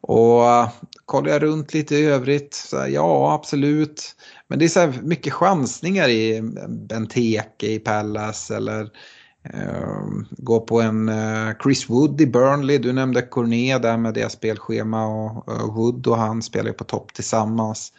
och 0.02 0.44
kollar 1.06 1.30
jag 1.30 1.44
runt 1.44 1.74
lite 1.74 1.96
i 1.96 2.06
övrigt, 2.06 2.54
så 2.54 2.78
här, 2.78 2.88
ja 2.88 3.34
absolut. 3.34 4.16
Men 4.48 4.60
det 4.60 4.66
är 4.66 4.70
så 4.70 4.80
här 4.80 5.02
mycket 5.02 5.34
chansningar 5.34 6.10
i 6.10 6.42
Benteke 6.68 7.68
i 7.68 7.80
Palace 7.80 8.56
eller 8.56 8.84
uh, 9.54 10.08
gå 10.30 10.60
på 10.60 10.82
en 10.82 11.10
uh, 11.10 11.54
Chris 11.64 11.90
Wood 11.90 12.22
i 12.22 12.26
Burnley. 12.26 12.78
Du 12.78 12.94
nämnde 12.94 13.22
Cornet 13.22 13.82
där 13.82 13.98
med 13.98 14.14
deras 14.14 14.34
spelschema 14.34 15.06
och 15.06 15.54
uh, 15.54 15.76
Wood 15.76 16.08
och 16.08 16.18
han 16.18 16.42
spelar 16.42 16.68
ju 16.68 16.74
på 16.74 16.84
topp 16.84 17.14
tillsammans. 17.14 17.94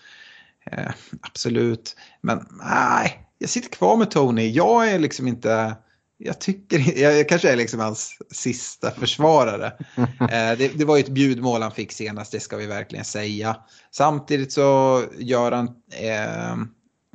Absolut, 1.21 1.97
men 2.21 2.47
nej, 2.51 3.27
jag 3.45 3.51
sitter 3.51 3.69
kvar 3.69 3.97
med 3.97 4.11
Tony. 4.11 4.51
Jag 4.51 4.91
är 4.91 4.99
liksom 4.99 5.29
inte 5.29 5.77
jag 6.19 6.39
tycker, 6.39 6.99
jag 7.03 7.29
kanske 7.29 7.53
är 7.53 7.57
liksom 7.57 7.81
hans 7.81 8.19
sista 8.31 8.91
försvarare. 8.91 9.73
Eh, 10.21 10.59
det, 10.59 10.79
det, 10.79 10.85
var 10.85 10.97
ju 10.97 11.03
ett 11.03 11.09
bjudmål 11.09 11.63
han 11.63 11.71
fick 11.71 11.93
senast, 11.93 12.33
det 12.33 12.41
ska 12.41 12.57
vi 12.57 12.67
verkligen 12.67 13.05
säga. 13.05 13.57
Samtidigt 13.91 14.53
så 14.53 15.03
gör 15.19 15.53
han 15.53 15.67
eh, 15.91 16.57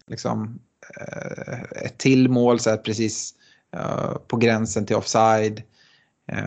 liksom, 0.07 0.59
eh, 0.99 1.61
ett 1.85 1.97
till 1.97 2.29
mål 2.29 2.59
så 2.59 2.69
här, 2.69 2.77
precis 2.77 3.33
eh, 3.75 4.13
på 4.27 4.37
gränsen 4.37 4.85
till 4.85 4.95
offside. 4.95 5.63
Eh, 6.31 6.39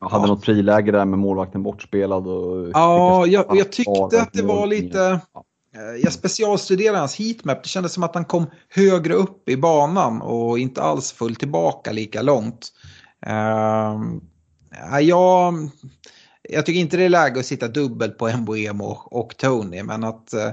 jag 0.00 0.08
hade 0.08 0.24
ja. 0.24 0.26
något 0.26 0.44
friläge 0.44 0.92
där 0.92 1.04
med 1.04 1.18
målvakten 1.18 1.62
bortspelad. 1.62 2.26
Och 2.26 2.70
ja, 2.74 3.26
jag, 3.26 3.46
jag 3.56 3.72
tyckte 3.72 4.22
att 4.22 4.32
det 4.32 4.42
var 4.42 4.66
lite... 4.66 5.00
Eh, 5.00 5.18
Eh, 5.74 6.02
jag 6.02 6.12
specialstuderade 6.12 6.98
hans 6.98 7.16
heatmap. 7.16 7.62
Det 7.62 7.68
kändes 7.68 7.92
som 7.92 8.02
att 8.02 8.14
han 8.14 8.24
kom 8.24 8.50
högre 8.68 9.14
upp 9.14 9.48
i 9.48 9.56
banan 9.56 10.22
och 10.22 10.58
inte 10.58 10.82
alls 10.82 11.12
föll 11.12 11.36
tillbaka 11.36 11.92
lika 11.92 12.22
långt. 12.22 12.72
Uh, 13.26 15.00
jag, 15.00 15.54
jag 16.42 16.66
tycker 16.66 16.80
inte 16.80 16.96
det 16.96 17.04
är 17.04 17.08
läge 17.08 17.40
att 17.40 17.46
sitta 17.46 17.68
dubbelt 17.68 18.18
på 18.18 18.36
Mbuemo 18.36 18.84
och, 18.84 19.12
och 19.12 19.36
Tony. 19.36 19.82
Men 19.82 20.04
att 20.04 20.34
uh, 20.34 20.50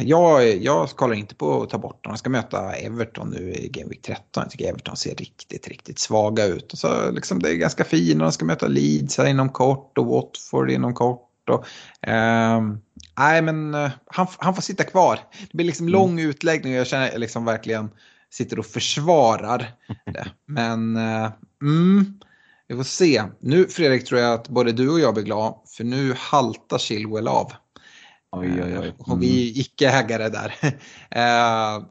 jag, 0.00 0.56
jag 0.56 0.88
kollar 0.88 1.14
inte 1.14 1.34
på 1.34 1.62
att 1.62 1.70
ta 1.70 1.78
bort 1.78 2.04
dem. 2.04 2.10
Jag 2.10 2.18
ska 2.18 2.30
möta 2.30 2.72
Everton 2.72 3.30
nu 3.30 3.52
i 3.52 3.68
Game 3.68 3.88
Week 3.88 4.02
13. 4.02 4.24
Jag 4.34 4.50
tycker 4.50 4.68
Everton 4.68 4.96
ser 4.96 5.14
riktigt, 5.14 5.68
riktigt 5.68 5.98
svaga 5.98 6.44
ut. 6.44 6.72
Och 6.72 6.78
så 6.78 7.10
liksom 7.10 7.42
det 7.42 7.50
är 7.50 7.54
ganska 7.54 7.84
fina. 7.84 8.24
De 8.24 8.32
ska 8.32 8.44
möta 8.44 8.66
Leeds 8.66 9.18
här 9.18 9.26
inom 9.26 9.48
kort 9.48 9.98
och 9.98 10.06
Watford 10.06 10.70
inom 10.70 10.94
kort. 10.94 11.27
Och, 11.50 11.64
uh, 12.08 12.76
nej, 13.18 13.42
men 13.42 13.74
uh, 13.74 13.90
han, 14.06 14.26
han 14.38 14.54
får 14.54 14.62
sitta 14.62 14.84
kvar. 14.84 15.18
Det 15.40 15.56
blir 15.56 15.66
liksom 15.66 15.84
mm. 15.84 15.92
lång 15.92 16.20
utläggning 16.20 16.72
och 16.72 16.78
jag 16.78 16.86
känner 16.86 17.18
liksom 17.18 17.44
verkligen 17.44 17.90
sitter 18.30 18.58
och 18.58 18.66
försvarar 18.66 19.74
det. 20.04 20.30
Men 20.46 20.96
uh, 20.96 21.30
mm, 21.62 22.20
vi 22.68 22.76
får 22.76 22.82
se. 22.82 23.22
Nu 23.40 23.66
Fredrik 23.68 24.04
tror 24.04 24.20
jag 24.20 24.34
att 24.34 24.48
både 24.48 24.72
du 24.72 24.90
och 24.90 25.00
jag 25.00 25.14
blir 25.14 25.24
glad 25.24 25.54
för 25.76 25.84
nu 25.84 26.14
haltar 26.16 26.78
Chilwell 26.78 27.28
av. 27.28 27.52
Oj, 28.30 28.52
oj, 28.52 28.62
oj. 28.62 28.76
Mm. 28.76 28.94
Och 28.98 29.22
vi 29.22 29.50
är 29.50 29.60
icke-ägare 29.60 30.28
där. 30.28 30.54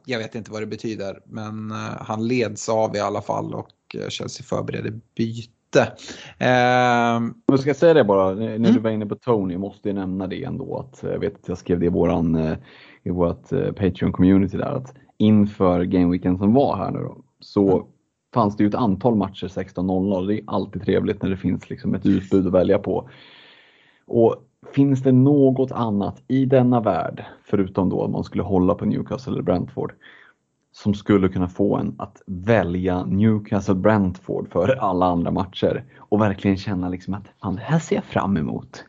jag 0.04 0.18
vet 0.18 0.34
inte 0.34 0.50
vad 0.50 0.62
det 0.62 0.66
betyder 0.66 1.20
men 1.26 1.70
han 2.00 2.28
leds 2.28 2.68
av 2.68 2.96
i 2.96 3.00
alla 3.00 3.22
fall 3.22 3.54
och 3.54 3.96
Chelsea 4.08 4.44
förbereder 4.44 5.00
byte 5.16 5.57
inte. 5.68 5.92
Eh, 6.38 7.32
jag 7.46 7.60
ska 7.60 7.74
säga 7.74 7.94
det 7.94 8.04
bara, 8.04 8.34
när 8.34 8.56
mm. 8.56 8.72
du 8.72 8.78
var 8.78 8.90
inne 8.90 9.06
på 9.06 9.14
Tony, 9.14 9.58
måste 9.58 9.88
jag 9.88 9.96
nämna 9.96 10.26
det 10.26 10.44
ändå. 10.44 10.76
Att, 10.78 11.02
jag 11.02 11.18
vet 11.18 11.34
att 11.34 11.48
jag 11.48 11.58
skrev 11.58 11.80
det 11.80 11.86
i, 11.86 11.88
våran, 11.88 12.34
eh, 12.34 12.56
i 13.02 13.10
vårt 13.10 13.52
eh, 13.52 13.58
Patreon-community 13.58 14.56
där. 14.56 14.76
Att 14.76 14.94
inför 15.18 15.84
gameweeken 15.84 16.38
som 16.38 16.54
var 16.54 16.76
här 16.76 16.90
nu 16.90 16.98
då, 16.98 17.16
så 17.40 17.70
mm. 17.70 17.86
fanns 18.34 18.56
det 18.56 18.62
ju 18.64 18.68
ett 18.68 18.74
antal 18.74 19.16
matcher 19.16 19.46
16.00. 19.46 20.26
Det 20.26 20.34
är 20.34 20.44
alltid 20.46 20.82
trevligt 20.82 21.22
när 21.22 21.30
det 21.30 21.36
finns 21.36 21.70
liksom 21.70 21.94
ett 21.94 22.06
utbud 22.06 22.46
att 22.46 22.52
välja 22.52 22.78
på. 22.78 23.08
Och 24.06 24.36
finns 24.72 25.02
det 25.02 25.12
något 25.12 25.72
annat 25.72 26.22
i 26.28 26.44
denna 26.44 26.80
värld, 26.80 27.24
förutom 27.44 27.88
då 27.88 28.04
att 28.04 28.10
man 28.10 28.24
skulle 28.24 28.42
hålla 28.42 28.74
på 28.74 28.84
Newcastle 28.84 29.32
eller 29.32 29.42
Brentford, 29.42 29.92
som 30.82 30.94
skulle 30.94 31.28
kunna 31.28 31.48
få 31.48 31.76
en 31.76 31.94
att 31.98 32.22
välja 32.26 33.04
Newcastle 33.04 33.74
Brentford 33.74 34.48
för 34.52 34.68
alla 34.68 35.06
andra 35.06 35.30
matcher 35.30 35.84
och 35.98 36.20
verkligen 36.20 36.56
känna 36.56 36.88
liksom 36.88 37.14
att 37.14 37.24
fan, 37.42 37.54
det 37.54 37.62
här 37.62 37.78
ser 37.78 37.96
jag 37.96 38.04
fram 38.04 38.36
emot. 38.36 38.84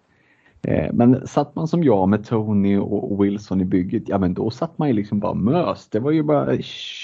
Eh, 0.61 0.93
men 0.93 1.27
satt 1.27 1.55
man 1.55 1.67
som 1.67 1.83
jag 1.83 2.09
med 2.09 2.25
Tony 2.25 2.77
och 2.77 3.25
Wilson 3.25 3.61
i 3.61 3.65
bygget, 3.65 4.03
ja 4.09 4.17
men 4.17 4.33
då 4.33 4.49
satt 4.49 4.77
man 4.77 4.87
ju 4.87 4.93
liksom 4.93 5.19
bara 5.19 5.33
mös. 5.33 5.87
Det 5.89 5.99
var 5.99 6.11
ju 6.11 6.23
bara 6.23 6.51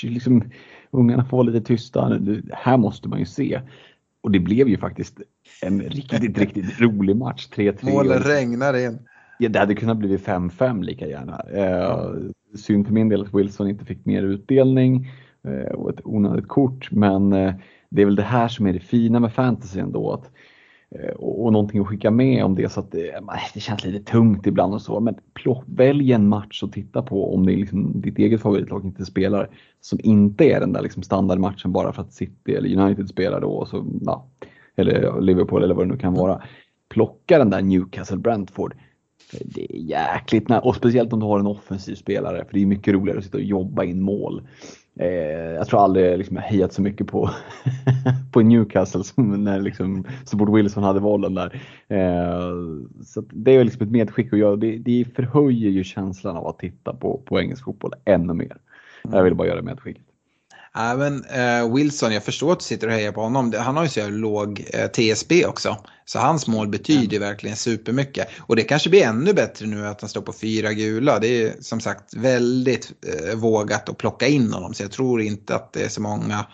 liksom, 0.03 0.43
ungarna 0.91 1.25
får 1.25 1.37
vara 1.37 1.47
lite 1.47 1.67
tysta, 1.67 2.09
det 2.09 2.41
här 2.51 2.77
måste 2.77 3.09
man 3.09 3.19
ju 3.19 3.25
se. 3.25 3.61
Och 4.21 4.31
det 4.31 4.39
blev 4.39 4.67
ju 4.67 4.77
faktiskt 4.77 5.21
en 5.61 5.81
riktigt, 5.81 6.37
riktigt 6.37 6.79
rolig 6.79 7.15
match. 7.15 7.47
3-3. 7.55 7.93
Målen 7.93 8.19
regnar 8.19 8.85
in. 8.85 8.99
Ja, 9.39 9.49
det 9.49 9.59
hade 9.59 9.75
kunnat 9.75 9.97
bli 9.97 10.17
5-5 10.17 10.83
lika 10.83 11.07
gärna. 11.07 11.41
Eh, 11.53 12.09
synd 12.57 12.85
för 12.85 12.93
min 12.93 13.09
del 13.09 13.21
att 13.21 13.33
Wilson 13.33 13.69
inte 13.69 13.85
fick 13.85 14.05
mer 14.05 14.23
utdelning 14.23 15.07
eh, 15.43 15.73
och 15.73 15.89
ett 15.89 16.01
onödigt 16.03 16.47
kort. 16.47 16.91
Men 16.91 17.33
eh, 17.33 17.53
det 17.89 18.01
är 18.01 18.05
väl 18.05 18.15
det 18.15 18.23
här 18.23 18.47
som 18.47 18.67
är 18.67 18.73
det 18.73 18.79
fina 18.79 19.19
med 19.19 19.33
fantasy 19.33 19.79
ändå. 19.79 20.11
Att, 20.11 20.31
eh, 20.89 21.15
och, 21.15 21.45
och 21.45 21.53
någonting 21.53 21.81
att 21.81 21.87
skicka 21.87 22.11
med 22.11 22.45
om 22.45 22.55
det 22.55 22.71
så 22.71 22.79
att 22.79 22.91
det, 22.91 23.19
det 23.53 23.59
känns 23.59 23.85
lite 23.85 24.11
tungt 24.11 24.47
ibland 24.47 24.73
och 24.73 24.81
så. 24.81 24.99
Men 24.99 25.15
plock, 25.33 25.63
välj 25.67 26.13
en 26.13 26.27
match 26.27 26.63
att 26.63 26.71
titta 26.71 27.01
på 27.01 27.35
om 27.35 27.45
det 27.45 27.53
är 27.53 27.57
liksom 27.57 28.01
ditt 28.01 28.17
eget 28.17 28.41
favoritlag 28.41 28.85
inte 28.85 29.05
spelar. 29.05 29.49
Som 29.81 29.99
inte 30.03 30.45
är 30.45 30.59
den 30.59 30.73
där 30.73 30.81
liksom 30.81 31.03
standardmatchen 31.03 31.71
bara 31.71 31.93
för 31.93 32.01
att 32.01 32.13
City 32.13 32.55
eller 32.55 32.77
United 32.81 33.09
spelar 33.09 33.41
då. 33.41 33.49
Och 33.49 33.67
så, 33.67 33.85
ja, 34.01 34.27
eller 34.75 35.21
Liverpool 35.21 35.63
eller 35.63 35.75
vad 35.75 35.87
det 35.87 35.93
nu 35.93 35.99
kan 35.99 36.13
vara. 36.13 36.41
Plocka 36.89 37.37
den 37.37 37.49
där 37.49 37.61
Newcastle 37.61 38.17
Brentford 38.17 38.75
det 39.31 39.75
är 39.75 39.77
jäkligt 39.77 40.49
nära 40.49 40.59
och 40.61 40.75
speciellt 40.75 41.13
om 41.13 41.19
du 41.19 41.25
har 41.25 41.39
en 41.39 41.47
offensiv 41.47 41.95
spelare 41.95 42.45
för 42.45 42.53
det 42.53 42.61
är 42.61 42.65
mycket 42.65 42.93
roligare 42.93 43.17
att 43.17 43.25
sitta 43.25 43.37
och 43.37 43.43
jobba 43.43 43.83
in 43.83 44.01
mål. 44.01 44.41
Eh, 44.99 45.07
jag 45.55 45.67
tror 45.67 45.83
aldrig 45.83 46.17
liksom, 46.17 46.35
jag 46.35 46.43
hejat 46.43 46.73
så 46.73 46.81
mycket 46.81 47.07
på, 47.07 47.29
på 48.31 48.41
Newcastle 48.41 49.03
som 49.03 49.43
när 49.43 49.61
liksom, 49.61 50.05
så 50.25 50.37
fort 50.37 50.57
Wilson 50.57 50.83
hade 50.83 50.99
bollen 50.99 51.33
där. 51.33 51.61
Eh, 51.87 52.51
så 53.05 53.21
det 53.21 53.55
är 53.55 53.63
liksom 53.63 53.81
ett 53.85 53.91
medskick 53.91 54.33
och 54.33 54.39
jag, 54.39 54.59
det, 54.59 54.77
det 54.77 55.05
förhöjer 55.15 55.69
ju 55.69 55.83
känslan 55.83 56.37
av 56.37 56.47
att 56.47 56.59
titta 56.59 56.93
på, 56.93 57.21
på 57.25 57.39
engelsk 57.39 57.63
fotboll 57.63 57.93
ännu 58.05 58.33
mer. 58.33 58.57
Jag 59.11 59.23
vill 59.23 59.35
bara 59.35 59.47
göra 59.47 59.61
medskicket. 59.61 60.03
Även 60.77 61.23
eh, 61.25 61.73
Wilson, 61.73 62.13
jag 62.13 62.23
förstår 62.23 62.51
att 62.51 62.59
du 62.59 62.65
sitter 62.65 62.87
och 62.87 62.93
hejar 62.93 63.11
på 63.11 63.21
honom. 63.21 63.53
Han 63.57 63.77
har 63.77 63.83
ju 63.83 63.89
så 63.89 64.09
låg 64.09 64.65
eh, 64.73 64.87
TSB 64.87 65.45
också. 65.45 65.77
Så 66.05 66.19
hans 66.19 66.47
mål 66.47 66.67
betyder 66.67 67.17
mm. 67.17 67.29
verkligen 67.29 67.55
supermycket. 67.55 68.27
Och 68.39 68.55
det 68.55 68.63
kanske 68.63 68.89
blir 68.89 69.03
ännu 69.03 69.33
bättre 69.33 69.65
nu 69.65 69.87
att 69.87 70.01
han 70.01 70.09
står 70.09 70.21
på 70.21 70.33
fyra 70.33 70.73
gula. 70.73 71.19
Det 71.19 71.27
är 71.27 71.53
som 71.61 71.79
sagt 71.79 72.13
väldigt 72.13 72.91
eh, 73.07 73.35
vågat 73.35 73.89
att 73.89 73.97
plocka 73.97 74.27
in 74.27 74.53
honom. 74.53 74.73
Så 74.73 74.83
jag 74.83 74.91
tror 74.91 75.21
inte 75.21 75.55
att 75.55 75.73
det 75.73 75.83
är 75.83 75.89
så 75.89 76.01
många 76.01 76.45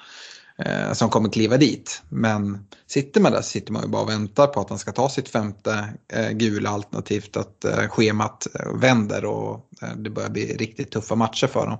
eh, 0.65 0.93
som 0.93 1.10
kommer 1.10 1.30
kliva 1.30 1.57
dit. 1.57 2.02
Men 2.10 2.65
sitter 2.88 3.22
man 3.22 3.31
där 3.31 3.41
så 3.41 3.49
sitter 3.49 3.73
man 3.73 3.84
ju 3.84 3.89
bara 3.89 4.02
och 4.02 4.10
väntar 4.10 4.48
på 4.48 4.60
att 4.60 4.69
han 4.69 4.80
ska 4.80 4.91
ta 4.91 5.10
sitt 5.10 5.30
femte 5.30 5.93
eh, 6.14 6.30
gula 6.31 6.69
alternativt 6.69 7.38
att 7.38 7.65
eh, 7.65 7.88
schemat 7.88 8.48
vänder 8.81 9.26
och 9.26 9.68
det 9.95 10.10
börjar 10.10 10.30
bli 10.30 10.56
riktigt 10.57 10.91
tuffa 10.91 11.15
matcher 11.15 11.48
för 11.48 11.65
dem. 11.65 11.77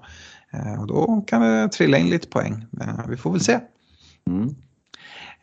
Eh, 0.54 0.82
och 0.82 0.88
då 0.88 1.24
kan 1.28 1.42
det 1.42 1.70
trilla 1.70 1.98
in 1.98 2.10
lite 2.10 2.28
poäng. 2.28 2.66
Vi 3.10 3.18
får 3.18 3.32
väl 3.32 3.42
se. 3.42 3.60
Mm. 4.28 4.56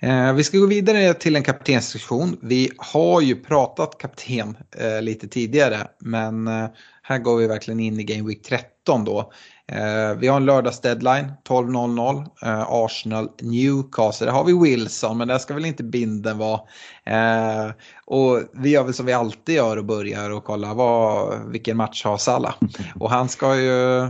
Eh, 0.00 0.32
vi 0.32 0.44
ska 0.44 0.58
gå 0.58 0.66
vidare 0.66 1.14
till 1.14 1.36
en 1.36 1.42
kaptenssektion. 1.42 2.38
Vi 2.42 2.70
har 2.76 3.20
ju 3.20 3.36
pratat 3.36 3.98
kapten 3.98 4.56
eh, 4.76 5.02
lite 5.02 5.28
tidigare 5.28 5.88
men 5.98 6.48
eh, 6.48 6.66
här 7.02 7.18
går 7.18 7.36
vi 7.36 7.46
verkligen 7.46 7.80
in 7.80 8.00
i 8.00 8.04
Game 8.04 8.28
Week 8.28 8.42
13 8.42 9.04
då. 9.04 9.32
Eh, 9.72 10.14
vi 10.18 10.28
har 10.28 10.36
en 10.36 10.44
lördagsdeadline 10.44 11.32
12.00. 11.48 12.26
Eh, 12.42 12.66
Arsenal 12.68 13.28
Newcastle. 13.42 14.26
Där 14.26 14.32
har 14.32 14.44
vi 14.44 14.52
Wilson 14.52 15.18
men 15.18 15.28
där 15.28 15.38
ska 15.38 15.54
väl 15.54 15.64
inte 15.64 15.84
binden 15.84 16.38
vara. 16.38 16.60
Eh, 17.04 17.70
och 18.04 18.42
vi 18.52 18.70
gör 18.70 18.84
väl 18.84 18.94
som 18.94 19.06
vi 19.06 19.12
alltid 19.12 19.54
gör 19.54 19.76
och 19.76 19.84
börjar 19.84 20.30
och 20.30 20.44
kolla 20.44 20.74
vad, 20.74 21.38
vilken 21.50 21.76
match 21.76 22.04
har 22.04 22.16
Salah. 22.16 22.54
Och 23.00 23.10
han 23.10 23.28
ska 23.28 23.56
ju 23.56 24.08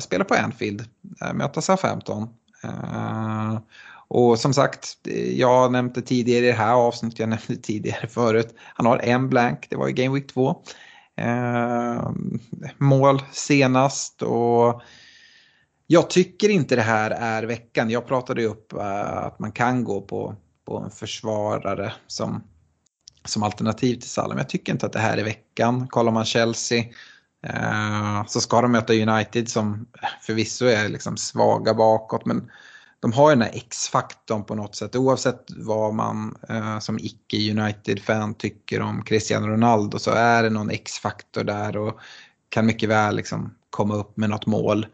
spela 0.00 0.24
på 0.24 0.34
Anfield, 0.34 0.84
eh, 1.24 1.32
möta 1.32 1.60
Southampton. 1.60 2.28
Eh, 2.64 3.58
och 4.08 4.38
som 4.38 4.54
sagt, 4.54 4.96
jag 5.34 5.72
nämnde 5.72 6.02
tidigare 6.02 6.44
i 6.44 6.48
det 6.48 6.56
här 6.56 6.74
avsnittet, 6.74 7.18
jag 7.18 7.28
nämnde 7.28 7.56
tidigare 7.56 8.06
förut, 8.08 8.54
han 8.74 8.86
har 8.86 8.98
en 8.98 9.28
blank, 9.28 9.66
det 9.70 9.76
var 9.76 9.88
i 9.88 9.92
Game 9.92 10.14
Week 10.14 10.32
2. 10.32 10.62
Eh, 11.16 12.10
mål 12.78 13.22
senast 13.32 14.22
och 14.22 14.82
jag 15.86 16.10
tycker 16.10 16.48
inte 16.48 16.76
det 16.76 16.82
här 16.82 17.10
är 17.10 17.42
veckan. 17.42 17.90
Jag 17.90 18.06
pratade 18.06 18.44
upp 18.44 18.72
eh, 18.72 19.16
att 19.16 19.38
man 19.38 19.52
kan 19.52 19.84
gå 19.84 20.00
på, 20.00 20.36
på 20.66 20.78
en 20.78 20.90
försvarare 20.90 21.92
som, 22.06 22.42
som 23.24 23.42
alternativ 23.42 23.94
till 23.94 24.10
Salah. 24.10 24.28
Men 24.28 24.38
jag 24.38 24.48
tycker 24.48 24.72
inte 24.72 24.86
att 24.86 24.92
det 24.92 24.98
här 24.98 25.18
är 25.18 25.24
veckan. 25.24 25.88
Kollar 25.88 26.12
man 26.12 26.24
Chelsea 26.24 26.84
eh, 27.46 28.26
så 28.26 28.40
ska 28.40 28.60
de 28.60 28.72
möta 28.72 28.92
United 28.92 29.48
som 29.48 29.86
förvisso 30.22 30.66
är 30.66 30.88
liksom 30.88 31.16
svaga 31.16 31.74
bakåt. 31.74 32.26
Men 32.26 32.50
de 33.02 33.12
har 33.12 33.30
ju 33.30 33.36
den 33.36 33.42
här 33.42 33.56
X-faktorn 33.56 34.44
på 34.44 34.54
något 34.54 34.74
sätt. 34.74 34.96
Oavsett 34.96 35.44
vad 35.56 35.94
man 35.94 36.36
eh, 36.48 36.78
som 36.78 36.98
icke 36.98 37.50
United-fan 37.50 38.34
tycker 38.34 38.80
om 38.80 39.02
Cristiano 39.04 39.46
Ronaldo 39.46 39.98
så 39.98 40.10
är 40.10 40.42
det 40.42 40.50
någon 40.50 40.70
X-faktor 40.70 41.44
där 41.44 41.76
och 41.76 42.00
kan 42.48 42.66
mycket 42.66 42.88
väl 42.88 43.16
liksom 43.16 43.54
komma 43.70 43.94
upp 43.94 44.16
med 44.16 44.30
något 44.30 44.46
mål. 44.46 44.86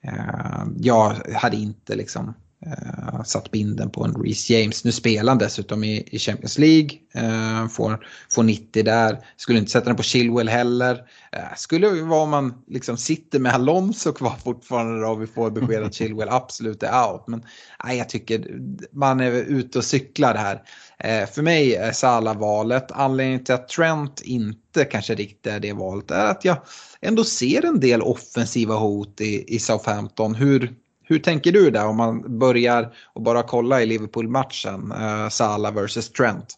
Eh, 0.00 0.64
jag 0.76 1.14
hade 1.34 1.56
inte 1.56 1.94
liksom 1.94 2.34
Uh, 2.66 3.22
satt 3.22 3.50
binden 3.50 3.90
på 3.90 4.04
en 4.04 4.14
Reece 4.14 4.50
James. 4.50 4.84
Nu 4.84 4.92
spelar 4.92 5.30
han 5.32 5.38
dessutom 5.38 5.84
i, 5.84 6.08
i 6.10 6.18
Champions 6.18 6.58
League. 6.58 6.90
Uh, 7.16 7.68
får, 7.68 8.06
får 8.30 8.42
90 8.42 8.82
där. 8.82 9.18
Skulle 9.36 9.58
inte 9.58 9.70
sätta 9.70 9.86
den 9.86 9.96
på 9.96 10.02
Chilwell 10.02 10.48
heller. 10.48 10.94
Uh, 10.94 11.54
skulle 11.56 11.88
vara 11.88 12.22
om 12.22 12.30
man 12.30 12.54
liksom 12.66 12.96
sitter 12.96 13.38
med 13.38 13.54
Alonso 13.54 14.12
kvar 14.12 14.34
fortfarande 14.44 15.06
och 15.06 15.22
vi 15.22 15.26
får 15.26 15.50
besked 15.50 15.82
att 15.82 15.94
Chilwell 15.94 16.28
absolut 16.28 16.82
är 16.82 17.06
out. 17.06 17.24
Men 17.26 17.42
nej, 17.84 17.98
jag 17.98 18.08
tycker 18.08 18.60
man 18.92 19.20
är 19.20 19.32
ute 19.32 19.78
och 19.78 19.84
cyklar 19.84 20.34
här. 20.34 21.26
för 21.26 21.42
mig 21.42 21.74
är 21.74 21.92
Salah 21.92 22.38
valet. 22.38 22.92
Anledningen 22.92 23.44
till 23.44 23.54
att 23.54 23.68
Trent 23.68 24.20
inte 24.20 24.84
kanske 24.84 25.14
riktigt 25.14 25.46
är 25.46 25.60
det 25.60 25.72
valet 25.72 26.10
är 26.10 26.26
att 26.26 26.44
jag 26.44 26.56
ändå 27.00 27.24
ser 27.24 27.64
en 27.64 27.80
del 27.80 28.02
offensiva 28.02 28.74
hot 28.74 29.20
i, 29.20 29.54
i 29.54 29.58
Southampton. 29.58 30.34
Hur 30.34 30.74
hur 31.08 31.18
tänker 31.18 31.52
du 31.52 31.70
där 31.70 31.88
om 31.88 31.96
man 31.96 32.38
börjar 32.38 32.92
och 33.12 33.22
bara 33.22 33.42
kolla 33.42 33.82
i 33.82 33.86
Liverpool-matchen, 33.86 34.92
uh, 34.92 35.28
Salah 35.28 35.74
versus 35.74 36.12
Trent? 36.12 36.54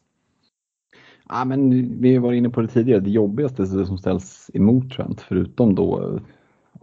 Ja, 1.28 1.44
men 1.44 1.70
vi 2.00 2.18
var 2.18 2.32
inne 2.32 2.50
på 2.50 2.60
det 2.60 2.68
tidigare, 2.68 3.00
det 3.00 3.10
jobbigaste 3.10 3.62
det 3.62 3.86
som 3.86 3.98
ställs 3.98 4.50
emot 4.54 4.90
Trent, 4.90 5.20
förutom 5.20 5.74
då 5.74 6.18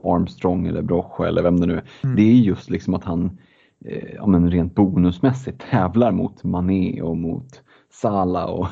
Armstrong 0.03 0.67
eller 0.67 0.81
Brocha 0.81 1.27
eller 1.27 1.43
vem 1.43 1.59
det 1.59 1.65
nu 1.65 1.73
är, 1.73 1.83
mm. 2.03 2.15
det 2.15 2.21
är 2.21 2.33
just 2.33 2.69
liksom 2.69 2.93
att 2.93 3.03
han 3.03 3.37
eh, 3.85 4.13
ja, 4.15 4.27
men 4.27 4.51
rent 4.51 4.75
bonusmässigt 4.75 5.61
tävlar 5.69 6.11
mot 6.11 6.43
Mané 6.43 7.01
och 7.01 7.17
mot 7.17 7.61
Salah 7.91 8.45
och 8.45 8.67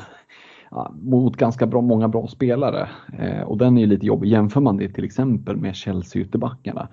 ja, 0.70 0.94
mot 1.02 1.36
ganska 1.36 1.66
bra, 1.66 1.80
många 1.80 2.08
bra 2.08 2.26
spelare. 2.26 2.88
Eh, 3.18 3.42
och 3.42 3.58
den 3.58 3.76
är 3.76 3.80
ju 3.80 3.86
lite 3.86 4.06
jobbig. 4.06 4.28
Jämför 4.28 4.60
man 4.60 4.76
det 4.76 4.88
till 4.88 5.04
exempel 5.04 5.56
med 5.56 5.74
Chelsea-ytterbackarna, 5.74 6.88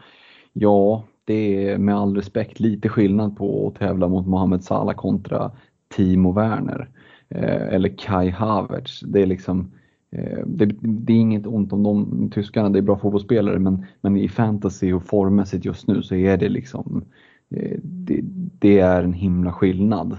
ja, 0.54 1.04
det 1.32 1.70
är 1.70 1.78
med 1.78 1.96
all 1.96 2.16
respekt 2.16 2.60
lite 2.60 2.90
skillnad 2.90 3.38
på 3.38 3.68
att 3.68 3.80
tävla 3.80 4.08
mot 4.08 4.28
Mohamed 4.28 4.64
Salah 4.64 4.96
kontra 4.96 5.52
Timo 5.96 6.32
Werner 6.32 6.90
eh, 7.30 7.74
eller 7.74 7.98
Kai 7.98 8.30
Havertz. 8.30 9.00
Det 9.00 9.22
är 9.22 9.26
liksom 9.26 9.72
eh, 10.12 10.40
det, 10.46 10.66
det, 10.82 11.14
är 11.14 11.18
inget 11.18 11.48
ont 11.48 11.74
om 11.74 11.84
de 11.84 12.30
tyskarna, 12.30 12.70
det 12.70 12.80
är 12.80 12.84
bra 12.84 12.98
fotbollsspelare 12.98 13.60
men, 13.60 13.86
men 14.02 14.18
i 14.18 14.30
fantasy 14.30 14.94
och 14.94 15.04
formmässigt 15.04 15.66
just 15.66 15.88
nu 15.88 16.04
så 16.04 16.16
är 16.16 16.38
det 16.38 16.50
liksom 16.50 17.06
eh, 17.56 17.80
det, 17.84 18.20
det, 18.60 18.80
är 18.80 19.04
en 19.04 19.14
himla 19.14 19.54
skillnad. 19.54 20.18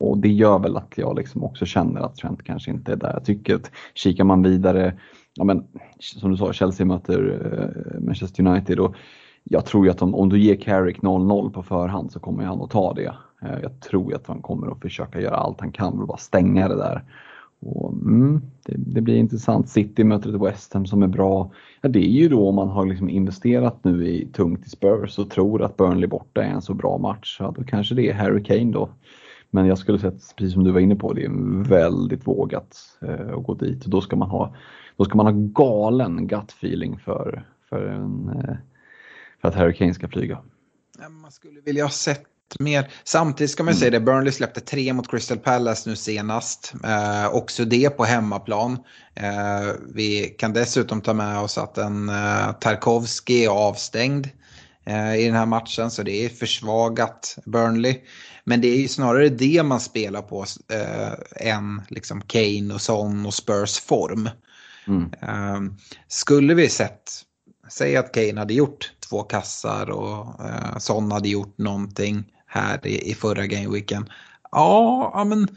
Och 0.00 0.18
det 0.18 0.28
gör 0.28 0.58
väl 0.58 0.76
att 0.76 0.94
jag 0.96 1.16
liksom 1.16 1.44
också 1.44 1.66
känner 1.66 2.00
att 2.00 2.16
Trent 2.16 2.42
kanske 2.42 2.70
inte 2.70 2.92
är 2.92 2.96
där. 2.96 3.12
Jag 3.12 3.24
tycker 3.24 3.54
att 3.54 3.70
kikar 3.94 4.24
man 4.24 4.42
vidare 4.42 4.94
ja, 5.36 5.44
men, 5.44 5.64
som 5.98 6.30
du 6.30 6.36
sa, 6.36 6.52
Chelsea 6.52 6.86
möter 6.86 7.38
eh, 7.52 8.00
Manchester 8.00 8.46
United 8.46 8.78
och 8.80 8.96
jag 9.44 9.66
tror 9.66 9.84
ju 9.84 9.90
att 9.90 10.02
om, 10.02 10.14
om 10.14 10.28
du 10.28 10.38
ger 10.38 10.56
Carrick 10.56 10.98
0-0 10.98 11.50
på 11.50 11.62
förhand 11.62 12.12
så 12.12 12.20
kommer 12.20 12.44
han 12.44 12.62
att 12.62 12.70
ta 12.70 12.92
det. 12.92 13.14
Eh, 13.42 13.58
jag 13.62 13.80
tror 13.80 14.14
att 14.14 14.26
han 14.26 14.42
kommer 14.42 14.72
att 14.72 14.80
försöka 14.80 15.20
göra 15.20 15.36
allt 15.36 15.60
han 15.60 15.72
kan 15.72 15.92
för 15.92 16.02
att 16.02 16.08
bara 16.08 16.18
stänga 16.18 16.68
det 16.68 16.76
där. 16.76 17.04
Och, 17.60 17.92
mm, 17.92 18.40
det, 18.66 18.74
det, 18.76 19.00
blir 19.00 19.16
intressant. 19.16 19.68
City 19.68 20.04
möter 20.04 20.34
ett 20.34 20.42
West 20.42 20.74
Ham 20.74 20.86
som 20.86 21.02
är 21.02 21.06
bra. 21.06 21.50
Ja, 21.80 21.88
det 21.88 21.98
är 21.98 22.10
ju 22.10 22.28
då 22.28 22.48
om 22.48 22.54
man 22.54 22.68
har 22.68 22.86
liksom 22.86 23.08
investerat 23.08 23.84
nu 23.84 24.08
i 24.08 24.26
tungt 24.26 24.66
i 24.66 24.70
Spurs 24.70 25.18
och 25.18 25.30
tror 25.30 25.62
att 25.62 25.76
Burnley 25.76 26.08
borta 26.08 26.44
är 26.44 26.50
en 26.50 26.62
så 26.62 26.74
bra 26.74 26.98
match. 26.98 27.36
Ja, 27.40 27.54
då 27.56 27.64
kanske 27.64 27.94
det 27.94 28.10
är 28.10 28.14
Harry 28.14 28.42
Kane 28.42 28.72
då. 28.72 28.88
Men 29.50 29.66
jag 29.66 29.78
skulle 29.78 29.98
säga, 29.98 30.12
precis 30.36 30.52
som 30.52 30.64
du 30.64 30.72
var 30.72 30.80
inne 30.80 30.96
på, 30.96 31.12
det 31.12 31.24
är 31.24 31.62
väldigt 31.68 32.26
vågat 32.26 32.76
eh, 33.02 33.36
att 33.36 33.44
gå 33.44 33.54
dit. 33.54 33.84
Då 33.84 34.00
ska 34.00 34.16
man 34.16 34.30
ha 34.30 34.54
då 34.96 35.04
ska 35.04 35.16
man 35.16 35.26
ha 35.26 35.32
galen 35.32 36.26
gut 36.26 36.52
feeling 36.52 36.98
för, 36.98 37.44
för, 37.68 37.86
en, 37.86 38.28
eh, 38.28 38.56
för 39.40 39.48
att 39.48 39.54
Harry 39.54 39.74
Kane 39.74 39.94
ska 39.94 40.08
flyga. 40.08 40.38
Man 41.22 41.32
skulle 41.32 41.60
vilja 41.60 41.84
ha 41.84 41.90
sett 41.90 42.26
mer. 42.58 42.90
Samtidigt 43.04 43.50
ska 43.50 43.62
man 43.62 43.72
mm. 43.72 43.78
säga 43.78 43.90
det, 43.90 44.00
Burnley 44.00 44.32
släppte 44.32 44.60
tre 44.60 44.92
mot 44.92 45.10
Crystal 45.10 45.38
Palace 45.38 45.90
nu 45.90 45.96
senast. 45.96 46.74
Eh, 46.84 47.34
också 47.34 47.64
det 47.64 47.90
på 47.90 48.04
hemmaplan. 48.04 48.78
Eh, 49.14 49.72
vi 49.94 50.34
kan 50.38 50.52
dessutom 50.52 51.00
ta 51.00 51.14
med 51.14 51.38
oss 51.38 51.58
att 51.58 51.78
en 51.78 52.08
eh, 52.08 52.52
Tarkovski 52.60 53.44
är 53.44 53.48
avstängd 53.48 54.28
eh, 54.84 55.16
i 55.16 55.24
den 55.24 55.34
här 55.34 55.46
matchen. 55.46 55.90
Så 55.90 56.02
det 56.02 56.24
är 56.24 56.28
försvagat 56.28 57.38
Burnley. 57.44 58.00
Men 58.44 58.60
det 58.60 58.68
är 58.68 58.76
ju 58.76 58.88
snarare 58.88 59.28
det 59.28 59.62
man 59.62 59.80
spelar 59.80 60.22
på 60.22 60.44
eh, 60.72 61.48
än 61.52 61.82
liksom 61.88 62.20
Kane 62.20 62.74
och 62.74 62.80
Son 62.80 63.26
och 63.26 63.34
Spurs 63.34 63.80
form. 63.80 64.28
Mm. 64.88 65.10
Um, 65.56 65.76
skulle 66.08 66.54
vi 66.54 66.68
sett, 66.68 67.12
säg 67.68 67.96
att 67.96 68.12
Kane 68.12 68.38
hade 68.38 68.54
gjort 68.54 68.92
två 69.08 69.22
kassar 69.22 69.90
och 69.90 70.40
uh, 70.40 70.78
Son 70.78 71.12
hade 71.12 71.28
gjort 71.28 71.58
någonting 71.58 72.24
här 72.46 72.86
i, 72.86 73.10
i 73.10 73.14
förra 73.14 73.46
gameweeken. 73.46 74.10
Ja, 74.52 75.10
ja, 75.14 75.24
men 75.24 75.48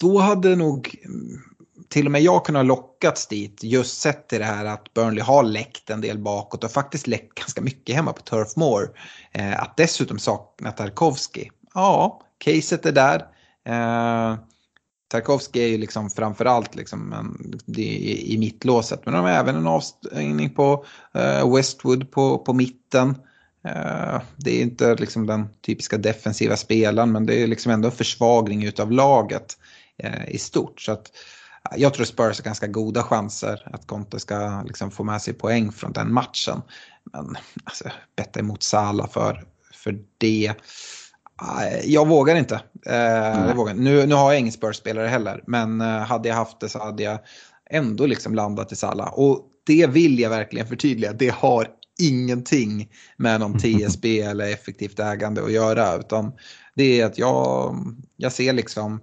då 0.00 0.18
hade 0.18 0.56
nog 0.56 0.96
mm, 1.04 1.42
till 1.88 2.06
och 2.06 2.12
med 2.12 2.22
jag 2.22 2.44
kunnat 2.44 2.66
lockats 2.66 3.26
dit 3.26 3.62
just 3.62 4.00
sett 4.00 4.28
till 4.28 4.38
det 4.38 4.44
här 4.44 4.64
att 4.64 4.94
Burnley 4.94 5.24
har 5.24 5.42
läckt 5.42 5.90
en 5.90 6.00
del 6.00 6.18
bakåt 6.18 6.64
och 6.64 6.70
faktiskt 6.70 7.06
läckt 7.06 7.34
ganska 7.34 7.60
mycket 7.60 7.96
hemma 7.96 8.12
på 8.12 8.22
Turf 8.22 8.56
Moor. 8.56 8.98
Eh, 9.32 9.62
att 9.62 9.76
dessutom 9.76 10.18
sakna 10.18 10.72
Tarkovski. 10.72 11.50
Ja, 11.74 12.20
caset 12.38 12.86
är 12.86 12.92
där. 12.92 13.26
Eh, 13.64 14.38
Tarkovsky 15.14 15.60
är 15.60 15.68
ju 15.68 15.78
liksom 15.78 16.10
framförallt 16.10 16.74
liksom 16.74 17.12
en, 17.12 17.60
i, 17.76 18.34
i 18.34 18.38
mittlåset. 18.38 19.00
Men 19.04 19.14
de 19.14 19.24
har 19.24 19.30
även 19.30 19.56
en 19.56 19.66
avstängning 19.66 20.50
på 20.50 20.84
uh, 21.16 21.54
Westwood 21.56 22.10
på, 22.10 22.38
på 22.38 22.52
mitten. 22.52 23.08
Uh, 23.68 24.20
det 24.36 24.58
är 24.58 24.62
inte 24.62 24.94
liksom 24.94 25.26
den 25.26 25.48
typiska 25.60 25.98
defensiva 25.98 26.56
spelaren 26.56 27.12
men 27.12 27.26
det 27.26 27.42
är 27.42 27.46
liksom 27.46 27.72
ändå 27.72 27.88
en 27.88 27.94
försvagning 27.94 28.64
utav 28.64 28.92
laget 28.92 29.58
uh, 30.04 30.28
i 30.28 30.38
stort. 30.38 30.80
Så 30.80 30.92
att, 30.92 31.10
jag 31.76 31.94
tror 31.94 32.06
Spurs 32.06 32.38
har 32.38 32.44
ganska 32.44 32.66
goda 32.66 33.02
chanser 33.02 33.70
att 33.72 33.86
Conte 33.86 34.20
ska 34.20 34.62
liksom 34.62 34.90
få 34.90 35.04
med 35.04 35.22
sig 35.22 35.34
poäng 35.34 35.72
från 35.72 35.92
den 35.92 36.12
matchen. 36.12 36.62
Men 37.12 37.36
alltså, 37.64 37.84
betta 38.16 38.40
emot 38.40 38.62
Sala 38.62 39.06
för, 39.06 39.44
för 39.74 39.98
det 40.18 40.54
jag 41.84 42.08
vågar 42.08 42.36
inte. 42.36 42.60
Eh, 42.86 43.46
jag 43.48 43.54
vågar. 43.54 43.74
Nu, 43.74 44.06
nu 44.06 44.14
har 44.14 44.32
jag 44.32 44.40
ingen 44.40 44.52
Spurs-spelare 44.52 45.06
heller, 45.06 45.44
men 45.46 45.80
eh, 45.80 45.86
hade 45.86 46.28
jag 46.28 46.36
haft 46.36 46.60
det 46.60 46.68
så 46.68 46.78
hade 46.78 47.02
jag 47.02 47.18
ändå 47.70 48.06
liksom 48.06 48.34
landat 48.34 48.72
i 48.72 48.76
Salla. 48.76 49.04
Och 49.04 49.40
det 49.66 49.86
vill 49.86 50.18
jag 50.18 50.30
verkligen 50.30 50.66
förtydliga. 50.66 51.12
Det 51.12 51.34
har 51.34 51.68
ingenting 52.00 52.88
med 53.16 53.40
någon 53.40 53.58
TSB 53.58 54.20
eller 54.20 54.52
effektivt 54.52 54.98
ägande 54.98 55.44
att 55.44 55.52
göra. 55.52 55.96
Utan 55.96 56.32
det 56.74 57.00
är 57.00 57.06
att 57.06 57.18
jag, 57.18 57.76
jag 58.16 58.32
ser 58.32 58.52
liksom 58.52 59.00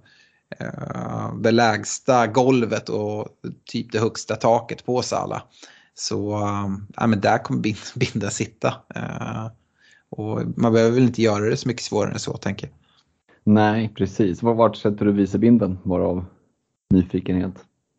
eh, 0.58 1.34
det 1.42 1.50
lägsta 1.50 2.26
golvet 2.26 2.88
och 2.88 3.28
typ 3.64 3.92
det 3.92 3.98
högsta 3.98 4.36
taket 4.36 4.86
på 4.86 5.02
Sala. 5.02 5.42
Så 5.94 6.40
äh, 7.00 7.06
men 7.06 7.20
där 7.20 7.38
kommer 7.38 7.60
binden 7.98 8.30
sitta. 8.30 8.74
Eh, 8.94 9.46
och 10.12 10.42
man 10.56 10.72
behöver 10.72 10.94
väl 10.94 11.02
inte 11.02 11.22
göra 11.22 11.44
det 11.44 11.56
så 11.56 11.68
mycket 11.68 11.82
svårare 11.82 12.12
än 12.12 12.18
så 12.18 12.36
tänker 12.36 12.66
jag. 12.66 12.74
Nej, 13.44 13.92
precis. 13.96 14.42
Vart 14.42 14.76
sätter 14.76 15.04
du 15.04 15.12
vicebinden? 15.12 15.78
Varav 15.82 16.24
nyfikenhet? 16.90 17.54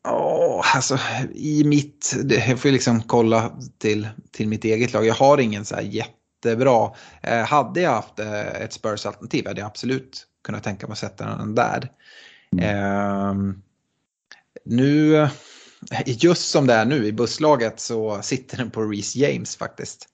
Oh, 0.07 0.75
alltså, 0.75 0.97
I 1.33 1.63
mitt, 1.63 2.15
jag 2.47 2.59
får 2.59 2.69
liksom 2.69 3.01
kolla 3.01 3.51
till, 3.77 4.07
till 4.31 4.47
mitt 4.47 4.65
eget 4.65 4.93
lag. 4.93 5.05
Jag 5.05 5.13
har 5.13 5.37
ingen 5.37 5.65
så 5.65 5.75
här 5.75 5.81
jättebra. 5.81 6.91
Eh, 7.21 7.45
hade 7.45 7.81
jag 7.81 7.91
haft 7.91 8.19
eh, 8.19 8.61
ett 8.61 8.73
Spurs-alternativ 8.73 9.47
hade 9.47 9.61
jag 9.61 9.67
absolut 9.67 10.27
kunnat 10.43 10.63
tänka 10.63 10.87
mig 10.87 10.91
att 10.91 10.99
sätta 10.99 11.37
den 11.37 11.55
där. 11.55 11.91
Mm. 12.51 12.65
Eh, 12.65 13.55
nu, 14.65 15.27
just 16.05 16.51
som 16.51 16.67
det 16.67 16.73
är 16.73 16.85
nu 16.85 17.05
i 17.05 17.11
busslaget 17.11 17.79
så 17.79 18.21
sitter 18.21 18.57
den 18.57 18.71
på 18.71 18.81
Reece 18.81 19.15
James 19.15 19.55
faktiskt. 19.55 20.09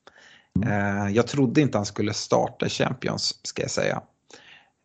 Mm. 0.55 0.69
Eh, 0.69 1.15
jag 1.15 1.27
trodde 1.27 1.61
inte 1.61 1.77
han 1.77 1.85
skulle 1.85 2.13
starta 2.13 2.69
Champions 2.69 3.39
ska 3.43 3.61
jag 3.61 3.71
säga. 3.71 4.01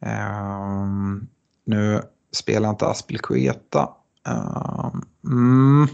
Ehm, 0.02 1.26
nu 1.64 2.02
spelar 2.32 2.70
inte 2.70 2.86
Aspelkueta 2.86 3.88
Um, 4.28 5.06
mm, 5.24 5.88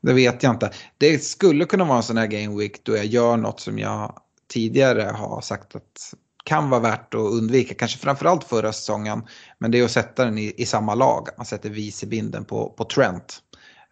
det 0.00 0.12
vet 0.12 0.42
jag 0.42 0.52
inte. 0.54 0.70
Det 0.98 1.24
skulle 1.24 1.64
kunna 1.64 1.84
vara 1.84 1.96
en 1.96 2.02
sån 2.02 2.16
här 2.16 2.26
game 2.26 2.58
week 2.58 2.84
då 2.84 2.96
jag 2.96 3.06
gör 3.06 3.36
något 3.36 3.60
som 3.60 3.78
jag 3.78 4.20
tidigare 4.48 5.02
har 5.02 5.40
sagt 5.40 5.76
att 5.76 6.14
kan 6.44 6.70
vara 6.70 6.80
värt 6.80 7.14
att 7.14 7.20
undvika. 7.20 7.74
Kanske 7.74 7.98
framförallt 7.98 8.44
förra 8.44 8.72
säsongen. 8.72 9.22
Men 9.58 9.70
det 9.70 9.78
är 9.78 9.84
att 9.84 9.90
sätta 9.90 10.24
den 10.24 10.38
i, 10.38 10.54
i 10.56 10.66
samma 10.66 10.94
lag. 10.94 11.28
Man 11.36 11.46
sätter 11.46 11.70
vicebinden 11.70 12.44
på, 12.44 12.70
på 12.76 12.84
Trent. 12.84 13.38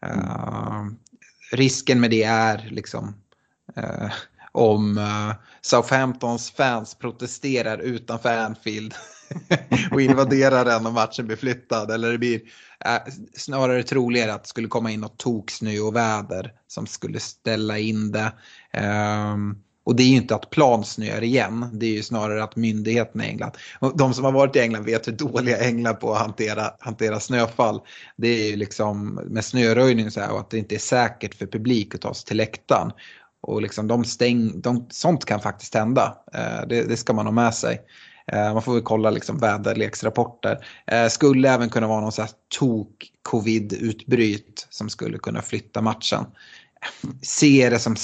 Uh, 0.06 0.86
risken 1.52 2.00
med 2.00 2.10
det 2.10 2.22
är 2.22 2.68
liksom 2.70 3.14
uh, 3.78 4.12
om 4.52 4.98
eh, 4.98 5.32
Southamptons 5.60 6.50
fans 6.50 6.94
protesterar 6.94 7.78
utanför 7.78 8.38
Anfield 8.38 8.94
och 9.92 10.00
invaderar 10.00 10.64
den 10.64 10.86
och 10.86 10.92
matchen 10.92 11.26
blir 11.26 11.36
flyttad. 11.36 11.90
Eller 11.90 12.12
det 12.12 12.18
blir 12.18 12.40
eh, 12.84 13.12
snarare 13.36 13.82
troligare 13.82 14.34
att 14.34 14.42
det 14.42 14.48
skulle 14.48 14.68
komma 14.68 14.90
in 14.90 15.00
något 15.00 15.18
toksnö 15.18 15.78
och 15.78 15.96
väder 15.96 16.52
som 16.68 16.86
skulle 16.86 17.20
ställa 17.20 17.78
in 17.78 18.12
det. 18.12 18.32
Ehm, 18.72 19.56
och 19.84 19.96
det 19.96 20.02
är 20.02 20.06
ju 20.06 20.16
inte 20.16 20.34
att 20.34 20.50
plan 20.50 20.84
snöar 20.84 21.22
igen, 21.22 21.66
det 21.72 21.86
är 21.86 21.90
ju 21.90 22.02
snarare 22.02 22.44
att 22.44 22.56
myndigheterna 22.56 23.26
i 23.26 23.28
England, 23.28 23.52
de 23.94 24.14
som 24.14 24.24
har 24.24 24.32
varit 24.32 24.56
i 24.56 24.60
England 24.60 24.84
vet 24.84 25.08
hur 25.08 25.12
dåliga 25.12 25.58
England 25.58 25.94
på 25.94 26.12
att 26.12 26.20
hantera, 26.20 26.70
hantera 26.80 27.20
snöfall. 27.20 27.80
Det 28.16 28.28
är 28.28 28.50
ju 28.50 28.56
liksom 28.56 29.14
med 29.14 29.44
snöröjning 29.44 30.10
så 30.10 30.20
här 30.20 30.32
och 30.32 30.40
att 30.40 30.50
det 30.50 30.58
inte 30.58 30.74
är 30.74 30.78
säkert 30.78 31.34
för 31.34 31.46
publik 31.46 31.94
att 31.94 32.00
ta 32.00 32.14
sig 32.14 32.26
till 32.26 32.36
läktaren. 32.36 32.92
Och 33.42 33.62
liksom 33.62 33.88
de 33.88 34.04
stäng, 34.04 34.60
de, 34.60 34.86
sånt 34.90 35.24
kan 35.24 35.40
faktiskt 35.40 35.74
hända, 35.74 36.16
eh, 36.34 36.68
det, 36.68 36.82
det 36.82 36.96
ska 36.96 37.12
man 37.12 37.26
ha 37.26 37.32
med 37.32 37.54
sig. 37.54 37.80
Eh, 38.32 38.52
man 38.52 38.62
får 38.62 38.74
väl 38.74 38.82
kolla 38.82 39.10
liksom 39.10 39.38
väderleksrapporter. 39.38 40.66
Eh, 40.86 41.08
skulle 41.08 41.50
även 41.50 41.68
kunna 41.68 41.86
vara 41.86 42.00
någon 42.00 42.12
sån 42.12 42.24
här 42.24 42.32
tok-covid-utbryt 42.58 44.66
som 44.70 44.88
skulle 44.88 45.18
kunna 45.18 45.42
flytta 45.42 45.82
matchen. 45.82 46.24
Se 47.22 47.70
det 47.70 47.78
som 47.78 47.96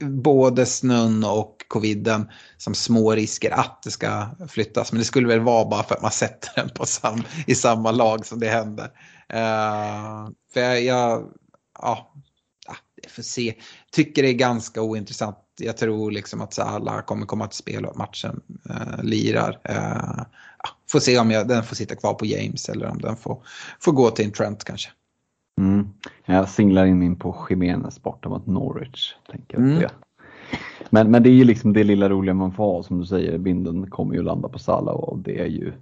både 0.00 0.66
snön 0.66 1.24
och 1.24 1.56
coviden 1.68 2.30
som 2.56 2.74
små 2.74 3.14
risker 3.14 3.50
att 3.50 3.82
det 3.82 3.90
ska 3.90 4.28
flyttas. 4.48 4.92
Men 4.92 4.98
det 4.98 5.04
skulle 5.04 5.28
väl 5.28 5.40
vara 5.40 5.68
bara 5.68 5.82
för 5.82 5.94
att 5.94 6.02
man 6.02 6.10
sätter 6.10 6.50
den 6.56 6.68
på 6.68 6.86
sam, 6.86 7.22
i 7.46 7.54
samma 7.54 7.90
lag 7.90 8.26
som 8.26 8.40
det 8.40 8.48
händer. 8.48 8.84
Uh, 9.34 10.28
för 10.52 10.60
jag, 10.60 10.82
jag 10.82 11.32
ja, 11.78 12.12
jag 13.02 13.10
får 13.10 13.22
se. 13.22 13.54
Tycker 13.96 14.22
det 14.22 14.28
är 14.28 14.32
ganska 14.32 14.82
ointressant 14.82 15.36
jag 15.60 15.76
tror 15.76 16.10
liksom 16.10 16.40
att 16.40 16.54
Salah 16.54 17.00
kommer 17.00 17.26
komma 17.26 17.46
till 17.46 17.58
spel 17.58 17.84
och 17.84 17.96
matchen 17.96 18.40
eh, 18.70 19.02
lirar. 19.02 19.60
Eh, 19.64 20.24
får 20.90 21.00
se 21.00 21.18
om 21.18 21.30
jag, 21.30 21.48
den 21.48 21.62
får 21.62 21.76
sitta 21.76 21.94
kvar 21.94 22.14
på 22.14 22.26
James 22.26 22.68
eller 22.68 22.86
om 22.86 22.98
den 22.98 23.16
får, 23.16 23.42
får 23.80 23.92
gå 23.92 24.10
till 24.10 24.24
en 24.24 24.32
Trent 24.32 24.64
kanske. 24.64 24.90
Mm. 25.60 25.88
Jag 26.24 26.48
singlar 26.48 26.86
in 26.86 26.98
min 26.98 27.18
på 27.18 27.46
Jiménez 27.50 28.02
borta 28.02 28.28
mot 28.28 28.46
Norwich. 28.46 29.14
Tänker 29.30 29.56
mm. 29.56 29.78
det. 29.78 29.90
Men, 30.90 31.10
men 31.10 31.22
det 31.22 31.28
är 31.30 31.34
ju 31.34 31.44
liksom 31.44 31.72
det 31.72 31.84
lilla 31.84 32.08
roliga 32.08 32.34
man 32.34 32.52
får 32.52 32.64
ha 32.64 32.82
som 32.82 33.00
du 33.00 33.06
säger, 33.06 33.38
binden 33.38 33.90
kommer 33.90 34.14
ju 34.14 34.22
landa 34.22 34.48
på 34.48 34.58
Salah 34.58 34.94
och 34.94 35.18
det 35.18 35.40
är 35.40 35.46
ju 35.46 35.72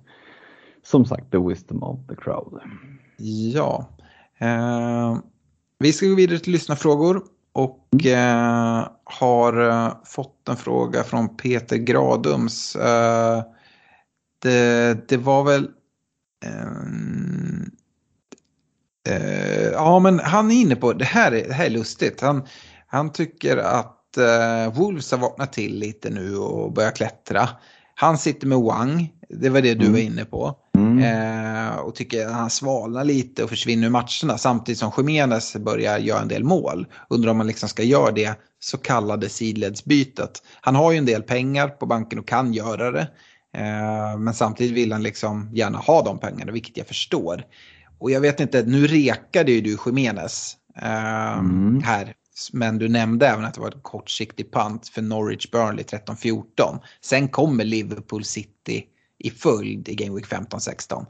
som 0.82 1.04
sagt 1.04 1.30
the 1.30 1.38
wisdom 1.38 1.82
of 1.82 1.98
the 2.08 2.14
crowd. 2.14 2.60
Ja. 3.54 3.88
Eh, 4.38 5.18
vi 5.78 5.92
ska 5.92 6.06
gå 6.06 6.14
vidare 6.14 6.38
till 6.38 6.52
lyssnarfrågor 6.52 7.22
och 7.54 8.06
eh, 8.06 8.88
har 9.04 9.68
eh, 9.68 9.92
fått 10.04 10.48
en 10.48 10.56
fråga 10.56 11.04
från 11.04 11.36
Peter 11.36 11.76
Gradums. 11.76 12.76
Eh, 12.76 13.42
det, 14.42 15.08
det, 15.08 15.16
var 15.16 15.44
väl... 15.44 15.70
Eh, 16.44 16.66
eh, 19.14 19.70
ja, 19.72 19.98
men 19.98 20.18
han 20.18 20.50
är 20.50 20.54
inne 20.54 20.76
på, 20.76 20.92
det 20.92 21.04
här 21.04 21.32
är, 21.32 21.48
det 21.48 21.54
här 21.54 21.66
är 21.66 21.70
lustigt. 21.70 22.20
Han, 22.20 22.46
han 22.86 23.12
tycker 23.12 23.56
att 23.56 24.16
eh, 24.16 24.74
Wolves 24.74 25.10
har 25.10 25.18
vaknat 25.18 25.52
till 25.52 25.78
lite 25.78 26.10
nu 26.10 26.36
och 26.36 26.72
börjat 26.72 26.96
klättra. 26.96 27.48
Han 27.94 28.18
sitter 28.18 28.46
med 28.46 28.58
Wang, 28.58 29.12
det 29.28 29.48
var 29.48 29.60
det 29.60 29.74
du 29.74 29.86
mm. 29.86 29.92
var 29.92 30.00
inne 30.00 30.24
på. 30.24 30.58
Mm. 31.04 31.66
Eh, 31.66 31.76
och 31.76 31.94
tycker 31.94 32.26
att 32.26 32.32
han 32.32 32.50
svalnar 32.50 33.04
lite 33.04 33.44
och 33.44 33.50
försvinner 33.50 33.86
ur 33.86 33.90
matcherna 33.90 34.38
samtidigt 34.38 34.78
som 34.78 34.92
Jiménez 34.96 35.56
börjar 35.56 35.98
göra 35.98 36.20
en 36.20 36.28
del 36.28 36.44
mål. 36.44 36.86
Undrar 37.08 37.30
om 37.30 37.36
man 37.36 37.46
liksom 37.46 37.68
ska 37.68 37.82
göra 37.82 38.10
det 38.10 38.38
så 38.60 38.78
kallade 38.78 39.28
sidledsbytet. 39.28 40.42
Han 40.60 40.74
har 40.74 40.92
ju 40.92 40.98
en 40.98 41.06
del 41.06 41.22
pengar 41.22 41.68
på 41.68 41.86
banken 41.86 42.18
och 42.18 42.28
kan 42.28 42.52
göra 42.52 42.90
det. 42.90 43.08
Eh, 43.56 44.18
men 44.18 44.34
samtidigt 44.34 44.72
vill 44.72 44.92
han 44.92 45.02
liksom 45.02 45.50
gärna 45.52 45.78
ha 45.78 46.02
de 46.02 46.18
pengarna, 46.18 46.52
vilket 46.52 46.76
jag 46.76 46.86
förstår. 46.86 47.44
Och 47.98 48.10
jag 48.10 48.20
vet 48.20 48.40
inte, 48.40 48.62
nu 48.62 48.86
rekade 48.86 49.52
ju 49.52 49.60
du 49.60 49.78
Jiménez 49.86 50.56
eh, 50.82 51.38
mm. 51.38 51.82
här. 51.82 52.14
Men 52.52 52.78
du 52.78 52.88
nämnde 52.88 53.28
även 53.28 53.44
att 53.44 53.54
det 53.54 53.60
var 53.60 53.68
ett 53.68 53.82
kortsiktigt 53.82 54.52
pant 54.52 54.88
för 54.88 55.02
Norwich 55.02 55.50
Burnley 55.50 55.84
13-14. 55.84 56.44
Sen 57.00 57.28
kommer 57.28 57.64
Liverpool 57.64 58.24
City 58.24 58.84
i 59.24 59.30
följd 59.30 59.88
i 59.88 59.94
Game 59.94 60.14
Week 60.14 60.26
15-16. 60.26 61.06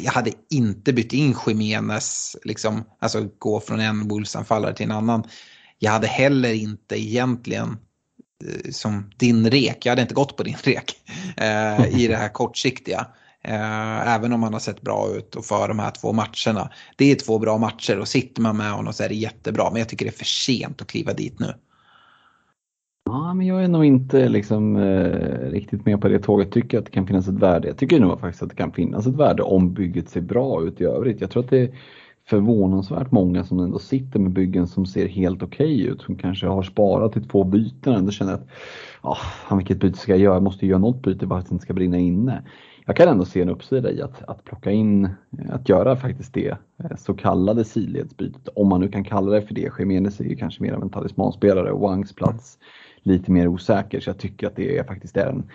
Jag 0.00 0.12
hade 0.12 0.32
inte 0.50 0.92
bytt 0.92 1.12
in 1.12 1.36
Jiménez, 1.46 2.36
liksom, 2.44 2.84
alltså 2.98 3.28
gå 3.38 3.60
från 3.60 3.80
en 3.80 4.08
Wolves-anfallare 4.08 4.74
till 4.74 4.84
en 4.84 4.92
annan. 4.92 5.24
Jag 5.78 5.92
hade 5.92 6.06
heller 6.06 6.52
inte 6.52 7.00
egentligen 7.00 7.76
eh, 8.44 8.70
som 8.70 9.10
din 9.16 9.50
rek, 9.50 9.86
jag 9.86 9.92
hade 9.92 10.02
inte 10.02 10.14
gått 10.14 10.36
på 10.36 10.42
din 10.42 10.56
rek 10.62 10.96
eh, 11.36 12.00
i 12.00 12.06
det 12.08 12.16
här 12.16 12.28
kortsiktiga. 12.28 13.06
Eh, 13.44 14.14
även 14.14 14.32
om 14.32 14.42
han 14.42 14.52
har 14.52 14.60
sett 14.60 14.82
bra 14.82 15.08
ut 15.16 15.34
och 15.34 15.44
för 15.44 15.68
de 15.68 15.78
här 15.78 15.90
två 15.90 16.12
matcherna. 16.12 16.70
Det 16.96 17.10
är 17.10 17.14
två 17.14 17.38
bra 17.38 17.58
matcher 17.58 17.98
och 17.98 18.08
sitter 18.08 18.42
man 18.42 18.56
med 18.56 18.72
honom 18.72 18.92
så 18.92 19.02
är 19.02 19.08
det 19.08 19.14
jättebra. 19.14 19.70
Men 19.70 19.78
jag 19.78 19.88
tycker 19.88 20.04
det 20.04 20.10
är 20.10 20.18
för 20.18 20.24
sent 20.24 20.82
att 20.82 20.88
kliva 20.88 21.12
dit 21.12 21.38
nu. 21.38 21.54
Ja, 23.06 23.34
men 23.34 23.46
jag 23.46 23.64
är 23.64 23.68
nog 23.68 23.84
inte 23.84 24.28
liksom, 24.28 24.76
eh, 24.76 25.50
riktigt 25.50 25.86
med 25.86 26.00
på 26.00 26.08
det 26.08 26.18
tåget. 26.18 26.52
Tycker 26.52 26.78
att 26.78 26.84
det 26.84 26.90
kan 26.90 27.06
finnas 27.06 27.28
ett 27.28 27.34
värde. 27.34 27.68
Jag 27.68 27.76
tycker 27.76 28.00
nog 28.00 28.20
faktiskt 28.20 28.42
att 28.42 28.48
det 28.48 28.56
kan 28.56 28.72
finnas 28.72 29.06
ett 29.06 29.14
värde 29.16 29.42
om 29.42 29.74
bygget 29.74 30.08
ser 30.08 30.20
bra 30.20 30.62
ut 30.62 30.80
i 30.80 30.84
övrigt. 30.84 31.20
Jag 31.20 31.30
tror 31.30 31.44
att 31.44 31.50
det 31.50 31.60
är 31.60 31.70
förvånansvärt 32.26 33.10
många 33.10 33.44
som 33.44 33.60
ändå 33.60 33.78
sitter 33.78 34.18
med 34.18 34.32
byggen 34.32 34.66
som 34.66 34.86
ser 34.86 35.08
helt 35.08 35.42
okej 35.42 35.74
okay 35.74 35.86
ut. 35.86 36.02
Som 36.02 36.16
kanske 36.16 36.46
har 36.46 36.62
sparat 36.62 37.12
till 37.12 37.28
två 37.28 37.44
byten 37.44 37.92
och 37.92 37.98
ändå 37.98 38.10
känner 38.10 38.32
att 38.32 38.48
oh, 39.02 39.56
vilket 39.56 39.80
byte 39.80 39.98
ska 39.98 40.12
jag 40.12 40.20
göra? 40.20 40.34
Jag 40.34 40.42
måste 40.42 40.66
göra 40.66 40.78
något 40.78 41.02
byte 41.02 41.26
bara 41.26 41.40
för 41.40 41.44
att 41.44 41.48
det 41.48 41.54
inte 41.54 41.64
ska 41.64 41.74
brinna 41.74 41.98
inne. 41.98 42.42
Jag 42.86 42.96
kan 42.96 43.08
ändå 43.08 43.24
se 43.24 43.42
en 43.42 43.48
uppsida 43.48 43.92
i 43.92 44.02
att, 44.02 44.22
att 44.28 44.44
plocka 44.44 44.70
in, 44.70 45.08
att 45.48 45.68
göra 45.68 45.96
faktiskt 45.96 46.34
det 46.34 46.56
eh, 46.78 46.96
så 46.98 47.14
kallade 47.14 47.64
sidledsbytet. 47.64 48.48
Om 48.48 48.68
man 48.68 48.80
nu 48.80 48.88
kan 48.88 49.04
kalla 49.04 49.30
det 49.30 49.42
för 49.42 49.54
det. 49.54 49.72
Jiménez 49.78 50.20
är 50.20 50.24
ju 50.24 50.36
kanske 50.36 50.62
mer 50.62 50.72
av 50.72 50.82
en 50.82 50.90
talismanspelare 50.90 51.72
och 51.72 51.80
Wangs 51.80 52.14
plats 52.14 52.58
lite 53.04 53.30
mer 53.30 53.48
osäker. 53.48 54.00
Så 54.00 54.10
jag 54.10 54.18
tycker 54.18 54.46
att 54.46 54.56
det 54.56 54.78
är 54.78 54.84
faktiskt 54.84 55.16
är 55.16 55.26
en, 55.26 55.50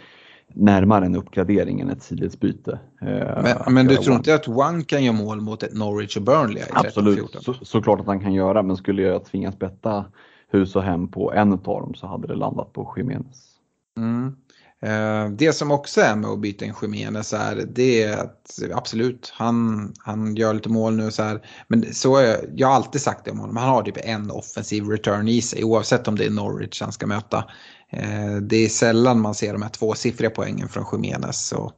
närmare 0.48 1.06
en 1.06 1.16
uppgradering 1.16 1.80
än 1.80 1.90
ett 1.90 2.04
sidledsbyte. 2.04 2.80
Eh, 3.02 3.44
men, 3.44 3.74
men 3.74 3.88
du 3.88 3.96
tror 3.96 4.16
inte 4.16 4.36
att 4.36 4.48
One 4.48 4.84
kan 4.84 5.04
göra 5.04 5.16
mål 5.16 5.42
mot 5.42 5.64
ett 5.64 5.74
Norwich 5.74 6.18
och 6.18 6.24
Burnley? 6.24 6.64
Absolut, 6.72 7.36
så, 7.42 7.54
såklart 7.54 8.00
att 8.00 8.08
han 8.08 8.20
kan 8.20 8.34
göra. 8.34 8.64
Men 8.64 8.78
skulle 8.78 9.02
jag 9.02 9.26
tvingas 9.26 9.60
betta 9.60 10.06
hus 10.48 10.76
och 10.76 10.84
hem 10.84 11.08
på 11.08 11.34
en 11.34 11.54
av 11.54 11.60
dem 11.60 11.94
så 11.94 12.08
hade 12.08 12.28
det 12.28 12.36
landat 12.36 12.74
på 12.74 12.94
Jiménez. 12.98 13.50
Mm. 13.98 14.36
Eh, 14.82 15.30
det 15.30 15.54
som 15.54 15.72
också 15.72 16.02
är 16.02 16.16
med 16.16 16.30
att 16.30 16.40
byta 16.40 16.66
in 16.66 16.74
Jiménez 16.82 17.34
är 17.34 17.56
det 17.56 18.04
är 18.04 18.18
att 18.18 18.60
absolut, 18.74 19.34
han, 19.36 19.94
han 20.00 20.36
gör 20.36 20.54
lite 20.54 20.70
mål 20.70 20.96
nu 20.96 21.12
så 21.12 21.24
här. 21.24 21.42
Men 21.68 21.94
så 21.94 22.18
är, 22.18 22.50
jag 22.56 22.68
har 22.68 22.76
alltid 22.76 23.02
sagt 23.02 23.26
det 23.26 23.32
om 23.32 23.40
honom, 23.40 23.58
han 23.58 23.70
har 23.70 23.84
typ 23.84 23.98
en 23.98 24.32
offensiv 24.32 24.86
return 24.86 25.28
i 25.28 25.42
sig 25.42 25.64
oavsett 25.64 26.08
om 26.08 26.16
det 26.16 26.26
är 26.26 26.30
Norwich 26.30 26.82
han 26.82 26.92
ska 26.92 27.08
möta. 27.08 27.46
Eh, 27.90 28.36
det 28.42 28.58
är 28.58 28.70
sällan 28.70 29.22
man 29.22 29.36
ser 29.36 29.54
de 29.54 29.62
här 29.62 29.70
tvåsiffriga 29.70 30.30
poängen 30.30 30.70
från 30.70 30.86
Jiménez. 30.92 31.48
Så, 31.48 31.72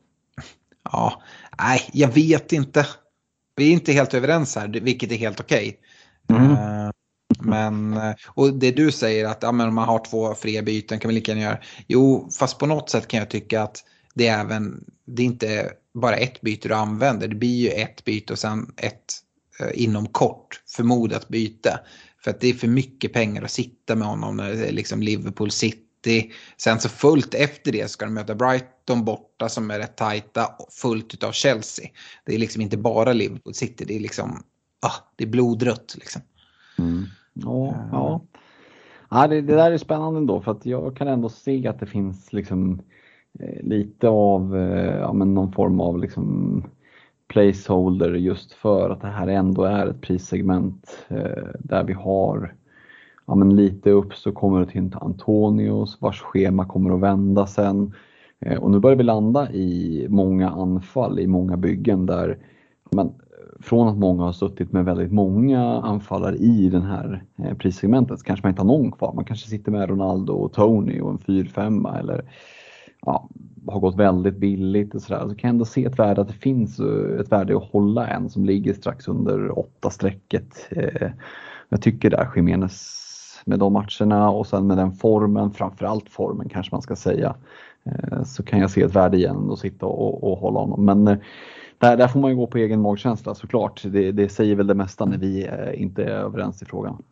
ja, 0.92 1.22
nej, 1.60 1.90
jag 1.94 2.08
vet 2.08 2.54
inte. 2.54 2.88
Vi 3.56 3.70
är 3.70 3.74
inte 3.74 3.92
helt 3.92 4.14
överens 4.14 4.56
här, 4.56 4.68
vilket 4.68 5.12
är 5.12 5.16
helt 5.16 5.40
okej. 5.40 5.80
Okay. 6.30 6.46
Mm. 6.46 6.92
Uh, 7.44 7.50
men, 7.50 7.94
eh, 7.94 8.16
och 8.28 8.54
det 8.54 8.72
du 8.72 8.92
säger 8.92 9.26
att 9.26 9.44
ja, 9.44 9.52
men 9.52 9.68
om 9.68 9.76
man 9.76 9.88
har 9.88 10.06
två 10.06 10.36
fria 10.36 10.62
byten 10.62 11.00
kan 11.00 11.10
vi 11.10 11.16
lika 11.16 11.32
gärna 11.32 11.44
göra. 11.44 11.60
Jo, 11.88 12.30
fast 12.40 12.58
på 12.58 12.66
något 12.66 12.90
sätt 12.90 13.08
kan 13.08 13.20
jag 13.20 13.30
tycka 13.30 13.62
att 13.62 13.84
det 14.14 14.28
är 14.28 14.40
även, 14.40 14.84
det 15.06 15.22
är 15.22 15.26
inte 15.26 15.72
bara 15.94 16.16
ett 16.16 16.42
byte 16.42 16.68
du 16.68 16.74
använder. 16.74 17.28
Det 17.28 17.36
blir 17.36 17.58
ju 17.58 17.70
ett 17.70 18.04
byte 18.04 18.34
och 18.34 18.40
sen 18.40 18.74
ett 18.78 19.14
eh, 19.60 19.84
inom 19.84 20.08
kort 20.08 20.62
förmodat 20.76 21.28
byte. 21.28 21.80
För 22.24 22.32
att 22.32 22.40
det 22.40 22.48
är 22.48 22.54
för 22.54 22.68
mycket 22.68 23.14
pengar 23.14 23.44
att 23.44 23.52
sitta 23.52 23.96
med 23.96 24.08
honom 24.08 24.38
när 24.38 24.52
det 24.52 24.68
är 24.68 24.72
liksom 24.72 25.02
Liverpool 25.02 25.52
City. 25.52 26.32
Sen 26.58 26.80
så 26.80 26.90
fullt 26.90 27.34
efter 27.34 27.72
det 27.72 27.92
ska 27.92 28.06
de 28.06 28.14
möta 28.14 28.36
Brighton 28.36 29.06
borta 29.06 29.50
som 29.50 29.72
är 29.72 29.80
rätt 29.80 29.98
tajta. 29.98 30.50
Fullt 30.82 31.14
utav 31.14 31.32
Chelsea. 31.32 31.90
Det 32.26 32.34
är 32.34 32.38
liksom 32.38 32.62
inte 32.62 32.78
bara 32.78 33.14
Liverpool 33.14 33.54
City. 33.54 33.86
Det 33.86 33.96
är 33.96 34.00
liksom, 34.00 34.44
ah, 34.82 34.96
det 35.16 35.24
är 35.24 35.28
blodrött 35.28 35.96
liksom. 36.00 36.22
Mm. 36.78 37.06
Ja, 37.34 37.76
ja. 37.92 38.22
ja 39.10 39.28
det, 39.28 39.42
det, 39.42 39.56
där 39.56 39.72
är 39.72 39.78
spännande 39.78 40.18
ändå 40.18 40.42
för 40.42 40.52
att 40.52 40.66
jag 40.66 40.98
kan 40.98 41.08
ändå 41.08 41.30
se 41.30 41.68
att 41.68 41.80
det 41.80 41.86
finns 41.86 42.34
liksom 42.34 42.82
eh, 43.40 43.64
lite 43.64 44.10
av 44.10 44.58
eh, 44.58 44.98
ja, 45.00 45.14
men 45.14 45.34
någon 45.34 45.52
form 45.52 45.80
av 45.80 46.00
liksom 46.00 46.64
placeholder 47.28 48.14
just 48.14 48.54
för 48.54 48.90
att 48.90 49.02
det 49.02 49.08
här 49.08 49.28
ändå 49.28 49.64
är 49.64 49.88
ett 49.88 50.02
prissegment 50.02 51.06
där 51.60 51.84
vi 51.84 51.94
har 51.94 52.54
ja, 53.26 53.36
men 53.36 53.56
lite 53.56 53.92
upp 53.92 54.14
så 54.14 54.32
kommer 54.32 54.60
det 54.60 54.66
till 54.66 54.90
Antonios 55.02 55.98
vars 56.02 56.22
schema 56.22 56.66
kommer 56.66 56.94
att 56.94 57.00
vända 57.00 57.48
sen. 57.48 57.94
Och 58.60 58.72
nu 58.72 58.80
börjar 58.80 58.98
vi 58.98 59.04
landa 59.04 59.52
i 59.52 60.06
många 60.10 60.50
anfall 60.50 61.20
i 61.20 61.28
många 61.28 61.58
byggen 61.58 62.06
där 62.06 62.38
men, 62.92 63.14
från 63.62 63.88
att 63.88 63.98
många 63.98 64.24
har 64.24 64.32
suttit 64.32 64.72
med 64.72 64.86
väldigt 64.86 65.12
många 65.12 65.82
anfallare 65.82 66.36
i 66.36 66.70
den 66.70 66.82
här 66.82 67.24
eh, 67.44 67.58
prissegmentet 67.58 68.20
så 68.20 68.26
kanske 68.26 68.46
man 68.46 68.50
inte 68.50 68.62
har 68.62 68.68
någon 68.68 68.92
kvar. 68.92 69.14
Man 69.14 69.26
kanske 69.26 69.50
sitter 69.50 69.72
med 69.72 69.90
Ronaldo 69.90 70.34
och 70.34 70.54
Tony 70.54 71.02
och 71.02 71.12
en 71.12 71.20
4-5 71.20 72.00
eller 72.00 72.24
ja, 73.02 73.30
har 73.68 73.80
gått 73.80 73.96
väldigt 73.96 74.38
billigt 74.38 74.96
och 74.96 75.02
sådär. 75.02 75.20
Så 75.20 75.36
kan 75.36 75.48
jag 75.48 75.50
ändå 75.50 75.66
se 75.66 75.86
ett 75.86 76.00
värde 76.00 76.22
att 76.22 76.28
det 76.28 76.34
finns 76.34 76.80
eh, 76.80 77.20
ett 77.20 77.32
värde 77.32 77.58
att 77.58 77.72
hålla 77.72 78.08
en 78.08 78.30
som 78.30 78.46
ligger 78.46 78.74
strax 78.74 79.08
under 79.08 79.60
åtta 79.60 79.90
strecket. 79.90 80.68
Eh, 80.70 81.10
jag 81.70 81.82
tycker 81.82 82.10
där 82.10 82.30
Jiménez 82.36 82.98
med 83.46 83.60
de 83.60 83.74
matcherna 83.74 84.30
och 84.30 84.48
sen 84.48 84.68
med 84.68 84.78
den 84.78 84.92
formen, 84.92 85.52
framförallt 85.52 86.10
formen 86.10 86.50
kanske 86.50 86.76
man 86.76 86.82
ska 86.82 86.96
säga, 86.96 87.36
så 88.26 88.44
kan 88.44 88.60
jag 88.60 88.72
se 88.72 88.82
ett 88.82 88.96
värde 88.96 89.18
igen 89.18 89.50
att 89.52 89.60
sitta 89.60 89.86
och, 89.86 90.32
och 90.32 90.38
hålla 90.38 90.60
honom. 90.60 90.86
Men 90.86 91.20
där, 91.82 91.98
där 91.98 92.08
får 92.08 92.20
man 92.20 92.30
ju 92.32 92.38
gå 92.38 92.48
på 92.48 92.58
egen 92.58 92.82
magkänsla 92.82 93.36
såklart. 93.36 93.82
Det, 93.84 94.12
det 94.12 94.30
säger 94.30 94.56
väl 94.56 94.68
det 94.68 94.74
mesta 94.74 95.06
när 95.06 95.18
vi 95.18 95.46
eh, 95.46 95.82
inte 95.82 96.04
är 96.04 96.08
överens 96.08 96.62
i 96.62 96.66
frågan. 96.66 97.04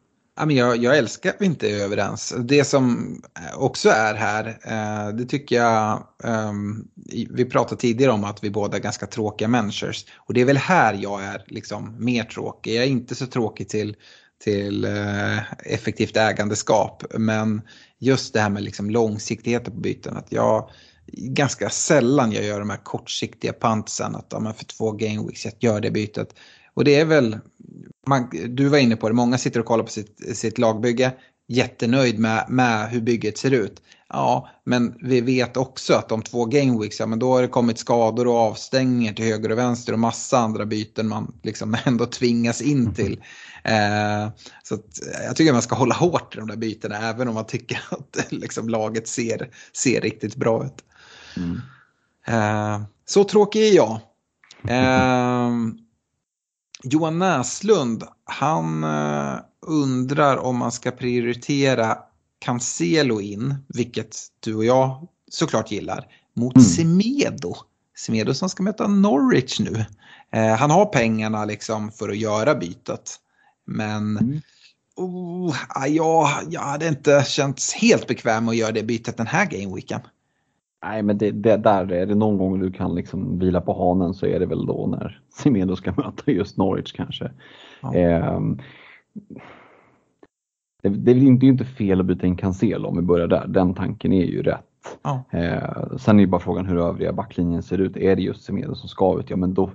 jag, 0.49 0.77
jag 0.77 0.97
älskar 0.97 1.29
att 1.29 1.35
vi 1.39 1.45
inte 1.45 1.69
är 1.69 1.83
överens. 1.83 2.35
Det 2.39 2.63
som 2.63 3.15
eh, 3.39 3.61
också 3.61 3.89
är 3.89 4.15
här, 4.15 4.47
eh, 4.47 5.15
det 5.15 5.25
tycker 5.25 5.55
jag, 5.55 6.03
ehm, 6.23 6.87
vi 7.29 7.45
pratade 7.45 7.81
tidigare 7.81 8.11
om 8.11 8.23
att 8.23 8.43
vi 8.43 8.49
båda 8.49 8.77
är 8.77 8.81
ganska 8.81 9.05
tråkiga 9.05 9.47
människor. 9.47 9.91
Och 10.17 10.33
det 10.33 10.41
är 10.41 10.45
väl 10.45 10.57
här 10.57 10.93
jag 11.01 11.23
är 11.23 11.43
liksom 11.47 11.95
mer 11.99 12.23
tråkig. 12.23 12.75
Jag 12.75 12.83
är 12.83 12.89
inte 12.89 13.15
så 13.15 13.25
tråkig 13.25 13.69
till, 13.69 13.95
till 14.43 14.87
effektivt 15.65 16.17
ägandeskap. 16.17 17.03
Men 17.17 17.61
just 17.99 18.33
det 18.33 18.39
här 18.39 18.49
med 18.49 18.63
liksom 18.63 18.89
långsiktigheten 18.89 19.73
på 19.73 19.79
byten. 19.79 20.17
Att 20.17 20.31
jag, 20.31 20.69
ganska 21.13 21.69
sällan 21.69 22.31
jag 22.31 22.43
gör 22.43 22.59
de 22.59 22.69
här 22.69 22.83
kortsiktiga 22.83 23.53
pantsen. 23.53 24.15
Att 24.15 24.27
ja, 24.29 24.53
för 24.57 24.65
två 24.65 24.91
game 24.91 25.27
weeks, 25.27 25.45
jag 25.45 25.53
gör 25.59 25.79
det 25.81 25.91
bytet. 25.91 26.35
Och 26.73 26.83
det 26.83 26.95
är 26.95 27.05
väl, 27.05 27.37
man, 28.07 28.29
du 28.49 28.67
var 28.67 28.77
inne 28.77 28.95
på 28.95 29.09
det, 29.09 29.15
många 29.15 29.37
sitter 29.37 29.59
och 29.59 29.65
kollar 29.65 29.83
på 29.83 29.91
sitt, 29.91 30.37
sitt 30.37 30.57
lagbygge. 30.57 31.11
Jättenöjd 31.47 32.19
med, 32.19 32.45
med 32.49 32.89
hur 32.89 33.01
bygget 33.01 33.37
ser 33.37 33.51
ut. 33.51 33.81
Ja, 34.09 34.49
men 34.63 34.95
vi 35.01 35.21
vet 35.21 35.57
också 35.57 35.93
att 35.93 36.11
om 36.11 36.21
två 36.21 36.45
game 36.45 36.81
weeks, 36.81 36.99
ja 36.99 37.05
men 37.05 37.19
då 37.19 37.33
har 37.33 37.41
det 37.41 37.47
kommit 37.47 37.79
skador 37.79 38.27
och 38.27 38.35
avstängningar 38.35 39.13
till 39.13 39.25
höger 39.25 39.51
och 39.51 39.57
vänster 39.57 39.93
och 39.93 39.99
massa 39.99 40.37
andra 40.37 40.65
byten 40.65 41.07
man 41.07 41.39
liksom 41.43 41.77
ändå 41.85 42.05
tvingas 42.05 42.61
in 42.61 42.93
till. 42.93 43.23
Eh, 43.63 44.29
så 44.63 44.75
att, 44.75 44.99
jag 45.25 45.35
tycker 45.35 45.53
man 45.53 45.61
ska 45.61 45.75
hålla 45.75 45.95
hårt 45.95 46.35
i 46.35 46.39
de 46.39 46.47
där 46.47 46.55
bytena 46.55 47.09
även 47.09 47.27
om 47.27 47.33
man 47.33 47.45
tycker 47.45 47.81
att 47.89 48.31
liksom, 48.31 48.69
laget 48.69 49.07
ser, 49.07 49.49
ser 49.73 50.01
riktigt 50.01 50.35
bra 50.35 50.65
ut. 50.65 50.83
Mm. 51.37 51.61
Eh, 52.27 52.81
så 53.05 53.23
tråkig 53.23 53.67
är 53.67 53.75
jag. 53.75 53.99
Eh, 54.67 55.51
Johan 56.83 57.19
Näslund, 57.19 58.03
han 58.25 58.83
eh, 58.83 59.39
undrar 59.61 60.37
om 60.37 60.57
man 60.57 60.71
ska 60.71 60.91
prioritera 60.91 61.97
Cancelo 62.39 63.21
in, 63.21 63.55
vilket 63.67 64.17
du 64.39 64.55
och 64.55 64.65
jag 64.65 65.07
såklart 65.31 65.71
gillar, 65.71 66.05
mot 66.33 66.55
mm. 66.55 66.65
Semedo. 66.65 67.55
Semedo 67.97 68.33
som 68.33 68.49
ska 68.49 68.63
möta 68.63 68.87
Norwich 68.87 69.59
nu. 69.59 69.85
Eh, 70.31 70.55
han 70.55 70.71
har 70.71 70.85
pengarna 70.85 71.45
liksom 71.45 71.91
för 71.91 72.09
att 72.09 72.17
göra 72.17 72.55
bytet. 72.55 73.15
Men 73.65 74.17
mm. 74.17 74.41
oh, 74.95 75.55
ja, 75.87 76.41
jag 76.49 76.61
hade 76.61 76.87
inte 76.87 77.23
känts 77.27 77.73
helt 77.73 78.07
bekväm 78.07 78.49
att 78.49 78.55
göra 78.55 78.71
det 78.71 78.83
bytet 78.83 79.17
den 79.17 79.27
här 79.27 79.45
gameweeken. 79.45 80.01
Nej 80.83 81.03
men 81.03 81.17
det, 81.17 81.31
det, 81.31 81.57
där 81.57 81.91
är 81.91 82.05
det 82.05 82.15
någon 82.15 82.37
gång 82.37 82.59
du 82.59 82.71
kan 82.71 82.95
liksom 82.95 83.39
vila 83.39 83.61
på 83.61 83.73
hanen 83.73 84.13
så 84.13 84.25
är 84.25 84.39
det 84.39 84.45
väl 84.45 84.65
då 84.65 84.87
när 84.87 85.21
Semedo 85.29 85.75
ska 85.75 85.91
möta 85.91 86.31
just 86.31 86.57
Norwich 86.57 86.91
kanske. 86.91 87.31
Ja. 87.81 87.95
Eh, 87.95 88.39
det, 90.81 90.89
det, 90.89 91.11
är 91.11 91.15
inte, 91.15 91.45
inte 91.45 91.65
fel 91.65 91.99
att 91.99 92.05
byta 92.05 92.27
in 92.27 92.37
Cancelo 92.37 92.87
om 92.87 92.95
vi 92.95 93.01
börjar 93.01 93.27
där. 93.27 93.47
Den 93.47 93.73
tanken 93.73 94.13
är 94.13 94.25
ju 94.25 94.43
rätt. 94.43 94.65
Ja. 95.01 95.23
Eh, 95.31 95.97
sen 95.97 96.19
är 96.19 96.21
ju 96.21 96.27
bara 96.27 96.41
frågan 96.41 96.65
hur 96.65 96.77
övriga 96.77 97.13
backlinjen 97.13 97.63
ser 97.63 97.77
ut. 97.77 97.97
Är 97.97 98.15
det 98.15 98.21
just 98.21 98.43
Semedo 98.43 98.75
som 98.75 98.89
ska 98.89 99.19
ut, 99.19 99.29
ja 99.29 99.37
men 99.37 99.53
då 99.53 99.71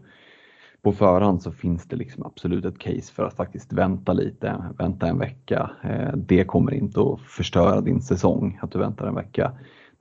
på 0.82 0.93
förhand 0.93 1.43
så 1.43 1.52
finns 1.52 1.85
det 1.85 1.97
liksom 1.97 2.26
absolut 2.26 2.64
ett 2.64 2.78
case 2.78 3.12
för 3.12 3.24
att 3.24 3.36
faktiskt 3.36 3.72
vänta 3.72 4.12
lite, 4.12 4.64
vänta 4.78 5.06
en 5.06 5.18
vecka. 5.18 5.70
Eh, 5.82 6.16
det 6.16 6.44
kommer 6.44 6.74
inte 6.74 7.01
att 7.01 7.20
förstöra 7.20 7.81
din 7.81 8.02
säsong 8.02 8.59
att 8.62 8.72
du 8.72 8.78
väntar 8.78 9.06
en 9.06 9.14
vecka. 9.14 9.52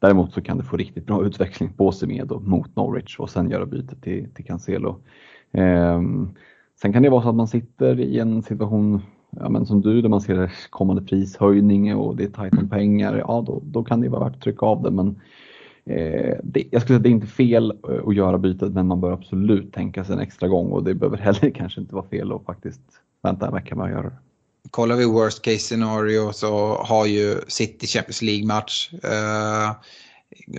Däremot 0.03 0.33
så 0.33 0.41
kan 0.41 0.57
du 0.57 0.63
få 0.63 0.77
riktigt 0.77 1.05
bra 1.05 1.25
utväxling 1.25 1.73
på 1.73 1.91
Semedo 1.91 2.39
mot 2.39 2.75
Norwich 2.75 3.19
och 3.19 3.29
sen 3.29 3.49
göra 3.49 3.65
bytet 3.65 4.01
till, 4.01 4.29
till 4.33 4.45
Cancelo. 4.45 4.95
Eh, 5.51 6.01
sen 6.81 6.93
kan 6.93 7.03
det 7.03 7.09
vara 7.09 7.21
så 7.21 7.29
att 7.29 7.35
man 7.35 7.47
sitter 7.47 7.99
i 7.99 8.19
en 8.19 8.43
situation 8.43 9.01
ja, 9.29 9.49
men 9.49 9.65
som 9.65 9.81
du 9.81 10.01
där 10.01 10.09
man 10.09 10.21
ser 10.21 10.51
kommande 10.69 11.01
prishöjning 11.01 11.95
och 11.95 12.15
det 12.15 12.23
är 12.23 12.27
tajt 12.27 12.57
om 12.57 12.69
pengar. 12.69 13.17
Ja, 13.17 13.43
då, 13.47 13.61
då 13.65 13.83
kan 13.83 14.01
det 14.01 14.09
vara 14.09 14.23
värt 14.23 14.35
att 14.35 14.41
trycka 14.41 14.65
av 14.65 14.83
det. 14.83 14.91
Men 14.91 15.07
eh, 15.85 16.37
det, 16.43 16.63
jag 16.71 16.81
skulle 16.81 16.87
säga 16.87 16.97
att 16.97 17.03
det 17.03 17.09
är 17.09 17.11
inte 17.11 17.27
fel 17.27 17.73
eh, 17.89 18.07
att 18.07 18.15
göra 18.15 18.37
bytet 18.37 18.73
men 18.73 18.87
man 18.87 19.01
bör 19.01 19.11
absolut 19.11 19.73
tänka 19.73 20.03
sig 20.03 20.13
en 20.13 20.21
extra 20.21 20.47
gång 20.47 20.71
och 20.71 20.83
det 20.83 20.93
behöver 20.93 21.17
heller 21.31 21.49
kanske 21.49 21.81
inte 21.81 21.95
vara 21.95 22.07
fel 22.07 22.31
att 22.31 22.45
faktiskt 22.45 22.81
vänta 23.21 23.47
en 23.47 23.53
vecka 23.53 23.75
med 23.75 23.85
att 23.85 23.91
göra 23.91 24.03
det 24.03 24.17
kollar 24.71 24.95
vi 24.95 25.05
worst 25.05 25.41
case 25.41 25.59
scenario 25.59 26.33
så 26.33 26.83
har 26.83 27.05
ju 27.05 27.41
City 27.47 27.87
Champions 27.87 28.21
League-match 28.21 28.89
eh, 29.03 29.71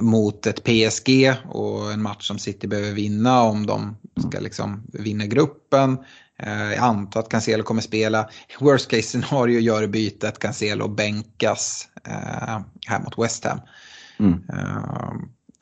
mot 0.00 0.46
ett 0.46 0.64
PSG 0.64 1.34
och 1.48 1.92
en 1.92 2.02
match 2.02 2.26
som 2.26 2.38
City 2.38 2.66
behöver 2.66 2.92
vinna 2.92 3.42
om 3.42 3.66
de 3.66 3.96
ska 4.28 4.40
liksom 4.40 4.86
vinna 4.92 5.26
gruppen. 5.26 5.98
Eh, 6.38 6.72
jag 6.72 6.78
antar 6.78 7.20
att 7.20 7.28
Cancelo 7.28 7.62
kommer 7.62 7.82
spela. 7.82 8.28
Worst 8.60 8.90
case 8.90 9.02
scenario 9.02 9.60
gör 9.60 9.86
bytet, 9.86 10.38
Cancelo 10.38 10.88
bänkas 10.88 11.88
eh, 12.04 12.60
här 12.86 13.00
mot 13.04 13.18
West 13.18 13.44
Ham. 13.44 13.60
Mm. 14.18 14.42
Eh, 14.52 15.12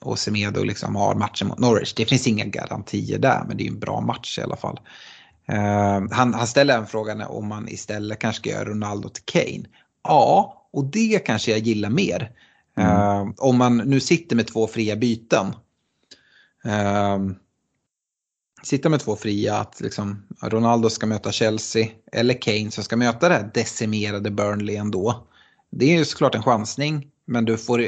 och 0.01 0.19
Semedo 0.19 0.65
liksom 0.65 0.97
har 0.97 1.15
matchen 1.15 1.49
mot 1.49 1.59
Norwich. 1.59 1.95
Det 1.95 2.07
finns 2.07 2.27
inga 2.27 2.45
garantier 2.45 3.19
där 3.19 3.45
men 3.49 3.57
det 3.57 3.67
är 3.67 3.69
en 3.69 3.79
bra 3.79 4.01
match 4.01 4.39
i 4.39 4.43
alla 4.43 4.57
fall. 4.57 4.81
Uh, 5.49 6.09
han, 6.11 6.35
han 6.35 6.47
ställer 6.47 6.79
en 6.79 6.87
frågan 6.87 7.21
om 7.21 7.49
man 7.49 7.69
istället 7.69 8.19
kanske 8.19 8.41
ska 8.41 8.51
göra 8.51 8.65
Ronaldo 8.65 9.09
till 9.09 9.25
Kane. 9.25 9.65
Ja, 10.05 10.67
och 10.73 10.85
det 10.85 11.19
kanske 11.27 11.51
jag 11.51 11.61
gillar 11.61 11.91
mer. 11.91 12.31
Mm. 12.77 12.91
Uh, 12.91 13.35
om 13.39 13.59
man 13.59 13.77
nu 13.77 14.01
sitter 14.01 14.37
med 14.37 14.47
två 14.47 14.67
fria 14.67 14.97
byten. 14.97 15.47
Uh, 16.67 17.33
sitta 18.63 18.89
med 18.89 19.01
två 19.01 19.17
fria, 19.17 19.57
att 19.57 19.81
liksom 19.81 20.23
Ronaldo 20.43 20.91
ska 20.91 21.07
möta 21.07 21.33
Chelsea 21.33 21.89
eller 22.13 22.43
Kane 22.43 22.71
som 22.71 22.85
ska 22.85 22.97
möta 22.97 23.29
det 23.29 23.35
här 23.35 23.51
decimerade 23.55 24.31
Burnley 24.31 24.77
ändå. 24.77 25.27
Det 25.71 25.85
är 25.85 25.99
ju 25.99 26.05
såklart 26.05 26.35
en 26.35 26.43
chansning, 26.43 27.07
men 27.25 27.45
du 27.45 27.59
får, 27.59 27.87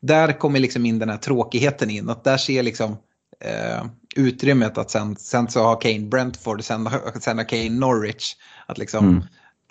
där 0.00 0.38
kommer 0.38 0.60
liksom 0.60 0.86
in 0.86 0.98
den 0.98 1.08
här 1.08 1.16
tråkigheten 1.16 1.90
in. 1.90 2.10
Att 2.10 2.24
där 2.24 2.36
ser 2.36 2.62
liksom 2.62 2.96
eh, 3.40 3.86
utrymmet 4.16 4.78
att 4.78 4.90
sen, 4.90 5.16
sen 5.16 5.48
så 5.48 5.62
har 5.62 5.80
Kane 5.80 6.06
Brentford, 6.06 6.64
sen, 6.64 6.88
sen 7.20 7.38
har 7.38 7.44
Kane 7.44 7.70
Norwich. 7.70 8.34
Att 8.66 8.78
liksom, 8.78 9.08
mm. 9.08 9.22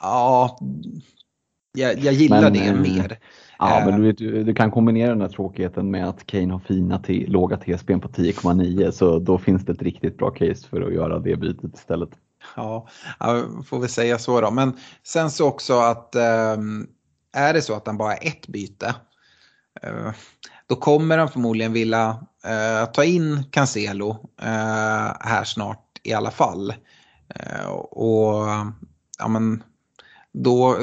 ja, 0.01 0.59
jag, 1.73 1.99
jag 1.99 2.13
gillar 2.13 2.41
men, 2.41 2.53
det 2.53 2.67
eh, 2.67 2.75
mer. 2.75 3.19
Ja, 3.59 3.83
men 3.85 4.01
du, 4.01 4.07
vet, 4.07 4.45
du, 4.45 4.53
kan 4.53 4.71
kombinera 4.71 5.09
den 5.09 5.21
här 5.21 5.29
tråkigheten 5.29 5.91
med 5.91 6.09
att 6.09 6.25
Kane 6.25 6.53
har 6.53 6.59
fina 6.59 6.99
t- 6.99 7.25
låga 7.27 7.57
T-spel 7.57 7.99
på 7.99 8.07
10,9 8.07 8.91
så 8.91 9.19
då 9.19 9.37
finns 9.37 9.65
det 9.65 9.71
ett 9.71 9.81
riktigt 9.81 10.17
bra 10.17 10.31
case 10.31 10.67
för 10.67 10.81
att 10.81 10.93
göra 10.93 11.19
det 11.19 11.35
bytet 11.35 11.73
istället. 11.73 12.09
Ja, 12.55 12.87
får 13.65 13.79
vi 13.79 13.87
säga 13.87 14.17
så 14.17 14.41
då. 14.41 14.51
Men 14.51 14.77
sen 15.03 15.31
så 15.31 15.47
också 15.47 15.79
att 15.79 16.15
ähm, 16.15 16.87
är 17.33 17.53
det 17.53 17.61
så 17.61 17.73
att 17.73 17.87
han 17.87 17.97
bara 17.97 18.13
är 18.13 18.27
ett 18.27 18.47
byte, 18.47 18.95
då 20.67 20.75
kommer 20.75 21.17
han 21.17 21.29
förmodligen 21.29 21.73
vilja 21.73 22.25
eh, 22.45 22.85
ta 22.85 23.03
in 23.03 23.43
Cancelo 23.51 24.29
eh, 24.41 25.13
här 25.19 25.43
snart 25.43 25.99
i 26.03 26.13
alla 26.13 26.31
fall. 26.31 26.73
Eh, 27.35 27.67
och 27.75 28.47
ja 29.19 29.27
men 29.27 29.63
då, 30.33 30.77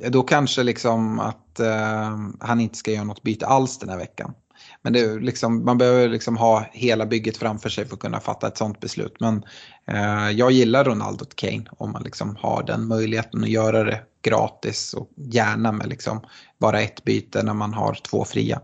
eh, 0.00 0.10
då 0.10 0.22
kanske 0.22 0.62
liksom 0.62 1.20
att 1.20 1.60
eh, 1.60 2.18
han 2.40 2.60
inte 2.60 2.78
ska 2.78 2.90
göra 2.90 3.04
något 3.04 3.22
byte 3.22 3.46
alls 3.46 3.78
den 3.78 3.88
här 3.88 3.98
veckan. 3.98 4.34
Men 4.82 4.92
det 4.92 5.18
liksom, 5.18 5.64
man 5.64 5.78
behöver 5.78 6.08
liksom 6.08 6.36
ha 6.36 6.64
hela 6.72 7.06
bygget 7.06 7.36
framför 7.36 7.68
sig 7.68 7.86
för 7.86 7.94
att 7.94 8.00
kunna 8.00 8.20
fatta 8.20 8.48
ett 8.48 8.56
sånt 8.56 8.80
beslut. 8.80 9.16
Men 9.20 9.44
eh, 9.86 10.30
jag 10.30 10.50
gillar 10.50 10.84
Ronaldo 10.84 11.24
och 11.24 11.36
Kane 11.36 11.64
om 11.70 11.92
man 11.92 12.02
liksom 12.02 12.36
har 12.36 12.62
den 12.62 12.86
möjligheten 12.86 13.42
att 13.42 13.50
göra 13.50 13.84
det 13.84 14.00
gratis 14.22 14.94
och 14.94 15.10
gärna 15.16 15.72
med 15.72 15.88
liksom 15.88 16.20
bara 16.58 16.80
ett 16.80 17.04
byte 17.04 17.42
när 17.42 17.54
man 17.54 17.74
har 17.74 17.94
två 17.94 18.24
fria. 18.24 18.60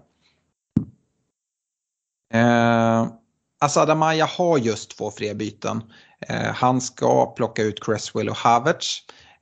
Eh, 2.35 3.07
Asad 3.61 3.91
Amaya 3.91 4.27
har 4.27 4.59
just 4.59 4.97
två 4.97 5.11
fria 5.11 5.35
byten. 5.35 5.83
Eh, 6.29 6.53
han 6.55 6.81
ska 6.81 7.27
plocka 7.27 7.63
ut 7.63 7.85
Cresswell 7.85 8.29
och 8.29 8.37
Havertz. 8.37 8.99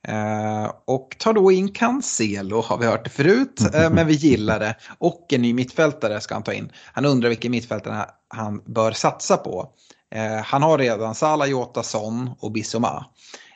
Eh, 0.07 0.71
och 0.85 1.15
tar 1.19 1.33
då 1.33 1.51
in 1.51 1.73
Cancelo, 1.73 2.61
har 2.61 2.77
vi 2.77 2.85
hört 2.85 3.03
det 3.03 3.09
förut, 3.09 3.61
eh, 3.73 3.89
men 3.91 4.07
vi 4.07 4.13
gillar 4.13 4.59
det. 4.59 4.75
Och 4.97 5.33
en 5.33 5.41
ny 5.41 5.53
mittfältare 5.53 6.21
ska 6.21 6.35
han 6.35 6.43
ta 6.43 6.53
in. 6.53 6.71
Han 6.93 7.05
undrar 7.05 7.29
vilken 7.29 7.51
mittfältare 7.51 8.05
han 8.27 8.63
bör 8.65 8.91
satsa 8.91 9.37
på. 9.37 9.69
Eh, 10.11 10.43
han 10.43 10.63
har 10.63 10.77
redan 10.77 11.15
Salah, 11.15 11.49
Jota, 11.49 11.83
Son 11.83 12.29
och 12.39 12.51
Bissoma. 12.51 13.05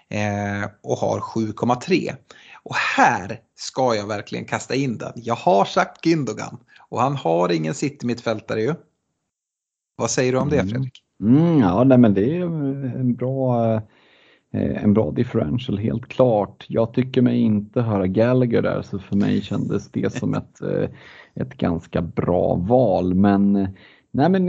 Eh, 0.10 0.69
och 0.84 0.97
har 0.97 1.19
7,3. 1.19 2.15
Och 2.64 2.76
här 2.76 3.39
ska 3.55 3.95
jag 3.95 4.07
verkligen 4.07 4.45
kasta 4.45 4.76
in 4.76 4.97
den. 4.97 5.14
Jag 5.15 5.35
har 5.35 5.65
sagt 5.65 6.05
Gündogan 6.05 6.57
och 6.89 7.01
han 7.01 7.15
har 7.15 7.51
ingen 7.51 7.73
City-mittfältare 7.73 8.61
ju. 8.61 8.76
Vad 9.95 10.09
säger 10.09 10.31
du 10.31 10.37
om 10.37 10.49
det 10.49 10.63
Fredrik? 10.63 11.03
Mm, 11.21 11.59
ja, 11.59 11.83
nej, 11.83 11.97
men 11.97 12.13
det 12.13 12.37
är 12.37 12.41
en 12.99 13.15
bra, 13.15 13.73
eh, 14.53 14.83
en 14.83 14.93
bra 14.93 15.11
differential 15.11 15.77
helt 15.77 16.07
klart. 16.07 16.65
Jag 16.67 16.93
tycker 16.93 17.21
mig 17.21 17.39
inte 17.39 17.81
höra 17.81 18.07
Gallagher 18.07 18.61
där 18.61 18.81
så 18.81 18.99
för 18.99 19.15
mig 19.15 19.41
kändes 19.41 19.91
det 19.91 20.13
som 20.13 20.33
ett, 20.33 20.61
eh, 20.61 20.89
ett 21.33 21.57
ganska 21.57 22.01
bra 22.01 22.55
val. 22.55 23.13
Men 23.13 23.67
nej 24.11 24.29
men 24.29 24.47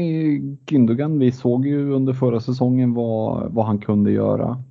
Gündogan, 0.67 1.19
vi 1.19 1.33
såg 1.33 1.67
ju 1.67 1.93
under 1.93 2.13
förra 2.13 2.41
säsongen 2.41 2.95
vad, 2.95 3.53
vad 3.53 3.67
han 3.67 3.79
kunde 3.79 4.11
göra. 4.11 4.63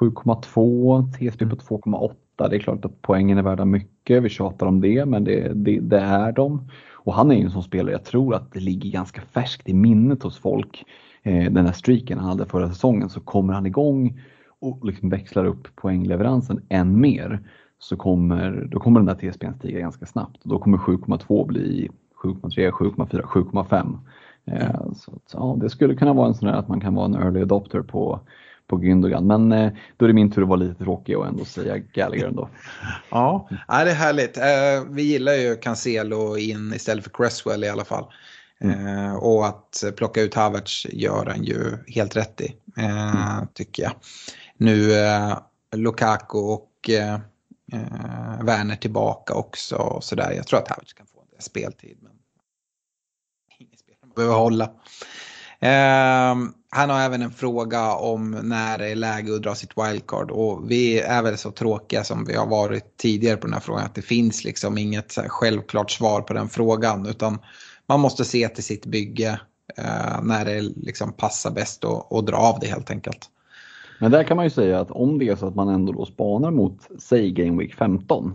7,2, 0.00 0.98
ehm, 0.98 1.12
TSB 1.12 1.46
på 1.46 1.56
2,8. 1.56 2.48
Det 2.50 2.56
är 2.56 2.60
klart 2.60 2.84
att 2.84 3.02
poängen 3.02 3.38
är 3.38 3.42
värda 3.42 3.64
mycket, 3.64 4.22
vi 4.22 4.28
tjatar 4.28 4.66
om 4.66 4.80
det, 4.80 5.06
men 5.06 5.24
det, 5.24 5.52
det, 5.54 5.80
det 5.80 6.00
är 6.00 6.32
de. 6.32 6.68
Och 7.04 7.14
han 7.14 7.30
är 7.30 7.34
ju 7.34 7.44
en 7.44 7.50
sån 7.50 7.62
spelare, 7.62 7.92
jag 7.92 8.04
tror 8.04 8.34
att 8.34 8.52
det 8.52 8.60
ligger 8.60 8.90
ganska 8.90 9.20
färskt 9.20 9.68
i 9.68 9.74
minnet 9.74 10.22
hos 10.22 10.38
folk. 10.38 10.84
Eh, 11.22 11.52
den 11.52 11.66
här 11.66 11.72
streaken 11.72 12.18
han 12.18 12.28
hade 12.28 12.46
förra 12.46 12.68
säsongen 12.68 13.08
så 13.08 13.20
kommer 13.20 13.52
han 13.52 13.66
igång 13.66 14.20
och 14.58 14.84
liksom 14.84 15.08
växlar 15.08 15.44
upp 15.44 15.76
poängleveransen 15.76 16.60
än 16.68 17.00
mer 17.00 17.40
så 17.78 17.96
kommer, 17.96 18.68
då 18.70 18.80
kommer 18.80 19.00
den 19.00 19.16
där 19.16 19.30
TSPn 19.30 19.54
stiga 19.58 19.80
ganska 19.80 20.06
snabbt. 20.06 20.40
Då 20.42 20.58
kommer 20.58 20.78
7,2 20.78 21.46
bli 21.46 21.90
7,3, 22.22 22.70
7,4, 22.70 23.22
7,5. 23.22 23.98
Eh, 24.44 24.92
så 24.94 25.12
att, 25.12 25.30
ja, 25.32 25.56
det 25.60 25.70
skulle 25.70 25.94
kunna 25.94 26.12
vara 26.12 26.28
en 26.28 26.34
sån 26.34 26.48
där 26.48 26.54
att 26.54 26.68
man 26.68 26.80
kan 26.80 26.94
vara 26.94 27.06
en 27.06 27.14
early 27.14 27.42
adopter 27.42 27.82
på 27.82 28.20
på 28.66 28.76
Gündogan. 28.76 29.26
Men 29.26 29.52
eh, 29.52 29.72
då 29.96 30.04
är 30.04 30.08
det 30.08 30.14
min 30.14 30.30
tur 30.30 30.42
att 30.42 30.48
vara 30.48 30.58
lite 30.58 30.84
tråkig 30.84 31.18
och 31.18 31.26
ändå 31.26 31.44
säga 31.44 31.78
Gallagher 31.78 32.26
ändå. 32.26 32.48
ja, 33.10 33.48
det 33.68 33.74
är 33.74 33.94
härligt. 33.94 34.36
Eh, 34.36 34.90
vi 34.90 35.02
gillar 35.02 35.32
ju 35.32 35.56
Cancelo 35.56 36.36
in 36.36 36.72
istället 36.74 37.04
för 37.04 37.10
Cresswell 37.10 37.64
i 37.64 37.68
alla 37.68 37.84
fall. 37.84 38.04
Mm. 38.60 38.86
Eh, 38.86 39.14
och 39.14 39.46
att 39.46 39.84
plocka 39.96 40.20
ut 40.20 40.34
Havertz 40.34 40.86
gör 40.92 41.26
han 41.26 41.44
ju 41.44 41.78
helt 41.86 42.16
rätt 42.16 42.40
i, 42.40 42.54
mm. 42.76 43.46
tycker 43.54 43.82
jag. 43.82 43.92
Nu 44.56 44.92
Lukaku 45.76 46.38
och 46.38 46.70
Werner 48.42 48.76
tillbaka 48.76 49.34
också. 49.34 49.76
Och 49.76 50.04
så 50.04 50.14
där. 50.14 50.32
Jag 50.32 50.46
tror 50.46 50.58
att 50.58 50.68
Havertz 50.68 50.92
kan 50.92 51.06
få 51.06 51.20
en 51.20 51.30
del 51.30 51.42
speltid. 51.42 51.98
Men 52.00 52.12
ingen 53.58 53.78
spelare 53.78 53.98
man 54.02 54.12
behöver 54.14 54.34
hålla. 54.34 54.70
Han 56.76 56.90
har 56.90 57.00
även 57.00 57.22
en 57.22 57.30
fråga 57.30 57.94
om 57.94 58.30
när 58.30 58.78
det 58.78 58.90
är 58.90 58.96
läge 58.96 59.34
att 59.34 59.42
dra 59.42 59.54
sitt 59.54 59.72
wildcard 59.76 60.30
och 60.30 60.70
vi 60.70 61.00
är 61.00 61.22
väl 61.22 61.38
så 61.38 61.50
tråkiga 61.50 62.04
som 62.04 62.24
vi 62.24 62.36
har 62.36 62.46
varit 62.46 62.96
tidigare 62.96 63.36
på 63.36 63.46
den 63.46 63.54
här 63.54 63.60
frågan 63.60 63.84
att 63.84 63.94
det 63.94 64.02
finns 64.02 64.44
liksom 64.44 64.78
inget 64.78 65.14
självklart 65.28 65.90
svar 65.90 66.20
på 66.20 66.32
den 66.32 66.48
frågan 66.48 67.06
utan 67.06 67.38
man 67.86 68.00
måste 68.00 68.24
se 68.24 68.48
till 68.48 68.64
sitt 68.64 68.86
bygge 68.86 69.40
eh, 69.76 70.22
när 70.22 70.44
det 70.44 70.60
liksom 70.60 71.12
passar 71.12 71.50
bäst 71.50 71.84
och, 71.84 72.12
och 72.12 72.24
dra 72.24 72.36
av 72.36 72.58
det 72.60 72.66
helt 72.66 72.90
enkelt. 72.90 73.30
Men 74.00 74.10
där 74.10 74.24
kan 74.24 74.36
man 74.36 74.46
ju 74.46 74.50
säga 74.50 74.80
att 74.80 74.90
om 74.90 75.18
det 75.18 75.28
är 75.28 75.36
så 75.36 75.46
att 75.46 75.54
man 75.54 75.68
ändå 75.68 75.92
då 75.92 76.06
spanar 76.06 76.50
mot, 76.50 76.88
säg 76.98 77.30
Game 77.30 77.62
Week 77.62 77.74
15, 77.74 78.34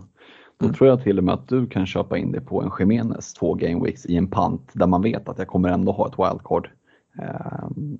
då 0.58 0.66
mm. 0.66 0.76
tror 0.76 0.88
jag 0.88 1.02
till 1.02 1.18
och 1.18 1.24
med 1.24 1.34
att 1.34 1.48
du 1.48 1.66
kan 1.66 1.86
köpa 1.86 2.18
in 2.18 2.32
det 2.32 2.40
på 2.40 2.62
en 2.62 2.70
Jimenez 2.78 3.34
två 3.34 3.54
Game 3.54 3.84
Weeks 3.84 4.06
i 4.06 4.16
en 4.16 4.30
pant 4.30 4.70
där 4.72 4.86
man 4.86 5.02
vet 5.02 5.28
att 5.28 5.38
jag 5.38 5.48
kommer 5.48 5.68
ändå 5.68 5.92
ha 5.92 6.08
ett 6.08 6.18
wildcard 6.18 6.70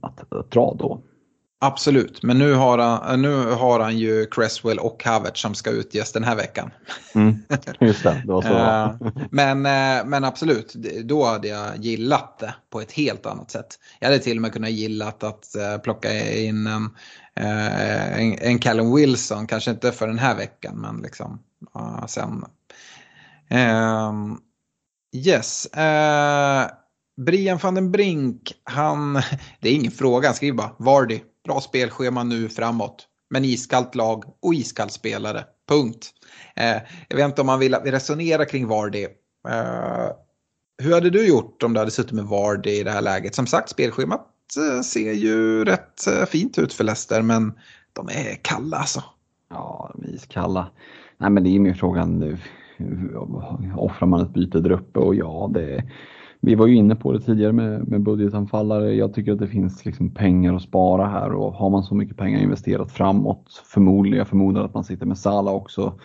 att, 0.02 0.32
att 0.32 0.50
dra 0.50 0.74
då. 0.78 1.02
Absolut, 1.62 2.22
men 2.22 2.38
nu 2.38 2.54
har, 2.54 2.78
han, 2.78 3.22
nu 3.22 3.34
har 3.34 3.80
han 3.80 3.98
ju 3.98 4.26
Cresswell 4.26 4.78
och 4.78 5.04
Havertz 5.04 5.40
som 5.40 5.54
ska 5.54 5.70
utges 5.70 6.12
den 6.12 6.24
här 6.24 6.36
veckan. 6.36 6.70
Mm, 7.14 7.38
just 7.80 8.02
det, 8.02 8.22
det 8.26 8.32
var 8.32 8.42
så. 8.42 8.48
Eh, 8.48 9.12
men, 9.30 9.66
eh, 9.66 10.06
men 10.06 10.24
absolut, 10.24 10.74
då 11.04 11.24
hade 11.24 11.48
jag 11.48 11.76
gillat 11.76 12.38
det 12.38 12.54
på 12.70 12.80
ett 12.80 12.92
helt 12.92 13.26
annat 13.26 13.50
sätt. 13.50 13.78
Jag 13.98 14.08
hade 14.08 14.18
till 14.18 14.38
och 14.38 14.42
med 14.42 14.52
kunnat 14.52 14.70
gillat 14.70 15.24
att 15.24 15.46
plocka 15.82 16.34
in 16.36 16.66
en, 16.66 16.90
en, 17.34 18.38
en 18.38 18.58
Callum 18.58 18.94
Wilson, 18.94 19.46
kanske 19.46 19.70
inte 19.70 19.92
för 19.92 20.06
den 20.06 20.18
här 20.18 20.36
veckan 20.36 20.76
men 20.76 21.02
liksom 21.02 21.38
sen. 22.06 22.44
Yes. 25.12 25.68
Brian 27.26 27.59
van 27.62 27.74
den 27.74 27.90
Brink, 27.90 28.52
han, 28.64 29.14
det 29.60 29.68
är 29.68 29.74
ingen 29.74 29.92
fråga, 29.92 30.28
han 30.28 30.34
skriver 30.34 30.56
bara 30.56 30.74
Vardy, 30.78 31.20
bra 31.44 31.60
spelschema 31.60 32.24
nu 32.24 32.48
framåt. 32.48 33.06
Men 33.30 33.44
iskallt 33.44 33.94
lag 33.94 34.24
och 34.42 34.55
iskall 34.55 34.90
spelare, 34.90 35.44
punkt. 35.68 36.10
Eh, 36.56 36.76
jag 37.09 37.16
vet 37.16 37.24
inte 37.24 37.40
om 37.40 37.47
man 37.47 37.59
vill 37.59 37.74
att 37.74 37.86
vi 37.86 37.90
resonerar 37.90 38.44
kring 38.44 38.66
Vardy. 38.66 39.05
Eh, 39.48 40.09
hur 40.82 40.94
hade 40.94 41.10
du 41.10 41.28
gjort 41.28 41.62
om 41.62 41.72
du 41.72 41.78
hade 41.78 41.90
suttit 41.90 42.12
med 42.12 42.24
Vardy 42.24 42.70
i 42.70 42.82
det 42.82 42.90
här 42.90 43.02
läget? 43.02 43.34
Som 43.34 43.47
sagt, 43.47 43.68
spelschemat 43.68 44.26
eh, 44.56 44.82
ser 44.82 45.12
ju 45.12 45.64
rätt 45.64 46.06
eh, 46.06 46.24
fint 46.24 46.59
ut 46.59 46.72
för 46.72 46.84
Leicester, 46.84 47.22
men 47.22 47.52
de 47.92 48.09
är 48.09 48.34
kalla 48.42 48.76
alltså. 48.76 49.02
Ja, 49.51 49.90
de 49.94 50.05
är 50.05 50.14
iskalla. 50.14 50.70
Nej, 51.18 51.30
men 51.30 51.42
det 51.42 51.48
är 51.48 51.52
ju 51.52 51.60
min 51.60 51.76
frågan 51.76 52.18
nu. 52.18 52.38
Offrar 53.76 54.09
man 54.09 54.20
ett 54.20 54.34
byte 54.34 54.60
där 54.60 54.72
uppe? 54.72 54.98
Och 54.98 55.14
ja, 55.14 55.51
det 55.55 55.84
vi 56.40 56.54
var 56.54 56.66
ju 56.66 56.74
inne 56.74 56.96
på 56.96 57.12
det 57.12 57.20
tidigare 57.20 57.52
med, 57.52 57.88
med 57.88 58.02
budgetanfallare. 58.02 58.94
Jag 58.94 59.14
tycker 59.14 59.32
att 59.32 59.38
det 59.38 59.46
finns 59.46 59.84
liksom 59.84 60.14
pengar 60.14 60.54
att 60.54 60.62
spara 60.62 61.06
här 61.06 61.32
och 61.32 61.52
har 61.52 61.70
man 61.70 61.82
så 61.82 61.94
mycket 61.94 62.16
pengar 62.16 62.40
investerat 62.40 62.92
framåt, 62.92 63.62
förmodligen, 63.64 64.18
jag 64.18 64.28
förmodar 64.28 64.64
att 64.64 64.74
man 64.74 64.84
sitter 64.84 65.06
med 65.06 65.18
Sala 65.18 65.50
också, 65.50 65.98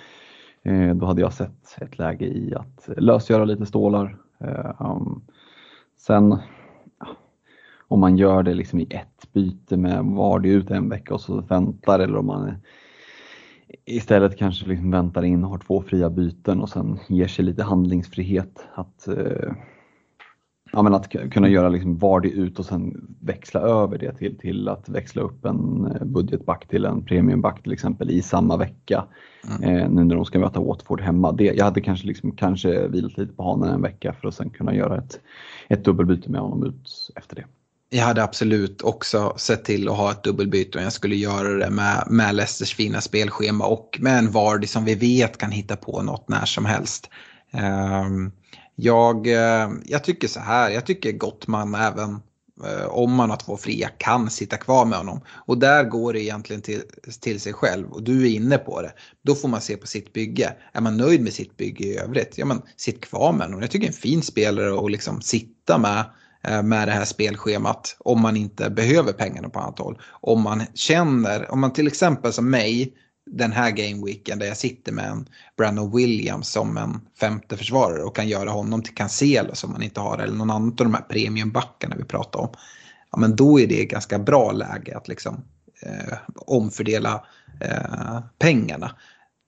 eh, 0.63 0.95
då 0.95 1.05
hade 1.05 1.21
jag 1.21 1.33
sett 1.33 1.77
ett 1.81 1.97
läge 1.99 2.25
i 2.25 2.55
att 2.55 2.89
lösgöra 2.97 3.45
lite 3.45 3.65
stålar. 3.65 4.17
Eh, 4.39 4.81
um, 4.81 5.21
sen 5.97 6.37
om 7.87 7.99
man 7.99 8.17
gör 8.17 8.43
det 8.43 8.53
liksom 8.53 8.79
i 8.79 8.87
ett 8.89 9.33
byte 9.33 9.77
med 9.77 10.05
Vardy 10.05 10.49
ut 10.49 10.71
en 10.71 10.89
vecka 10.89 11.13
och 11.13 11.21
så 11.21 11.41
väntar 11.41 11.99
eller 11.99 12.17
om 12.17 12.25
man 12.25 12.53
istället 13.85 14.37
kanske 14.37 14.67
liksom 14.67 14.91
väntar 14.91 15.23
in 15.23 15.43
och 15.43 15.49
har 15.49 15.57
två 15.57 15.81
fria 15.81 16.09
byten 16.09 16.61
och 16.61 16.69
sen 16.69 16.99
ger 17.07 17.27
sig 17.27 17.45
lite 17.45 17.63
handlingsfrihet. 17.63 18.63
att 18.73 19.07
eh, 19.07 19.51
ja, 20.75 20.81
men 20.81 20.93
att 20.93 21.09
kunna 21.31 21.47
göra 21.47 21.69
liksom 21.69 21.97
Vardy 21.97 22.29
ut 22.29 22.59
och 22.59 22.65
sen 22.65 23.15
växla 23.19 23.59
över 23.59 23.97
det 23.97 24.13
till, 24.13 24.37
till 24.37 24.67
att 24.67 24.89
växla 24.89 25.21
upp 25.21 25.45
en 25.45 25.85
eh, 25.85 26.05
budgetback 26.05 26.67
till 26.67 26.85
en 26.85 27.05
premiumback 27.05 27.63
till 27.63 27.73
exempel 27.73 28.11
i 28.11 28.21
samma 28.21 28.57
vecka. 28.57 29.05
Mm. 29.49 29.77
Eh, 29.77 29.89
nu 29.89 30.03
när 30.03 30.15
de 30.15 30.25
ska 30.25 30.39
möta 30.39 30.59
Watford 30.59 31.01
hemma. 31.01 31.31
Det, 31.31 31.43
jag 31.43 31.65
hade 31.65 31.81
kanske, 31.81 32.07
liksom, 32.07 32.31
kanske 32.31 32.87
vilat 32.87 33.17
lite 33.17 33.33
på 33.33 33.43
hanen 33.43 33.69
en 33.69 33.81
vecka 33.81 34.13
för 34.21 34.27
att 34.27 34.35
sen 34.35 34.49
kunna 34.49 34.75
göra 34.75 34.97
ett, 34.97 35.19
ett 35.69 35.85
dubbelbyte 35.85 36.31
med 36.31 36.41
honom 36.41 36.63
ut 36.63 37.11
efter 37.15 37.35
det. 37.35 37.45
Jag 37.89 38.05
hade 38.05 38.23
absolut 38.23 38.81
också 38.81 39.33
sett 39.37 39.65
till 39.65 39.89
att 39.89 39.97
ha 39.97 40.11
ett 40.11 40.23
dubbelbyte 40.23 40.77
och 40.77 40.83
jag 40.83 40.93
skulle 40.93 41.15
göra 41.15 41.57
det 41.57 41.69
med, 41.69 42.03
med 42.09 42.35
Leicesters 42.35 42.75
fina 42.75 43.01
spelschema 43.01 43.65
och 43.65 43.99
med 44.01 44.17
en 44.19 44.31
Vardy 44.31 44.67
som 44.67 44.85
vi 44.85 44.95
vet 44.95 45.37
kan 45.37 45.51
hitta 45.51 45.75
på 45.75 46.01
något 46.01 46.29
när 46.29 46.45
som 46.45 46.65
helst. 46.65 47.09
Um, 47.53 48.31
jag, 48.75 49.27
eh, 49.27 49.69
jag 49.85 50.03
tycker 50.03 50.27
så 50.27 50.39
här, 50.39 50.69
jag 50.69 50.85
tycker 50.85 51.11
Gottman 51.11 51.75
även 51.75 52.21
eh, 52.65 52.85
om 52.85 53.13
man 53.13 53.29
har 53.29 53.37
två 53.37 53.57
fria, 53.57 53.89
kan 53.97 54.29
sitta 54.29 54.57
kvar 54.57 54.85
med 54.85 54.97
honom. 54.97 55.21
Och 55.27 55.57
där 55.57 55.83
går 55.83 56.13
det 56.13 56.21
egentligen 56.21 56.61
till, 56.61 56.81
till 57.21 57.39
sig 57.39 57.53
själv 57.53 57.91
och 57.91 58.03
du 58.03 58.25
är 58.25 58.29
inne 58.29 58.57
på 58.57 58.81
det. 58.81 58.93
Då 59.21 59.35
får 59.35 59.47
man 59.47 59.61
se 59.61 59.77
på 59.77 59.87
sitt 59.87 60.13
bygge. 60.13 60.53
Är 60.73 60.81
man 60.81 60.97
nöjd 60.97 61.21
med 61.21 61.33
sitt 61.33 61.57
bygge 61.57 61.83
i 61.83 61.97
övrigt, 61.97 62.37
ja 62.37 62.45
men 62.45 62.61
sitt 62.75 63.01
kvar 63.01 63.33
med 63.33 63.47
honom. 63.47 63.61
Jag 63.61 63.71
tycker 63.71 63.87
det 63.87 63.91
är 63.91 63.95
en 63.95 64.01
fin 64.01 64.21
spelare 64.21 64.85
att 64.85 64.91
liksom 64.91 65.21
sitta 65.21 65.77
med 65.77 66.05
eh, 66.43 66.63
med 66.63 66.87
det 66.87 66.91
här 66.91 67.05
spelschemat 67.05 67.95
om 67.99 68.21
man 68.21 68.37
inte 68.37 68.69
behöver 68.69 69.13
pengarna 69.13 69.49
på 69.49 69.59
annat 69.59 69.79
håll. 69.79 70.01
Om 70.21 70.41
man 70.41 70.63
känner, 70.73 71.51
om 71.51 71.59
man 71.59 71.73
till 71.73 71.87
exempel 71.87 72.33
som 72.33 72.49
mig 72.49 72.93
den 73.25 73.51
här 73.51 73.71
gameweeken 73.71 74.39
där 74.39 74.45
jag 74.45 74.57
sitter 74.57 74.91
med 74.91 75.05
en 75.05 75.29
Brandon 75.57 75.95
Williams 75.95 76.49
som 76.49 76.77
en 76.77 76.99
femte 77.19 77.57
försvarare 77.57 78.03
och 78.03 78.15
kan 78.15 78.27
göra 78.27 78.49
honom 78.49 78.83
till 78.83 78.95
Cancelo 78.95 79.55
som 79.55 79.71
man 79.71 79.83
inte 79.83 79.99
har 79.99 80.17
eller 80.17 80.33
någon 80.33 80.49
annan 80.49 80.69
av 80.69 80.75
de 80.75 80.93
här 80.93 81.01
premiumbackarna 81.01 81.95
vi 81.95 82.03
pratar 82.03 82.39
om. 82.39 82.49
Ja, 83.11 83.17
men 83.17 83.35
då 83.35 83.59
är 83.59 83.67
det 83.67 83.81
ett 83.81 83.89
ganska 83.89 84.19
bra 84.19 84.51
läge 84.51 84.97
att 84.97 85.07
liksom 85.07 85.43
eh, 85.81 86.17
omfördela 86.35 87.25
eh, 87.61 88.19
pengarna. 88.39 88.95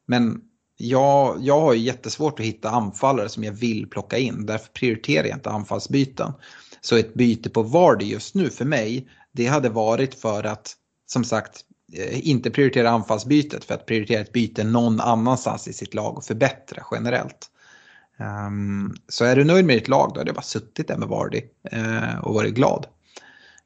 Men 0.05 0.41
jag, 0.77 1.37
jag 1.41 1.61
har 1.61 1.73
jättesvårt 1.73 2.39
att 2.39 2.45
hitta 2.45 2.69
anfallare 2.69 3.29
som 3.29 3.43
jag 3.43 3.51
vill 3.51 3.89
plocka 3.89 4.17
in. 4.17 4.45
Därför 4.45 4.67
prioriterar 4.67 5.27
jag 5.27 5.37
inte 5.37 5.49
anfallsbyten. 5.49 6.31
Så 6.81 6.95
ett 6.97 7.13
byte 7.13 7.49
på 7.49 7.63
Vardy 7.63 8.05
just 8.05 8.35
nu 8.35 8.49
för 8.49 8.65
mig, 8.65 9.07
det 9.31 9.47
hade 9.47 9.69
varit 9.69 10.15
för 10.15 10.43
att 10.43 10.75
som 11.05 11.23
sagt 11.23 11.63
Eh, 11.93 12.27
inte 12.29 12.51
prioritera 12.51 12.89
anfallsbytet 12.89 13.63
för 13.63 13.73
att 13.73 13.85
prioritera 13.85 14.21
ett 14.21 14.33
byte 14.33 14.63
någon 14.63 15.01
annanstans 15.01 15.67
i 15.67 15.73
sitt 15.73 15.93
lag 15.93 16.17
och 16.17 16.23
förbättra 16.23 16.83
generellt. 16.91 17.51
Um, 18.19 18.95
så 19.07 19.25
är 19.25 19.35
du 19.35 19.43
nöjd 19.43 19.65
med 19.65 19.77
ditt 19.77 19.87
lag 19.87 20.11
då 20.13 20.19
hade 20.19 20.29
jag 20.29 20.35
bara 20.35 20.41
suttit 20.41 20.87
där 20.87 20.97
med 20.97 21.07
Vardy 21.07 21.41
uh, 21.73 22.17
och 22.17 22.33
varit 22.33 22.53
glad. 22.53 22.87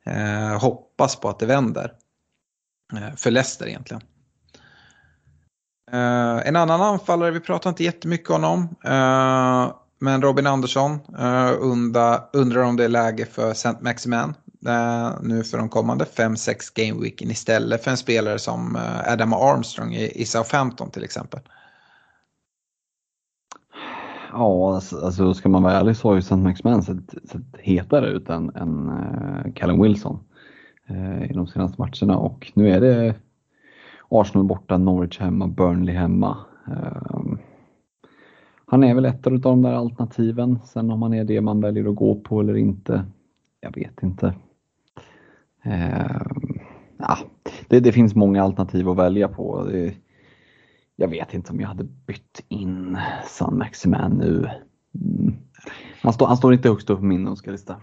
Uh, 0.08 0.60
hoppas 0.60 1.16
på 1.16 1.30
att 1.30 1.40
det 1.40 1.46
vänder. 1.46 1.94
Uh, 2.94 3.16
för 3.16 3.32
Leicester 3.32 3.68
egentligen. 3.68 4.02
en 6.44 6.56
annan 6.56 6.82
anfallare, 6.82 7.32
vi 7.32 7.40
pratar 7.40 7.70
inte 7.70 7.84
jättemycket 7.84 8.30
om 8.30 8.44
honom. 8.44 8.76
men 10.00 10.22
Robin 10.22 10.48
Andersson 10.48 11.00
undrar, 11.60 12.30
undrar 12.34 12.62
om 12.62 12.78
det 12.78 12.84
är 12.86 12.90
läge 12.90 13.26
för 13.26 13.52
St. 13.52 13.74
Maximan 13.82 14.34
Eh, 14.68 15.12
nu 15.22 15.44
för 15.44 15.58
de 15.58 15.70
kommande 15.70 16.06
5-6 16.06 16.54
gameweeken 16.76 17.32
istället 17.32 17.84
för 17.84 17.92
en 17.92 17.98
spelare 17.98 18.40
som 18.40 18.76
eh, 18.76 19.14
Adam 19.14 19.34
Armstrong 19.34 19.94
i, 19.94 20.12
i 20.22 20.26
Southampton 20.26 20.90
till 20.90 21.04
exempel? 21.04 21.40
Ja, 24.32 24.76
alltså, 24.76 25.06
alltså 25.06 25.34
ska 25.34 25.50
man 25.50 25.64
vara 25.64 25.74
ärlig 25.74 25.96
så 25.98 26.08
har 26.08 26.16
ju 26.16 26.20
St. 26.20 26.36
Maximan 26.36 26.84
sett, 26.84 27.30
sett 27.30 27.58
hetare 27.60 28.10
ut 28.10 28.30
än, 28.30 28.52
än 28.56 28.90
uh, 28.90 29.54
Callum 29.54 29.82
Wilson 29.82 30.20
uh, 30.90 31.32
i 31.32 31.34
de 31.34 31.48
senaste 31.48 31.82
matcherna 31.82 32.18
och 32.18 32.52
nu 32.56 32.70
är 32.70 32.82
det 32.82 33.16
Arsenal 34.10 34.46
borta, 34.46 34.78
Norwich 34.78 35.20
hemma, 35.20 35.48
Burnley 35.48 35.96
hemma. 35.96 36.38
Uh, 36.68 37.34
han 38.66 38.84
är 38.84 38.96
väl 38.96 39.06
ett 39.06 39.28
av 39.28 39.40
de 39.40 39.62
där 39.62 39.74
alternativen. 39.74 40.60
Sen 40.66 40.92
om 40.92 41.02
han 41.02 41.14
är 41.14 41.24
det 41.24 41.42
man 41.42 41.62
väljer 41.62 41.90
att 41.90 41.96
gå 41.96 42.16
på 42.16 42.40
eller 42.40 42.58
inte, 42.58 43.06
jag 43.62 43.76
vet 43.76 44.04
inte. 44.04 44.34
Eh, 45.64 46.22
ja, 46.98 47.18
det, 47.68 47.80
det, 47.80 47.92
finns 47.92 48.16
många 48.16 48.44
alternativ 48.44 48.90
att 48.90 48.98
välja 48.98 49.28
på. 49.28 49.64
Det, 49.64 49.94
jag 50.96 51.08
vet 51.08 51.34
inte 51.34 51.52
om 51.52 51.60
jag 51.60 51.68
hade 51.68 51.84
bytt 51.84 52.44
in 52.48 52.98
San 53.28 53.58
Maximan 53.58 54.12
nu. 54.12 54.50
Mm. 54.96 55.36
Han, 56.02 56.14
stå, 56.14 56.26
han 56.26 56.38
står 56.38 56.54
inte 56.54 56.70
högst 56.70 56.90
upp 56.90 57.00
på 57.00 57.06
min 57.06 57.28
önskelista. 57.28 57.76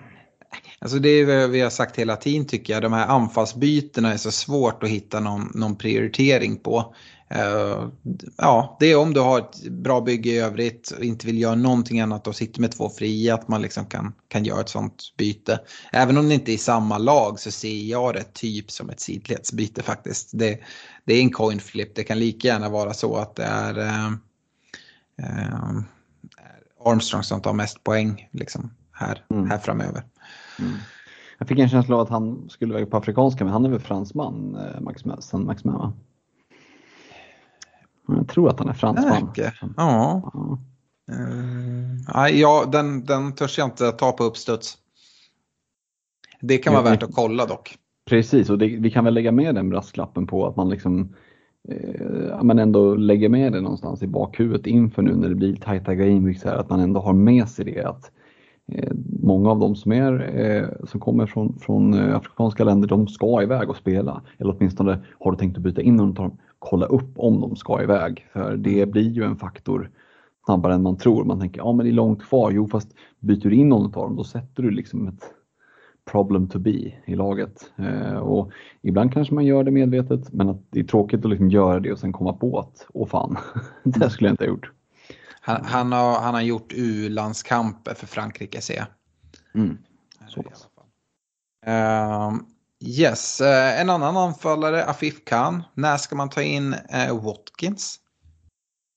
Alltså 0.79 0.99
det 0.99 1.09
är 1.09 1.27
vad 1.27 1.51
vi 1.51 1.61
har 1.61 1.71
sagt 1.71 1.97
hela 1.97 2.17
tiden 2.17 2.47
tycker 2.47 2.73
jag. 2.73 2.83
De 2.83 2.93
här 2.93 3.07
anfallsbytena 3.07 4.13
är 4.13 4.17
så 4.17 4.31
svårt 4.31 4.83
att 4.83 4.89
hitta 4.89 5.21
någon, 5.21 5.53
någon 5.55 5.77
prioritering 5.77 6.57
på. 6.57 6.95
Uh, 7.35 7.89
ja, 8.37 8.77
det 8.81 8.87
är 8.87 8.99
om 8.99 9.15
du 9.15 9.21
har 9.21 9.39
ett 9.39 9.69
bra 9.71 10.01
bygge 10.01 10.31
i 10.31 10.39
övrigt 10.39 10.91
och 10.91 11.05
inte 11.05 11.27
vill 11.27 11.41
göra 11.41 11.55
någonting 11.55 12.01
annat 12.01 12.27
och 12.27 12.37
sitter 12.37 12.61
med 12.61 12.73
två 12.73 12.91
fria 12.91 13.35
att 13.35 13.49
man 13.49 13.63
liksom 13.63 13.87
kan, 13.87 14.13
kan 14.29 14.45
göra 14.45 14.61
ett 14.61 14.69
sånt 14.69 15.15
byte. 15.17 15.61
Även 15.93 16.19
om 16.19 16.29
det 16.29 16.35
inte 16.35 16.53
är 16.53 16.55
i 16.55 16.59
samma 16.59 16.99
lag 16.99 17.41
så 17.41 17.51
ser 17.51 17.83
jag 17.83 18.15
det 18.15 18.35
typ 18.35 18.71
som 18.71 18.91
ett 18.91 19.01
sidledsbyte 19.01 19.83
faktiskt. 19.83 20.31
Det, 20.33 20.61
det 21.05 21.15
är 21.15 21.21
en 21.21 21.31
coin 21.31 21.61
flip, 21.61 21.95
det 21.95 22.05
kan 22.05 22.19
lika 22.19 22.49
gärna 22.49 22.69
vara 22.69 22.95
så 22.95 23.17
att 23.17 23.37
det 23.37 23.45
är 23.45 23.79
uh, 23.79 24.13
uh, 25.23 25.81
Armstrong 26.85 27.23
som 27.23 27.41
tar 27.41 27.53
mest 27.53 27.85
poäng 27.85 28.29
liksom, 28.33 28.71
här, 28.93 29.25
mm. 29.31 29.51
här 29.51 29.59
framöver. 29.59 30.03
Mm. 30.59 30.73
Jag 31.39 31.49
fick 31.49 31.59
en 31.59 31.69
känsla 31.69 31.95
av 31.97 32.01
att 32.01 32.09
han 32.09 32.49
skulle 32.49 32.75
väga 32.75 32.87
på 32.87 32.97
afrikanska, 32.97 33.45
men 33.45 33.53
han 33.53 33.65
är 33.65 33.69
väl 33.69 33.81
fransman, 33.81 34.57
eh, 34.57 34.81
Max, 34.81 35.03
San 35.21 35.47
Maximin 35.47 35.79
va? 35.79 35.93
Jag 38.17 38.29
tror 38.29 38.49
att 38.49 38.59
han 38.59 38.69
är 38.69 38.73
fransman. 38.73 39.31
Ja. 39.35 39.51
ja. 39.77 40.33
Uh, 41.13 42.29
ja, 42.31 42.65
den, 42.73 43.05
den 43.05 43.33
törs 43.33 43.59
jag 43.59 43.67
inte 43.67 43.93
ta 43.93 44.13
på 44.13 44.25
uppstuds. 44.25 44.79
Det 46.41 46.59
kan 46.59 46.73
vara 46.73 46.85
värt 46.85 47.03
att 47.03 47.15
kolla 47.15 47.47
dock. 47.47 47.79
Precis, 48.09 48.51
och 48.51 48.59
det, 48.59 48.67
vi 48.67 48.91
kan 48.91 49.05
väl 49.05 49.15
lägga 49.15 49.33
med 49.33 49.55
den 49.55 49.71
brasklappen 49.71 50.27
på 50.27 50.47
att 50.47 50.57
man 50.57 50.69
liksom 50.69 51.15
eh, 51.69 52.43
man 52.43 52.59
ändå 52.59 52.95
lägger 52.95 53.29
med 53.29 53.53
det 53.53 53.61
någonstans 53.61 54.03
i 54.03 54.07
bakhuvudet 54.07 54.67
inför 54.67 55.03
nu 55.03 55.15
när 55.15 55.29
det 55.29 55.35
blir 55.35 55.57
tajta 55.57 55.95
gameweeks 55.95 56.45
här, 56.45 56.57
att 56.57 56.71
man 56.71 56.81
ändå 56.81 57.01
har 57.01 57.13
med 57.13 57.49
sig 57.49 57.65
det 57.65 57.85
att 57.85 58.11
eh, 58.73 58.93
många 59.23 59.51
av 59.51 59.59
de 59.59 59.77
som, 59.77 59.93
är, 59.93 60.41
eh, 60.41 60.87
som 60.87 61.01
kommer 61.01 61.27
från, 61.27 61.59
från 61.59 61.95
eh, 61.95 62.17
afrikanska 62.17 62.65
länder, 62.65 62.89
de 62.89 63.09
ska 63.09 63.43
iväg 63.43 63.71
och 63.71 63.77
spela. 63.77 64.23
Eller 64.39 64.57
åtminstone 64.57 64.99
har 65.21 65.31
du 65.31 65.39
tänkt 65.39 65.57
att 65.57 65.63
byta 65.63 65.83
in 65.83 66.15
dem, 66.15 66.39
kolla 66.59 66.87
upp 66.87 67.19
om 67.19 67.41
de 67.41 67.57
ska 67.57 67.83
iväg. 67.83 68.27
För 68.33 68.57
det 68.57 68.83
mm. 68.83 68.91
blir 68.91 69.11
ju 69.11 69.25
en 69.25 69.37
faktor 69.37 69.91
snabbare 70.45 70.75
än 70.75 70.83
man 70.83 70.97
tror. 70.97 71.25
Man 71.25 71.41
tänker, 71.41 71.61
ja 71.61 71.73
men 71.73 71.87
det 71.87 71.91
är 71.91 71.95
långt 71.95 72.23
kvar. 72.23 72.51
Jo 72.51 72.69
fast 72.69 72.95
byter 73.21 73.49
du 73.49 73.55
in 73.55 73.69
någon 73.69 73.85
av 73.85 73.91
dem 73.93 74.17
då 74.17 74.25
sätter 74.25 74.63
du 74.63 74.71
liksom 74.71 75.09
ett 75.09 75.35
problem 76.11 76.49
to 76.49 76.59
be 76.59 76.93
i 77.07 77.15
laget. 77.15 77.73
Eh, 77.77 78.17
och 78.17 78.53
ibland 78.83 79.13
kanske 79.13 79.35
man 79.35 79.45
gör 79.45 79.65
det 79.65 79.71
medvetet 79.71 80.33
men 80.33 80.49
att 80.49 80.63
det 80.71 80.81
är 80.81 80.85
tråkigt 80.85 81.25
att 81.25 81.31
liksom 81.31 81.51
göra 81.51 81.81
det 81.81 81.93
och 81.93 81.99
sen 81.99 82.13
komma 82.13 82.33
på 82.33 82.59
att, 82.59 82.87
åh 82.95 83.09
fan, 83.09 83.37
det 83.85 84.11
skulle 84.11 84.29
jag 84.29 84.33
inte 84.33 84.45
ha 84.45 84.49
gjort. 84.49 84.73
Han, 85.41 85.65
han, 85.65 85.93
har, 85.93 86.21
han 86.21 86.35
har 86.35 86.43
gjort 86.43 86.73
U-landskamper 86.77 87.95
för 87.95 88.07
Frankrike 88.07 88.61
ser 88.61 88.75
jag. 88.75 88.87
Mm. 89.55 89.79
Så 90.29 90.43
pass. 90.43 90.69
Uh, 91.67 92.41
Yes, 92.85 93.41
eh, 93.41 93.81
en 93.81 93.91
annan 93.91 94.17
anfallare, 94.17 94.85
Afif 94.85 95.25
Khan. 95.25 95.63
När 95.75 95.97
ska 95.97 96.17
man 96.17 96.29
ta 96.29 96.43
in 96.43 96.73
eh, 96.73 97.25
Watkins? 97.25 98.01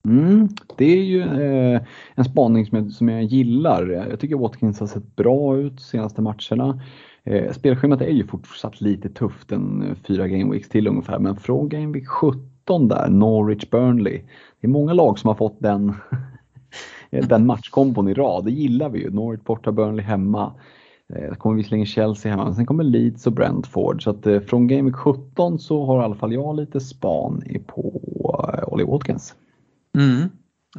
Mm, 0.04 0.48
det 0.76 0.84
är 0.84 1.02
ju 1.02 1.20
eh, 1.20 1.82
en 2.14 2.24
spaning 2.24 2.66
som 2.66 2.78
jag, 2.78 2.92
som 2.92 3.08
jag 3.08 3.22
gillar. 3.22 3.86
Jag 3.86 4.20
tycker 4.20 4.36
Watkins 4.36 4.80
har 4.80 4.86
sett 4.86 5.16
bra 5.16 5.56
ut 5.56 5.76
de 5.76 5.82
senaste 5.82 6.22
matcherna. 6.22 6.80
Eh, 7.24 7.52
spelschemat 7.52 8.00
är 8.00 8.10
ju 8.10 8.26
fortsatt 8.26 8.80
lite 8.80 9.08
tufft, 9.08 9.52
en 9.52 9.82
eh, 9.82 9.94
fyra 10.06 10.28
gameweeks 10.28 10.68
till 10.68 10.86
ungefär, 10.86 11.18
men 11.18 11.36
från 11.36 11.68
gameweek 11.68 12.08
17 12.08 12.88
där, 12.88 13.08
Norwich 13.08 13.70
Burnley. 13.70 14.22
Det 14.60 14.66
är 14.66 14.70
många 14.70 14.92
lag 14.92 15.18
som 15.18 15.28
har 15.28 15.34
fått 15.34 15.60
den, 15.60 15.94
den 17.10 17.46
matchkombon 17.46 18.08
i 18.08 18.14
rad, 18.14 18.44
det 18.44 18.50
gillar 18.50 18.88
vi 18.88 18.98
ju. 18.98 19.10
Norwich 19.10 19.44
borta, 19.44 19.72
Burnley 19.72 20.04
hemma. 20.04 20.52
Det 21.12 21.26
eh, 21.26 21.34
kommer 21.34 21.56
visserligen 21.56 21.86
Chelsea 21.86 22.32
hemma, 22.32 22.44
men 22.44 22.54
sen 22.54 22.66
kommer 22.66 22.84
Leeds 22.84 23.26
och 23.26 23.32
Brentford. 23.32 24.02
Så 24.02 24.10
att 24.10 24.26
eh, 24.26 24.40
från 24.40 24.66
Game 24.66 24.92
17 24.92 25.58
så 25.58 25.84
har 25.86 26.02
i 26.02 26.04
alla 26.04 26.14
fall 26.14 26.32
jag 26.32 26.56
lite 26.56 26.80
span 26.80 27.42
på 27.66 28.00
eh, 28.54 28.68
Ollie 28.68 28.86
Watkins. 28.86 29.34
Mm. 29.98 30.20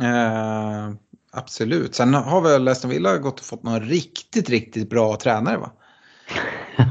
Eh, 0.01 0.95
absolut. 1.31 1.95
Sen 1.95 2.13
har 2.13 2.41
väl 2.41 2.67
Aston 2.67 2.91
Villa 2.91 3.17
gått 3.17 3.39
och 3.39 3.45
fått 3.45 3.63
någon 3.63 3.79
riktigt, 3.79 4.49
riktigt 4.49 4.89
bra 4.89 5.15
tränare 5.15 5.57
va? 5.57 5.71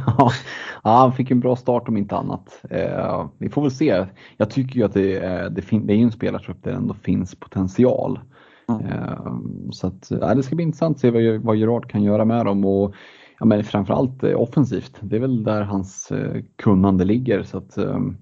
ja, 0.82 0.90
han 1.00 1.12
fick 1.12 1.30
en 1.30 1.40
bra 1.40 1.56
start 1.56 1.88
om 1.88 1.96
inte 1.96 2.16
annat. 2.16 2.60
Eh, 2.70 3.26
vi 3.38 3.48
får 3.48 3.62
väl 3.62 3.70
se. 3.70 4.06
Jag 4.36 4.50
tycker 4.50 4.76
ju 4.76 4.84
att 4.84 4.94
det, 4.94 5.16
är, 5.16 5.50
det, 5.50 5.62
det 5.70 5.92
är 5.92 5.98
en 5.98 6.12
spelartrupp 6.12 6.62
där 6.62 6.70
det 6.70 6.76
ändå 6.76 6.94
finns 6.94 7.34
potential. 7.34 8.20
Mm. 8.68 8.86
Eh, 8.86 9.32
så 9.70 9.86
att, 9.86 10.10
eh, 10.10 10.34
det 10.34 10.42
ska 10.42 10.56
bli 10.56 10.62
intressant 10.62 10.96
att 10.96 11.00
se 11.00 11.10
vad, 11.10 11.40
vad 11.40 11.56
Gerard 11.56 11.90
kan 11.90 12.02
göra 12.02 12.24
med 12.24 12.46
dem. 12.46 12.64
Och 12.64 12.94
ja, 13.42 13.46
men 13.46 13.64
framförallt 13.64 14.22
eh, 14.22 14.40
offensivt. 14.40 14.96
Det 15.00 15.16
är 15.16 15.20
väl 15.20 15.44
där 15.44 15.62
hans 15.62 16.10
eh, 16.12 16.42
kunnande 16.56 17.04
ligger. 17.04 17.42
Så 17.42 17.58
att, 17.58 17.76
ehm, 17.76 18.16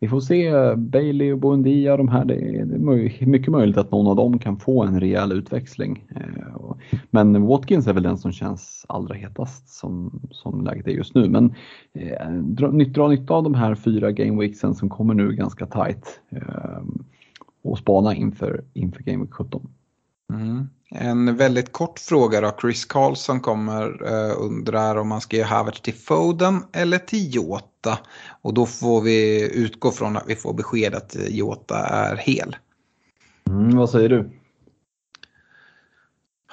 vi 0.00 0.08
får 0.08 0.20
se 0.20 0.46
eh, 0.46 0.76
Bailey 0.76 1.32
och 1.32 1.38
Buendia, 1.38 1.96
de 1.96 2.08
här, 2.08 2.24
det 2.24 2.34
är 2.34 3.26
mycket 3.26 3.48
möjligt 3.48 3.76
att 3.76 3.90
någon 3.90 4.06
av 4.06 4.16
dem 4.16 4.38
kan 4.38 4.56
få 4.56 4.84
en 4.84 5.00
rejäl 5.00 5.32
utväxling. 5.32 6.04
Eh, 6.16 6.76
men 7.10 7.46
Watkins 7.46 7.86
är 7.86 7.92
väl 7.92 8.02
den 8.02 8.18
som 8.18 8.32
känns 8.32 8.86
allra 8.88 9.14
hetast 9.14 9.68
som, 9.68 10.20
som 10.30 10.64
läget 10.64 10.86
är 10.86 10.92
just 10.92 11.14
nu. 11.14 11.28
Men 11.28 11.54
eh, 11.92 12.30
dra, 12.32 12.68
dra 12.68 13.08
nytta 13.08 13.34
av 13.34 13.42
de 13.42 13.54
här 13.54 13.74
fyra 13.74 14.12
gameweeksen 14.12 14.74
som 14.74 14.88
kommer 14.88 15.14
nu 15.14 15.32
ganska 15.32 15.66
tight 15.66 16.20
eh, 16.30 16.82
och 17.62 17.78
spana 17.78 18.14
inför, 18.14 18.64
inför 18.74 19.02
Game 19.02 19.24
Week 19.24 19.32
17. 19.32 19.68
Mm. 20.32 20.68
En 20.90 21.36
väldigt 21.36 21.72
kort 21.72 21.98
fråga 21.98 22.40
då. 22.40 22.56
Chris 22.60 22.84
Karlsson 22.84 23.40
kommer 23.40 24.02
uh, 24.02 24.34
undrar 24.38 24.96
om 24.96 25.08
man 25.08 25.20
ska 25.20 25.36
ge 25.36 25.42
Havertz 25.42 25.80
till 25.80 25.94
Foden 25.94 26.64
eller 26.72 26.98
till 26.98 27.34
Jota. 27.34 27.98
Och 28.42 28.54
då 28.54 28.66
får 28.66 29.00
vi 29.00 29.50
utgå 29.54 29.90
från 29.90 30.16
att 30.16 30.24
vi 30.26 30.36
får 30.36 30.54
besked 30.54 30.94
att 30.94 31.16
Jota 31.28 31.78
är 31.78 32.16
hel. 32.16 32.56
Mm, 33.48 33.76
vad 33.76 33.90
säger 33.90 34.08
du? 34.08 34.30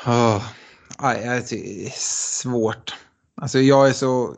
Oh, 0.05 0.43
aj, 0.97 1.43
det 1.49 1.85
är 1.85 1.89
svårt. 2.41 2.95
Alltså 3.35 3.59
jag 3.59 3.89
är 3.89 3.93
så, 3.93 4.35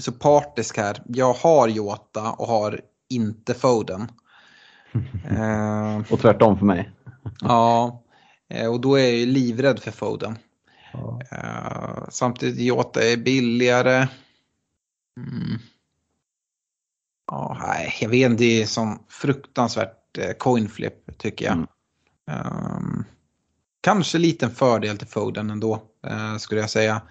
så 0.00 0.12
partisk 0.12 0.76
här. 0.76 1.02
Jag 1.06 1.32
har 1.32 1.68
Jota 1.68 2.32
och 2.32 2.46
har 2.46 2.80
inte 3.08 3.54
Foden. 3.54 4.00
uh, 5.30 5.98
och 6.12 6.20
tvärtom 6.20 6.58
för 6.58 6.66
mig. 6.66 6.90
ja, 7.40 7.86
eh, 7.86 8.05
och 8.70 8.80
då 8.80 8.94
är 8.94 9.02
jag 9.02 9.12
ju 9.12 9.26
livrädd 9.26 9.78
för 9.78 9.90
Foden. 9.90 10.38
Ja. 10.92 11.20
Uh, 11.32 12.08
samtidigt 12.10 12.60
Jota 12.60 13.02
är 13.02 13.16
billigare. 13.16 14.08
Mm. 15.20 15.58
Ja, 17.30 17.58
nej, 17.60 17.94
jag 18.00 18.08
vet 18.08 18.30
inte, 18.30 18.44
det 18.44 18.62
är 18.62 18.66
som 18.66 19.02
fruktansvärt 19.08 20.18
eh, 20.18 20.32
coinflip 20.32 21.18
tycker 21.18 21.44
jag. 21.44 21.54
Mm. 21.54 21.66
Um, 22.76 23.04
kanske 23.80 24.18
liten 24.18 24.50
fördel 24.50 24.98
till 24.98 25.06
Foden 25.06 25.50
ändå, 25.50 25.82
uh, 26.10 26.36
skulle 26.36 26.60
jag 26.60 26.70
säga. 26.70 27.02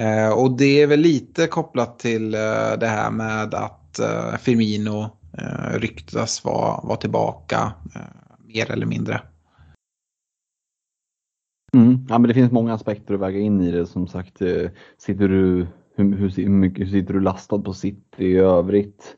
Uh, 0.00 0.28
och 0.28 0.56
det 0.56 0.82
är 0.82 0.86
väl 0.86 1.00
lite 1.00 1.46
kopplat 1.46 1.98
till 1.98 2.34
uh, 2.34 2.78
det 2.80 2.86
här 2.86 3.10
med 3.10 3.54
att 3.54 4.00
Firmino 4.40 5.18
ryktas 5.74 6.44
vara 6.44 6.80
var 6.82 6.96
tillbaka, 6.96 7.72
mer 8.46 8.70
eller 8.70 8.86
mindre. 8.86 9.22
Mm. 11.72 12.06
Ja, 12.08 12.18
men 12.18 12.28
det 12.28 12.34
finns 12.34 12.52
många 12.52 12.74
aspekter 12.74 13.14
att 13.14 13.20
väga 13.20 13.38
in 13.38 13.60
i 13.60 13.70
det. 13.70 13.86
Som 13.86 14.06
sagt, 14.06 14.42
sitter 14.98 15.28
du, 15.28 15.66
hur, 15.94 16.16
hur, 16.16 16.28
hur 16.28 16.48
mycket 16.48 16.90
sitter 16.90 17.14
du 17.14 17.20
lastad 17.20 17.58
på 17.58 17.72
City 17.72 18.24
i 18.24 18.36
övrigt? 18.36 19.16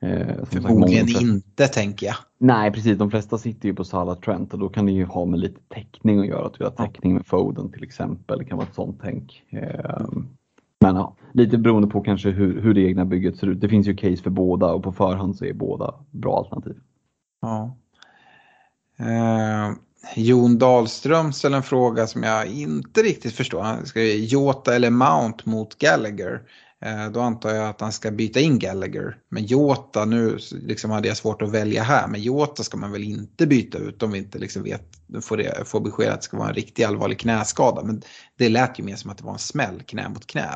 Eh, 0.00 0.44
Förmodligen 0.44 1.08
inte 1.08 1.66
tänker 1.66 2.06
jag. 2.06 2.16
Nej 2.38 2.72
precis, 2.72 2.98
de 2.98 3.10
flesta 3.10 3.38
sitter 3.38 3.68
ju 3.68 3.74
på 3.74 3.84
Salah 3.84 4.18
Trent 4.18 4.52
och 4.52 4.58
då 4.58 4.68
kan 4.68 4.86
det 4.86 4.92
ju 4.92 5.04
ha 5.04 5.24
med 5.24 5.40
lite 5.40 5.60
täckning 5.68 6.20
att 6.20 6.26
göra. 6.26 6.46
Att 6.46 6.60
vi 6.60 6.64
har 6.64 6.70
täckning 6.70 7.14
med 7.14 7.26
Foden 7.26 7.72
till 7.72 7.84
exempel, 7.84 8.38
det 8.38 8.44
kan 8.44 8.58
vara 8.58 8.66
ett 8.68 8.74
sånt 8.74 9.00
tänk. 9.02 9.42
Eh, 9.50 10.06
men 10.80 10.96
ja, 10.96 11.16
lite 11.32 11.58
beroende 11.58 11.88
på 11.88 12.00
kanske 12.00 12.30
hur, 12.30 12.60
hur 12.60 12.74
det 12.74 12.80
egna 12.80 13.04
bygget 13.04 13.36
ser 13.36 13.46
ut. 13.46 13.60
Det 13.60 13.68
finns 13.68 13.86
ju 13.86 13.96
case 13.96 14.22
för 14.22 14.30
båda 14.30 14.72
och 14.72 14.82
på 14.82 14.92
förhand 14.92 15.36
så 15.36 15.44
är 15.44 15.52
båda 15.52 15.94
bra 16.10 16.38
alternativ. 16.38 16.76
Ja. 17.40 17.76
Eh, 18.98 19.76
Jon 20.14 20.58
Dahlström 20.58 21.32
ställer 21.32 21.56
en 21.56 21.62
fråga 21.62 22.06
som 22.06 22.22
jag 22.22 22.46
inte 22.46 23.02
riktigt 23.02 23.34
förstår. 23.34 23.62
Han 23.62 23.86
skriver 23.86 24.24
Jota 24.24 24.74
eller 24.74 24.90
Mount 24.90 25.42
mot 25.44 25.78
Gallagher. 25.78 26.40
Eh, 26.84 27.10
då 27.10 27.20
antar 27.20 27.50
jag 27.50 27.68
att 27.68 27.80
han 27.80 27.92
ska 27.92 28.10
byta 28.10 28.40
in 28.40 28.58
Gallagher. 28.58 29.16
Men 29.28 29.44
Jota, 29.44 30.04
nu 30.04 30.38
liksom 30.52 30.90
hade 30.90 31.08
jag 31.08 31.16
svårt 31.16 31.42
att 31.42 31.50
välja 31.50 31.82
här, 31.82 32.08
men 32.08 32.22
Jota 32.22 32.62
ska 32.62 32.76
man 32.76 32.92
väl 32.92 33.04
inte 33.04 33.46
byta 33.46 33.78
ut 33.78 34.02
om 34.02 34.12
vi 34.12 34.18
inte 34.18 34.38
liksom 34.38 34.62
vet, 34.62 34.82
får, 35.22 35.36
det, 35.36 35.68
får 35.68 35.80
besked 35.80 36.08
att 36.08 36.20
det 36.20 36.24
ska 36.24 36.36
vara 36.36 36.48
en 36.48 36.54
riktigt 36.54 36.86
allvarlig 36.86 37.18
knäskada. 37.18 37.82
Men 37.82 38.02
det 38.38 38.48
lät 38.48 38.78
ju 38.78 38.84
mer 38.84 38.96
som 38.96 39.10
att 39.10 39.18
det 39.18 39.24
var 39.24 39.32
en 39.32 39.38
smäll 39.38 39.82
knä 39.82 40.08
mot 40.08 40.26
knä. 40.26 40.50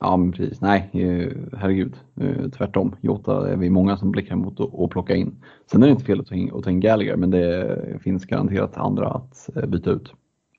Ja, 0.00 0.16
men 0.16 0.32
precis. 0.32 0.60
Nej, 0.60 0.90
eh, 0.92 1.58
herregud. 1.58 1.94
Eh, 2.20 2.50
tvärtom. 2.50 2.96
Jota 3.00 3.52
är 3.52 3.56
vi 3.56 3.70
många 3.70 3.96
som 3.96 4.10
blickar 4.10 4.36
mot 4.36 4.60
att 4.60 4.90
plocka 4.90 5.16
in. 5.16 5.44
Sen 5.70 5.82
är 5.82 5.86
det 5.86 5.92
inte 5.92 6.04
fel 6.04 6.20
att 6.20 6.26
ta 6.26 6.34
in, 6.34 6.50
att 6.54 6.64
ta 6.64 6.70
in 6.70 6.80
Gallagher, 6.80 7.16
men 7.16 7.30
det 7.30 8.00
finns 8.02 8.24
garanterat 8.24 8.76
andra 8.76 9.08
att 9.08 9.48
byta 9.68 9.90
ut. 9.90 10.12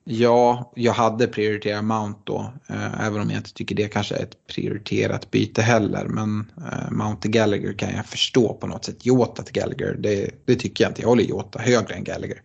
Ja, 0.09 0.71
jag 0.75 0.93
hade 0.93 1.27
prioriterat 1.27 1.83
Mount 1.83 2.19
då, 2.23 2.53
eh, 2.69 3.07
även 3.07 3.21
om 3.21 3.29
jag 3.29 3.39
inte 3.39 3.53
tycker 3.53 3.75
det 3.75 3.87
kanske 3.87 4.15
är 4.15 4.23
ett 4.23 4.47
prioriterat 4.47 5.31
byte 5.31 5.61
heller. 5.61 6.05
Men 6.07 6.51
eh, 6.57 6.91
Mount 6.91 7.21
till 7.21 7.31
Gallagher 7.31 7.73
kan 7.73 7.95
jag 7.95 8.05
förstå 8.05 8.53
på 8.53 8.67
något 8.67 8.85
sätt. 8.85 9.05
Jota 9.05 9.43
till 9.43 9.53
Gallagher, 9.53 9.95
det, 9.99 10.29
det 10.45 10.55
tycker 10.55 10.83
jag 10.83 10.91
inte. 10.91 11.01
Jag 11.01 11.09
håller 11.09 11.23
Jota 11.23 11.59
högre 11.59 11.95
än 11.95 12.03
Gallagher. 12.03 12.41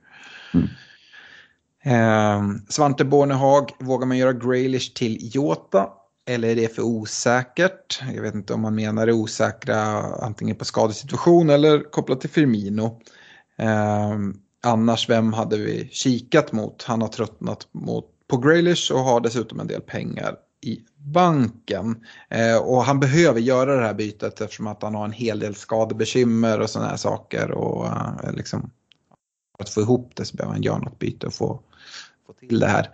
Mm. 0.54 0.68
Eh, 1.84 2.60
Svante 2.68 3.04
Bornehag, 3.04 3.70
vågar 3.78 4.06
man 4.06 4.18
göra 4.18 4.32
Graylish 4.32 4.94
till 4.94 5.18
Jota? 5.34 5.88
Eller 6.26 6.48
är 6.48 6.56
det 6.56 6.74
för 6.74 6.82
osäkert? 6.82 8.02
Jag 8.14 8.22
vet 8.22 8.34
inte 8.34 8.54
om 8.54 8.60
man 8.60 8.74
menar 8.74 9.06
det 9.06 9.12
osäkra 9.12 9.78
antingen 10.02 10.56
på 10.56 10.64
skadesituation 10.64 11.50
eller 11.50 11.90
kopplat 11.90 12.20
till 12.20 12.30
Firmino. 12.30 13.00
Eh, 13.58 14.18
Annars, 14.64 15.08
vem 15.08 15.32
hade 15.32 15.58
vi 15.58 15.88
kikat 15.92 16.52
mot? 16.52 16.82
Han 16.82 17.00
har 17.00 17.08
tröttnat 17.08 17.68
mot, 17.72 18.04
på 18.26 18.36
Graylish 18.36 18.92
och 18.92 18.98
har 18.98 19.20
dessutom 19.20 19.60
en 19.60 19.66
del 19.66 19.80
pengar 19.80 20.36
i 20.60 20.80
banken. 20.96 22.04
Eh, 22.30 22.56
och 22.56 22.84
han 22.84 23.00
behöver 23.00 23.40
göra 23.40 23.76
det 23.76 23.86
här 23.86 23.94
bytet 23.94 24.40
eftersom 24.40 24.66
att 24.66 24.82
han 24.82 24.94
har 24.94 25.04
en 25.04 25.12
hel 25.12 25.38
del 25.38 25.54
skadebekymmer 25.54 26.60
och 26.60 26.70
sådana 26.70 26.90
här 26.90 26.96
saker. 26.96 27.50
Och 27.50 27.86
eh, 27.86 28.32
liksom, 28.32 28.70
för 29.56 29.64
att 29.64 29.70
få 29.70 29.80
ihop 29.80 30.12
det 30.14 30.24
så 30.24 30.36
behöver 30.36 30.54
han 30.54 30.62
göra 30.62 30.78
något 30.78 30.98
byte 30.98 31.26
och 31.26 31.34
få, 31.34 31.60
få 32.26 32.32
till 32.32 32.60
det 32.60 32.68
här. 32.68 32.90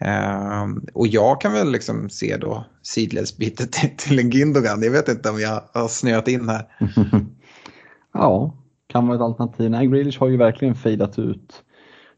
Ehm, 0.00 0.86
och 0.94 1.06
jag 1.06 1.40
kan 1.40 1.52
väl 1.52 1.72
liksom 1.72 2.10
se 2.10 2.36
då 2.36 2.64
sidledsbytet 2.82 3.72
till, 3.72 3.90
till 3.96 4.18
en 4.18 4.30
Gündogan. 4.30 4.82
Jag 4.82 4.90
vet 4.90 5.08
inte 5.08 5.30
om 5.30 5.40
jag 5.40 5.62
har 5.74 5.88
snöat 5.88 6.28
in 6.28 6.48
här. 6.48 6.64
ja, 8.12 8.54
kan 8.86 9.06
vara 9.06 9.16
ett 9.16 9.22
alternativ. 9.22 9.70
Nej, 9.70 9.86
Grealish 9.86 10.20
har 10.20 10.28
ju 10.28 10.36
verkligen 10.36 10.74
fejdat 10.74 11.18
ut. 11.18 11.64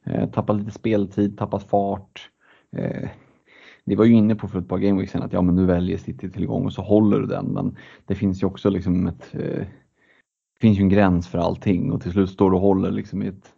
Eh, 0.07 0.31
tappat 0.31 0.57
lite 0.57 0.70
speltid, 0.70 1.39
tappat 1.39 1.62
fart. 1.62 2.31
Eh, 2.77 3.09
det 3.85 3.97
var 3.97 4.05
ju 4.05 4.15
inne 4.15 4.35
på 4.35 4.48
för 4.48 4.59
ett 4.59 4.69
par 4.69 4.78
gameweeks 4.78 5.12
sen 5.12 5.23
att 5.23 5.32
ja, 5.32 5.43
men 5.43 5.55
nu 5.55 5.66
väljer 5.66 5.98
City 5.98 6.31
tillgång 6.31 6.65
och 6.65 6.73
så 6.73 6.82
håller 6.82 7.20
du 7.20 7.27
den. 7.27 7.47
Men 7.47 7.77
det 8.07 8.15
finns 8.15 8.43
ju 8.43 8.47
också 8.47 8.70
liksom 8.70 9.07
ett, 9.07 9.28
eh, 9.32 9.66
det 10.55 10.61
finns 10.61 10.78
ju 10.78 10.82
en 10.82 10.89
gräns 10.89 11.28
för 11.28 11.39
allting 11.39 11.93
och 11.93 12.02
till 12.02 12.12
slut 12.12 12.31
står 12.31 12.51
du 12.51 12.57
och 12.57 12.62
håller 12.62 12.90
liksom 12.90 13.23
i 13.23 13.27
ett, 13.27 13.52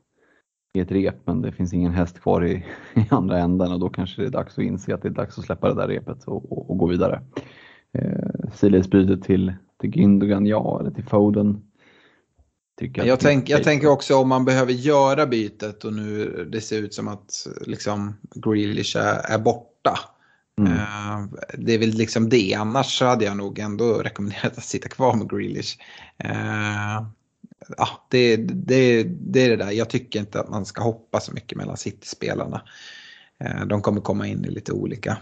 i 0.74 0.81
ett 0.81 0.93
rep 0.93 1.16
men 1.24 1.43
det 1.43 1.53
finns 1.53 1.73
ingen 1.73 1.93
häst 1.93 2.20
kvar 2.20 2.44
i, 2.44 2.65
i 2.94 3.07
andra 3.11 3.39
änden 3.39 3.73
och 3.73 3.81
då 3.81 3.89
kanske 3.89 4.23
det 4.23 4.28
är 4.28 4.31
dags 4.31 4.59
att 4.59 4.65
inse 4.65 4.94
att 4.94 5.03
det 5.03 5.09
är 5.09 5.12
dags 5.12 5.39
att 5.39 5.44
släppa 5.44 5.69
det 5.69 5.74
där 5.74 5.89
repet 5.89 6.24
och, 6.24 6.53
och, 6.53 6.70
och 6.70 6.78
gå 6.78 6.86
vidare. 6.86 7.23
Eh, 7.99 8.51
Sidledsbytet 8.55 9.23
till, 9.23 9.53
till 9.81 9.90
Gündogan, 9.90 10.47
ja, 10.47 10.81
eller 10.81 10.90
till 10.90 11.05
Foden 11.05 11.62
Tycker 12.78 13.05
jag, 13.05 13.20
tänk, 13.20 13.49
jag 13.49 13.62
tänker 13.62 13.89
också 13.89 14.16
om 14.16 14.28
man 14.28 14.44
behöver 14.44 14.73
göra 14.73 15.27
bytet 15.27 15.85
och 15.85 15.93
nu 15.93 16.44
det 16.53 16.61
ser 16.61 16.78
ut 16.78 16.94
som 16.94 17.09
att 17.09 17.47
liksom 17.66 18.15
Grealish 18.35 18.97
är, 18.97 19.35
är 19.35 19.39
borta. 19.39 19.99
Mm. 20.59 20.73
Uh, 20.73 21.28
det 21.59 21.74
är 21.74 21.78
väl 21.78 21.89
liksom 21.89 22.28
det, 22.28 22.55
annars 22.55 23.01
hade 23.01 23.24
jag 23.24 23.36
nog 23.36 23.59
ändå 23.59 23.94
rekommenderat 23.94 24.59
att 24.59 24.65
sitta 24.65 24.89
kvar 24.89 25.16
med 25.16 25.31
Grealish. 25.31 25.78
Uh, 26.24 27.07
ja, 27.77 27.89
det, 28.09 28.37
det, 28.37 29.03
det 29.03 29.41
är 29.41 29.51
det 29.51 29.57
där, 29.57 29.71
jag 29.71 29.91
tycker 29.91 30.21
inte 30.21 30.41
att 30.41 30.51
man 30.51 30.67
ska 30.67 30.83
hoppa 30.83 31.21
så 31.21 31.33
mycket 31.33 31.59
mellan 31.59 31.77
City-spelarna. 31.77 32.63
Uh, 33.45 33.67
de 33.67 33.83
kommer 33.83 34.01
komma 34.01 34.27
in 34.27 34.45
i 34.45 34.51
lite 34.51 34.73
olika 34.73 35.19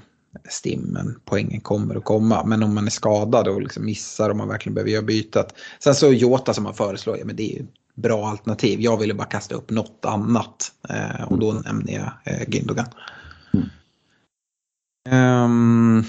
stimmen, 0.48 1.20
poängen 1.24 1.60
kommer 1.60 1.94
att 1.94 2.04
komma. 2.04 2.44
Men 2.44 2.62
om 2.62 2.74
man 2.74 2.86
är 2.86 2.90
skadad 2.90 3.48
och 3.48 3.62
liksom 3.62 3.84
missar 3.84 4.30
och 4.30 4.36
man 4.36 4.48
verkligen 4.48 4.74
behöver 4.74 4.90
göra 4.90 5.02
bytet. 5.02 5.54
Sen 5.78 5.94
så 5.94 6.12
Jota 6.12 6.54
som 6.54 6.64
man 6.64 6.74
föreslår, 6.74 7.18
ja 7.18 7.24
men 7.24 7.36
det 7.36 7.52
är 7.52 7.58
ju 7.58 7.66
bra 7.94 8.28
alternativ. 8.28 8.80
Jag 8.80 8.96
ville 8.96 9.14
bara 9.14 9.26
kasta 9.26 9.54
upp 9.54 9.70
något 9.70 10.04
annat 10.04 10.72
eh, 10.88 11.22
och 11.22 11.38
då 11.38 11.50
mm. 11.50 11.62
nämner 11.62 11.92
jag 11.92 12.34
eh, 12.34 12.48
Gündogan. 12.48 12.86
Mm. 13.52 15.44
Um, 15.44 16.04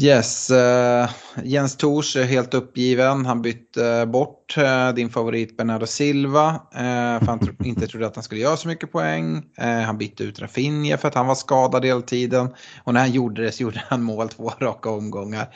Yes, 0.00 0.50
uh, 0.50 1.08
Jens 1.44 1.76
Tors 1.76 2.16
är 2.16 2.24
helt 2.24 2.54
uppgiven. 2.54 3.26
Han 3.26 3.42
bytte 3.42 3.86
eh, 3.86 4.04
bort 4.04 4.58
uh, 4.58 4.94
din 4.94 5.10
favorit 5.10 5.56
Bernardo 5.56 5.86
Silva. 5.86 6.50
Uh, 6.50 7.18
för 7.18 7.26
han 7.26 7.38
tro 7.38 7.54
inte 7.64 7.86
trodde 7.86 8.06
att 8.06 8.14
han 8.14 8.24
skulle 8.24 8.40
göra 8.40 8.56
så 8.56 8.68
mycket 8.68 8.92
poäng. 8.92 9.42
han 9.86 9.98
bytte 9.98 10.24
ut 10.24 10.40
Rafinha 10.40 10.96
för 10.96 11.08
att 11.08 11.14
han 11.14 11.26
var 11.26 11.34
skadad 11.34 11.84
hela 11.84 12.00
tiden. 12.00 12.48
Och 12.84 12.94
när 12.94 13.00
han 13.00 13.12
gjorde 13.12 13.42
det 13.42 13.52
så 13.52 13.62
gjorde 13.62 13.82
han 13.88 14.02
mål 14.02 14.28
två 14.28 14.52
raka 14.58 14.90
omgångar. 14.90 15.48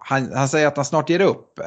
Han, 0.00 0.32
han, 0.34 0.48
säger 0.48 0.66
att 0.66 0.76
han 0.76 0.84
snart 0.84 1.10
ger 1.10 1.20
upp. 1.20 1.60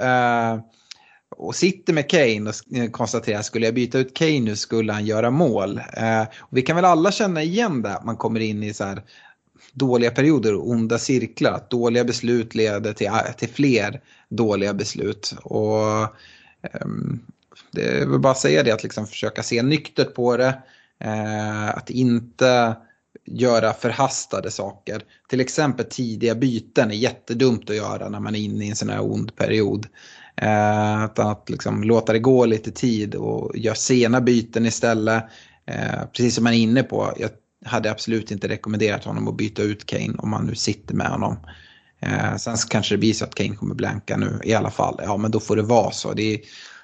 och 1.38 1.56
sitter 1.56 1.94
med 1.94 2.10
Kane 2.10 2.50
och 2.50 2.92
konstaterar 2.92 3.40
att 3.40 3.46
skulle 3.46 3.66
jag 3.66 3.76
byta 3.76 3.98
ut 3.98 4.16
Kane 4.16 4.40
nu 4.40 4.56
skulle 4.56 4.94
han 4.94 5.06
göra 5.06 5.32
mål. 5.32 5.82
och 6.40 6.58
vi 6.58 6.62
kan 6.62 6.76
väl 6.76 6.86
alla 6.86 7.12
känna 7.12 7.44
igen 7.44 7.82
det, 7.82 7.96
att 7.96 8.06
man 8.06 8.18
kommer 8.18 8.40
in 8.40 8.64
i 8.64 8.74
så 8.74 8.84
här 8.84 9.02
dåliga 9.74 10.12
perioder 10.12 10.56
och 10.56 10.70
onda 10.70 10.98
cirklar. 10.98 11.52
Att 11.52 11.70
dåliga 11.70 12.04
beslut 12.04 12.56
leder 12.56 12.94
till, 12.94 13.08
eh, 13.08 13.32
till 13.38 13.50
fler 13.50 14.02
dåliga 14.30 14.74
beslut. 14.74 15.36
Och 15.44 16.02
um, 16.82 17.20
det 17.72 17.88
är 17.88 18.06
väl 18.06 18.20
bara 18.20 18.32
att 18.32 18.40
säga 18.40 18.64
det, 18.64 18.72
att 18.72 18.84
liksom 18.84 19.08
försöka 19.08 19.44
se 19.44 19.64
nyktert 19.64 20.14
på 20.14 20.38
det. 20.38 20.62
Uh, 21.06 21.70
att 21.70 21.90
inte 21.90 22.76
göra 23.26 23.74
förhastade 23.74 24.52
saker. 24.52 25.02
Till 25.30 25.42
exempel 25.42 25.86
tidiga 25.86 26.36
byten 26.36 26.92
är 26.92 26.96
jättedumt 26.96 27.70
att 27.70 27.76
göra 27.76 28.10
när 28.10 28.20
man 28.20 28.36
är 28.36 28.40
inne 28.40 28.66
i 28.66 28.70
en 28.70 28.76
sån 28.76 28.90
här 28.90 29.02
ond 29.02 29.36
period. 29.36 29.88
Uh, 30.42 31.04
att, 31.04 31.20
att 31.20 31.50
liksom 31.50 31.84
låta 31.84 32.14
det 32.14 32.20
gå 32.20 32.46
lite 32.46 32.72
tid 32.72 33.16
och 33.16 33.58
göra 33.58 33.76
sena 33.76 34.22
byten 34.22 34.66
istället. 34.66 35.24
Eh, 35.70 36.06
precis 36.14 36.36
som 36.36 36.44
man 36.44 36.54
är 36.54 36.58
inne 36.58 36.84
på, 36.84 37.14
jag 37.18 37.30
hade 37.66 37.92
absolut 37.92 38.32
inte 38.32 38.48
rekommenderat 38.48 39.06
honom 39.06 39.28
att 39.28 39.38
byta 39.38 39.62
ut 39.62 39.86
Kane 39.86 40.14
om 40.18 40.30
man 40.30 40.46
nu 40.46 40.56
sitter 40.56 40.96
med 40.96 41.08
honom. 41.08 41.38
Eh, 42.00 42.36
sen 42.36 42.56
kanske 42.70 42.96
det 42.96 43.00
blir 43.00 43.14
så 43.14 43.26
att 43.26 43.36
Kane 43.36 43.56
kommer 43.56 43.76
blanka 43.76 44.18
nu 44.18 44.40
i 44.44 44.54
alla 44.54 44.70
fall. 44.70 45.00
Ja 45.04 45.18
men 45.18 45.32
då 45.32 45.40
får 45.40 45.56
det 45.56 45.62
vara 45.62 45.92
så. 45.92 46.14
Det 46.14 46.34
är, 46.34 46.40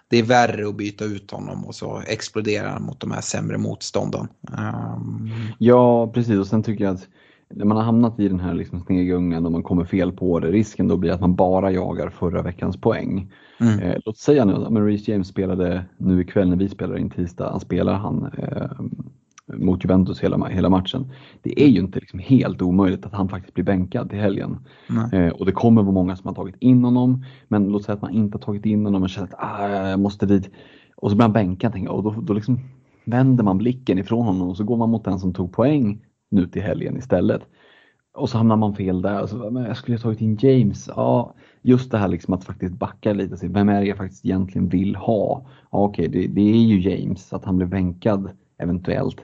det 0.08 0.18
är 0.18 0.24
värre 0.24 0.68
att 0.68 0.78
byta 0.78 1.06
ut 1.06 1.32
honom 1.32 1.66
och 1.66 1.76
så 1.76 2.02
exploderar 2.08 2.70
han 2.70 2.84
mot 2.84 3.00
de 3.00 3.12
här 3.12 3.22
sämre 3.22 3.58
motstånden. 3.58 4.28
Um... 4.58 5.32
Ja 5.58 6.12
precis 6.14 6.40
och 6.40 6.48
sen 6.48 6.64
tycker 6.64 6.84
jag 6.84 6.94
att 6.94 7.08
när 7.50 7.66
man 7.66 7.78
har 7.78 7.84
hamnat 7.84 8.20
i 8.20 8.28
den 8.28 8.40
här 8.40 8.54
liksom 8.54 8.80
snegungan 8.80 9.46
och 9.46 9.52
man 9.52 9.64
kommer 9.64 9.86
fel 9.86 10.12
på 10.12 10.40
det, 10.40 10.52
risken 10.52 10.88
då 10.88 10.98
blir 10.98 11.12
att 11.12 11.22
man 11.22 11.36
bara 11.36 11.72
jagar 11.72 12.10
förra 12.10 12.42
veckans 12.42 12.82
poäng. 12.82 13.32
Mm. 13.60 13.80
Eh, 13.80 13.96
låt 14.06 14.18
säga 14.18 14.46
nu 14.46 14.54
att 14.54 14.72
Reece 14.72 15.08
James 15.08 15.28
spelade 15.28 15.86
nu 15.98 16.22
ikväll 16.22 16.50
när 16.50 16.58
vi 16.58 16.70
spelar 16.70 16.98
in 16.98 17.10
tisdag, 17.10 17.60
spelar 17.60 17.94
han 17.94 18.32
eh, 18.38 18.70
mot 19.54 19.84
Juventus 19.84 20.24
hela, 20.24 20.48
hela 20.48 20.70
matchen. 20.70 21.12
Det 21.42 21.64
är 21.64 21.68
ju 21.68 21.80
inte 21.80 22.00
liksom 22.00 22.20
helt 22.20 22.62
omöjligt 22.62 23.06
att 23.06 23.14
han 23.14 23.30
faktiskt 23.30 23.54
blir 23.54 23.66
bänkad 23.66 24.10
till 24.10 24.20
helgen. 24.20 24.58
Eh, 25.14 25.28
och 25.28 25.46
det 25.46 25.52
kommer 25.52 25.82
vara 25.82 25.94
många 25.94 26.16
som 26.16 26.28
har 26.28 26.36
tagit 26.36 26.56
in 26.60 26.84
honom, 26.84 27.26
men 27.48 27.68
låt 27.68 27.84
säga 27.84 27.96
att 27.96 28.02
man 28.02 28.12
inte 28.12 28.38
har 28.38 28.42
tagit 28.42 28.66
in 28.66 28.86
honom 28.86 29.04
och 29.04 29.10
känner 29.10 29.28
att 29.28 29.34
ah, 29.38 29.68
jag 29.68 30.00
måste 30.00 30.26
dit. 30.26 30.50
Och 30.98 31.10
så 31.10 31.16
blir 31.16 31.24
han 31.24 31.34
bänkad 31.34 31.88
och 31.88 32.04
då, 32.04 32.12
då 32.22 32.34
liksom 32.34 32.60
vänder 33.06 33.44
man 33.44 33.58
blicken 33.58 34.00
ifrån 34.00 34.26
honom 34.26 34.50
och 34.50 34.58
så 34.58 34.64
går 34.64 34.78
man 34.78 34.90
mot 34.90 35.06
den 35.06 35.20
som 35.20 35.34
tog 35.34 35.54
poäng 35.54 36.06
nu 36.32 36.48
till 36.48 36.62
helgen 36.62 36.98
istället. 36.98 37.42
Och 38.16 38.30
så 38.30 38.38
hamnar 38.38 38.56
man 38.56 38.76
fel 38.76 39.02
där. 39.02 39.28
Så, 39.28 39.52
men 39.52 39.64
jag 39.64 39.78
skulle 39.78 39.98
ha 39.98 40.02
tagit 40.02 40.22
in 40.22 40.38
James. 40.42 40.90
Ja, 40.96 41.36
just 41.62 41.92
det 41.92 41.98
här 41.98 42.08
liksom 42.08 42.34
att 42.34 42.44
faktiskt 42.44 42.76
backa 42.76 43.14
lite. 43.14 43.48
Vem 43.48 43.70
är 43.70 43.82
det 43.82 43.88
jag 43.88 43.98
faktiskt 43.98 44.26
egentligen 44.26 44.70
vill 44.70 44.96
ha? 44.96 45.46
Ja, 45.72 45.84
Okej, 45.84 46.10
okay, 46.10 46.22
det, 46.22 46.34
det, 46.34 46.42
är 46.42 46.66
ju 46.66 46.80
James. 46.80 47.34
Att 47.34 47.46
han 47.46 47.58
blir 47.58 47.68
vänkad 47.68 48.30
eventuellt. 48.58 49.18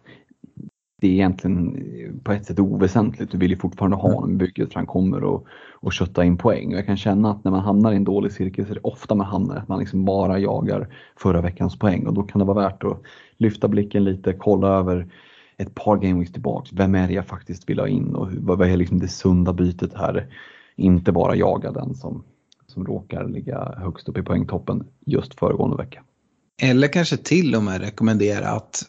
Det 1.02 1.08
är 1.08 1.12
egentligen 1.12 1.84
på 2.24 2.32
ett 2.32 2.46
sätt 2.46 2.60
oväsentligt. 2.60 3.32
Du 3.32 3.38
vill 3.38 3.52
ju 3.52 3.58
fortfarande 3.58 3.98
ha 3.98 4.14
honom 4.14 4.32
i 4.32 4.36
bygget 4.36 4.74
för 4.74 4.76
han 4.76 4.86
kommer 4.86 5.24
och, 5.24 5.48
och 5.74 5.94
kötta 5.94 6.26
in 6.26 6.38
poäng. 6.38 6.74
Och 6.74 6.78
jag 6.78 6.86
kan 6.86 6.98
känna 6.98 7.32
att 7.32 7.44
när 7.44 7.52
man 7.52 7.62
hamnar 7.62 7.94
i 7.94 7.96
en 7.96 8.04
dålig 8.04 8.32
cirkel 8.32 8.66
så 8.66 8.72
är 8.72 8.76
det 8.76 8.82
ofta 8.84 9.16
man 9.16 9.28
hamnar 9.28 9.56
att 9.56 9.68
man 9.68 9.80
liksom 9.80 10.06
bara 10.06 10.40
jagar 10.40 10.88
förra 11.16 11.42
veckans 11.42 11.80
poäng 11.80 12.08
och 12.08 12.14
då 12.14 12.24
kan 12.24 12.40
det 12.40 12.46
vara 12.46 12.62
värt 12.62 12.84
att 12.84 13.02
lyfta 13.38 13.68
blicken 13.68 14.04
lite, 14.04 14.34
kolla 14.34 14.68
över 14.68 15.08
ett 15.58 15.76
par 15.76 15.98
gameweeks 15.98 16.32
tillbaks. 16.32 16.74
Vem 16.74 16.96
är 16.96 17.08
det 17.08 17.14
jag 17.14 17.26
faktiskt 17.26 17.70
vill 17.70 17.80
ha 17.80 17.88
in 17.88 18.16
och 18.16 18.30
vad 18.32 18.62
är 18.62 18.78
liksom 18.78 19.00
det 19.00 19.08
sunda 19.08 19.54
bytet 19.54 19.94
här? 19.94 20.28
Inte 20.76 21.12
bara 21.12 21.36
jaga 21.36 21.72
den 21.72 21.96
som, 21.96 22.24
som 22.68 22.86
råkar 22.86 23.28
ligga 23.28 23.74
högst 23.78 24.10
upp 24.10 24.18
i 24.18 24.24
poängtoppen 24.24 24.84
just 25.06 25.40
föregående 25.40 25.78
vecka. 25.78 26.04
Eller 26.62 26.88
kanske 26.88 27.18
till 27.18 27.56
och 27.56 27.64
med 27.64 27.82
rekommendera 27.82 28.48
att 28.48 28.84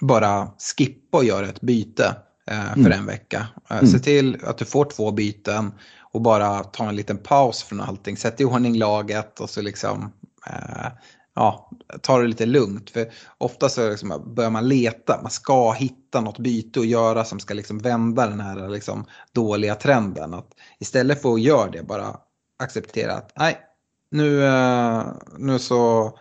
bara 0.00 0.50
skippa 0.76 1.18
och 1.18 1.24
göra 1.24 1.48
ett 1.48 1.60
byte 1.60 2.16
eh, 2.50 2.72
för 2.72 2.80
mm. 2.80 2.92
en 2.92 3.06
vecka. 3.06 3.46
Eh, 3.70 3.78
mm. 3.78 3.90
Se 3.90 3.98
till 3.98 4.38
att 4.44 4.58
du 4.58 4.64
får 4.64 4.84
två 4.84 5.10
byten 5.10 5.72
och 6.12 6.20
bara 6.20 6.64
ta 6.64 6.88
en 6.88 6.96
liten 6.96 7.18
paus 7.18 7.62
från 7.62 7.80
allting. 7.80 8.16
Sätt 8.16 8.40
i 8.40 8.44
ordning 8.44 8.78
laget 8.78 9.40
och 9.40 9.50
så 9.50 9.62
liksom 9.62 10.12
eh, 10.46 10.88
ja, 11.34 11.70
ta 12.02 12.18
det 12.18 12.26
lite 12.26 12.46
lugnt. 12.46 12.90
För 12.90 13.12
ofta 13.38 13.68
så 13.68 13.90
liksom 13.90 14.34
börjar 14.34 14.50
man 14.50 14.68
leta, 14.68 15.22
man 15.22 15.30
ska 15.30 15.72
hitta 15.72 16.20
något 16.20 16.38
byte 16.38 16.80
att 16.80 16.86
göra 16.86 17.24
som 17.24 17.40
ska 17.40 17.54
liksom 17.54 17.78
vända 17.78 18.26
den 18.26 18.40
här 18.40 18.68
liksom 18.68 19.04
dåliga 19.32 19.74
trenden. 19.74 20.34
Att 20.34 20.50
istället 20.78 21.22
för 21.22 21.34
att 21.34 21.40
göra 21.40 21.70
det, 21.70 21.82
bara 21.82 22.16
acceptera 22.58 23.14
att 23.14 23.32
nej, 23.36 23.58
nu, 24.10 24.44
eh, 24.44 25.06
nu 25.38 25.58
så 25.58 26.12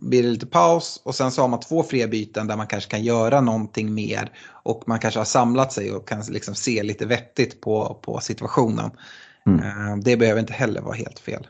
blir 0.00 0.22
det 0.22 0.28
lite 0.28 0.46
paus 0.46 1.00
och 1.04 1.14
sen 1.14 1.30
så 1.30 1.40
har 1.40 1.48
man 1.48 1.60
två 1.60 1.82
fria 1.82 2.08
byten 2.08 2.46
där 2.46 2.56
man 2.56 2.66
kanske 2.66 2.90
kan 2.90 3.02
göra 3.02 3.40
någonting 3.40 3.94
mer 3.94 4.32
och 4.48 4.82
man 4.86 4.98
kanske 4.98 5.20
har 5.20 5.24
samlat 5.24 5.72
sig 5.72 5.92
och 5.92 6.08
kan 6.08 6.20
liksom 6.20 6.54
se 6.54 6.82
lite 6.82 7.06
vettigt 7.06 7.60
på, 7.60 8.00
på 8.02 8.20
situationen. 8.20 8.90
Mm. 9.46 9.60
Eh, 9.60 9.96
det 9.96 10.16
behöver 10.16 10.40
inte 10.40 10.52
heller 10.52 10.80
vara 10.80 10.94
helt 10.94 11.18
fel. 11.18 11.46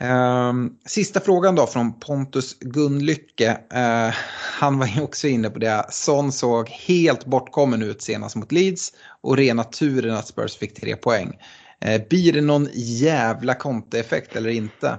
Um, 0.00 0.78
sista 0.86 1.20
frågan 1.20 1.54
då 1.54 1.66
från 1.66 2.00
Pontus 2.00 2.56
Gunlycke. 2.60 3.50
Uh, 3.74 4.14
han 4.60 4.78
var 4.78 4.86
ju 4.86 5.00
också 5.02 5.28
inne 5.28 5.50
på 5.50 5.58
det. 5.58 5.86
Son 5.90 6.32
såg 6.32 6.68
helt 6.68 7.24
bortkommen 7.24 7.82
ut 7.82 8.02
senast 8.02 8.36
mot 8.36 8.52
Leeds 8.52 8.92
och 9.20 9.36
rena 9.36 9.64
turen 9.64 10.14
att 10.14 10.26
Spurs 10.26 10.56
fick 10.56 10.80
tre 10.80 10.96
poäng. 10.96 11.38
Uh, 11.86 12.08
blir 12.08 12.32
det 12.32 12.40
någon 12.40 12.68
jävla 12.74 13.54
kontoeffekt 13.54 14.36
eller 14.36 14.50
inte? 14.50 14.98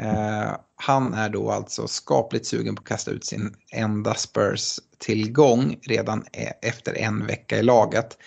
Uh, 0.00 0.56
han 0.76 1.14
är 1.14 1.28
då 1.28 1.50
alltså 1.50 1.86
skapligt 1.86 2.46
sugen 2.46 2.74
på 2.74 2.80
att 2.80 2.88
kasta 2.88 3.10
ut 3.10 3.24
sin 3.24 3.54
enda 3.72 4.14
Spurs-tillgång 4.14 5.78
redan 5.82 6.24
e-, 6.32 6.52
efter 6.68 6.98
en 6.98 7.26
vecka 7.26 7.58
i 7.58 7.62
laget. 7.62 8.18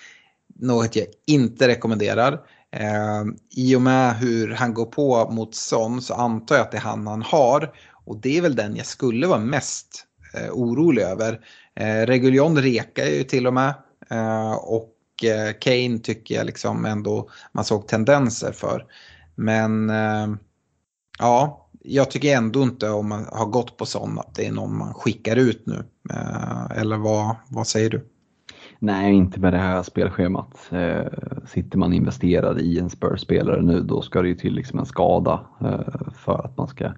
Något 0.55 0.95
jag 0.95 1.05
inte 1.27 1.68
rekommenderar. 1.68 2.39
Eh, 2.72 3.23
I 3.49 3.76
och 3.76 3.81
med 3.81 4.18
hur 4.18 4.53
han 4.53 4.73
går 4.73 4.85
på 4.85 5.30
mot 5.31 5.55
Son 5.55 6.01
så 6.01 6.13
antar 6.13 6.55
jag 6.55 6.63
att 6.63 6.72
det 6.72 6.77
är 6.77 6.81
han 6.81 7.07
han 7.07 7.22
har. 7.22 7.73
Och 8.05 8.18
det 8.22 8.38
är 8.38 8.41
väl 8.41 8.55
den 8.55 8.76
jag 8.76 8.85
skulle 8.85 9.27
vara 9.27 9.39
mest 9.39 10.05
eh, 10.34 10.51
orolig 10.51 11.01
över. 11.01 11.39
Eh, 11.76 12.05
Reguljon 12.05 12.57
rekar 12.57 13.05
ju 13.05 13.23
till 13.23 13.47
och 13.47 13.53
med. 13.53 13.73
Eh, 14.09 14.53
och 14.53 14.89
eh, 14.89 15.01
Eh, 15.23 15.53
Kane 15.60 15.99
tycker 15.99 16.35
jag 16.35 16.45
liksom 16.45 16.85
ändå 16.85 17.30
man 17.52 17.64
såg 17.64 17.88
tendenser 17.88 18.52
för. 18.52 18.85
Men 19.35 19.89
eh, 19.89 20.27
ja, 21.19 21.68
jag 21.84 22.11
tycker 22.11 22.38
ändå 22.38 22.64
inte 22.64 22.89
om 22.89 23.10
man 23.10 23.26
har 23.31 23.45
gått 23.45 23.77
på 23.77 23.85
sån 23.85 24.19
att 24.19 24.35
det 24.35 24.45
är 24.45 24.52
någon 24.52 24.77
man 24.77 24.93
skickar 24.93 25.35
ut 25.35 25.64
nu. 25.65 25.84
Eh, 26.10 26.80
eller 26.81 26.98
vad, 26.98 27.35
vad 27.49 27.68
säger 27.68 27.89
du? 27.89 28.07
Nej, 28.80 29.14
inte 29.14 29.39
med 29.39 29.53
det 29.53 29.60
här 29.60 29.84
spelschemat. 29.84 30.69
Eh, 30.72 31.06
sitter 31.45 31.77
man 31.77 31.93
investerad 31.93 32.61
i 32.61 32.80
en 32.80 32.89
Spurs-spelare 32.89 33.61
nu 33.61 33.81
då 33.81 34.02
ska 34.02 34.22
det 34.22 34.27
ju 34.27 34.35
till 34.35 34.53
liksom 34.53 34.80
en 34.80 34.85
skada 34.85 35.45
eh, 35.61 36.11
för 36.14 36.45
att 36.45 36.57
man 36.57 36.68
ska 36.68 36.91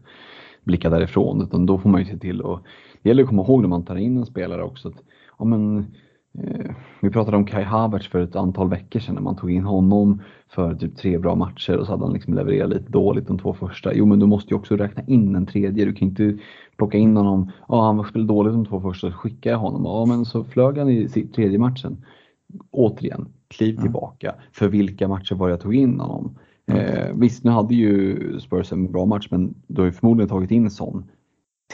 blicka 0.63 0.89
därifrån. 0.89 1.41
Utan 1.41 1.65
då 1.65 1.79
får 1.79 1.89
man 1.89 2.01
ju 2.01 2.07
se 2.07 2.17
till 2.17 2.41
och 2.41 2.59
det 3.01 3.09
gäller 3.09 3.23
att 3.23 3.29
komma 3.29 3.43
ihåg 3.43 3.61
när 3.61 3.69
man 3.69 3.85
tar 3.85 3.95
in 3.95 4.17
en 4.17 4.25
spelare 4.25 4.63
också 4.63 4.87
att 4.87 5.03
ja, 5.39 5.45
men, 5.45 5.93
vi 7.01 7.09
pratade 7.09 7.37
om 7.37 7.45
Kai 7.45 7.63
Havertz 7.63 8.07
för 8.07 8.19
ett 8.19 8.35
antal 8.35 8.69
veckor 8.69 8.99
sedan 8.99 9.15
när 9.15 9.21
man 9.21 9.35
tog 9.35 9.51
in 9.51 9.63
honom 9.63 10.21
för 10.49 10.75
typ 10.75 10.97
tre 10.97 11.17
bra 11.17 11.35
matcher 11.35 11.77
och 11.77 11.85
så 11.85 11.91
hade 11.91 12.03
han 12.03 12.13
liksom 12.13 12.33
levererat 12.33 12.69
lite 12.69 12.91
dåligt 12.91 13.27
de 13.27 13.39
två 13.39 13.53
första. 13.53 13.93
Jo 13.93 14.05
men 14.05 14.19
du 14.19 14.25
måste 14.25 14.53
ju 14.53 14.55
också 14.55 14.75
räkna 14.75 15.03
in 15.07 15.35
en 15.35 15.45
tredje. 15.45 15.85
Du 15.85 15.93
kan 15.93 16.07
inte 16.07 16.37
plocka 16.77 16.97
in 16.97 17.17
honom, 17.17 17.51
ja 17.67 17.85
han 17.85 18.03
spelade 18.03 18.27
dåligt 18.27 18.53
de 18.53 18.65
två 18.65 18.81
första, 18.81 19.11
så 19.11 19.17
skickar 19.17 19.51
jag 19.51 19.57
honom. 19.57 19.85
Ja 19.85 20.05
men 20.05 20.25
så 20.25 20.43
flög 20.43 20.77
han 20.77 20.89
i 20.89 21.07
tredje 21.07 21.59
matchen. 21.59 22.05
Återigen, 22.71 23.27
kliv 23.47 23.81
tillbaka. 23.81 24.35
För 24.51 24.67
vilka 24.67 25.07
matcher 25.07 25.35
var 25.35 25.49
jag 25.49 25.61
tog 25.61 25.75
in 25.75 25.99
honom? 25.99 26.37
Eh, 26.67 27.13
visst, 27.15 27.43
nu 27.43 27.51
hade 27.51 27.75
ju 27.75 28.39
Spurs 28.39 28.71
en 28.71 28.91
bra 28.91 29.05
match 29.05 29.27
men 29.31 29.53
du 29.67 29.81
har 29.81 29.85
ju 29.85 29.91
förmodligen 29.91 30.29
tagit 30.29 30.51
in 30.51 30.69
sån 30.71 31.03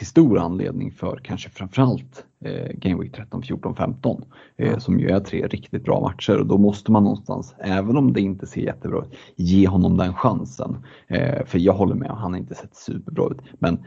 till 0.00 0.06
stor 0.06 0.38
anledning 0.38 0.92
för 0.92 1.20
kanske 1.22 1.50
framförallt 1.50 2.24
eh, 2.44 2.72
Game 2.74 3.02
Week 3.02 3.12
13, 3.12 3.42
14, 3.42 3.74
15 3.76 4.24
eh, 4.56 4.78
som 4.78 5.00
ju 5.00 5.10
är 5.10 5.20
tre 5.20 5.46
riktigt 5.46 5.84
bra 5.84 6.00
matcher 6.00 6.38
och 6.38 6.46
då 6.46 6.58
måste 6.58 6.92
man 6.92 7.02
någonstans, 7.02 7.54
även 7.58 7.96
om 7.96 8.12
det 8.12 8.20
inte 8.20 8.46
ser 8.46 8.60
jättebra 8.60 8.98
ut, 8.98 9.14
ge 9.36 9.68
honom 9.68 9.96
den 9.96 10.14
chansen. 10.14 10.76
Eh, 11.06 11.44
för 11.46 11.58
jag 11.58 11.72
håller 11.72 11.94
med, 11.94 12.10
han 12.10 12.32
har 12.32 12.38
inte 12.38 12.54
sett 12.54 12.76
superbra 12.76 13.26
ut. 13.30 13.38
Men 13.58 13.84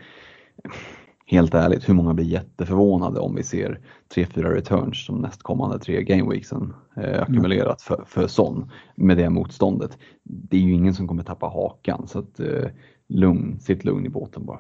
helt 1.26 1.54
ärligt, 1.54 1.90
hur 1.90 1.94
många 1.94 2.14
blir 2.14 2.26
jätteförvånade 2.26 3.20
om 3.20 3.36
vi 3.36 3.44
ser 3.44 3.80
3-4 4.16 4.42
returns 4.42 5.06
som 5.06 5.18
nästkommande 5.18 5.80
tre 5.80 6.04
gameweeksen 6.04 6.74
eh, 6.98 7.22
ackumulerat 7.22 7.82
för, 7.82 8.04
för 8.08 8.28
Son 8.28 8.72
med 8.96 9.18
det 9.18 9.30
motståndet. 9.30 9.98
Det 10.24 10.58
är 10.58 10.62
ju 10.62 10.74
ingen 10.74 10.94
som 10.94 11.08
kommer 11.08 11.24
tappa 11.24 11.46
hakan 11.46 12.08
så 12.08 12.20
att 12.20 12.40
eh, 12.40 12.70
lugn, 13.08 13.60
sitt 13.60 13.86
lugn 13.86 14.06
i 14.06 14.10
båten 14.10 14.46
bara. 14.46 14.60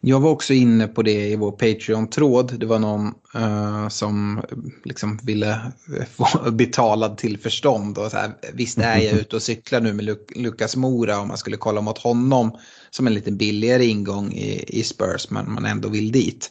Jag 0.00 0.20
var 0.20 0.30
också 0.30 0.54
inne 0.54 0.88
på 0.88 1.02
det 1.02 1.28
i 1.28 1.36
vår 1.36 1.52
Patreon-tråd. 1.52 2.60
Det 2.60 2.66
var 2.66 2.78
någon 2.78 3.14
uh, 3.36 3.88
som 3.88 4.42
liksom 4.84 5.18
ville 5.22 5.72
få 6.16 6.50
betalad 6.50 7.18
till 7.18 7.38
förstånd. 7.38 7.98
Och 7.98 8.10
så 8.10 8.16
här, 8.16 8.32
visst 8.54 8.78
är 8.78 8.98
jag 8.98 9.12
ute 9.20 9.36
och 9.36 9.42
cyklar 9.42 9.80
nu 9.80 9.92
med 9.92 10.04
Luk 10.04 10.32
Lukas 10.36 10.76
Mora 10.76 11.20
om 11.20 11.28
man 11.28 11.38
skulle 11.38 11.56
kolla 11.56 11.80
mot 11.80 11.98
honom 11.98 12.58
som 12.90 13.06
en 13.06 13.14
lite 13.14 13.32
billigare 13.32 13.86
ingång 13.86 14.32
i, 14.32 14.64
i 14.68 14.82
Spurs 14.82 15.30
men 15.30 15.52
man 15.52 15.64
ändå 15.64 15.88
vill 15.88 16.12
dit. 16.12 16.50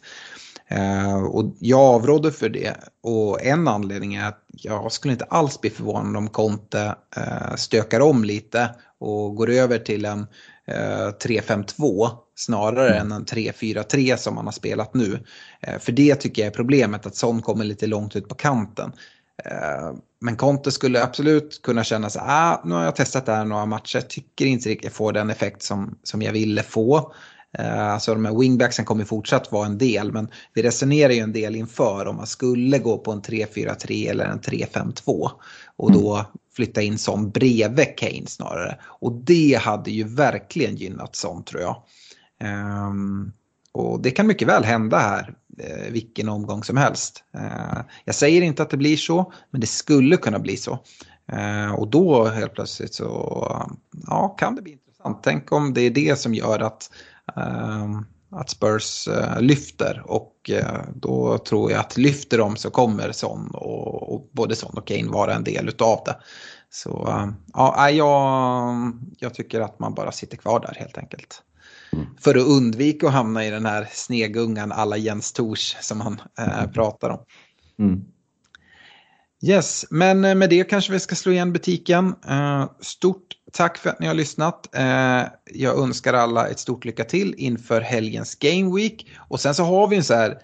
Uh, 0.72 1.24
och 1.24 1.56
jag 1.60 1.80
avrådde 1.80 2.32
för 2.32 2.50
det 2.50 2.76
och 3.04 3.46
en 3.46 3.68
anledning 3.68 4.16
är 4.16 4.28
att 4.28 4.44
jag 4.48 4.92
skulle 4.92 5.12
inte 5.12 5.26
alls 5.26 5.62
bli 5.62 5.70
förvånad 5.70 6.18
om 6.18 6.30
Conte 6.30 6.96
uh, 7.18 7.56
stökar 7.56 8.00
om 8.00 8.24
lite 8.24 8.70
och 9.00 9.36
går 9.36 9.50
över 9.50 9.78
till 9.78 10.06
en 10.06 10.28
3-5-2 10.68 12.10
snarare 12.36 12.90
mm. 12.90 13.02
än 13.02 13.12
en 13.12 13.26
3-4-3 13.26 14.16
som 14.16 14.36
man 14.36 14.46
har 14.46 14.52
spelat 14.52 14.94
nu. 14.94 15.12
Uh, 15.68 15.80
för 15.80 15.92
det 15.92 16.16
tycker 16.16 16.42
jag 16.42 16.48
är 16.48 16.56
problemet 16.56 17.06
att 17.06 17.16
Son 17.16 17.42
kommer 17.42 17.66
lite 17.66 17.88
långt 17.88 18.16
ut 18.16 18.30
på 18.30 18.36
kanten. 18.36 18.92
Men 20.22 20.36
Conte 20.36 20.72
skulle 20.72 21.04
absolut 21.04 21.62
kunna 21.62 21.84
känna 21.84 22.10
så 22.10 22.20
ah, 22.20 22.62
nu 22.66 22.76
har 22.76 22.84
jag 22.84 22.96
testat 22.96 23.26
det 23.26 23.32
här 23.32 23.46
några 23.46 23.66
matcher, 23.66 24.02
tycker 24.02 24.46
inte 24.46 24.70
riktigt 24.70 24.84
jag 24.84 24.94
får 24.94 25.14
den 25.14 25.30
effekt 25.30 25.62
som, 25.62 25.98
som 26.04 26.22
jag 26.22 26.32
ville 26.32 26.64
få. 26.64 27.14
Eh, 27.58 27.94
alltså 27.94 28.14
de 28.14 28.26
här 28.26 28.40
wingbacksen 28.40 28.86
kommer 28.86 29.06
fortsatt 29.06 29.52
vara 29.52 29.66
en 29.66 29.78
del 29.78 30.12
men 30.12 30.28
vi 30.54 30.62
resonerar 30.62 31.14
ju 31.14 31.20
en 31.20 31.34
del 31.34 31.56
inför 31.56 32.08
om 32.08 32.16
man 32.16 32.28
skulle 32.28 32.80
gå 32.80 32.98
på 32.98 33.12
en 33.12 33.22
3-4-3 33.22 34.10
eller 34.10 34.26
en 34.26 34.40
3-5-2 34.40 35.30
och 35.76 35.92
då 35.92 36.26
flytta 36.56 36.82
in 36.82 36.98
som 36.98 37.30
bredvid 37.30 37.98
Kane 37.98 38.28
snarare. 38.28 38.78
Och 38.84 39.12
det 39.12 39.60
hade 39.62 39.92
ju 39.92 40.04
verkligen 40.04 40.76
gynnat 40.76 41.16
som 41.16 41.44
tror 41.44 41.62
jag. 41.62 41.84
Um, 42.90 43.32
och 43.72 44.02
det 44.02 44.12
kan 44.12 44.28
mycket 44.28 44.48
väl 44.48 44.64
hända 44.64 44.98
här 44.98 45.34
eh, 45.60 45.92
vilken 45.92 46.30
omgång 46.30 46.64
som 46.64 46.78
helst. 46.78 47.24
Eh, 47.34 47.80
jag 48.06 48.16
säger 48.16 48.42
inte 48.42 48.64
att 48.64 48.70
det 48.70 48.78
blir 48.78 48.98
så, 48.98 49.32
men 49.52 49.62
det 49.62 49.68
skulle 49.68 50.18
kunna 50.18 50.40
bli 50.40 50.58
så. 50.58 50.80
Och 51.78 51.88
då 51.88 52.26
helt 52.26 52.54
plötsligt 52.54 52.94
så 52.94 53.08
ja, 54.08 54.28
kan 54.28 54.56
det 54.56 54.62
bli 54.62 54.72
intressant. 54.72 55.20
Tänk 55.24 55.52
om 55.52 55.74
det 55.74 55.82
är 55.82 55.90
det 55.90 56.20
som 56.20 56.34
gör 56.34 56.60
att, 56.60 56.92
ehm, 56.92 57.17
att 58.32 58.50
Spurs 58.50 59.08
eh, 59.08 59.42
lyfter 59.42 60.04
och 60.06 60.50
eh, 60.50 60.82
då 60.96 61.38
tror 61.38 61.72
jag 61.72 61.80
att 61.80 61.98
lyfter 61.98 62.38
de 62.38 62.56
så 62.56 62.70
kommer 62.70 63.12
Son 63.12 63.52
och, 63.54 64.14
och 64.14 64.30
både 64.32 64.56
Son 64.56 64.78
och 64.78 64.88
Kane 64.88 65.10
vara 65.10 65.34
en 65.34 65.44
del 65.44 65.70
utav 65.70 66.02
det. 66.06 66.18
Så 66.70 67.08
eh, 67.08 67.28
ja, 67.54 67.90
jag, 67.90 68.92
jag 69.20 69.34
tycker 69.34 69.62
att 69.62 69.80
man 69.80 69.94
bara 69.94 70.12
sitter 70.12 70.38
kvar 70.38 70.60
där 70.60 70.76
helt 70.80 70.98
enkelt. 70.98 71.42
Mm. 71.94 72.06
För 72.20 72.36
att 72.36 72.48
undvika 72.48 73.08
att 73.08 73.14
hamna 73.14 73.46
i 73.46 73.50
den 73.50 73.66
här 73.66 73.88
snegungan 73.92 74.72
alla 74.72 74.98
Jens 74.98 75.32
Tors 75.32 75.76
som 75.82 76.02
han 76.02 76.22
eh, 76.40 76.72
pratar 76.72 77.10
om. 77.10 77.20
Mm. 77.80 78.02
Yes, 79.42 79.86
men 79.90 80.26
eh, 80.26 80.36
med 80.36 80.50
det 80.50 80.64
kanske 80.64 80.92
vi 80.92 81.00
ska 81.00 81.16
slå 81.16 81.32
igen 81.32 81.54
butiken. 81.54 82.16
Eh, 82.28 82.70
stort 82.80 83.27
tack 83.52 83.78
för 83.78 83.90
att 83.90 84.00
ni 84.00 84.08
har 84.08 84.14
lyssnat. 84.14 84.76
Eh, 84.76 85.24
jag 85.54 85.80
önskar 85.80 86.14
alla 86.14 86.48
ett 86.48 86.60
stort 86.60 86.86
lycka 86.86 87.04
till 87.04 87.36
inför 87.38 87.82
helgens 87.82 88.36
Game 88.36 88.76
Week. 88.76 89.08
Och 89.18 89.40
sen 89.40 89.56
så 89.56 89.64
har 89.64 89.88
vi 89.88 89.96
en 89.96 90.04
så 90.04 90.14
här 90.14 90.38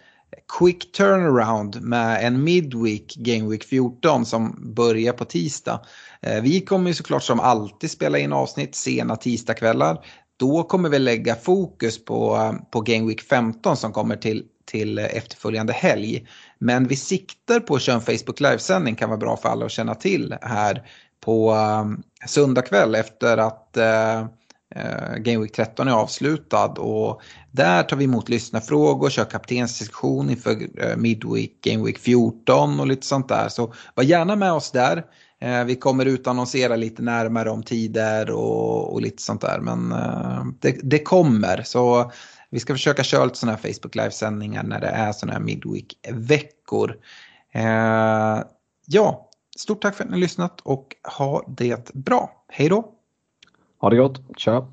quick 0.60 0.92
turnaround 0.92 1.82
med 1.82 2.28
en 2.28 2.44
midweek 2.44 3.16
Game 3.16 3.50
Week 3.50 3.64
14 3.64 4.26
som 4.26 4.74
börjar 4.76 5.14
på 5.14 5.26
tisdag. 5.26 5.82
Eh, 6.22 6.42
vi 6.42 6.62
kommer 6.62 6.90
ju 6.90 6.94
såklart 6.94 7.24
som 7.24 7.40
alltid 7.40 7.92
spela 7.92 8.18
in 8.18 8.34
avsnitt 8.34 8.76
sena 8.76 9.16
tisdagkvällar. 9.16 10.06
Då 10.38 10.64
kommer 10.64 10.90
vi 10.90 11.00
lägga 11.00 11.36
fokus 11.36 12.06
på, 12.06 12.36
eh, 12.36 12.70
på 12.72 12.82
Game 12.82 13.08
Week 13.08 13.22
15 13.22 13.78
som 13.78 13.92
kommer 13.92 14.16
till, 14.16 14.44
till 14.66 14.98
efterföljande 14.98 15.74
helg. 15.74 16.28
Men 16.60 16.88
vi 16.88 16.96
siktar 16.96 17.60
på 17.60 17.76
att 17.76 17.82
köra 17.82 17.96
en 17.96 18.02
Facebook 18.02 18.40
livesändning 18.40 18.96
kan 18.96 19.10
vara 19.10 19.20
bra 19.20 19.38
för 19.38 19.50
alla 19.50 19.66
att 19.66 19.72
känna 19.72 19.96
till 19.96 20.36
här 20.42 20.84
på 21.24 21.52
eh, 21.52 21.86
söndag 22.28 22.62
kväll 22.62 22.96
efter 22.96 23.38
att 23.38 23.78
eh, 23.78 24.20
eh 24.76 25.16
Game 25.18 25.38
Week 25.38 25.52
13 25.52 25.88
är 25.88 25.92
avslutad. 25.92 26.68
Och 26.68 27.22
där 27.52 27.84
tar 27.84 27.98
vi 27.98 28.04
emot 28.04 28.30
lyssnarfrågor, 28.30 29.10
kör 29.10 29.26
kaptensdiskussion 29.26 30.30
inför 30.30 30.52
eh, 30.52 30.98
Midweek, 30.98 31.52
Game 31.62 31.86
Week 31.86 31.98
14 31.98 32.80
och 32.80 32.88
lite 32.88 33.06
sånt 33.06 33.30
där. 33.30 33.50
Så 33.50 33.74
var 33.96 34.04
gärna 34.04 34.36
med 34.36 34.52
oss 34.52 34.72
där. 34.72 35.04
Eh, 35.42 35.64
vi 35.64 35.76
kommer 35.76 36.06
utannonsera 36.06 36.76
lite 36.76 37.02
närmare 37.02 37.50
om 37.50 37.64
tider 37.64 38.32
och, 38.32 38.94
och 38.94 39.02
lite 39.02 39.22
sånt 39.22 39.42
där. 39.42 39.60
Men 39.60 39.92
uh, 39.92 40.46
det, 40.60 40.78
det, 40.84 41.00
kommer. 41.00 41.62
Så 41.64 42.12
vi 42.50 42.60
ska 42.60 42.74
försöka 42.74 43.04
köra 43.04 43.26
lite 43.26 43.38
sådana 43.38 43.58
här 43.58 43.74
Facebook 43.74 43.96
Live-sändningar 43.96 44.64
när 44.64 44.82
det 44.82 44.88
är 44.88 45.12
sådana 45.12 45.34
här 45.34 45.46
Midweek-veckor. 45.46 46.96
Ja, 48.86 49.30
stort 49.58 49.82
tack 49.82 49.96
för 49.96 50.04
att 50.04 50.10
ni 50.10 50.16
har 50.16 50.22
lyssnat 50.22 50.62
och 50.62 50.96
ha 51.18 51.44
det 51.48 51.94
bra. 51.94 52.46
Hej 52.48 52.70
då! 52.70 52.94
Ha 53.78 53.90
det 53.90 53.98
gott, 53.98 54.22
tja! 54.38 54.73